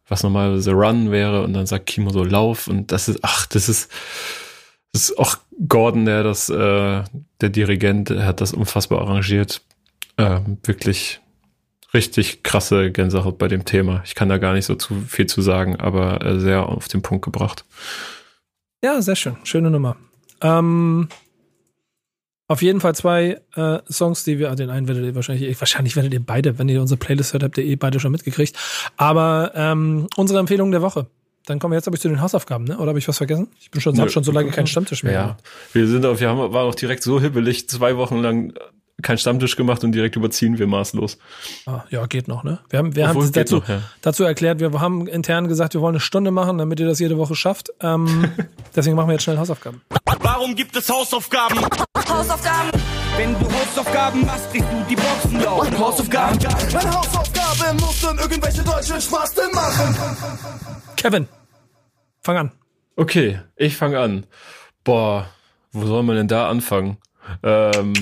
was 0.06 0.22
normalerweise 0.22 0.72
Run 0.72 1.10
wäre 1.10 1.42
und 1.42 1.54
dann 1.54 1.66
sagt 1.66 1.86
Kimo 1.86 2.10
so 2.10 2.24
Lauf 2.24 2.68
und 2.68 2.92
das 2.92 3.08
ist, 3.08 3.20
ach, 3.22 3.46
das 3.46 3.68
ist, 3.68 3.90
das 4.92 5.10
ist 5.10 5.18
auch 5.18 5.36
Gordon, 5.68 6.04
der 6.04 6.22
das, 6.22 6.48
äh, 6.48 7.02
der 7.40 7.48
Dirigent, 7.48 8.10
hat 8.10 8.40
das 8.40 8.52
unfassbar 8.52 9.00
arrangiert. 9.00 9.62
Äh, 10.16 10.40
wirklich 10.64 11.20
richtig 11.94 12.42
krasse 12.42 12.90
Gänsehaut 12.90 13.38
bei 13.38 13.48
dem 13.48 13.64
Thema. 13.64 14.02
Ich 14.04 14.14
kann 14.14 14.28
da 14.28 14.38
gar 14.38 14.54
nicht 14.54 14.66
so 14.66 14.74
zu 14.74 15.02
viel 15.02 15.26
zu 15.26 15.42
sagen, 15.42 15.76
aber 15.76 16.24
äh, 16.24 16.40
sehr 16.40 16.68
auf 16.68 16.88
den 16.88 17.02
Punkt 17.02 17.24
gebracht. 17.24 17.64
Ja, 18.84 19.00
sehr 19.00 19.16
schön. 19.16 19.36
Schöne 19.44 19.70
Nummer. 19.70 19.96
Ähm, 20.40 21.08
auf 22.48 22.62
jeden 22.62 22.80
Fall 22.80 22.94
zwei 22.94 23.40
äh, 23.54 23.78
Songs, 23.90 24.24
die 24.24 24.38
wir, 24.38 24.50
ah, 24.50 24.54
den 24.54 24.70
einen 24.70 24.88
werdet 24.88 25.04
ihr 25.04 25.14
wahrscheinlich, 25.14 25.58
wahrscheinlich 25.60 25.96
werdet 25.96 26.12
ihr 26.12 26.24
beide, 26.24 26.58
wenn 26.58 26.68
ihr 26.68 26.80
unsere 26.80 26.98
Playlist 26.98 27.32
hört, 27.32 27.44
habt 27.44 27.58
ihr 27.58 27.64
eh 27.64 27.76
beide 27.76 28.00
schon 28.00 28.12
mitgekriegt. 28.12 28.56
Aber 28.96 29.52
ähm, 29.54 30.08
unsere 30.16 30.40
Empfehlung 30.40 30.70
der 30.70 30.82
Woche. 30.82 31.06
Dann 31.46 31.58
kommen 31.58 31.72
wir 31.72 31.76
jetzt, 31.76 31.88
aber 31.88 31.94
ich, 31.96 32.00
zu 32.00 32.08
den 32.08 32.20
Hausaufgaben, 32.20 32.64
ne? 32.64 32.78
Oder 32.78 32.88
habe 32.88 33.00
ich 33.00 33.08
was 33.08 33.16
vergessen? 33.16 33.48
Ich 33.60 33.70
bin 33.70 33.80
schon, 33.80 33.98
hab 33.98 34.10
schon 34.10 34.22
so 34.22 34.30
lange 34.30 34.50
keinen 34.50 34.68
Stammtisch 34.68 35.02
mehr. 35.02 35.12
Ja, 35.12 35.36
wir 35.72 35.88
sind 35.88 36.06
auf, 36.06 36.20
wir 36.20 36.28
haben, 36.28 36.38
waren 36.38 36.68
auch 36.68 36.74
direkt 36.74 37.02
so 37.02 37.20
hibbelig, 37.20 37.68
zwei 37.68 37.96
Wochen 37.96 38.18
lang 38.18 38.52
keinen 39.02 39.18
Stammtisch 39.18 39.56
gemacht 39.56 39.84
und 39.84 39.92
direkt 39.92 40.16
überziehen 40.16 40.58
wir 40.58 40.66
maßlos. 40.66 41.18
Ah, 41.66 41.84
ja, 41.90 42.06
geht 42.06 42.28
noch, 42.28 42.44
ne? 42.44 42.58
Wir 42.70 42.78
haben, 42.78 42.96
wir 42.96 43.08
haben 43.08 43.32
dazu, 43.32 43.56
noch, 43.56 43.68
ja. 43.68 43.82
dazu 44.00 44.24
erklärt, 44.24 44.60
wir 44.60 44.72
haben 44.80 45.06
intern 45.06 45.48
gesagt, 45.48 45.74
wir 45.74 45.80
wollen 45.80 45.94
eine 45.94 46.00
Stunde 46.00 46.30
machen, 46.30 46.58
damit 46.58 46.80
ihr 46.80 46.86
das 46.86 46.98
jede 46.98 47.18
Woche 47.18 47.34
schafft. 47.34 47.72
Ähm, 47.80 48.30
deswegen 48.76 48.96
machen 48.96 49.08
wir 49.08 49.14
jetzt 49.14 49.24
schnell 49.24 49.38
Hausaufgaben. 49.38 49.82
Warum 50.20 50.54
gibt 50.54 50.76
es 50.76 50.88
Hausaufgaben? 50.88 51.58
Hausaufgaben! 52.08 52.70
Wenn 53.16 53.34
du 53.38 53.44
Hausaufgaben 53.44 54.24
machst, 54.24 54.50
kriegst 54.50 54.68
du 54.72 54.84
die 54.88 54.96
Boxen 54.96 55.40
laut. 55.40 55.66
Und 55.66 55.78
Hausaufgaben? 55.78 56.38
Meine 56.72 56.94
Hausaufgabe 56.94 57.74
muss 57.74 58.00
dann 58.00 58.18
irgendwelche 58.18 58.62
deutschen 58.62 59.00
Spasten 59.00 59.50
machen. 59.52 59.96
Kevin, 60.96 61.28
fang 62.22 62.36
an. 62.36 62.52
Okay, 62.96 63.40
ich 63.56 63.76
fange 63.76 63.98
an. 63.98 64.26
Boah, 64.84 65.26
wo 65.72 65.86
soll 65.86 66.02
man 66.02 66.16
denn 66.16 66.28
da 66.28 66.48
anfangen? 66.48 66.98
Ähm, 67.42 67.92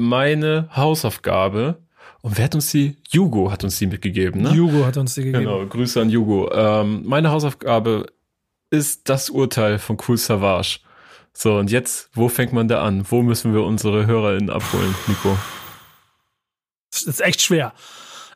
meine 0.00 0.68
Hausaufgabe. 0.74 1.78
Und 2.22 2.36
wer 2.36 2.44
hat 2.46 2.54
uns 2.54 2.70
die? 2.70 2.96
Jugo 3.08 3.50
hat 3.50 3.64
uns 3.64 3.78
die 3.78 3.86
mitgegeben, 3.86 4.42
ne? 4.42 4.50
Jugo 4.50 4.84
hat 4.84 4.96
uns 4.96 5.14
die 5.14 5.24
gegeben. 5.24 5.44
Genau, 5.44 5.64
Grüße 5.66 6.00
an 6.00 6.10
Jugo. 6.10 6.50
Ähm, 6.52 7.02
meine 7.06 7.30
Hausaufgabe 7.30 8.06
ist 8.70 9.08
das 9.08 9.30
Urteil 9.30 9.78
von 9.78 9.96
Cool 10.06 10.16
Savage. 10.16 10.80
So, 11.32 11.56
und 11.56 11.70
jetzt, 11.70 12.10
wo 12.12 12.28
fängt 12.28 12.52
man 12.52 12.68
da 12.68 12.82
an? 12.82 13.04
Wo 13.08 13.22
müssen 13.22 13.54
wir 13.54 13.62
unsere 13.62 14.06
HörerInnen 14.06 14.50
abholen, 14.50 14.94
Nico? 15.06 15.36
Das 16.90 17.02
ist 17.02 17.20
echt 17.20 17.40
schwer. 17.40 17.72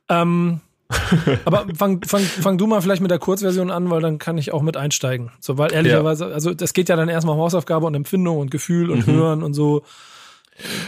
Ähm, 0.08 0.60
aber 1.44 1.66
fang, 1.76 2.02
fang, 2.06 2.22
fang 2.22 2.58
du 2.58 2.66
mal 2.66 2.80
vielleicht 2.80 3.02
mit 3.02 3.10
der 3.10 3.18
Kurzversion 3.18 3.70
an, 3.70 3.90
weil 3.90 4.00
dann 4.00 4.18
kann 4.18 4.38
ich 4.38 4.52
auch 4.52 4.62
mit 4.62 4.76
einsteigen. 4.76 5.30
So, 5.40 5.58
weil 5.58 5.72
ehrlicherweise, 5.72 6.28
ja. 6.28 6.30
also 6.30 6.54
das 6.54 6.72
geht 6.72 6.88
ja 6.88 6.96
dann 6.96 7.08
erstmal 7.08 7.34
um 7.34 7.42
Hausaufgabe 7.42 7.86
und 7.86 7.94
Empfindung 7.94 8.38
und 8.38 8.50
Gefühl 8.50 8.90
und 8.90 9.06
mhm. 9.06 9.12
Hören 9.12 9.42
und 9.42 9.54
so. 9.54 9.82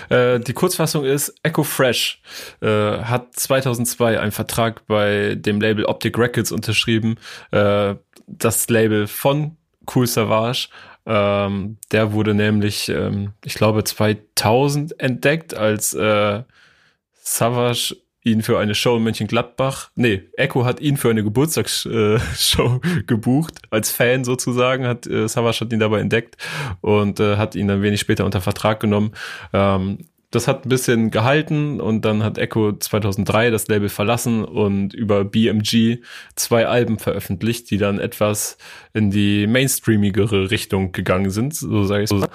Äh, 0.09 0.41
die 0.41 0.53
Kurzfassung 0.53 1.05
ist, 1.05 1.35
Echo 1.43 1.63
Fresh 1.63 2.21
äh, 2.61 2.67
hat 2.69 3.35
2002 3.35 4.21
einen 4.21 4.33
Vertrag 4.33 4.87
bei 4.87 5.35
dem 5.37 5.61
Label 5.61 5.85
Optic 5.85 6.19
Records 6.19 6.53
unterschrieben. 6.53 7.17
Äh, 7.51 7.95
das 8.27 8.69
Label 8.69 9.07
von 9.07 9.57
Cool 9.93 10.07
Savage. 10.07 10.69
Ähm, 11.07 11.79
der 11.93 12.13
wurde 12.13 12.35
nämlich, 12.35 12.89
ähm, 12.89 13.33
ich 13.45 13.55
glaube, 13.55 13.85
2000 13.85 14.99
entdeckt, 15.01 15.55
als 15.55 15.95
äh, 15.95 16.43
Savage 17.15 17.97
ihn 18.27 18.43
für 18.43 18.59
eine 18.59 18.75
Show 18.75 18.97
in 18.97 19.05
Mönchengladbach, 19.05 19.91
nee, 19.95 20.25
Echo 20.37 20.65
hat 20.65 20.81
ihn 20.81 20.97
für 20.97 21.11
eine 21.11 21.23
Geburtstagsshow 21.23 22.81
äh, 22.83 23.03
gebucht, 23.07 23.61
als 23.71 23.93
Fan 23.93 24.25
sozusagen, 24.25 24.87
hat 24.87 25.07
äh, 25.07 25.29
Savage 25.29 25.61
hat 25.61 25.73
ihn 25.73 25.79
dabei 25.79 26.01
entdeckt 26.01 26.37
und 26.81 27.21
äh, 27.21 27.37
hat 27.37 27.55
ihn 27.55 27.69
dann 27.69 27.83
wenig 27.83 28.01
später 28.01 28.25
unter 28.25 28.41
Vertrag 28.41 28.81
genommen. 28.81 29.13
Ähm, 29.53 29.99
das 30.33 30.49
hat 30.49 30.67
ein 30.67 30.69
bisschen 30.69 31.13
gehalten 31.13 31.81
und 31.81 32.05
dann 32.05 32.25
hat 32.25 32.37
Echo 32.37 32.73
2003 32.73 33.51
das 33.51 33.69
Label 33.69 33.89
verlassen 33.89 34.45
und 34.45 34.93
über 34.93 35.25
BMG 35.25 35.99
zwei 36.35 36.67
Alben 36.67 36.99
veröffentlicht, 36.99 37.71
die 37.71 37.79
dann 37.79 38.01
etwas 38.01 38.59
in 38.93 39.13
die 39.13 39.47
mainstreamigere 39.47 40.51
Richtung 40.51 40.91
gegangen 40.91 41.31
sind, 41.31 41.55
so 41.55 41.85
sage 41.85 42.03
ich 42.03 42.09
so. 42.11 42.27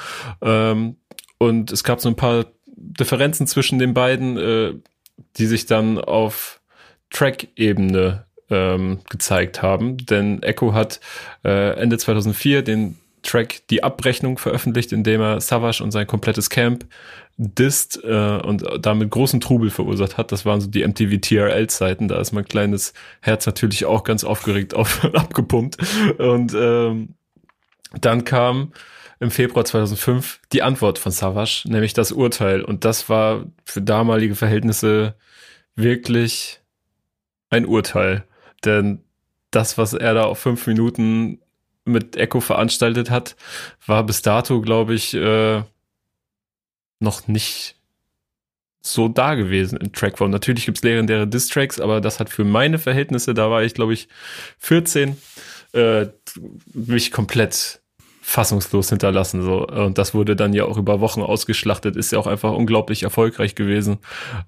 Ähm, 0.42 0.96
und 1.38 1.72
es 1.72 1.84
gab 1.84 2.00
so 2.00 2.08
ein 2.08 2.16
paar 2.16 2.46
Differenzen 2.66 3.46
zwischen 3.46 3.78
den 3.78 3.94
beiden. 3.94 4.38
Äh, 4.38 4.74
die 5.38 5.46
sich 5.46 5.66
dann 5.66 5.98
auf 5.98 6.62
Track-Ebene 7.10 8.26
ähm, 8.50 9.00
gezeigt 9.10 9.62
haben. 9.62 9.98
Denn 9.98 10.44
Echo 10.44 10.74
hat 10.74 11.00
äh, 11.44 11.80
Ende 11.80 11.98
2004 11.98 12.62
den 12.62 12.98
Track 13.24 13.62
Die 13.70 13.84
Abrechnung 13.84 14.38
veröffentlicht, 14.38 14.92
in 14.92 15.04
dem 15.04 15.22
er 15.22 15.42
Savage 15.42 15.84
und 15.84 15.92
sein 15.92 16.08
komplettes 16.08 16.50
Camp 16.50 16.86
disst 17.38 18.04
äh, 18.04 18.38
und 18.38 18.64
damit 18.80 19.10
großen 19.10 19.40
Trubel 19.40 19.70
verursacht 19.70 20.18
hat. 20.18 20.32
Das 20.32 20.46
waren 20.46 20.62
so 20.62 20.68
die 20.68 20.86
MTV 20.86 21.20
TRL-Zeiten. 21.22 22.08
Da 22.08 22.20
ist 22.20 22.32
mein 22.32 22.46
kleines 22.46 22.94
Herz 23.22 23.46
natürlich 23.46 23.86
auch 23.86 24.04
ganz 24.04 24.24
aufgeregt 24.24 24.74
auf, 24.76 25.04
abgepumpt. 25.06 25.78
Und 26.18 26.54
ähm, 26.56 27.16
dann 28.00 28.26
kam 28.26 28.74
im 29.22 29.30
Februar 29.30 29.64
2005 29.64 30.42
die 30.52 30.64
Antwort 30.64 30.98
von 30.98 31.12
Savage, 31.12 31.64
nämlich 31.66 31.94
das 31.94 32.12
Urteil. 32.12 32.64
Und 32.64 32.86
das 32.86 33.08
war 33.08 33.46
für 33.64 33.82
damalige 33.82 34.34
Verhältnisse 34.34 35.16
wirklich 35.76 36.60
ein 37.52 37.68
Urteil. 37.68 38.26
Denn 38.66 39.04
das, 39.52 39.78
was 39.78 39.94
er 39.94 40.16
da 40.16 40.24
auf 40.24 40.40
fünf 40.40 40.66
Minuten 40.66 41.40
mit 41.86 42.16
Echo 42.18 42.42
veranstaltet 42.42 43.12
hat, 43.12 43.36
war 43.86 44.04
bis 44.04 44.24
dato, 44.24 44.60
glaube 44.60 44.96
ich, 44.96 45.14
äh, 45.14 45.62
noch 47.00 47.28
nicht 47.28 47.76
so 48.82 49.08
da 49.08 49.36
gewesen 49.36 49.78
in 49.78 49.94
Trackform. 49.94 50.32
Natürlich 50.32 50.66
gibt's 50.66 50.82
legendäre 50.82 51.28
Distracks, 51.28 51.80
aber 51.80 52.02
das 52.02 52.20
hat 52.20 52.30
für 52.32 52.44
meine 52.44 52.80
Verhältnisse, 52.80 53.36
da 53.36 53.52
war 53.52 53.62
ich, 53.62 53.76
glaube 53.76 53.94
ich, 53.94 54.08
14, 54.58 55.16
äh, 55.74 56.08
mich 56.74 57.12
komplett 57.12 57.81
fassungslos 58.32 58.90
hinterlassen. 58.90 59.42
So. 59.44 59.68
Und 59.68 59.98
das 59.98 60.14
wurde 60.14 60.38
dann 60.38 60.54
ja 60.54 60.64
auch 60.64 60.78
über 60.78 61.02
Wochen 61.02 61.22
ausgeschlachtet, 61.22 61.98
ist 61.98 62.14
ja 62.14 62.20
auch 62.20 62.28
einfach 62.28 62.54
unglaublich 62.54 63.04
erfolgreich 63.04 63.56
gewesen. 63.56 63.98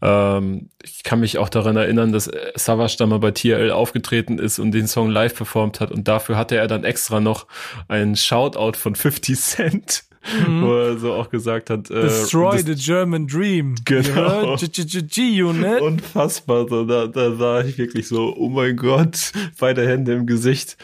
Ähm, 0.01 0.69
ich 0.81 1.03
kann 1.03 1.19
mich 1.19 1.37
auch 1.37 1.49
daran 1.49 1.75
erinnern, 1.75 2.13
dass 2.13 2.31
Savage 2.55 2.95
da 2.97 3.05
mal 3.05 3.19
bei 3.19 3.31
TRL 3.31 3.71
aufgetreten 3.71 4.39
ist 4.39 4.57
und 4.57 4.71
den 4.71 4.87
Song 4.87 5.09
live 5.09 5.35
performt 5.35 5.81
hat. 5.81 5.91
Und 5.91 6.07
dafür 6.07 6.37
hatte 6.37 6.55
er 6.55 6.67
dann 6.67 6.85
extra 6.85 7.19
noch 7.19 7.45
einen 7.89 8.15
Shoutout 8.15 8.77
von 8.77 8.95
50 8.95 9.37
Cent. 9.37 10.03
Mhm. 10.47 10.61
Wo 10.61 10.75
er 10.75 10.97
so 10.97 11.11
auch 11.11 11.29
gesagt 11.29 11.69
hat, 11.69 11.91
äh, 11.91 12.03
Destroy 12.03 12.59
the 12.59 12.75
German 12.75 13.27
Dream. 13.27 13.75
Genau. 13.83 14.55
G-Unit. 14.55 15.81
Unfassbar. 15.81 16.69
So, 16.69 16.85
da, 16.85 17.07
da 17.07 17.35
sah 17.35 17.59
ich 17.59 17.77
wirklich 17.77 18.07
so, 18.07 18.33
oh 18.37 18.47
mein 18.47 18.77
Gott, 18.77 19.33
beide 19.59 19.85
Hände 19.85 20.13
im 20.13 20.25
Gesicht, 20.25 20.77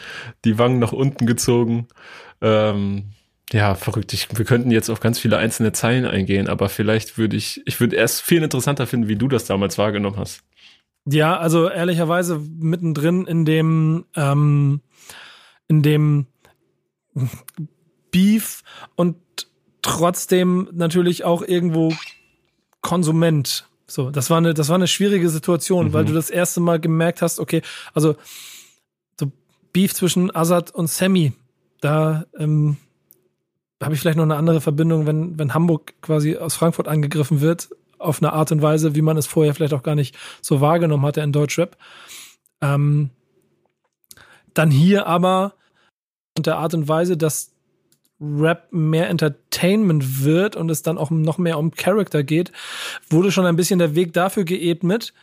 die 0.44 0.58
Wangen 0.58 0.78
nach 0.78 0.92
unten 0.92 1.24
gezogen. 1.24 1.88
Ähm, 2.40 3.12
ja, 3.52 3.74
verrückt. 3.74 4.12
Ich, 4.12 4.28
wir 4.36 4.44
könnten 4.44 4.70
jetzt 4.70 4.90
auf 4.90 5.00
ganz 5.00 5.18
viele 5.18 5.38
einzelne 5.38 5.72
Zeilen 5.72 6.04
eingehen, 6.06 6.48
aber 6.48 6.68
vielleicht 6.68 7.18
würde 7.18 7.36
ich, 7.36 7.62
ich 7.66 7.80
würde 7.80 7.96
erst 7.96 8.22
viel 8.22 8.42
interessanter 8.42 8.86
finden, 8.86 9.08
wie 9.08 9.16
du 9.16 9.26
das 9.28 9.44
damals 9.44 9.76
wahrgenommen 9.76 10.16
hast. 10.16 10.42
Ja, 11.06 11.38
also 11.38 11.68
ehrlicherweise 11.68 12.38
mittendrin 12.38 13.26
in 13.26 13.44
dem, 13.44 14.04
ähm, 14.14 14.82
in 15.66 15.82
dem 15.82 16.26
Beef 18.12 18.62
und 18.94 19.16
trotzdem 19.82 20.68
natürlich 20.72 21.24
auch 21.24 21.42
irgendwo 21.42 21.92
Konsument. 22.82 23.66
So, 23.86 24.10
das 24.10 24.30
war 24.30 24.38
eine, 24.38 24.54
das 24.54 24.68
war 24.68 24.76
eine 24.76 24.86
schwierige 24.86 25.28
Situation, 25.28 25.88
mhm. 25.88 25.92
weil 25.92 26.04
du 26.04 26.12
das 26.12 26.30
erste 26.30 26.60
Mal 26.60 26.78
gemerkt 26.78 27.22
hast, 27.22 27.40
okay, 27.40 27.62
also 27.94 28.14
so 29.18 29.32
Beef 29.72 29.94
zwischen 29.94 30.34
Azad 30.34 30.70
und 30.70 30.88
Sammy 30.88 31.32
da 31.80 32.26
ähm, 32.38 32.76
habe 33.82 33.94
ich 33.94 34.00
vielleicht 34.00 34.16
noch 34.16 34.24
eine 34.24 34.36
andere 34.36 34.60
Verbindung, 34.60 35.06
wenn, 35.06 35.38
wenn 35.38 35.54
Hamburg 35.54 35.94
quasi 36.02 36.36
aus 36.36 36.54
Frankfurt 36.54 36.88
angegriffen 36.88 37.40
wird, 37.40 37.70
auf 37.98 38.22
eine 38.22 38.32
Art 38.32 38.52
und 38.52 38.62
Weise, 38.62 38.94
wie 38.94 39.02
man 39.02 39.16
es 39.16 39.26
vorher 39.26 39.54
vielleicht 39.54 39.74
auch 39.74 39.82
gar 39.82 39.94
nicht 39.94 40.16
so 40.42 40.60
wahrgenommen 40.60 41.04
hatte 41.04 41.20
in 41.20 41.32
Deutschrap. 41.32 41.76
Ähm, 42.60 43.10
dann 44.54 44.70
hier 44.70 45.06
aber 45.06 45.54
in 46.36 46.42
der 46.42 46.56
Art 46.56 46.74
und 46.74 46.88
Weise, 46.88 47.16
dass 47.16 47.52
Rap 48.20 48.68
mehr 48.70 49.08
Entertainment 49.08 50.24
wird 50.24 50.56
und 50.56 50.70
es 50.70 50.82
dann 50.82 50.98
auch 50.98 51.10
noch 51.10 51.38
mehr 51.38 51.58
um 51.58 51.70
Character 51.70 52.22
geht, 52.22 52.52
wurde 53.08 53.32
schon 53.32 53.46
ein 53.46 53.56
bisschen 53.56 53.78
der 53.78 53.94
Weg 53.94 54.12
dafür 54.12 54.44
geebnet, 54.44 55.14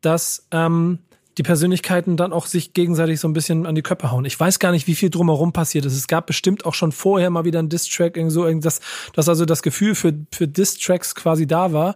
dass 0.00 0.46
ähm, 0.52 1.00
die 1.38 1.42
Persönlichkeiten 1.42 2.16
dann 2.16 2.32
auch 2.32 2.46
sich 2.46 2.72
gegenseitig 2.72 3.20
so 3.20 3.28
ein 3.28 3.32
bisschen 3.32 3.66
an 3.66 3.74
die 3.74 3.82
Köpfe 3.82 4.10
hauen. 4.10 4.24
Ich 4.24 4.38
weiß 4.38 4.58
gar 4.58 4.72
nicht, 4.72 4.86
wie 4.86 4.94
viel 4.94 5.10
drumherum 5.10 5.52
passiert 5.52 5.84
ist. 5.84 5.94
Es 5.94 6.06
gab 6.06 6.26
bestimmt 6.26 6.64
auch 6.64 6.74
schon 6.74 6.92
vorher 6.92 7.30
mal 7.30 7.44
wieder 7.44 7.60
ein 7.60 7.68
Diss-Track, 7.68 8.18
so 8.28 8.46
irgendwas, 8.46 8.80
dass 9.14 9.28
also 9.28 9.44
das 9.44 9.62
Gefühl 9.62 9.94
für, 9.94 10.14
für 10.32 10.46
Diss-Tracks 10.46 11.14
quasi 11.14 11.46
da 11.46 11.72
war. 11.72 11.94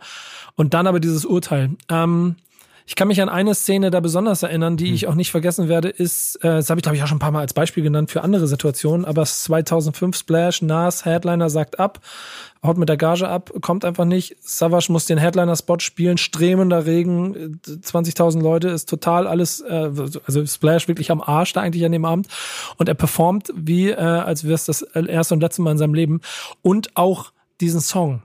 Und 0.56 0.74
dann 0.74 0.86
aber 0.86 1.00
dieses 1.00 1.24
Urteil. 1.24 1.70
Ähm, 1.88 2.36
ich 2.88 2.94
kann 2.94 3.08
mich 3.08 3.20
an 3.20 3.28
eine 3.28 3.54
Szene 3.54 3.90
da 3.90 4.00
besonders 4.00 4.42
erinnern, 4.42 4.78
die 4.78 4.86
hm. 4.86 4.94
ich 4.94 5.06
auch 5.08 5.14
nicht 5.14 5.30
vergessen 5.30 5.68
werde, 5.68 5.90
ist, 5.90 6.36
äh, 6.36 6.48
das 6.48 6.70
habe 6.70 6.80
ich 6.80 6.82
glaube 6.82 6.96
ich 6.96 7.02
auch 7.02 7.06
schon 7.06 7.18
ein 7.18 7.20
paar 7.20 7.30
Mal 7.30 7.40
als 7.40 7.52
Beispiel 7.52 7.82
genannt 7.82 8.10
für 8.10 8.22
andere 8.22 8.46
Situationen, 8.46 9.04
aber 9.04 9.26
2005 9.26 10.16
Splash, 10.16 10.62
Nas, 10.62 11.04
Headliner 11.04 11.50
sagt 11.50 11.78
ab, 11.78 12.00
haut 12.64 12.78
mit 12.78 12.88
der 12.88 12.96
Gage 12.96 13.28
ab, 13.28 13.52
kommt 13.60 13.84
einfach 13.84 14.06
nicht. 14.06 14.36
Savage 14.40 14.90
muss 14.90 15.04
den 15.04 15.18
Headliner-Spot 15.18 15.80
spielen, 15.80 16.16
strömender 16.16 16.86
Regen, 16.86 17.60
20.000 17.62 18.40
Leute, 18.40 18.68
ist 18.68 18.88
total 18.88 19.26
alles, 19.26 19.60
äh, 19.60 19.90
also 20.24 20.46
Splash 20.46 20.88
wirklich 20.88 21.10
am 21.10 21.20
Arsch 21.20 21.52
da 21.52 21.60
eigentlich 21.60 21.84
an 21.84 21.92
dem 21.92 22.06
Abend. 22.06 22.28
Und 22.78 22.88
er 22.88 22.94
performt 22.94 23.52
wie, 23.54 23.90
äh, 23.90 23.96
als 23.96 24.44
wäre 24.44 24.54
es 24.54 24.64
das 24.64 24.80
erste 24.80 25.34
und 25.34 25.40
letzte 25.40 25.60
Mal 25.60 25.72
in 25.72 25.78
seinem 25.78 25.94
Leben. 25.94 26.22
Und 26.62 26.96
auch 26.96 27.32
diesen 27.60 27.80
Song. 27.82 28.22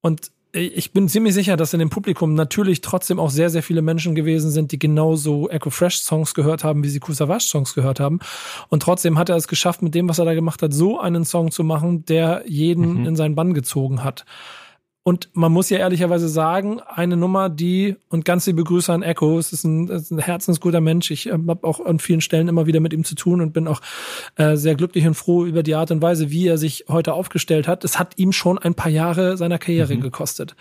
Und 0.00 0.30
ich 0.52 0.92
bin 0.92 1.08
ziemlich 1.08 1.34
sicher, 1.34 1.56
dass 1.56 1.74
in 1.74 1.78
dem 1.78 1.90
Publikum 1.90 2.34
natürlich 2.34 2.80
trotzdem 2.80 3.18
auch 3.18 3.28
sehr, 3.28 3.50
sehr 3.50 3.62
viele 3.62 3.82
Menschen 3.82 4.14
gewesen 4.14 4.50
sind, 4.50 4.72
die 4.72 4.78
genauso 4.78 5.48
Echo 5.50 5.68
Fresh 5.68 5.98
Songs 5.98 6.34
gehört 6.34 6.64
haben, 6.64 6.82
wie 6.82 6.88
sie 6.88 7.00
Kusavage 7.00 7.42
Songs 7.42 7.74
gehört 7.74 8.00
haben. 8.00 8.20
Und 8.68 8.82
trotzdem 8.82 9.18
hat 9.18 9.28
er 9.28 9.36
es 9.36 9.46
geschafft, 9.46 9.82
mit 9.82 9.94
dem, 9.94 10.08
was 10.08 10.18
er 10.18 10.24
da 10.24 10.34
gemacht 10.34 10.62
hat, 10.62 10.72
so 10.72 10.98
einen 10.98 11.24
Song 11.24 11.50
zu 11.50 11.64
machen, 11.64 12.06
der 12.06 12.44
jeden 12.46 13.00
mhm. 13.00 13.06
in 13.06 13.16
seinen 13.16 13.34
Bann 13.34 13.52
gezogen 13.52 14.02
hat. 14.04 14.24
Und 15.08 15.30
man 15.32 15.50
muss 15.52 15.70
ja 15.70 15.78
ehrlicherweise 15.78 16.28
sagen, 16.28 16.80
eine 16.80 17.16
Nummer, 17.16 17.48
die, 17.48 17.96
und 18.10 18.26
ganz 18.26 18.46
liebe 18.46 18.62
Grüße 18.62 18.92
an 18.92 19.02
Echo, 19.02 19.38
es 19.38 19.54
ist 19.54 19.64
ein, 19.64 19.88
ist 19.88 20.10
ein 20.10 20.18
herzensguter 20.18 20.82
Mensch. 20.82 21.10
Ich 21.10 21.28
äh, 21.28 21.32
habe 21.32 21.66
auch 21.66 21.80
an 21.80 21.98
vielen 21.98 22.20
Stellen 22.20 22.46
immer 22.46 22.66
wieder 22.66 22.80
mit 22.80 22.92
ihm 22.92 23.04
zu 23.04 23.14
tun 23.14 23.40
und 23.40 23.54
bin 23.54 23.68
auch 23.68 23.80
äh, 24.36 24.56
sehr 24.56 24.74
glücklich 24.74 25.06
und 25.06 25.14
froh 25.14 25.46
über 25.46 25.62
die 25.62 25.74
Art 25.74 25.90
und 25.92 26.02
Weise, 26.02 26.30
wie 26.30 26.46
er 26.46 26.58
sich 26.58 26.84
heute 26.88 27.14
aufgestellt 27.14 27.66
hat. 27.66 27.84
Es 27.84 27.98
hat 27.98 28.18
ihm 28.18 28.32
schon 28.32 28.58
ein 28.58 28.74
paar 28.74 28.90
Jahre 28.90 29.38
seiner 29.38 29.58
Karriere 29.58 29.94
mhm. 29.94 30.02
gekostet. 30.02 30.54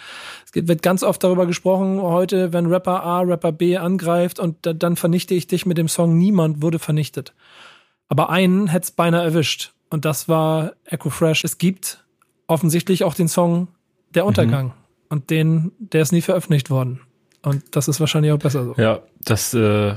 Es 0.45 0.65
wird 0.65 0.81
ganz 0.81 1.03
oft 1.03 1.21
darüber 1.25 1.45
gesprochen, 1.45 2.01
heute, 2.01 2.53
wenn 2.53 2.67
Rapper 2.67 3.03
A 3.03 3.19
Rapper 3.23 3.51
B 3.51 3.75
angreift 3.75 4.39
und 4.39 4.65
da, 4.65 4.71
dann 4.71 4.95
vernichte 4.95 5.33
ich 5.33 5.47
dich 5.47 5.65
mit 5.65 5.77
dem 5.77 5.89
Song 5.89 6.17
Niemand 6.17 6.61
wurde 6.61 6.79
vernichtet. 6.79 7.33
Aber 8.07 8.29
einen 8.29 8.67
hätte 8.67 8.85
es 8.85 8.91
beinahe 8.91 9.25
erwischt. 9.25 9.73
Und 9.89 10.05
das 10.05 10.29
war 10.29 10.71
Echo 10.85 11.09
Fresh. 11.09 11.43
Es 11.43 11.57
gibt 11.57 12.05
offensichtlich 12.47 13.03
auch 13.03 13.13
den 13.13 13.27
Song 13.27 13.67
der 14.13 14.23
mhm. 14.23 14.27
Untergang. 14.27 14.65
Mhm. 14.67 14.73
Und 15.09 15.29
den, 15.29 15.71
der 15.79 16.01
ist 16.01 16.11
nie 16.11 16.21
veröffentlicht 16.21 16.69
worden. 16.69 16.99
Und 17.41 17.63
das 17.75 17.87
ist 17.87 17.99
wahrscheinlich 17.99 18.31
auch 18.31 18.39
besser 18.39 18.65
so. 18.65 18.75
Ja, 18.75 19.03
das, 19.23 19.53
äh, 19.53 19.95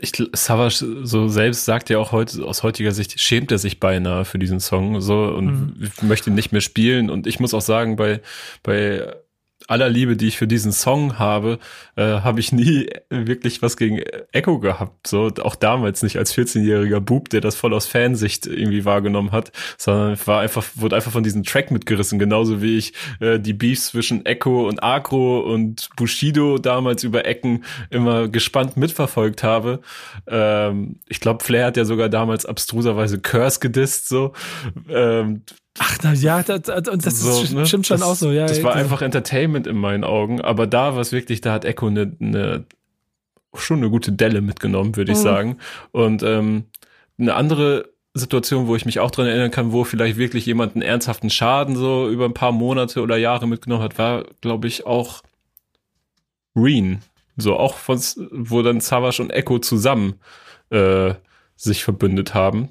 ich, 0.00 0.12
Savage 0.32 0.84
so 1.02 1.28
selbst 1.28 1.64
sagt 1.64 1.90
ja 1.90 1.98
auch 1.98 2.12
heute, 2.12 2.44
aus 2.44 2.62
heutiger 2.62 2.92
Sicht 2.92 3.20
schämt 3.20 3.50
er 3.52 3.58
sich 3.58 3.80
beinahe 3.80 4.24
für 4.24 4.38
diesen 4.38 4.60
Song, 4.60 5.00
so, 5.00 5.24
und 5.24 5.78
mhm. 5.78 5.90
möchte 6.02 6.30
ihn 6.30 6.34
nicht 6.34 6.52
mehr 6.52 6.60
spielen. 6.60 7.10
Und 7.10 7.26
ich 7.26 7.40
muss 7.40 7.52
auch 7.52 7.60
sagen, 7.60 7.96
bei, 7.96 8.20
bei 8.62 9.14
aller 9.68 9.88
Liebe, 9.88 10.16
die 10.16 10.28
ich 10.28 10.38
für 10.38 10.46
diesen 10.46 10.72
Song 10.72 11.18
habe, 11.18 11.58
äh, 11.96 12.02
habe 12.02 12.40
ich 12.40 12.52
nie 12.52 12.88
wirklich 13.08 13.62
was 13.62 13.76
gegen 13.76 13.98
Echo 14.32 14.58
gehabt. 14.58 15.06
So 15.06 15.30
auch 15.42 15.54
damals 15.54 16.02
nicht 16.02 16.16
als 16.16 16.34
14-jähriger 16.34 17.00
Bub, 17.00 17.28
der 17.28 17.40
das 17.40 17.56
voll 17.56 17.74
aus 17.74 17.86
Fansicht 17.86 18.46
irgendwie 18.46 18.84
wahrgenommen 18.84 19.32
hat, 19.32 19.52
sondern 19.76 20.18
war 20.26 20.40
einfach 20.40 20.64
wurde 20.74 20.96
einfach 20.96 21.12
von 21.12 21.22
diesem 21.22 21.44
Track 21.44 21.70
mitgerissen, 21.70 22.18
genauso 22.18 22.62
wie 22.62 22.78
ich 22.78 22.92
äh, 23.20 23.38
die 23.38 23.52
Beefs 23.52 23.88
zwischen 23.88 24.26
Echo 24.26 24.68
und 24.68 24.82
Agro 24.82 25.40
und 25.40 25.88
Bushido 25.96 26.58
damals 26.58 27.04
über 27.04 27.24
Ecken 27.24 27.64
immer 27.90 28.28
gespannt 28.28 28.76
mitverfolgt 28.76 29.42
habe. 29.42 29.80
Ähm, 30.26 30.96
ich 31.08 31.20
glaube, 31.20 31.44
Flair 31.44 31.66
hat 31.66 31.76
ja 31.76 31.84
sogar 31.84 32.08
damals 32.08 32.46
abstruserweise 32.46 33.20
Curse 33.20 33.60
gedisst 33.60 34.08
so. 34.08 34.32
Ähm, 34.88 35.42
Ach, 35.82 35.96
na 36.02 36.12
ja, 36.12 36.42
das, 36.42 36.68
und 36.88 37.06
das 37.06 37.20
so, 37.20 37.42
ist, 37.42 37.54
ne? 37.54 37.64
stimmt 37.64 37.86
schon 37.86 38.00
das, 38.00 38.06
auch 38.06 38.14
so, 38.14 38.32
ja. 38.32 38.46
Das 38.46 38.62
war 38.62 38.74
einfach 38.74 39.00
Entertainment 39.00 39.66
in 39.66 39.78
meinen 39.78 40.04
Augen, 40.04 40.42
aber 40.42 40.66
da 40.66 40.92
war 40.92 41.00
es 41.00 41.10
wirklich, 41.10 41.40
da 41.40 41.54
hat 41.54 41.64
Echo 41.64 41.86
eine, 41.86 42.14
eine 42.20 42.66
schon 43.54 43.78
eine 43.78 43.88
gute 43.88 44.12
Delle 44.12 44.42
mitgenommen, 44.42 44.94
würde 44.96 45.12
ich 45.12 45.18
mhm. 45.18 45.22
sagen. 45.22 45.58
Und 45.90 46.22
ähm, 46.22 46.64
eine 47.18 47.34
andere 47.34 47.88
Situation, 48.12 48.66
wo 48.66 48.76
ich 48.76 48.84
mich 48.84 49.00
auch 49.00 49.10
dran 49.10 49.26
erinnern 49.26 49.50
kann, 49.50 49.72
wo 49.72 49.84
vielleicht 49.84 50.18
wirklich 50.18 50.44
jemand 50.44 50.74
einen 50.74 50.82
ernsthaften 50.82 51.30
Schaden 51.30 51.76
so 51.76 52.10
über 52.10 52.26
ein 52.26 52.34
paar 52.34 52.52
Monate 52.52 53.00
oder 53.00 53.16
Jahre 53.16 53.48
mitgenommen 53.48 53.82
hat, 53.82 53.96
war, 53.96 54.24
glaube 54.42 54.68
ich, 54.68 54.84
auch 54.84 55.22
Reen. 56.54 57.00
So 57.38 57.56
auch 57.56 57.78
von, 57.78 57.98
wo 58.32 58.60
dann 58.60 58.82
Savage 58.82 59.22
und 59.22 59.30
Echo 59.30 59.58
zusammen 59.60 60.20
äh, 60.68 61.14
sich 61.56 61.84
verbündet 61.84 62.34
haben 62.34 62.68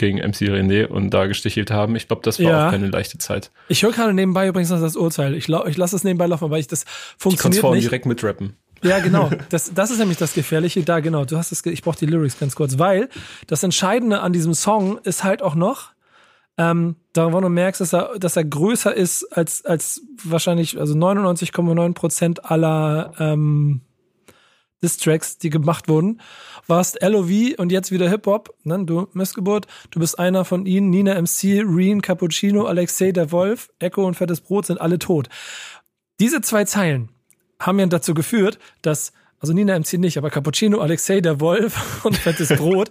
gegen 0.00 0.18
MC 0.18 0.50
René 0.50 0.86
und 0.86 1.10
da 1.10 1.26
gestichelt 1.26 1.70
haben. 1.70 1.94
Ich 1.94 2.08
glaube, 2.08 2.22
das 2.24 2.40
war 2.40 2.50
ja. 2.50 2.66
auch 2.66 2.70
keine 2.72 2.88
leichte 2.88 3.18
Zeit. 3.18 3.52
Ich 3.68 3.82
höre 3.82 3.92
gerade 3.92 4.12
nebenbei 4.12 4.48
übrigens 4.48 4.70
noch 4.70 4.80
das 4.80 4.96
Urteil. 4.96 5.34
Ich, 5.34 5.48
ich 5.48 5.76
lasse 5.76 5.94
es 5.94 6.02
nebenbei 6.02 6.26
laufen, 6.26 6.50
weil 6.50 6.60
ich 6.60 6.66
das 6.66 6.84
funktioniert 7.18 7.62
ich 7.62 7.70
nicht. 7.70 7.84
direkt 7.84 8.06
mitrappen. 8.06 8.56
Ja, 8.82 8.98
genau. 8.98 9.30
Das, 9.50 9.72
das 9.74 9.90
ist 9.90 9.98
nämlich 9.98 10.18
das 10.18 10.34
Gefährliche. 10.34 10.82
Da, 10.82 11.00
genau. 11.00 11.24
Du 11.24 11.36
hast 11.36 11.52
es, 11.52 11.64
ich 11.66 11.82
brauche 11.82 11.98
die 11.98 12.06
Lyrics 12.06 12.38
ganz 12.38 12.56
kurz, 12.56 12.78
weil 12.78 13.08
das 13.46 13.62
Entscheidende 13.62 14.20
an 14.20 14.32
diesem 14.32 14.54
Song 14.54 14.98
ist 14.98 15.22
halt 15.22 15.42
auch 15.42 15.54
noch, 15.54 15.92
ähm, 16.56 16.96
daran 17.12 17.42
du 17.42 17.48
merkst, 17.48 17.80
dass 17.80 17.92
er, 17.92 18.18
dass 18.18 18.36
er 18.36 18.44
größer 18.44 18.94
ist 18.94 19.24
als, 19.36 19.64
als 19.64 20.02
wahrscheinlich, 20.24 20.78
also 20.78 20.94
99,9 20.94 21.94
Prozent 21.94 22.44
aller, 22.44 23.12
ähm, 23.18 23.82
Distracks, 24.82 25.38
die 25.38 25.50
gemacht 25.50 25.88
wurden, 25.88 26.20
warst 26.66 27.02
LOV 27.02 27.58
und 27.58 27.72
jetzt 27.72 27.90
wieder 27.90 28.08
Hip-Hop, 28.08 28.54
ne? 28.64 28.84
du 28.84 29.08
Missgeburt, 29.12 29.66
du 29.90 30.00
bist 30.00 30.18
einer 30.18 30.44
von 30.44 30.66
ihnen, 30.66 30.90
Nina 30.90 31.20
MC, 31.20 31.62
Reen, 31.66 32.00
Cappuccino, 32.00 32.66
Alexei, 32.66 33.12
der 33.12 33.32
Wolf, 33.32 33.70
Echo 33.78 34.06
und 34.06 34.14
Fettes 34.14 34.40
Brot 34.40 34.66
sind 34.66 34.80
alle 34.80 34.98
tot. 34.98 35.28
Diese 36.18 36.40
zwei 36.40 36.64
Zeilen 36.64 37.10
haben 37.58 37.78
ja 37.78 37.86
dazu 37.86 38.14
geführt, 38.14 38.58
dass 38.82 39.12
also 39.40 39.54
Nina 39.54 39.78
MC 39.78 39.94
nicht, 39.94 40.18
aber 40.18 40.28
Cappuccino, 40.28 40.80
Alexei, 40.80 41.22
der 41.22 41.40
Wolf 41.40 42.04
und 42.04 42.16
Fettes 42.16 42.48
Brot 42.48 42.90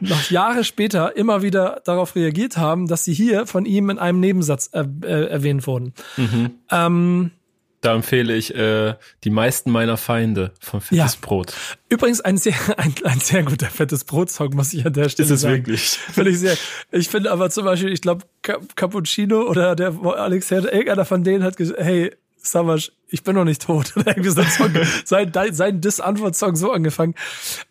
noch 0.00 0.30
Jahre 0.30 0.64
später 0.64 1.14
immer 1.14 1.42
wieder 1.42 1.82
darauf 1.84 2.16
reagiert 2.16 2.56
haben, 2.56 2.86
dass 2.86 3.04
sie 3.04 3.12
hier 3.12 3.46
von 3.46 3.66
ihm 3.66 3.90
in 3.90 3.98
einem 3.98 4.18
Nebensatz 4.18 4.70
äh, 4.72 4.86
äh, 5.02 5.26
erwähnt 5.28 5.66
wurden. 5.66 5.92
Mhm. 6.16 6.52
Ähm, 6.70 7.30
da 7.80 7.94
empfehle 7.94 8.34
ich 8.36 8.54
äh, 8.54 8.94
die 9.24 9.30
meisten 9.30 9.70
meiner 9.70 9.96
Feinde 9.96 10.52
von 10.60 10.80
Fettes 10.80 11.14
ja. 11.14 11.18
Brot. 11.20 11.54
Übrigens 11.88 12.20
ein 12.20 12.36
sehr, 12.36 12.54
ein, 12.76 12.94
ein 13.04 13.20
sehr 13.20 13.42
guter 13.42 13.66
Fettes 13.66 14.04
Brot-Song, 14.04 14.54
muss 14.54 14.72
ich 14.72 14.84
an 14.84 14.92
der 14.92 15.08
Stelle 15.08 15.28
sagen. 15.28 15.34
Ist 15.34 15.44
es 15.44 15.98
wirklich? 15.98 16.14
Finde 16.14 16.30
ich 16.30 16.38
sehr. 16.38 16.56
Ich 16.90 17.08
finde 17.08 17.30
aber 17.32 17.50
zum 17.50 17.64
Beispiel, 17.64 17.92
ich 17.92 18.02
glaube, 18.02 18.26
Cappuccino 18.42 19.42
oder 19.42 19.74
der 19.76 19.94
Alexander, 20.04 20.72
irgendeiner 20.72 21.04
von 21.04 21.24
denen 21.24 21.42
hat 21.42 21.56
gesagt, 21.56 21.80
hey, 21.80 22.12
Savage, 22.42 22.92
ich 23.08 23.22
bin 23.22 23.34
noch 23.34 23.44
nicht 23.44 23.62
tot. 23.62 23.92
Irgendwie 23.96 24.30
so 24.30 24.42
Song, 24.42 24.72
sein, 25.04 25.32
sein 25.52 25.80
Diss-Antwort-Song 25.80 26.56
so 26.56 26.72
angefangen. 26.72 27.14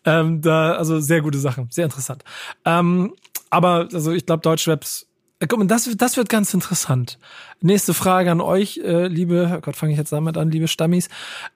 Ähm, 0.04 0.40
da, 0.42 0.72
also 0.72 1.00
sehr 1.00 1.22
gute 1.22 1.38
Sachen, 1.38 1.68
sehr 1.70 1.84
interessant. 1.84 2.24
Ähm, 2.64 3.14
aber 3.50 3.88
also 3.92 4.12
ich 4.12 4.26
glaube, 4.26 4.42
Deutschraps 4.42 5.06
Guck 5.48 5.58
mal, 5.58 5.66
das, 5.66 5.88
das 5.96 6.16
wird 6.16 6.28
ganz 6.28 6.52
interessant. 6.52 7.18
Nächste 7.60 7.94
Frage 7.94 8.30
an 8.30 8.40
euch, 8.40 8.78
äh, 8.78 9.06
liebe, 9.06 9.50
oh 9.56 9.60
Gott, 9.60 9.74
fange 9.76 9.92
ich 9.92 9.98
jetzt 9.98 10.12
damit 10.12 10.36
an, 10.36 10.50
liebe 10.50 10.68
Stammis. 10.68 11.08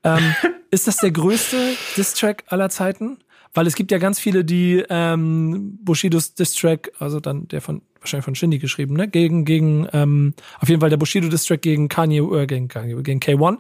Ähm, 0.02 0.35
ist 0.70 0.86
das 0.86 0.97
der 0.97 1.11
größte 1.11 1.56
Diss-Track 1.97 2.44
aller 2.47 2.70
Zeiten? 2.70 3.19
Weil 3.52 3.66
es 3.66 3.77
gibt 3.77 3.93
ja 3.93 3.98
ganz 3.98 4.19
viele, 4.19 4.44
die 4.44 4.85
ähm, 4.89 5.78
Bushidos 5.82 6.35
Diss-Track, 6.35 6.93
also 6.98 7.20
dann 7.20 7.47
der 7.48 7.61
von 7.61 7.82
wahrscheinlich 8.05 8.24
von 8.24 8.35
Shindy 8.35 8.59
geschrieben, 8.59 8.94
ne? 8.94 9.09
Gegen, 9.09 9.44
gegen, 9.44 9.89
ähm, 9.93 10.35
auf 10.61 10.69
jeden 10.69 10.81
Fall 10.81 10.90
der 10.90 10.97
Bushido 10.97 11.28
Distrack 11.28 11.62
gegen 11.62 11.89
Kanye, 11.89 12.19
äh, 12.19 12.47
gegen 12.47 12.69
Kanye, 12.69 13.02
gegen 13.02 13.20
K1. 13.20 13.59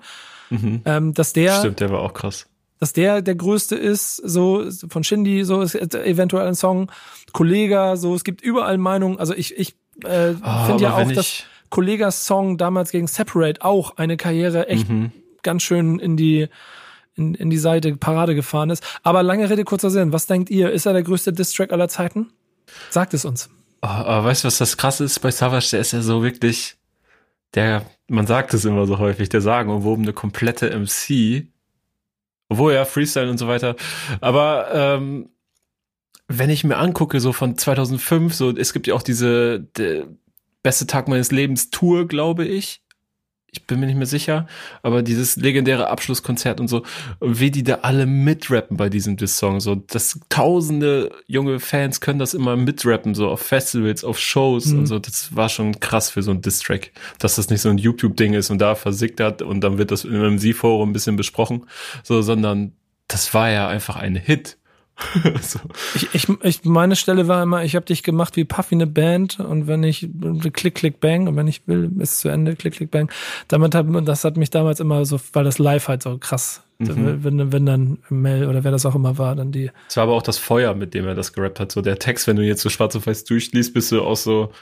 Mhm. 0.50 0.82
Ähm, 0.84 1.14
dass 1.14 1.32
der. 1.32 1.58
Stimmt, 1.58 1.80
der 1.80 1.90
war 1.90 2.00
auch 2.00 2.12
krass. 2.12 2.46
Dass 2.78 2.92
der 2.92 3.22
der 3.22 3.34
größte 3.34 3.76
ist, 3.76 4.16
so 4.16 4.64
von 4.88 5.04
Shindy, 5.04 5.44
so 5.44 5.62
ist 5.62 5.74
eventuell 5.74 6.46
ein 6.46 6.54
Song. 6.54 6.90
Kollega, 7.32 7.96
so, 7.96 8.14
es 8.14 8.24
gibt 8.24 8.42
überall 8.42 8.78
Meinungen. 8.78 9.18
Also 9.18 9.34
ich, 9.34 9.56
ich 9.56 9.76
äh, 10.04 10.34
oh, 10.42 10.66
finde 10.66 10.82
ja 10.82 10.96
auch, 10.96 11.12
dass 11.12 11.44
Kollegas 11.70 12.26
Song 12.26 12.58
damals 12.58 12.90
gegen 12.90 13.06
Separate 13.06 13.62
auch 13.64 13.96
eine 13.96 14.16
Karriere 14.16 14.68
echt 14.68 14.88
mhm. 14.88 15.12
ganz 15.42 15.62
schön 15.62 15.98
in 15.98 16.16
die 16.16 16.48
in, 17.16 17.34
in 17.34 17.50
die 17.50 17.58
Seite 17.58 17.96
Parade 17.96 18.34
gefahren 18.34 18.70
ist. 18.70 18.84
Aber 19.02 19.22
lange 19.22 19.48
Rede, 19.48 19.64
kurzer 19.64 19.90
Sinn. 19.90 20.12
Was 20.12 20.26
denkt 20.26 20.50
ihr? 20.50 20.70
Ist 20.70 20.86
er 20.86 20.92
der 20.92 21.02
größte 21.02 21.32
Distrack 21.32 21.72
aller 21.72 21.88
Zeiten? 21.88 22.32
Sagt 22.90 23.14
es 23.14 23.24
uns. 23.24 23.50
Oh, 23.82 23.86
aber 23.86 24.24
weißt 24.24 24.44
du, 24.44 24.46
was 24.46 24.58
das 24.58 24.76
krasse 24.76 25.04
ist 25.04 25.20
bei 25.20 25.30
Savage? 25.30 25.68
Der 25.72 25.80
ist 25.80 25.92
ja 25.92 26.00
so 26.00 26.22
wirklich, 26.22 26.76
der, 27.54 27.82
man 28.08 28.26
sagt 28.26 28.54
es 28.54 28.64
immer 28.64 28.86
so 28.86 28.98
häufig, 28.98 29.28
der 29.28 29.40
sagenumwobene 29.40 30.12
komplette 30.12 30.76
MC. 30.76 31.46
Obwohl 32.48 32.72
ja, 32.72 32.84
Freestyle 32.84 33.30
und 33.30 33.38
so 33.38 33.48
weiter. 33.48 33.76
Aber 34.20 34.68
ähm, 34.72 35.28
wenn 36.28 36.50
ich 36.50 36.64
mir 36.64 36.76
angucke, 36.76 37.20
so 37.20 37.32
von 37.32 37.56
2005, 37.56 38.34
so 38.34 38.50
es 38.50 38.72
gibt 38.72 38.86
ja 38.86 38.94
auch 38.94 39.02
diese 39.02 39.60
der 39.76 40.06
beste 40.62 40.86
Tag 40.86 41.08
meines 41.08 41.30
Lebens 41.30 41.70
Tour, 41.70 42.08
glaube 42.08 42.44
ich 42.46 42.84
ich 43.54 43.66
bin 43.66 43.80
mir 43.80 43.86
nicht 43.86 43.96
mehr 43.96 44.06
sicher, 44.06 44.46
aber 44.82 45.02
dieses 45.02 45.36
legendäre 45.36 45.88
Abschlusskonzert 45.88 46.60
und 46.60 46.68
so, 46.68 46.82
wie 47.20 47.50
die 47.50 47.62
da 47.62 47.78
alle 47.82 48.04
mitrappen 48.04 48.76
bei 48.76 48.88
diesem 48.88 49.16
Diss-Song, 49.16 49.60
so, 49.60 49.76
dass 49.76 50.18
tausende 50.28 51.12
junge 51.26 51.60
Fans 51.60 52.00
können 52.00 52.18
das 52.18 52.34
immer 52.34 52.56
mitrappen, 52.56 53.14
so 53.14 53.28
auf 53.28 53.40
Festivals, 53.40 54.02
auf 54.02 54.18
Shows 54.18 54.66
mhm. 54.66 54.80
und 54.80 54.86
so, 54.86 54.98
das 54.98 55.36
war 55.36 55.48
schon 55.48 55.78
krass 55.78 56.10
für 56.10 56.22
so 56.22 56.32
ein 56.32 56.42
Diss-Track, 56.42 56.90
dass 57.20 57.36
das 57.36 57.48
nicht 57.48 57.60
so 57.60 57.68
ein 57.68 57.78
YouTube-Ding 57.78 58.34
ist 58.34 58.50
und 58.50 58.58
da 58.58 58.74
versickt 58.74 59.20
hat 59.20 59.40
und 59.40 59.60
dann 59.60 59.78
wird 59.78 59.92
das 59.92 60.04
in 60.04 60.16
einem 60.16 60.36
MC-Forum 60.36 60.90
ein 60.90 60.92
bisschen 60.92 61.16
besprochen, 61.16 61.66
so, 62.02 62.22
sondern 62.22 62.72
das 63.06 63.32
war 63.34 63.50
ja 63.50 63.68
einfach 63.68 63.96
ein 63.96 64.16
Hit. 64.16 64.58
so. 65.40 65.58
ich, 65.94 66.14
ich, 66.14 66.28
ich, 66.42 66.64
meine 66.64 66.94
Stelle 66.94 67.26
war 67.26 67.42
immer, 67.42 67.64
ich 67.64 67.74
habe 67.74 67.86
dich 67.86 68.02
gemacht 68.02 68.36
wie 68.36 68.44
Puffy 68.44 68.76
eine 68.76 68.86
Band 68.86 69.40
und 69.40 69.66
wenn 69.66 69.82
ich 69.82 70.08
klick, 70.52 70.76
klick, 70.76 71.00
bang 71.00 71.26
und 71.26 71.36
wenn 71.36 71.48
ich 71.48 71.66
will, 71.66 71.90
ist 71.98 72.20
zu 72.20 72.28
Ende, 72.28 72.54
klick, 72.54 72.74
klick, 72.74 72.90
bang. 72.90 73.10
Damit 73.48 73.74
hat, 73.74 73.86
das 74.06 74.24
hat 74.24 74.36
mich 74.36 74.50
damals 74.50 74.80
immer 74.80 75.04
so, 75.04 75.20
weil 75.32 75.44
das 75.44 75.58
live 75.58 75.88
halt 75.88 76.02
so 76.02 76.16
krass, 76.18 76.62
mhm. 76.78 77.24
wenn, 77.24 77.52
wenn 77.52 77.66
dann 77.66 77.98
Mel 78.08 78.46
oder 78.48 78.62
wer 78.62 78.70
das 78.70 78.86
auch 78.86 78.94
immer 78.94 79.18
war, 79.18 79.34
dann 79.34 79.50
die. 79.50 79.70
Es 79.88 79.96
war 79.96 80.04
aber 80.04 80.14
auch 80.14 80.22
das 80.22 80.38
Feuer, 80.38 80.74
mit 80.74 80.94
dem 80.94 81.06
er 81.06 81.14
das 81.14 81.32
gerappt 81.32 81.58
hat. 81.58 81.72
So 81.72 81.82
der 81.82 81.98
Text, 81.98 82.26
wenn 82.28 82.36
du 82.36 82.42
jetzt 82.42 82.62
so 82.62 82.70
schwarz 82.70 82.94
auf 82.94 83.06
weiß 83.06 83.24
durchliest, 83.24 83.74
bist 83.74 83.90
du 83.90 84.02
auch 84.02 84.16
so, 84.16 84.52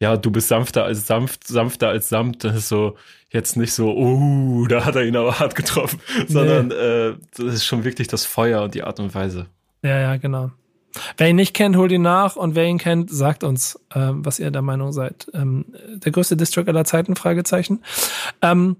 ja, 0.00 0.16
du 0.16 0.30
bist 0.30 0.48
sanfter 0.48 0.84
als 0.84 1.06
sanft, 1.06 1.46
sanfter 1.46 1.88
als 1.88 2.08
samt. 2.08 2.44
Das 2.44 2.54
ist 2.54 2.68
so 2.68 2.96
jetzt 3.30 3.56
nicht 3.56 3.72
so, 3.72 3.94
oh, 3.94 4.66
da 4.66 4.84
hat 4.84 4.96
er 4.96 5.04
ihn 5.04 5.16
aber 5.16 5.38
hart 5.38 5.54
getroffen, 5.54 6.00
sondern 6.28 6.68
nee. 6.68 6.74
äh, 6.74 7.16
das 7.36 7.54
ist 7.54 7.64
schon 7.64 7.84
wirklich 7.84 8.08
das 8.08 8.24
Feuer 8.24 8.62
und 8.62 8.74
die 8.74 8.82
Art 8.82 9.00
und 9.00 9.14
Weise. 9.14 9.46
Ja, 9.82 9.98
ja, 9.98 10.16
genau. 10.16 10.50
Wer 11.16 11.28
ihn 11.28 11.36
nicht 11.36 11.54
kennt, 11.54 11.76
holt 11.76 11.92
ihn 11.92 12.02
nach 12.02 12.36
und 12.36 12.54
wer 12.54 12.64
ihn 12.64 12.78
kennt, 12.78 13.10
sagt 13.10 13.44
uns, 13.44 13.78
ähm, 13.94 14.24
was 14.24 14.38
ihr 14.38 14.50
der 14.50 14.62
Meinung 14.62 14.92
seid. 14.92 15.30
Ähm, 15.34 15.66
der 15.88 16.12
größte 16.12 16.36
District 16.36 16.66
aller 16.66 16.84
Zeiten? 16.84 17.14
Fragezeichen. 17.14 17.82
Ähm, 18.42 18.76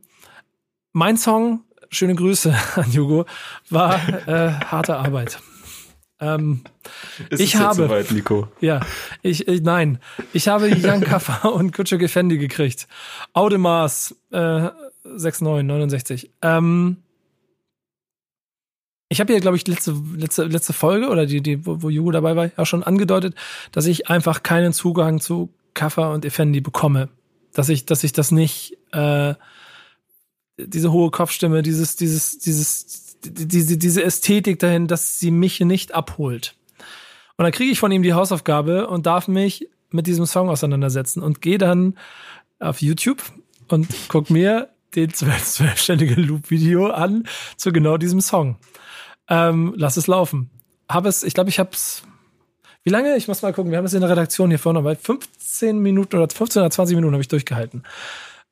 mein 0.92 1.16
Song, 1.16 1.60
schöne 1.90 2.14
Grüße 2.14 2.54
an 2.76 2.96
Hugo, 2.96 3.26
war 3.70 4.00
äh, 4.26 4.52
harte 4.52 4.96
Arbeit. 4.96 5.38
Ähm, 6.20 6.62
Ist 7.30 7.40
ich 7.40 7.54
es 7.54 7.60
habe, 7.60 7.74
soweit, 7.74 8.10
Nico? 8.10 8.48
Ja, 8.60 8.80
ich, 9.22 9.46
ich 9.46 9.62
nein, 9.62 9.98
ich 10.32 10.48
habe 10.48 10.68
Jan 10.68 11.00
Kaffer 11.04 11.52
und 11.52 11.72
Kutsche 11.72 11.98
Gefendi 11.98 12.38
gekriegt. 12.38 12.88
Audemars 13.32 14.16
äh, 14.30 14.68
6969. 15.04 16.30
Ähm, 16.42 16.96
ich 19.08 19.20
habe 19.20 19.32
ja, 19.32 19.38
glaube 19.38 19.56
ich, 19.56 19.66
letzte, 19.66 19.96
letzte, 20.16 20.44
letzte 20.44 20.72
Folge 20.72 21.08
oder 21.08 21.24
die, 21.24 21.40
die, 21.40 21.64
wo, 21.64 21.82
wo 21.82 21.88
Jugo 21.88 22.10
dabei 22.10 22.36
war, 22.36 22.50
auch 22.56 22.66
schon 22.66 22.82
angedeutet, 22.82 23.34
dass 23.72 23.86
ich 23.86 24.10
einfach 24.10 24.42
keinen 24.42 24.72
Zugang 24.72 25.20
zu 25.20 25.50
Kaffer 25.72 26.10
und 26.12 26.24
Effendi 26.24 26.60
bekomme. 26.60 27.08
Dass 27.54 27.68
ich, 27.68 27.86
dass 27.86 28.04
ich 28.04 28.12
das 28.12 28.30
nicht, 28.30 28.76
äh, 28.92 29.34
diese 30.58 30.92
hohe 30.92 31.10
Kopfstimme, 31.10 31.62
dieses, 31.62 31.96
dieses, 31.96 32.38
dieses, 32.38 33.07
diese, 33.24 33.76
diese 33.78 34.02
Ästhetik 34.02 34.58
dahin, 34.58 34.86
dass 34.86 35.18
sie 35.18 35.30
mich 35.30 35.60
nicht 35.60 35.94
abholt. 35.94 36.54
Und 37.36 37.44
dann 37.44 37.52
kriege 37.52 37.70
ich 37.70 37.78
von 37.78 37.92
ihm 37.92 38.02
die 38.02 38.14
Hausaufgabe 38.14 38.88
und 38.88 39.06
darf 39.06 39.28
mich 39.28 39.68
mit 39.90 40.06
diesem 40.06 40.26
Song 40.26 40.48
auseinandersetzen 40.48 41.22
und 41.22 41.40
gehe 41.40 41.58
dann 41.58 41.96
auf 42.58 42.82
YouTube 42.82 43.22
und 43.68 43.88
guck 44.08 44.30
mir 44.30 44.70
den 44.94 45.12
zwölfständige 45.12 46.14
Loop-Video 46.14 46.88
an 46.88 47.24
zu 47.56 47.72
genau 47.72 47.96
diesem 47.96 48.20
Song. 48.20 48.56
Ähm, 49.28 49.74
lass 49.76 49.96
es 49.96 50.06
laufen. 50.06 50.50
Habe 50.88 51.08
es, 51.08 51.22
ich 51.22 51.34
glaube, 51.34 51.50
ich 51.50 51.58
habe 51.58 51.70
es. 51.72 52.02
Wie 52.82 52.90
lange? 52.90 53.16
Ich 53.16 53.28
muss 53.28 53.42
mal 53.42 53.52
gucken. 53.52 53.70
Wir 53.70 53.78
haben 53.78 53.84
es 53.84 53.92
in 53.92 54.00
der 54.00 54.10
Redaktion 54.10 54.48
hier 54.48 54.58
vorne, 54.58 54.82
weil 54.82 54.96
15 54.96 55.78
Minuten 55.78 56.16
oder 56.16 56.28
15 56.28 56.62
oder 56.62 56.70
20 56.70 56.96
Minuten 56.96 57.12
habe 57.12 57.20
ich 57.20 57.28
durchgehalten. 57.28 57.82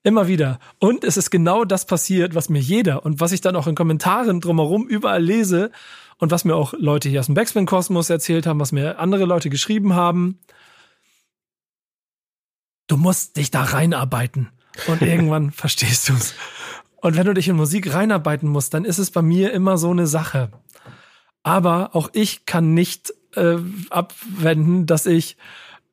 Immer 0.07 0.29
wieder. 0.29 0.61
Und 0.79 1.03
es 1.03 1.17
ist 1.17 1.31
genau 1.31 1.65
das 1.65 1.85
passiert, 1.85 2.37
was 2.37 2.49
mir 2.49 2.61
jeder 2.61 3.05
und 3.05 3.19
was 3.19 3.33
ich 3.33 3.41
dann 3.41 3.57
auch 3.57 3.67
in 3.67 3.75
Kommentaren 3.75 4.41
drumherum 4.41 4.87
überall 4.87 5.21
lese 5.21 5.73
und 6.19 6.31
was 6.31 6.45
mir 6.45 6.55
auch 6.55 6.75
Leute 6.79 7.09
hier 7.09 7.19
aus 7.19 7.27
dem 7.27 7.35
Backspin-Kosmos 7.35 8.09
erzählt 8.09 8.47
haben, 8.47 8.61
was 8.61 8.71
mir 8.71 9.01
andere 9.01 9.25
Leute 9.25 9.51
geschrieben 9.51 9.95
haben. 9.95 10.39
Du 12.87 12.97
musst 12.97 13.37
dich 13.37 13.51
da 13.51 13.65
reinarbeiten 13.65 14.51
und 14.87 15.03
irgendwann 15.03 15.51
verstehst 15.51 16.09
du's. 16.09 16.35
Und 16.99 17.17
wenn 17.17 17.27
du 17.27 17.35
dich 17.35 17.49
in 17.49 17.57
Musik 17.57 17.93
reinarbeiten 17.93 18.49
musst, 18.49 18.75
dann 18.75 18.85
ist 18.85 18.99
es 18.99 19.11
bei 19.11 19.23
mir 19.23 19.53
immer 19.53 19.77
so 19.77 19.91
eine 19.91 20.07
Sache. 20.07 20.53
Aber 21.43 21.97
auch 21.97 22.11
ich 22.13 22.47
kann 22.47 22.75
nicht 22.75 23.13
äh, 23.35 23.57
abwenden, 23.91 24.87
dass 24.87 25.07
ich 25.07 25.37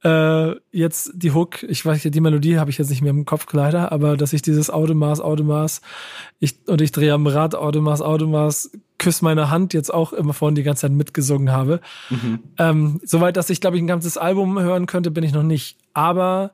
äh, 0.03 0.55
jetzt 0.71 1.11
die 1.15 1.31
Hook, 1.31 1.63
ich 1.63 1.85
weiß 1.85 2.01
die 2.01 2.21
Melodie 2.21 2.57
habe 2.57 2.69
ich 2.69 2.77
jetzt 2.77 2.89
nicht 2.89 3.01
mehr 3.01 3.11
im 3.11 3.25
Kopf 3.25 3.51
leider, 3.53 3.91
aber 3.91 4.17
dass 4.17 4.33
ich 4.33 4.41
dieses 4.41 4.69
Automaß, 4.69 5.21
Automaß, 5.21 5.81
ich, 6.39 6.55
und 6.67 6.81
ich 6.81 6.91
drehe 6.91 7.13
am 7.13 7.25
Rad, 7.25 7.55
Automaß, 7.55 8.01
Automaß, 8.01 8.71
Küss 8.97 9.21
meine 9.21 9.49
Hand 9.49 9.73
jetzt 9.73 9.93
auch 9.93 10.13
immer 10.13 10.33
vorhin 10.33 10.55
die 10.55 10.63
ganze 10.63 10.81
Zeit 10.81 10.91
mitgesungen 10.91 11.51
habe. 11.51 11.81
Mhm. 12.09 12.39
Ähm, 12.57 13.01
soweit, 13.03 13.37
dass 13.37 13.49
ich, 13.49 13.61
glaube 13.61 13.77
ich, 13.77 13.83
ein 13.83 13.87
ganzes 13.87 14.17
Album 14.17 14.59
hören 14.59 14.85
könnte, 14.85 15.11
bin 15.11 15.23
ich 15.23 15.33
noch 15.33 15.43
nicht. 15.43 15.77
Aber 15.93 16.51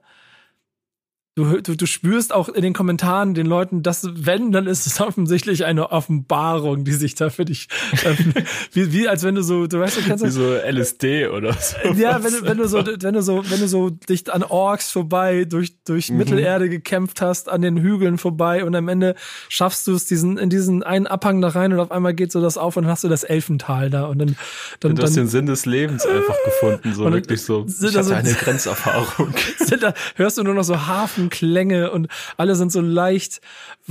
Du, 1.40 1.62
du, 1.62 1.78
du 1.78 1.86
spürst 1.86 2.34
auch 2.34 2.50
in 2.50 2.62
den 2.62 2.74
Kommentaren 2.74 3.34
den 3.34 3.46
Leuten, 3.46 3.82
dass 3.82 4.06
wenn, 4.14 4.52
dann 4.52 4.68
ist 4.68 4.86
es 4.86 5.00
offensichtlich 5.00 5.64
eine 5.64 5.90
Offenbarung, 5.90 6.84
die 6.84 6.92
sich 6.92 7.16
da 7.16 7.30
für 7.30 7.46
dich, 7.46 7.70
äh, 8.04 8.14
wie, 8.74 8.92
wie 8.92 9.08
als 9.08 9.24
wenn 9.24 9.36
du 9.36 9.42
so, 9.42 9.66
du 9.66 9.80
weißt, 9.80 9.98
du 9.98 10.02
kennst. 10.02 10.26
Wie 10.26 10.32
so 10.32 10.54
LSD 10.54 11.28
oder 11.28 11.54
so. 11.54 11.78
Ja, 11.94 12.22
wenn, 12.22 12.34
wenn 12.46 12.58
du 12.58 12.68
so, 12.68 12.86
wenn 12.86 13.14
du 13.14 13.22
so, 13.22 13.42
wenn 13.50 13.60
du 13.62 13.70
so 13.70 13.90
dich 13.90 14.32
an 14.34 14.44
Orks 14.44 14.92
vorbei 14.92 15.46
durch, 15.46 15.82
durch 15.86 16.10
mhm. 16.10 16.18
Mittelerde 16.18 16.68
gekämpft 16.68 17.22
hast, 17.22 17.48
an 17.48 17.62
den 17.62 17.78
Hügeln 17.78 18.18
vorbei 18.18 18.66
und 18.66 18.76
am 18.76 18.90
Ende 18.90 19.16
schaffst 19.48 19.88
du 19.88 19.94
es 19.94 20.04
diesen, 20.06 20.38
in 20.38 20.50
diesen 20.50 20.84
einen 20.84 21.08
Abhang 21.08 21.40
da 21.40 21.48
rein 21.48 21.72
und 21.72 21.80
auf 21.80 21.92
einmal 21.92 22.14
geht 22.14 22.34
so 22.34 22.42
das 22.42 22.58
auf 22.58 22.76
und 22.76 22.84
dann 22.84 22.92
hast 22.92 23.06
du 23.06 23.08
das 23.08 23.24
Elfental 23.24 23.90
da 23.90 24.08
und 24.08 24.20
dann, 24.20 24.36
dann, 24.82 24.96
du 24.96 25.04
hast 25.04 25.16
den 25.16 25.28
Sinn 25.28 25.46
des 25.46 25.66
Lebens 25.66 26.06
einfach 26.06 26.36
gefunden, 26.44 26.94
so 26.94 27.10
wirklich 27.10 27.42
so. 27.42 27.66
Ich 27.66 27.96
hatte 27.96 28.14
eine 28.14 28.34
Grenzerfahrung. 28.34 29.34
Da, 29.80 29.94
hörst 30.16 30.38
du 30.38 30.44
nur 30.44 30.54
noch 30.54 30.64
so 30.64 30.88
Hafen 30.88 31.29
Klänge 31.30 31.92
und 31.92 32.08
alle 32.38 32.56
sind 32.56 32.72
so 32.72 32.82
leicht 32.82 33.42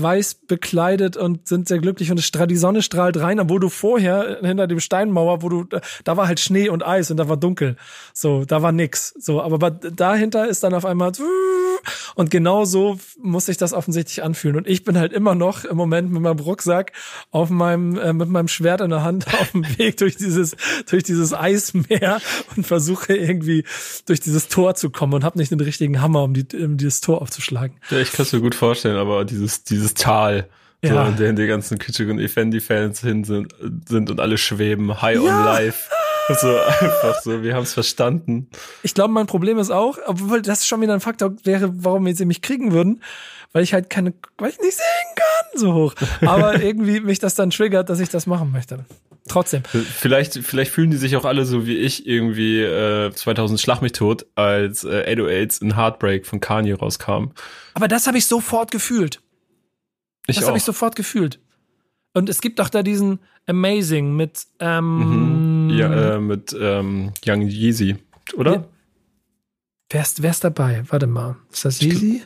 weiß 0.01 0.35
bekleidet 0.47 1.17
und 1.17 1.49
sind 1.49 1.69
sehr 1.69 1.79
glücklich 1.79 2.11
und 2.11 2.19
die 2.51 2.57
Sonne 2.57 2.83
strahlt 2.83 3.19
rein, 3.19 3.41
obwohl 3.41 3.61
du 3.61 3.69
vorher 3.69 4.39
hinter 4.43 4.67
dem 4.67 4.81
Steinmauer, 4.81 5.43
wo 5.43 5.49
du, 5.49 5.65
da 6.05 6.17
war 6.17 6.29
halt 6.29 6.41
Schnee 6.41 6.69
und 6.69 6.87
Eis 6.87 7.11
und 7.11 7.17
da 7.17 7.29
war 7.29 7.37
dunkel. 7.37 7.77
So, 8.13 8.45
da 8.45 8.63
war 8.63 8.73
nix. 8.73 9.15
So, 9.19 9.43
aber 9.43 9.71
dahinter 9.71 10.49
ist 10.49 10.63
dann 10.63 10.75
auf 10.75 10.85
einmal 10.85 11.13
und 12.15 12.31
genau 12.31 12.65
so 12.65 12.99
muss 13.21 13.47
sich 13.47 13.57
das 13.57 13.73
offensichtlich 13.73 14.23
anfühlen. 14.23 14.57
Und 14.57 14.67
ich 14.67 14.85
bin 14.85 14.99
halt 14.99 15.13
immer 15.13 15.35
noch 15.35 15.65
im 15.65 15.77
Moment 15.77 16.11
mit 16.11 16.23
meinem 16.23 16.39
Rucksack 16.39 16.93
auf 17.31 17.51
meinem, 17.51 17.97
äh, 17.97 18.13
mit 18.13 18.29
meinem 18.29 18.49
Schwert 18.49 18.81
in 18.81 18.91
der 18.91 19.03
Hand 19.03 19.27
auf 19.41 19.53
dem 19.53 19.65
Weg 19.79 19.97
durch 19.99 20.17
dieses, 20.17 20.57
durch 20.89 21.03
dieses 21.03 21.33
Eismeer 21.35 22.21
und 22.57 22.67
versuche 22.67 23.15
irgendwie 23.15 23.65
durch 24.07 24.21
dieses 24.21 24.49
Tor 24.49 24.75
zu 24.75 24.91
kommen 24.91 25.15
und 25.15 25.25
habe 25.25 25.39
nicht 25.39 25.51
den 25.51 25.61
richtigen 25.61 26.01
Hammer, 26.01 26.25
um, 26.25 26.35
die, 26.35 26.45
um 26.57 26.77
dieses 26.77 27.01
Tor 27.01 27.23
aufzuschlagen. 27.23 27.77
Ja, 27.91 27.99
ich 27.99 28.13
kann 28.13 28.25
es 28.25 28.33
mir 28.33 28.41
gut 28.41 28.55
vorstellen, 28.55 28.97
aber 28.97 29.25
dieses, 29.25 29.65
dieses 29.65 29.88
Tal, 29.95 30.49
ja. 30.83 31.05
so, 31.05 31.11
in 31.11 31.17
dem 31.17 31.37
die 31.37 31.47
ganzen 31.47 31.79
Kitschig 31.79 32.09
und 32.09 32.19
Effendi-Fans 32.19 33.01
hin 33.01 33.25
sind, 33.25 33.55
sind 33.89 34.11
und 34.11 34.21
alle 34.21 34.39
schweben, 34.39 35.01
high 35.03 35.17
ja. 35.17 35.21
on 35.23 35.45
life. 35.45 35.91
So 36.41 36.59
einfach 36.59 37.23
so, 37.23 37.43
wir 37.43 37.55
haben 37.55 37.63
es 37.63 37.73
verstanden. 37.73 38.49
Ich 38.83 38.93
glaube, 38.93 39.15
mein 39.15 39.27
Problem 39.27 39.59
ist 39.59 39.71
auch, 39.71 39.99
obwohl 40.07 40.43
das 40.43 40.67
schon 40.67 40.83
wieder 40.83 40.93
ein 40.93 41.01
Faktor 41.01 41.35
wäre, 41.45 41.71
warum 41.83 42.13
sie 42.13 42.27
mich 42.27 42.43
kriegen 42.43 42.73
würden, 42.73 43.03
weil 43.53 43.63
ich 43.63 43.73
halt 43.73 43.89
keine, 43.89 44.13
weil 44.37 44.51
ich 44.51 44.61
nicht 44.61 44.77
singen 44.77 45.15
kann, 45.17 45.59
so 45.59 45.73
hoch. 45.73 45.95
Aber 46.21 46.61
irgendwie 46.63 47.01
mich 47.01 47.19
das 47.19 47.35
dann 47.35 47.49
triggert, 47.49 47.89
dass 47.89 47.99
ich 47.99 48.11
das 48.11 48.27
machen 48.27 48.53
möchte. 48.53 48.85
Trotzdem. 49.27 49.63
Vielleicht, 49.65 50.35
vielleicht 50.39 50.73
fühlen 50.73 50.91
die 50.91 50.97
sich 50.97 51.17
auch 51.17 51.25
alle 51.25 51.45
so 51.45 51.67
wie 51.67 51.77
ich 51.77 52.07
irgendwie 52.07 52.61
äh, 52.63 53.13
2000 53.13 53.61
Schlag 53.61 53.83
mich 53.83 53.93
tot, 53.93 54.27
als 54.35 54.85
äh, 54.85 55.15
808s 55.15 55.63
in 55.63 55.77
Heartbreak 55.77 56.27
von 56.27 56.41
Kanye 56.41 56.75
rauskam. 56.75 57.33
Aber 57.75 57.89
das 57.89 58.07
habe 58.07 58.19
ich 58.19 58.27
sofort 58.27 58.71
gefühlt. 58.71 59.21
Ich 60.29 60.37
das 60.37 60.47
habe 60.47 60.59
ich 60.59 60.65
sofort 60.65 60.95
gefühlt. 60.95 61.41
Und 62.15 62.29
es 62.29 62.41
gibt 62.41 62.61
auch 62.61 62.69
da 62.69 62.83
diesen 62.83 63.19
Amazing 63.47 64.15
mit 64.15 64.47
ähm, 64.61 65.67
mhm. 65.69 65.71
ja, 65.71 66.17
äh, 66.17 66.21
mit 66.21 66.55
ähm, 66.59 67.13
Young 67.27 67.43
Yeezy, 67.43 67.97
oder? 68.35 68.53
Ja. 68.53 68.65
Wer, 69.91 70.03
ist, 70.03 70.23
wer 70.23 70.31
ist 70.31 70.45
dabei? 70.45 70.85
Warte 70.89 71.07
mal. 71.07 71.37
Ist 71.51 71.65
das 71.65 71.81
Yeezy? 71.81 72.23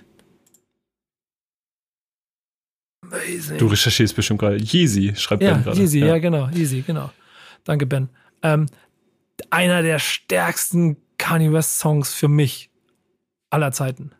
Amazing. 3.02 3.58
Du 3.58 3.66
recherchierst 3.66 4.16
bestimmt 4.16 4.40
gerade. 4.40 4.56
Yeezy, 4.56 5.14
schreibt 5.16 5.42
ja, 5.42 5.54
Ben 5.54 5.62
gerade. 5.62 5.78
Yeezy, 5.78 6.00
ja. 6.00 6.06
ja, 6.06 6.18
genau. 6.18 6.48
Yeezy, 6.48 6.82
genau. 6.82 7.10
Danke, 7.64 7.86
Ben. 7.86 8.08
Ähm, 8.42 8.66
einer 9.50 9.82
der 9.82 10.00
stärksten 10.00 10.96
Kanye 11.18 11.52
West 11.52 11.78
Songs 11.78 12.12
für 12.12 12.28
mich 12.28 12.70
aller 13.50 13.70
Zeiten. 13.70 14.12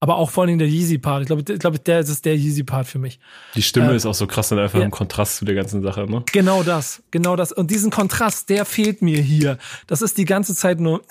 Aber 0.00 0.16
auch 0.16 0.30
vor 0.30 0.44
allem 0.44 0.58
der 0.58 0.68
Yeezy-Part. 0.68 1.22
Ich 1.22 1.26
glaube, 1.26 1.52
ich 1.52 1.58
glaube, 1.58 1.78
der 1.80 2.00
ist 2.00 2.24
der 2.24 2.36
Yeezy-Part 2.36 2.86
für 2.86 3.00
mich. 3.00 3.18
Die 3.56 3.62
Stimme 3.62 3.92
äh, 3.92 3.96
ist 3.96 4.06
auch 4.06 4.14
so 4.14 4.28
krass 4.28 4.52
und 4.52 4.58
einfach 4.58 4.78
ja. 4.78 4.84
im 4.84 4.92
Kontrast 4.92 5.36
zu 5.36 5.44
der 5.44 5.56
ganzen 5.56 5.82
Sache, 5.82 6.08
ne? 6.08 6.22
Genau 6.32 6.62
das, 6.62 7.02
genau 7.10 7.34
das. 7.34 7.50
Und 7.50 7.70
diesen 7.70 7.90
Kontrast, 7.90 8.48
der 8.48 8.64
fehlt 8.64 9.02
mir 9.02 9.20
hier. 9.20 9.58
Das 9.88 10.00
ist 10.00 10.16
die 10.16 10.24
ganze 10.24 10.54
Zeit 10.54 10.78
nur. 10.78 11.02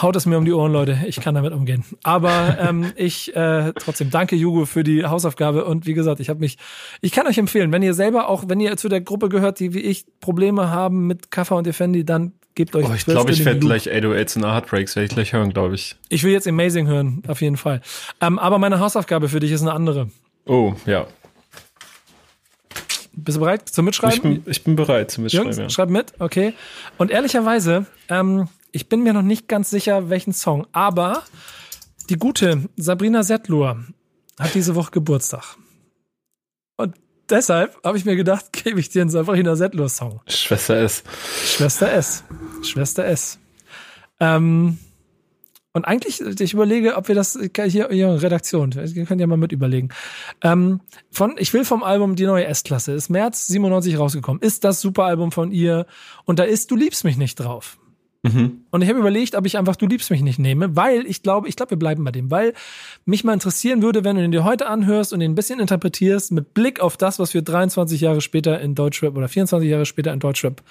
Haut 0.00 0.14
es 0.14 0.26
mir 0.26 0.38
um 0.38 0.44
die 0.44 0.52
Ohren, 0.52 0.72
Leute. 0.72 1.00
Ich 1.06 1.20
kann 1.20 1.34
damit 1.34 1.52
umgehen. 1.52 1.84
Aber 2.04 2.56
ähm, 2.60 2.92
ich 2.96 3.34
äh, 3.34 3.72
trotzdem 3.72 4.10
danke 4.10 4.36
Jugo 4.36 4.64
für 4.64 4.84
die 4.84 5.06
Hausaufgabe 5.06 5.64
und 5.64 5.86
wie 5.86 5.94
gesagt, 5.94 6.20
ich 6.20 6.28
habe 6.28 6.38
mich, 6.38 6.58
ich 7.00 7.12
kann 7.12 7.26
euch 7.26 7.38
empfehlen, 7.38 7.72
wenn 7.72 7.82
ihr 7.82 7.94
selber 7.94 8.28
auch, 8.28 8.44
wenn 8.46 8.60
ihr 8.60 8.76
zu 8.76 8.88
der 8.88 9.00
Gruppe 9.00 9.28
gehört, 9.28 9.58
die 9.58 9.74
wie 9.74 9.80
ich 9.80 10.04
Probleme 10.20 10.70
haben 10.70 11.06
mit 11.06 11.30
Kaffer 11.30 11.56
und 11.56 11.66
Defendi, 11.66 12.04
dann 12.04 12.32
gebt 12.54 12.74
euch. 12.76 12.86
Oh, 12.88 12.94
ich 12.94 13.04
glaube, 13.04 13.32
ich 13.32 13.44
werde 13.44 13.60
gleich 13.60 13.90
808s 13.90 14.36
und 14.36 14.44
Heartbreaks 14.44 14.96
werde 14.96 15.06
ich 15.06 15.12
gleich 15.12 15.32
hören, 15.32 15.52
glaube 15.52 15.74
ich. 15.74 15.96
Ich 16.08 16.24
will 16.24 16.32
jetzt 16.32 16.46
Amazing 16.46 16.86
hören, 16.86 17.22
auf 17.28 17.40
jeden 17.40 17.56
Fall. 17.56 17.80
Ähm, 18.20 18.38
aber 18.38 18.58
meine 18.58 18.80
Hausaufgabe 18.80 19.28
für 19.28 19.40
dich 19.40 19.52
ist 19.52 19.62
eine 19.62 19.72
andere. 19.72 20.10
Oh, 20.46 20.74
ja. 20.86 21.06
Bist 23.12 23.36
du 23.36 23.40
bereit 23.40 23.68
zum 23.68 23.84
Mitschreiben? 23.84 24.14
Ich 24.14 24.42
bin, 24.42 24.50
ich 24.50 24.64
bin 24.64 24.76
bereit 24.76 25.10
zum 25.10 25.24
Mitschreiben. 25.24 25.46
Jungs, 25.46 25.58
ja. 25.58 25.68
Schreib 25.68 25.90
mit, 25.90 26.12
okay. 26.20 26.54
Und 26.96 27.10
ehrlicherweise, 27.10 27.86
ähm, 28.08 28.48
ich 28.72 28.88
bin 28.88 29.02
mir 29.02 29.12
noch 29.12 29.22
nicht 29.22 29.48
ganz 29.48 29.70
sicher, 29.70 30.10
welchen 30.10 30.32
Song, 30.32 30.66
aber 30.72 31.22
die 32.08 32.16
gute 32.16 32.68
Sabrina 32.76 33.22
Settlur 33.22 33.84
hat 34.38 34.54
diese 34.54 34.74
Woche 34.74 34.90
Geburtstag. 34.92 35.56
Deshalb 37.30 37.78
habe 37.84 37.96
ich 37.96 38.04
mir 38.04 38.16
gedacht, 38.16 38.52
gebe 38.64 38.80
ich 38.80 38.88
dir 38.88 39.02
einen 39.02 39.10
Sabrina 39.10 39.56
Settlur 39.56 39.88
Song. 39.88 40.20
Schwester 40.26 40.76
S. 40.76 41.02
Schwester 41.44 41.92
S. 41.92 42.24
Schwester 42.62 43.04
S. 43.06 43.38
Ähm, 44.18 44.78
und 45.72 45.84
eigentlich, 45.84 46.20
ich 46.20 46.52
überlege, 46.52 46.96
ob 46.96 47.06
wir 47.06 47.14
das 47.14 47.38
hier, 47.54 47.88
hier 47.90 48.22
Redaktion, 48.22 48.72
ihr 48.72 49.04
könnt 49.04 49.20
ja 49.20 49.26
mal 49.28 49.36
mit 49.36 49.52
überlegen. 49.52 49.90
Ähm, 50.42 50.80
von, 51.12 51.36
ich 51.38 51.52
will 51.52 51.64
vom 51.64 51.84
Album 51.84 52.16
Die 52.16 52.26
neue 52.26 52.44
S-Klasse, 52.46 52.92
ist 52.92 53.08
März 53.08 53.46
97 53.46 53.96
rausgekommen, 53.96 54.42
ist 54.42 54.64
das 54.64 54.80
super 54.80 55.04
Album 55.04 55.30
von 55.30 55.52
ihr 55.52 55.86
und 56.24 56.40
da 56.40 56.42
ist 56.42 56.72
Du 56.72 56.76
liebst 56.76 57.04
mich 57.04 57.16
nicht 57.16 57.36
drauf. 57.36 57.78
Mhm. 58.22 58.64
Und 58.70 58.82
ich 58.82 58.88
habe 58.88 58.98
überlegt, 58.98 59.34
ob 59.34 59.46
ich 59.46 59.56
einfach 59.56 59.76
Du 59.76 59.86
liebst 59.86 60.10
mich 60.10 60.20
nicht 60.20 60.38
nehme, 60.38 60.76
weil 60.76 61.06
ich 61.06 61.22
glaube, 61.22 61.48
ich 61.48 61.56
glaube, 61.56 61.70
wir 61.70 61.78
bleiben 61.78 62.04
bei 62.04 62.12
dem, 62.12 62.30
weil 62.30 62.52
mich 63.06 63.24
mal 63.24 63.32
interessieren 63.32 63.80
würde, 63.82 64.04
wenn 64.04 64.16
du 64.16 64.22
den 64.22 64.30
dir 64.30 64.44
heute 64.44 64.66
anhörst 64.66 65.12
und 65.12 65.20
den 65.20 65.32
ein 65.32 65.34
bisschen 65.34 65.58
interpretierst, 65.58 66.32
mit 66.32 66.52
Blick 66.52 66.80
auf 66.80 66.96
das, 66.96 67.18
was 67.18 67.32
wir 67.32 67.42
23 67.42 68.00
Jahre 68.00 68.20
später 68.20 68.60
in 68.60 68.74
Deutschrap 68.74 69.16
oder 69.16 69.28
24 69.28 69.68
Jahre 69.68 69.86
später 69.86 70.12
in 70.12 70.20
Deutschrap 70.20 70.62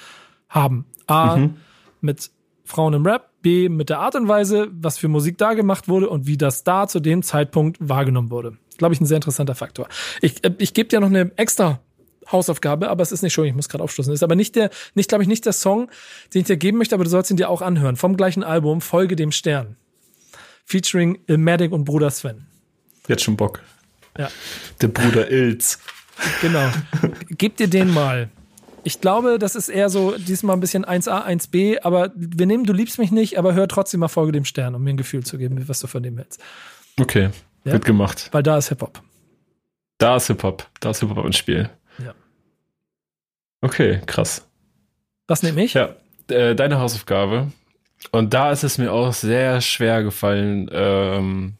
haben. 0.47 0.85
A, 1.07 1.37
mhm. 1.37 1.55
mit 2.01 2.29
Frauen 2.65 2.93
im 2.93 3.05
Rap, 3.05 3.29
B, 3.41 3.67
mit 3.67 3.89
der 3.89 3.99
Art 3.99 4.15
und 4.15 4.27
Weise, 4.27 4.67
was 4.71 4.99
für 4.99 5.07
Musik 5.07 5.39
da 5.39 5.53
gemacht 5.55 5.87
wurde 5.87 6.07
und 6.07 6.27
wie 6.27 6.37
das 6.37 6.63
da 6.63 6.87
zu 6.87 6.99
dem 6.99 7.23
Zeitpunkt 7.23 7.77
wahrgenommen 7.79 8.29
wurde. 8.29 8.57
Glaube 8.77 8.93
ich, 8.93 9.01
ein 9.01 9.05
sehr 9.05 9.17
interessanter 9.17 9.55
Faktor. 9.55 9.87
Ich, 10.21 10.43
äh, 10.43 10.53
ich 10.59 10.75
gebe 10.75 10.87
dir 10.87 10.99
noch 10.99 11.07
eine 11.07 11.31
extra 11.35 11.79
Hausaufgabe, 12.31 12.89
aber 12.89 13.03
es 13.03 13.11
ist 13.11 13.21
nicht 13.21 13.33
schön, 13.33 13.45
ich 13.45 13.55
muss 13.55 13.69
gerade 13.69 13.83
aufstoßen. 13.83 14.13
Ist 14.13 14.23
aber 14.23 14.35
nicht 14.35 14.55
der, 14.55 14.69
nicht, 14.93 15.09
glaube 15.09 15.23
ich, 15.23 15.27
nicht 15.27 15.45
der 15.45 15.53
Song, 15.53 15.89
den 16.33 16.41
ich 16.41 16.47
dir 16.47 16.57
geben 16.57 16.77
möchte, 16.77 16.95
aber 16.95 17.03
du 17.03 17.09
sollst 17.09 17.31
ihn 17.31 17.37
dir 17.37 17.49
auch 17.49 17.61
anhören. 17.61 17.95
Vom 17.95 18.17
gleichen 18.17 18.43
Album, 18.43 18.81
Folge 18.81 19.15
dem 19.15 19.31
Stern. 19.31 19.75
Featuring 20.65 21.19
Ilmatic 21.27 21.71
und 21.71 21.85
Bruder 21.85 22.11
Sven. 22.11 22.45
Jetzt 23.07 23.23
schon 23.23 23.35
Bock. 23.35 23.61
Ja. 24.17 24.29
Der 24.81 24.89
Bruder 24.89 25.29
Ilz. 25.31 25.79
Genau. 26.41 26.69
Gib 27.29 27.57
dir 27.57 27.67
den 27.67 27.91
mal. 27.91 28.29
Ich 28.83 29.01
glaube, 29.01 29.39
das 29.39 29.55
ist 29.55 29.69
eher 29.69 29.89
so 29.89 30.17
diesmal 30.17 30.55
ein 30.55 30.59
bisschen 30.59 30.85
1a, 30.85 31.25
1b, 31.25 31.79
aber 31.83 32.11
wir 32.15 32.45
nehmen 32.45 32.65
Du 32.65 32.73
liebst 32.73 32.97
mich 32.97 33.11
nicht, 33.11 33.37
aber 33.37 33.53
hör 33.53 33.67
trotzdem 33.67 33.99
mal 33.99 34.07
Folge 34.07 34.31
dem 34.31 34.45
Stern, 34.45 34.75
um 34.75 34.83
mir 34.83 34.91
ein 34.91 34.97
Gefühl 34.97 35.23
zu 35.23 35.37
geben, 35.37 35.67
was 35.67 35.79
du 35.79 35.87
von 35.87 36.03
dem 36.03 36.17
hältst. 36.17 36.41
Okay, 36.99 37.29
ja? 37.63 37.73
wird 37.73 37.85
gemacht. 37.85 38.29
Weil 38.31 38.43
da 38.43 38.57
ist 38.57 38.69
Hip-Hop. 38.69 39.01
Da 39.97 40.15
ist 40.15 40.27
Hip-Hop. 40.27 40.67
Da 40.79 40.91
ist 40.91 40.99
Hip-Hop 41.01 41.25
im 41.25 41.33
Spiel. 41.33 41.69
Ja. 43.61 43.67
Okay, 43.67 44.01
krass. 44.05 44.47
Was 45.27 45.43
nehme 45.43 45.63
ich? 45.63 45.73
Ja, 45.73 45.95
äh, 46.29 46.55
deine 46.55 46.79
Hausaufgabe. 46.79 47.51
Und 48.11 48.33
da 48.33 48.51
ist 48.51 48.63
es 48.63 48.77
mir 48.77 48.93
auch 48.93 49.13
sehr 49.13 49.61
schwer 49.61 50.03
gefallen, 50.03 50.69
ähm, 50.71 51.53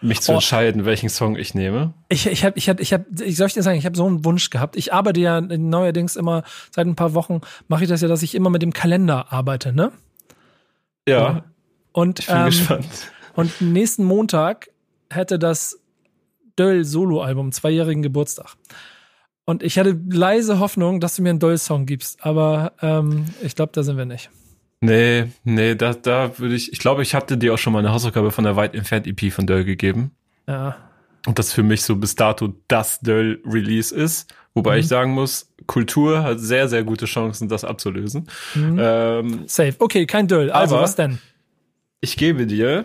mich 0.00 0.20
zu 0.20 0.32
oh. 0.32 0.34
entscheiden, 0.36 0.84
welchen 0.84 1.08
Song 1.08 1.36
ich 1.36 1.54
nehme. 1.54 1.92
Ich, 2.08 2.26
ich 2.26 2.44
habe, 2.44 2.56
ich 2.56 2.68
habe, 2.68 2.80
ich 2.80 2.92
habe, 2.92 3.04
ich 3.22 3.36
soll 3.36 3.48
ich 3.48 3.54
dir 3.54 3.62
sagen, 3.62 3.78
ich 3.78 3.84
habe 3.84 3.96
so 3.96 4.06
einen 4.06 4.24
Wunsch 4.24 4.50
gehabt. 4.50 4.76
Ich 4.76 4.92
arbeite 4.92 5.20
ja 5.20 5.40
neuerdings 5.40 6.16
immer 6.16 6.44
seit 6.70 6.86
ein 6.86 6.94
paar 6.94 7.14
Wochen 7.14 7.40
mache 7.66 7.84
ich 7.84 7.88
das 7.88 8.00
ja, 8.00 8.08
dass 8.08 8.22
ich 8.22 8.34
immer 8.34 8.50
mit 8.50 8.62
dem 8.62 8.72
Kalender 8.72 9.32
arbeite, 9.32 9.72
ne? 9.72 9.92
Ja. 11.06 11.44
Und 11.92 12.20
ich 12.20 12.26
bin 12.26 12.36
ähm, 12.36 12.44
gespannt. 12.46 12.88
Und 13.34 13.60
nächsten 13.60 14.04
Montag 14.04 14.68
hätte 15.10 15.38
das 15.38 15.78
Döll 16.58 16.84
Soloalbum 16.84 17.52
zweijährigen 17.52 18.02
Geburtstag. 18.02 18.56
Und 19.48 19.62
ich 19.62 19.78
hatte 19.78 19.98
leise 20.10 20.58
Hoffnung, 20.58 21.00
dass 21.00 21.16
du 21.16 21.22
mir 21.22 21.30
einen 21.30 21.38
Döll-Song 21.38 21.86
gibst, 21.86 22.22
aber 22.22 22.74
ähm, 22.82 23.24
ich 23.40 23.54
glaube, 23.54 23.72
da 23.72 23.82
sind 23.82 23.96
wir 23.96 24.04
nicht. 24.04 24.28
Nee, 24.82 25.28
nee, 25.42 25.74
da, 25.74 25.94
da 25.94 26.38
würde 26.38 26.54
ich, 26.54 26.70
ich 26.70 26.78
glaube, 26.78 27.00
ich 27.00 27.14
hatte 27.14 27.38
dir 27.38 27.54
auch 27.54 27.56
schon 27.56 27.72
mal 27.72 27.78
eine 27.78 27.90
Hausaufgabe 27.90 28.30
von 28.30 28.44
der 28.44 28.56
weit 28.56 28.74
entfernt 28.74 29.06
EP 29.06 29.32
von 29.32 29.46
Döll 29.46 29.64
gegeben. 29.64 30.10
Ja. 30.46 30.76
Und 31.26 31.38
das 31.38 31.54
für 31.54 31.62
mich 31.62 31.80
so 31.80 31.96
bis 31.96 32.14
dato 32.14 32.52
das 32.68 33.00
Döll-Release 33.00 33.94
ist. 33.94 34.30
Wobei 34.52 34.74
mhm. 34.74 34.80
ich 34.80 34.88
sagen 34.88 35.12
muss, 35.12 35.50
Kultur 35.66 36.24
hat 36.24 36.40
sehr, 36.40 36.68
sehr 36.68 36.84
gute 36.84 37.06
Chancen, 37.06 37.48
das 37.48 37.64
abzulösen. 37.64 38.28
Mhm. 38.54 38.78
Ähm, 38.78 39.44
Safe. 39.46 39.76
Okay, 39.78 40.04
kein 40.04 40.28
Döll. 40.28 40.50
Also, 40.50 40.76
was 40.76 40.94
denn? 40.94 41.20
Ich 42.02 42.18
gebe 42.18 42.46
dir 42.46 42.84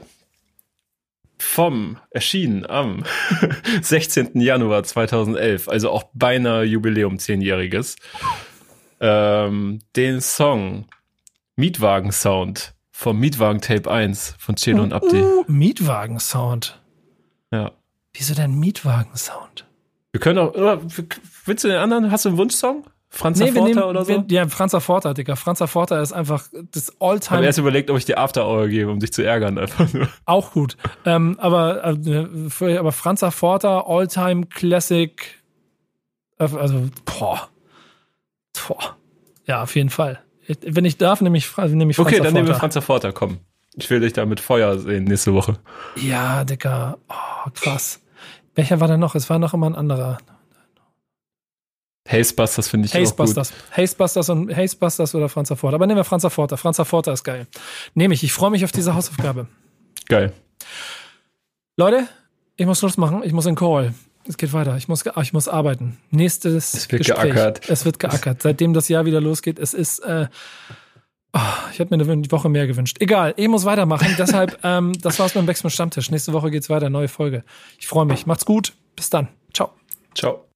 vom 1.44 1.98
erschienen 2.10 2.66
am 2.66 3.04
16. 3.82 4.40
Januar 4.42 4.84
2011, 4.84 5.68
also 5.68 5.92
auch 5.92 6.06
beinahe 6.14 6.64
Jubiläum 6.64 7.20
zehnjähriges, 7.20 7.96
ähm, 9.00 9.80
den 9.96 10.22
Song 10.22 10.86
Mietwagen 11.56 12.12
Sound 12.12 12.74
vom 12.92 13.20
Mietwagen 13.20 13.62
Tape 13.62 13.92
1 13.92 14.36
von 14.40 14.56
Chelo 14.56 14.80
uh, 14.80 14.84
und 14.84 14.94
Abdi. 14.94 15.22
Uh, 15.22 15.44
Mietwagen 15.48 16.20
Sound. 16.20 16.82
Ja. 17.52 17.72
Wieso 18.14 18.34
denn 18.34 18.60
Mietwagen 18.60 19.16
Sound? 19.16 19.66
Wir 20.12 20.20
können 20.20 20.40
auch, 20.40 20.54
willst 21.46 21.64
du 21.64 21.68
den 21.68 21.78
anderen, 21.78 22.12
hast 22.12 22.26
du 22.26 22.30
einen 22.30 22.38
Wunschsong? 22.38 22.86
Franzer 23.16 23.46
nee, 23.46 23.52
Forta 23.52 23.68
nehmen, 23.68 23.84
oder 23.84 24.06
so? 24.06 24.10
Wir, 24.10 24.26
ja, 24.28 24.48
Franzer 24.48 24.82
Forta, 24.82 25.14
Digga. 25.14 25.36
Franzer 25.36 25.68
Forta 25.68 26.02
ist 26.02 26.14
einfach 26.14 26.48
das 26.72 27.00
Alltime. 27.00 27.20
Ich 27.20 27.30
habe 27.30 27.46
erst 27.46 27.60
überlegt, 27.60 27.92
ob 27.92 27.98
ich 27.98 28.06
dir 28.06 28.18
After 28.18 28.48
Hour 28.48 28.68
gebe, 28.70 28.90
um 28.90 29.00
dich 29.00 29.14
zu 29.14 29.22
ärgern. 29.22 29.60
Einfach 29.60 29.94
nur. 29.94 30.10
Auch 30.26 30.52
gut. 30.52 30.78
Ähm, 31.06 31.38
aber, 31.40 31.96
äh, 32.06 32.78
aber 32.78 32.92
Franzer 32.92 33.30
Forta, 33.30 33.82
Alltime 33.82 34.48
Classic. 34.48 35.44
Äh, 36.40 36.50
also, 36.56 36.90
boah. 37.06 37.50
Boah. 38.68 38.98
Ja, 39.46 39.62
auf 39.62 39.76
jeden 39.76 39.92
Fall. 39.92 40.20
Wenn 40.48 40.84
ich 40.84 40.98
darf, 40.98 41.22
nehme 41.22 41.38
ich, 41.38 41.56
nehme 41.56 41.92
ich 41.92 41.96
Franzer 41.96 42.16
Okay, 42.16 42.20
dann 42.20 42.34
nehmen 42.34 42.48
wir 42.48 42.56
Franzer 42.56 42.82
Forta, 42.82 43.12
komm. 43.12 43.38
Ich 43.76 43.92
will 43.92 44.00
dich 44.00 44.14
da 44.14 44.26
mit 44.26 44.40
Feuer 44.40 44.80
sehen 44.80 45.04
nächste 45.04 45.36
Woche. 45.36 45.60
Ja, 45.98 46.44
Digga. 46.46 46.98
Oh, 47.10 47.50
krass. 47.54 48.02
Welcher 48.56 48.80
war 48.80 48.88
da 48.88 48.98
noch? 48.98 49.14
Es 49.14 49.30
war 49.30 49.38
noch 49.38 49.54
immer 49.54 49.70
ein 49.70 49.76
anderer. 49.76 50.18
Hastebusters 52.08 52.68
finde 52.68 52.88
ich 52.88 52.94
Hastebusters. 52.94 53.52
auch 53.52 53.56
gut. 53.56 53.78
Hastebusters 53.78 54.30
und 54.30 54.56
Hastebusters 54.56 55.16
oder 55.16 55.30
Franzer 55.30 55.56
Forter. 55.56 55.76
Aber 55.76 55.88
nehmen 55.88 55.98
wir 55.98 56.04
Franzer 56.04 56.30
Forter. 56.30 56.58
Franzer 56.58 56.86
Forter 56.86 57.14
ist 57.14 57.24
geil. 57.24 57.48
Nehme 57.94 58.14
ich. 58.14 58.24
Ich 58.24 58.34
freue 58.34 58.52
mich 58.52 58.66
auf 58.66 58.72
diese 58.72 58.94
Hausaufgabe. 58.94 59.48
Geil. 60.10 60.34
Leute, 61.78 62.08
ich 62.58 62.66
muss 62.66 62.80
Schluss 62.80 62.98
machen. 62.98 63.22
Ich 63.24 63.32
muss 63.32 63.46
in 63.46 63.56
Call. 63.56 63.94
Es 64.28 64.38
geht 64.38 64.54
weiter. 64.54 64.78
Ich 64.78 64.88
muss, 64.88 65.04
ich 65.22 65.34
muss 65.34 65.48
arbeiten. 65.48 65.98
Nächstes 66.12 66.74
es 66.74 66.92
wird 66.92 67.06
Gespräch. 67.06 67.34
geackert. 67.34 67.70
Es 67.70 67.86
wird 67.86 68.00
geackert. 68.00 68.42
Seitdem 68.42 68.74
das 68.74 68.90
Jahr 68.90 69.06
wieder 69.06 69.22
losgeht, 69.22 69.60
es 69.60 69.74
ist. 69.74 70.00
Äh, 70.00 70.28
oh, 71.34 71.40
ich 71.72 71.80
hätte 71.80 71.96
mir 71.96 72.04
eine 72.04 72.32
Woche 72.32 72.50
mehr 72.50 72.68
gewünscht. 72.68 72.98
Egal, 73.00 73.34
ich 73.38 73.48
muss 73.48 73.66
weitermachen. 73.66 74.14
Deshalb, 74.18 74.60
ähm, 74.64 74.94
das 75.02 75.20
war's 75.20 75.34
beim 75.34 75.46
Backspin 75.46 75.72
Stammtisch. 75.72 76.12
Nächste 76.12 76.34
Woche 76.34 76.52
geht's 76.52 76.70
weiter. 76.70 76.90
Neue 76.90 77.08
Folge. 77.08 77.44
Ich 77.80 77.88
freue 77.88 78.06
mich. 78.06 78.26
Macht's 78.26 78.46
gut. 78.46 78.74
Bis 78.96 79.10
dann. 79.10 79.30
Ciao. 79.54 79.72
Ciao. 80.16 80.53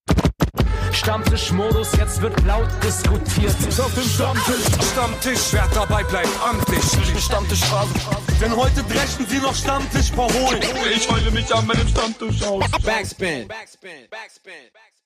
Stammtischmodus, 0.98 1.96
jetzt 1.98 2.22
wird 2.22 2.44
laut 2.46 2.70
diskutiert. 2.84 3.56
Auf 3.80 3.94
dem 3.94 4.04
Stammtisch, 4.04 4.66
Stammtisch, 4.92 5.40
wer 5.52 5.68
dabei 5.74 6.04
bleibt, 6.04 6.30
amtlich. 6.44 6.84
Stammtisch 7.24 7.64
Phase. 7.66 7.94
Denn 8.42 8.56
heute 8.56 8.84
brechen 8.84 9.26
sie 9.28 9.38
noch 9.38 9.56
Stammtisch 9.56 10.12
verholen. 10.12 10.62
Ich 10.96 11.10
heule 11.10 11.32
mich 11.32 11.54
an 11.54 11.68
meinem 11.68 11.88
Stammtisch 11.88 12.42
aus. 12.44 12.64
Backspin. 12.84 13.48
Backspin. 13.48 14.08
Backspin. 14.10 14.54
Backspin. 14.74 14.97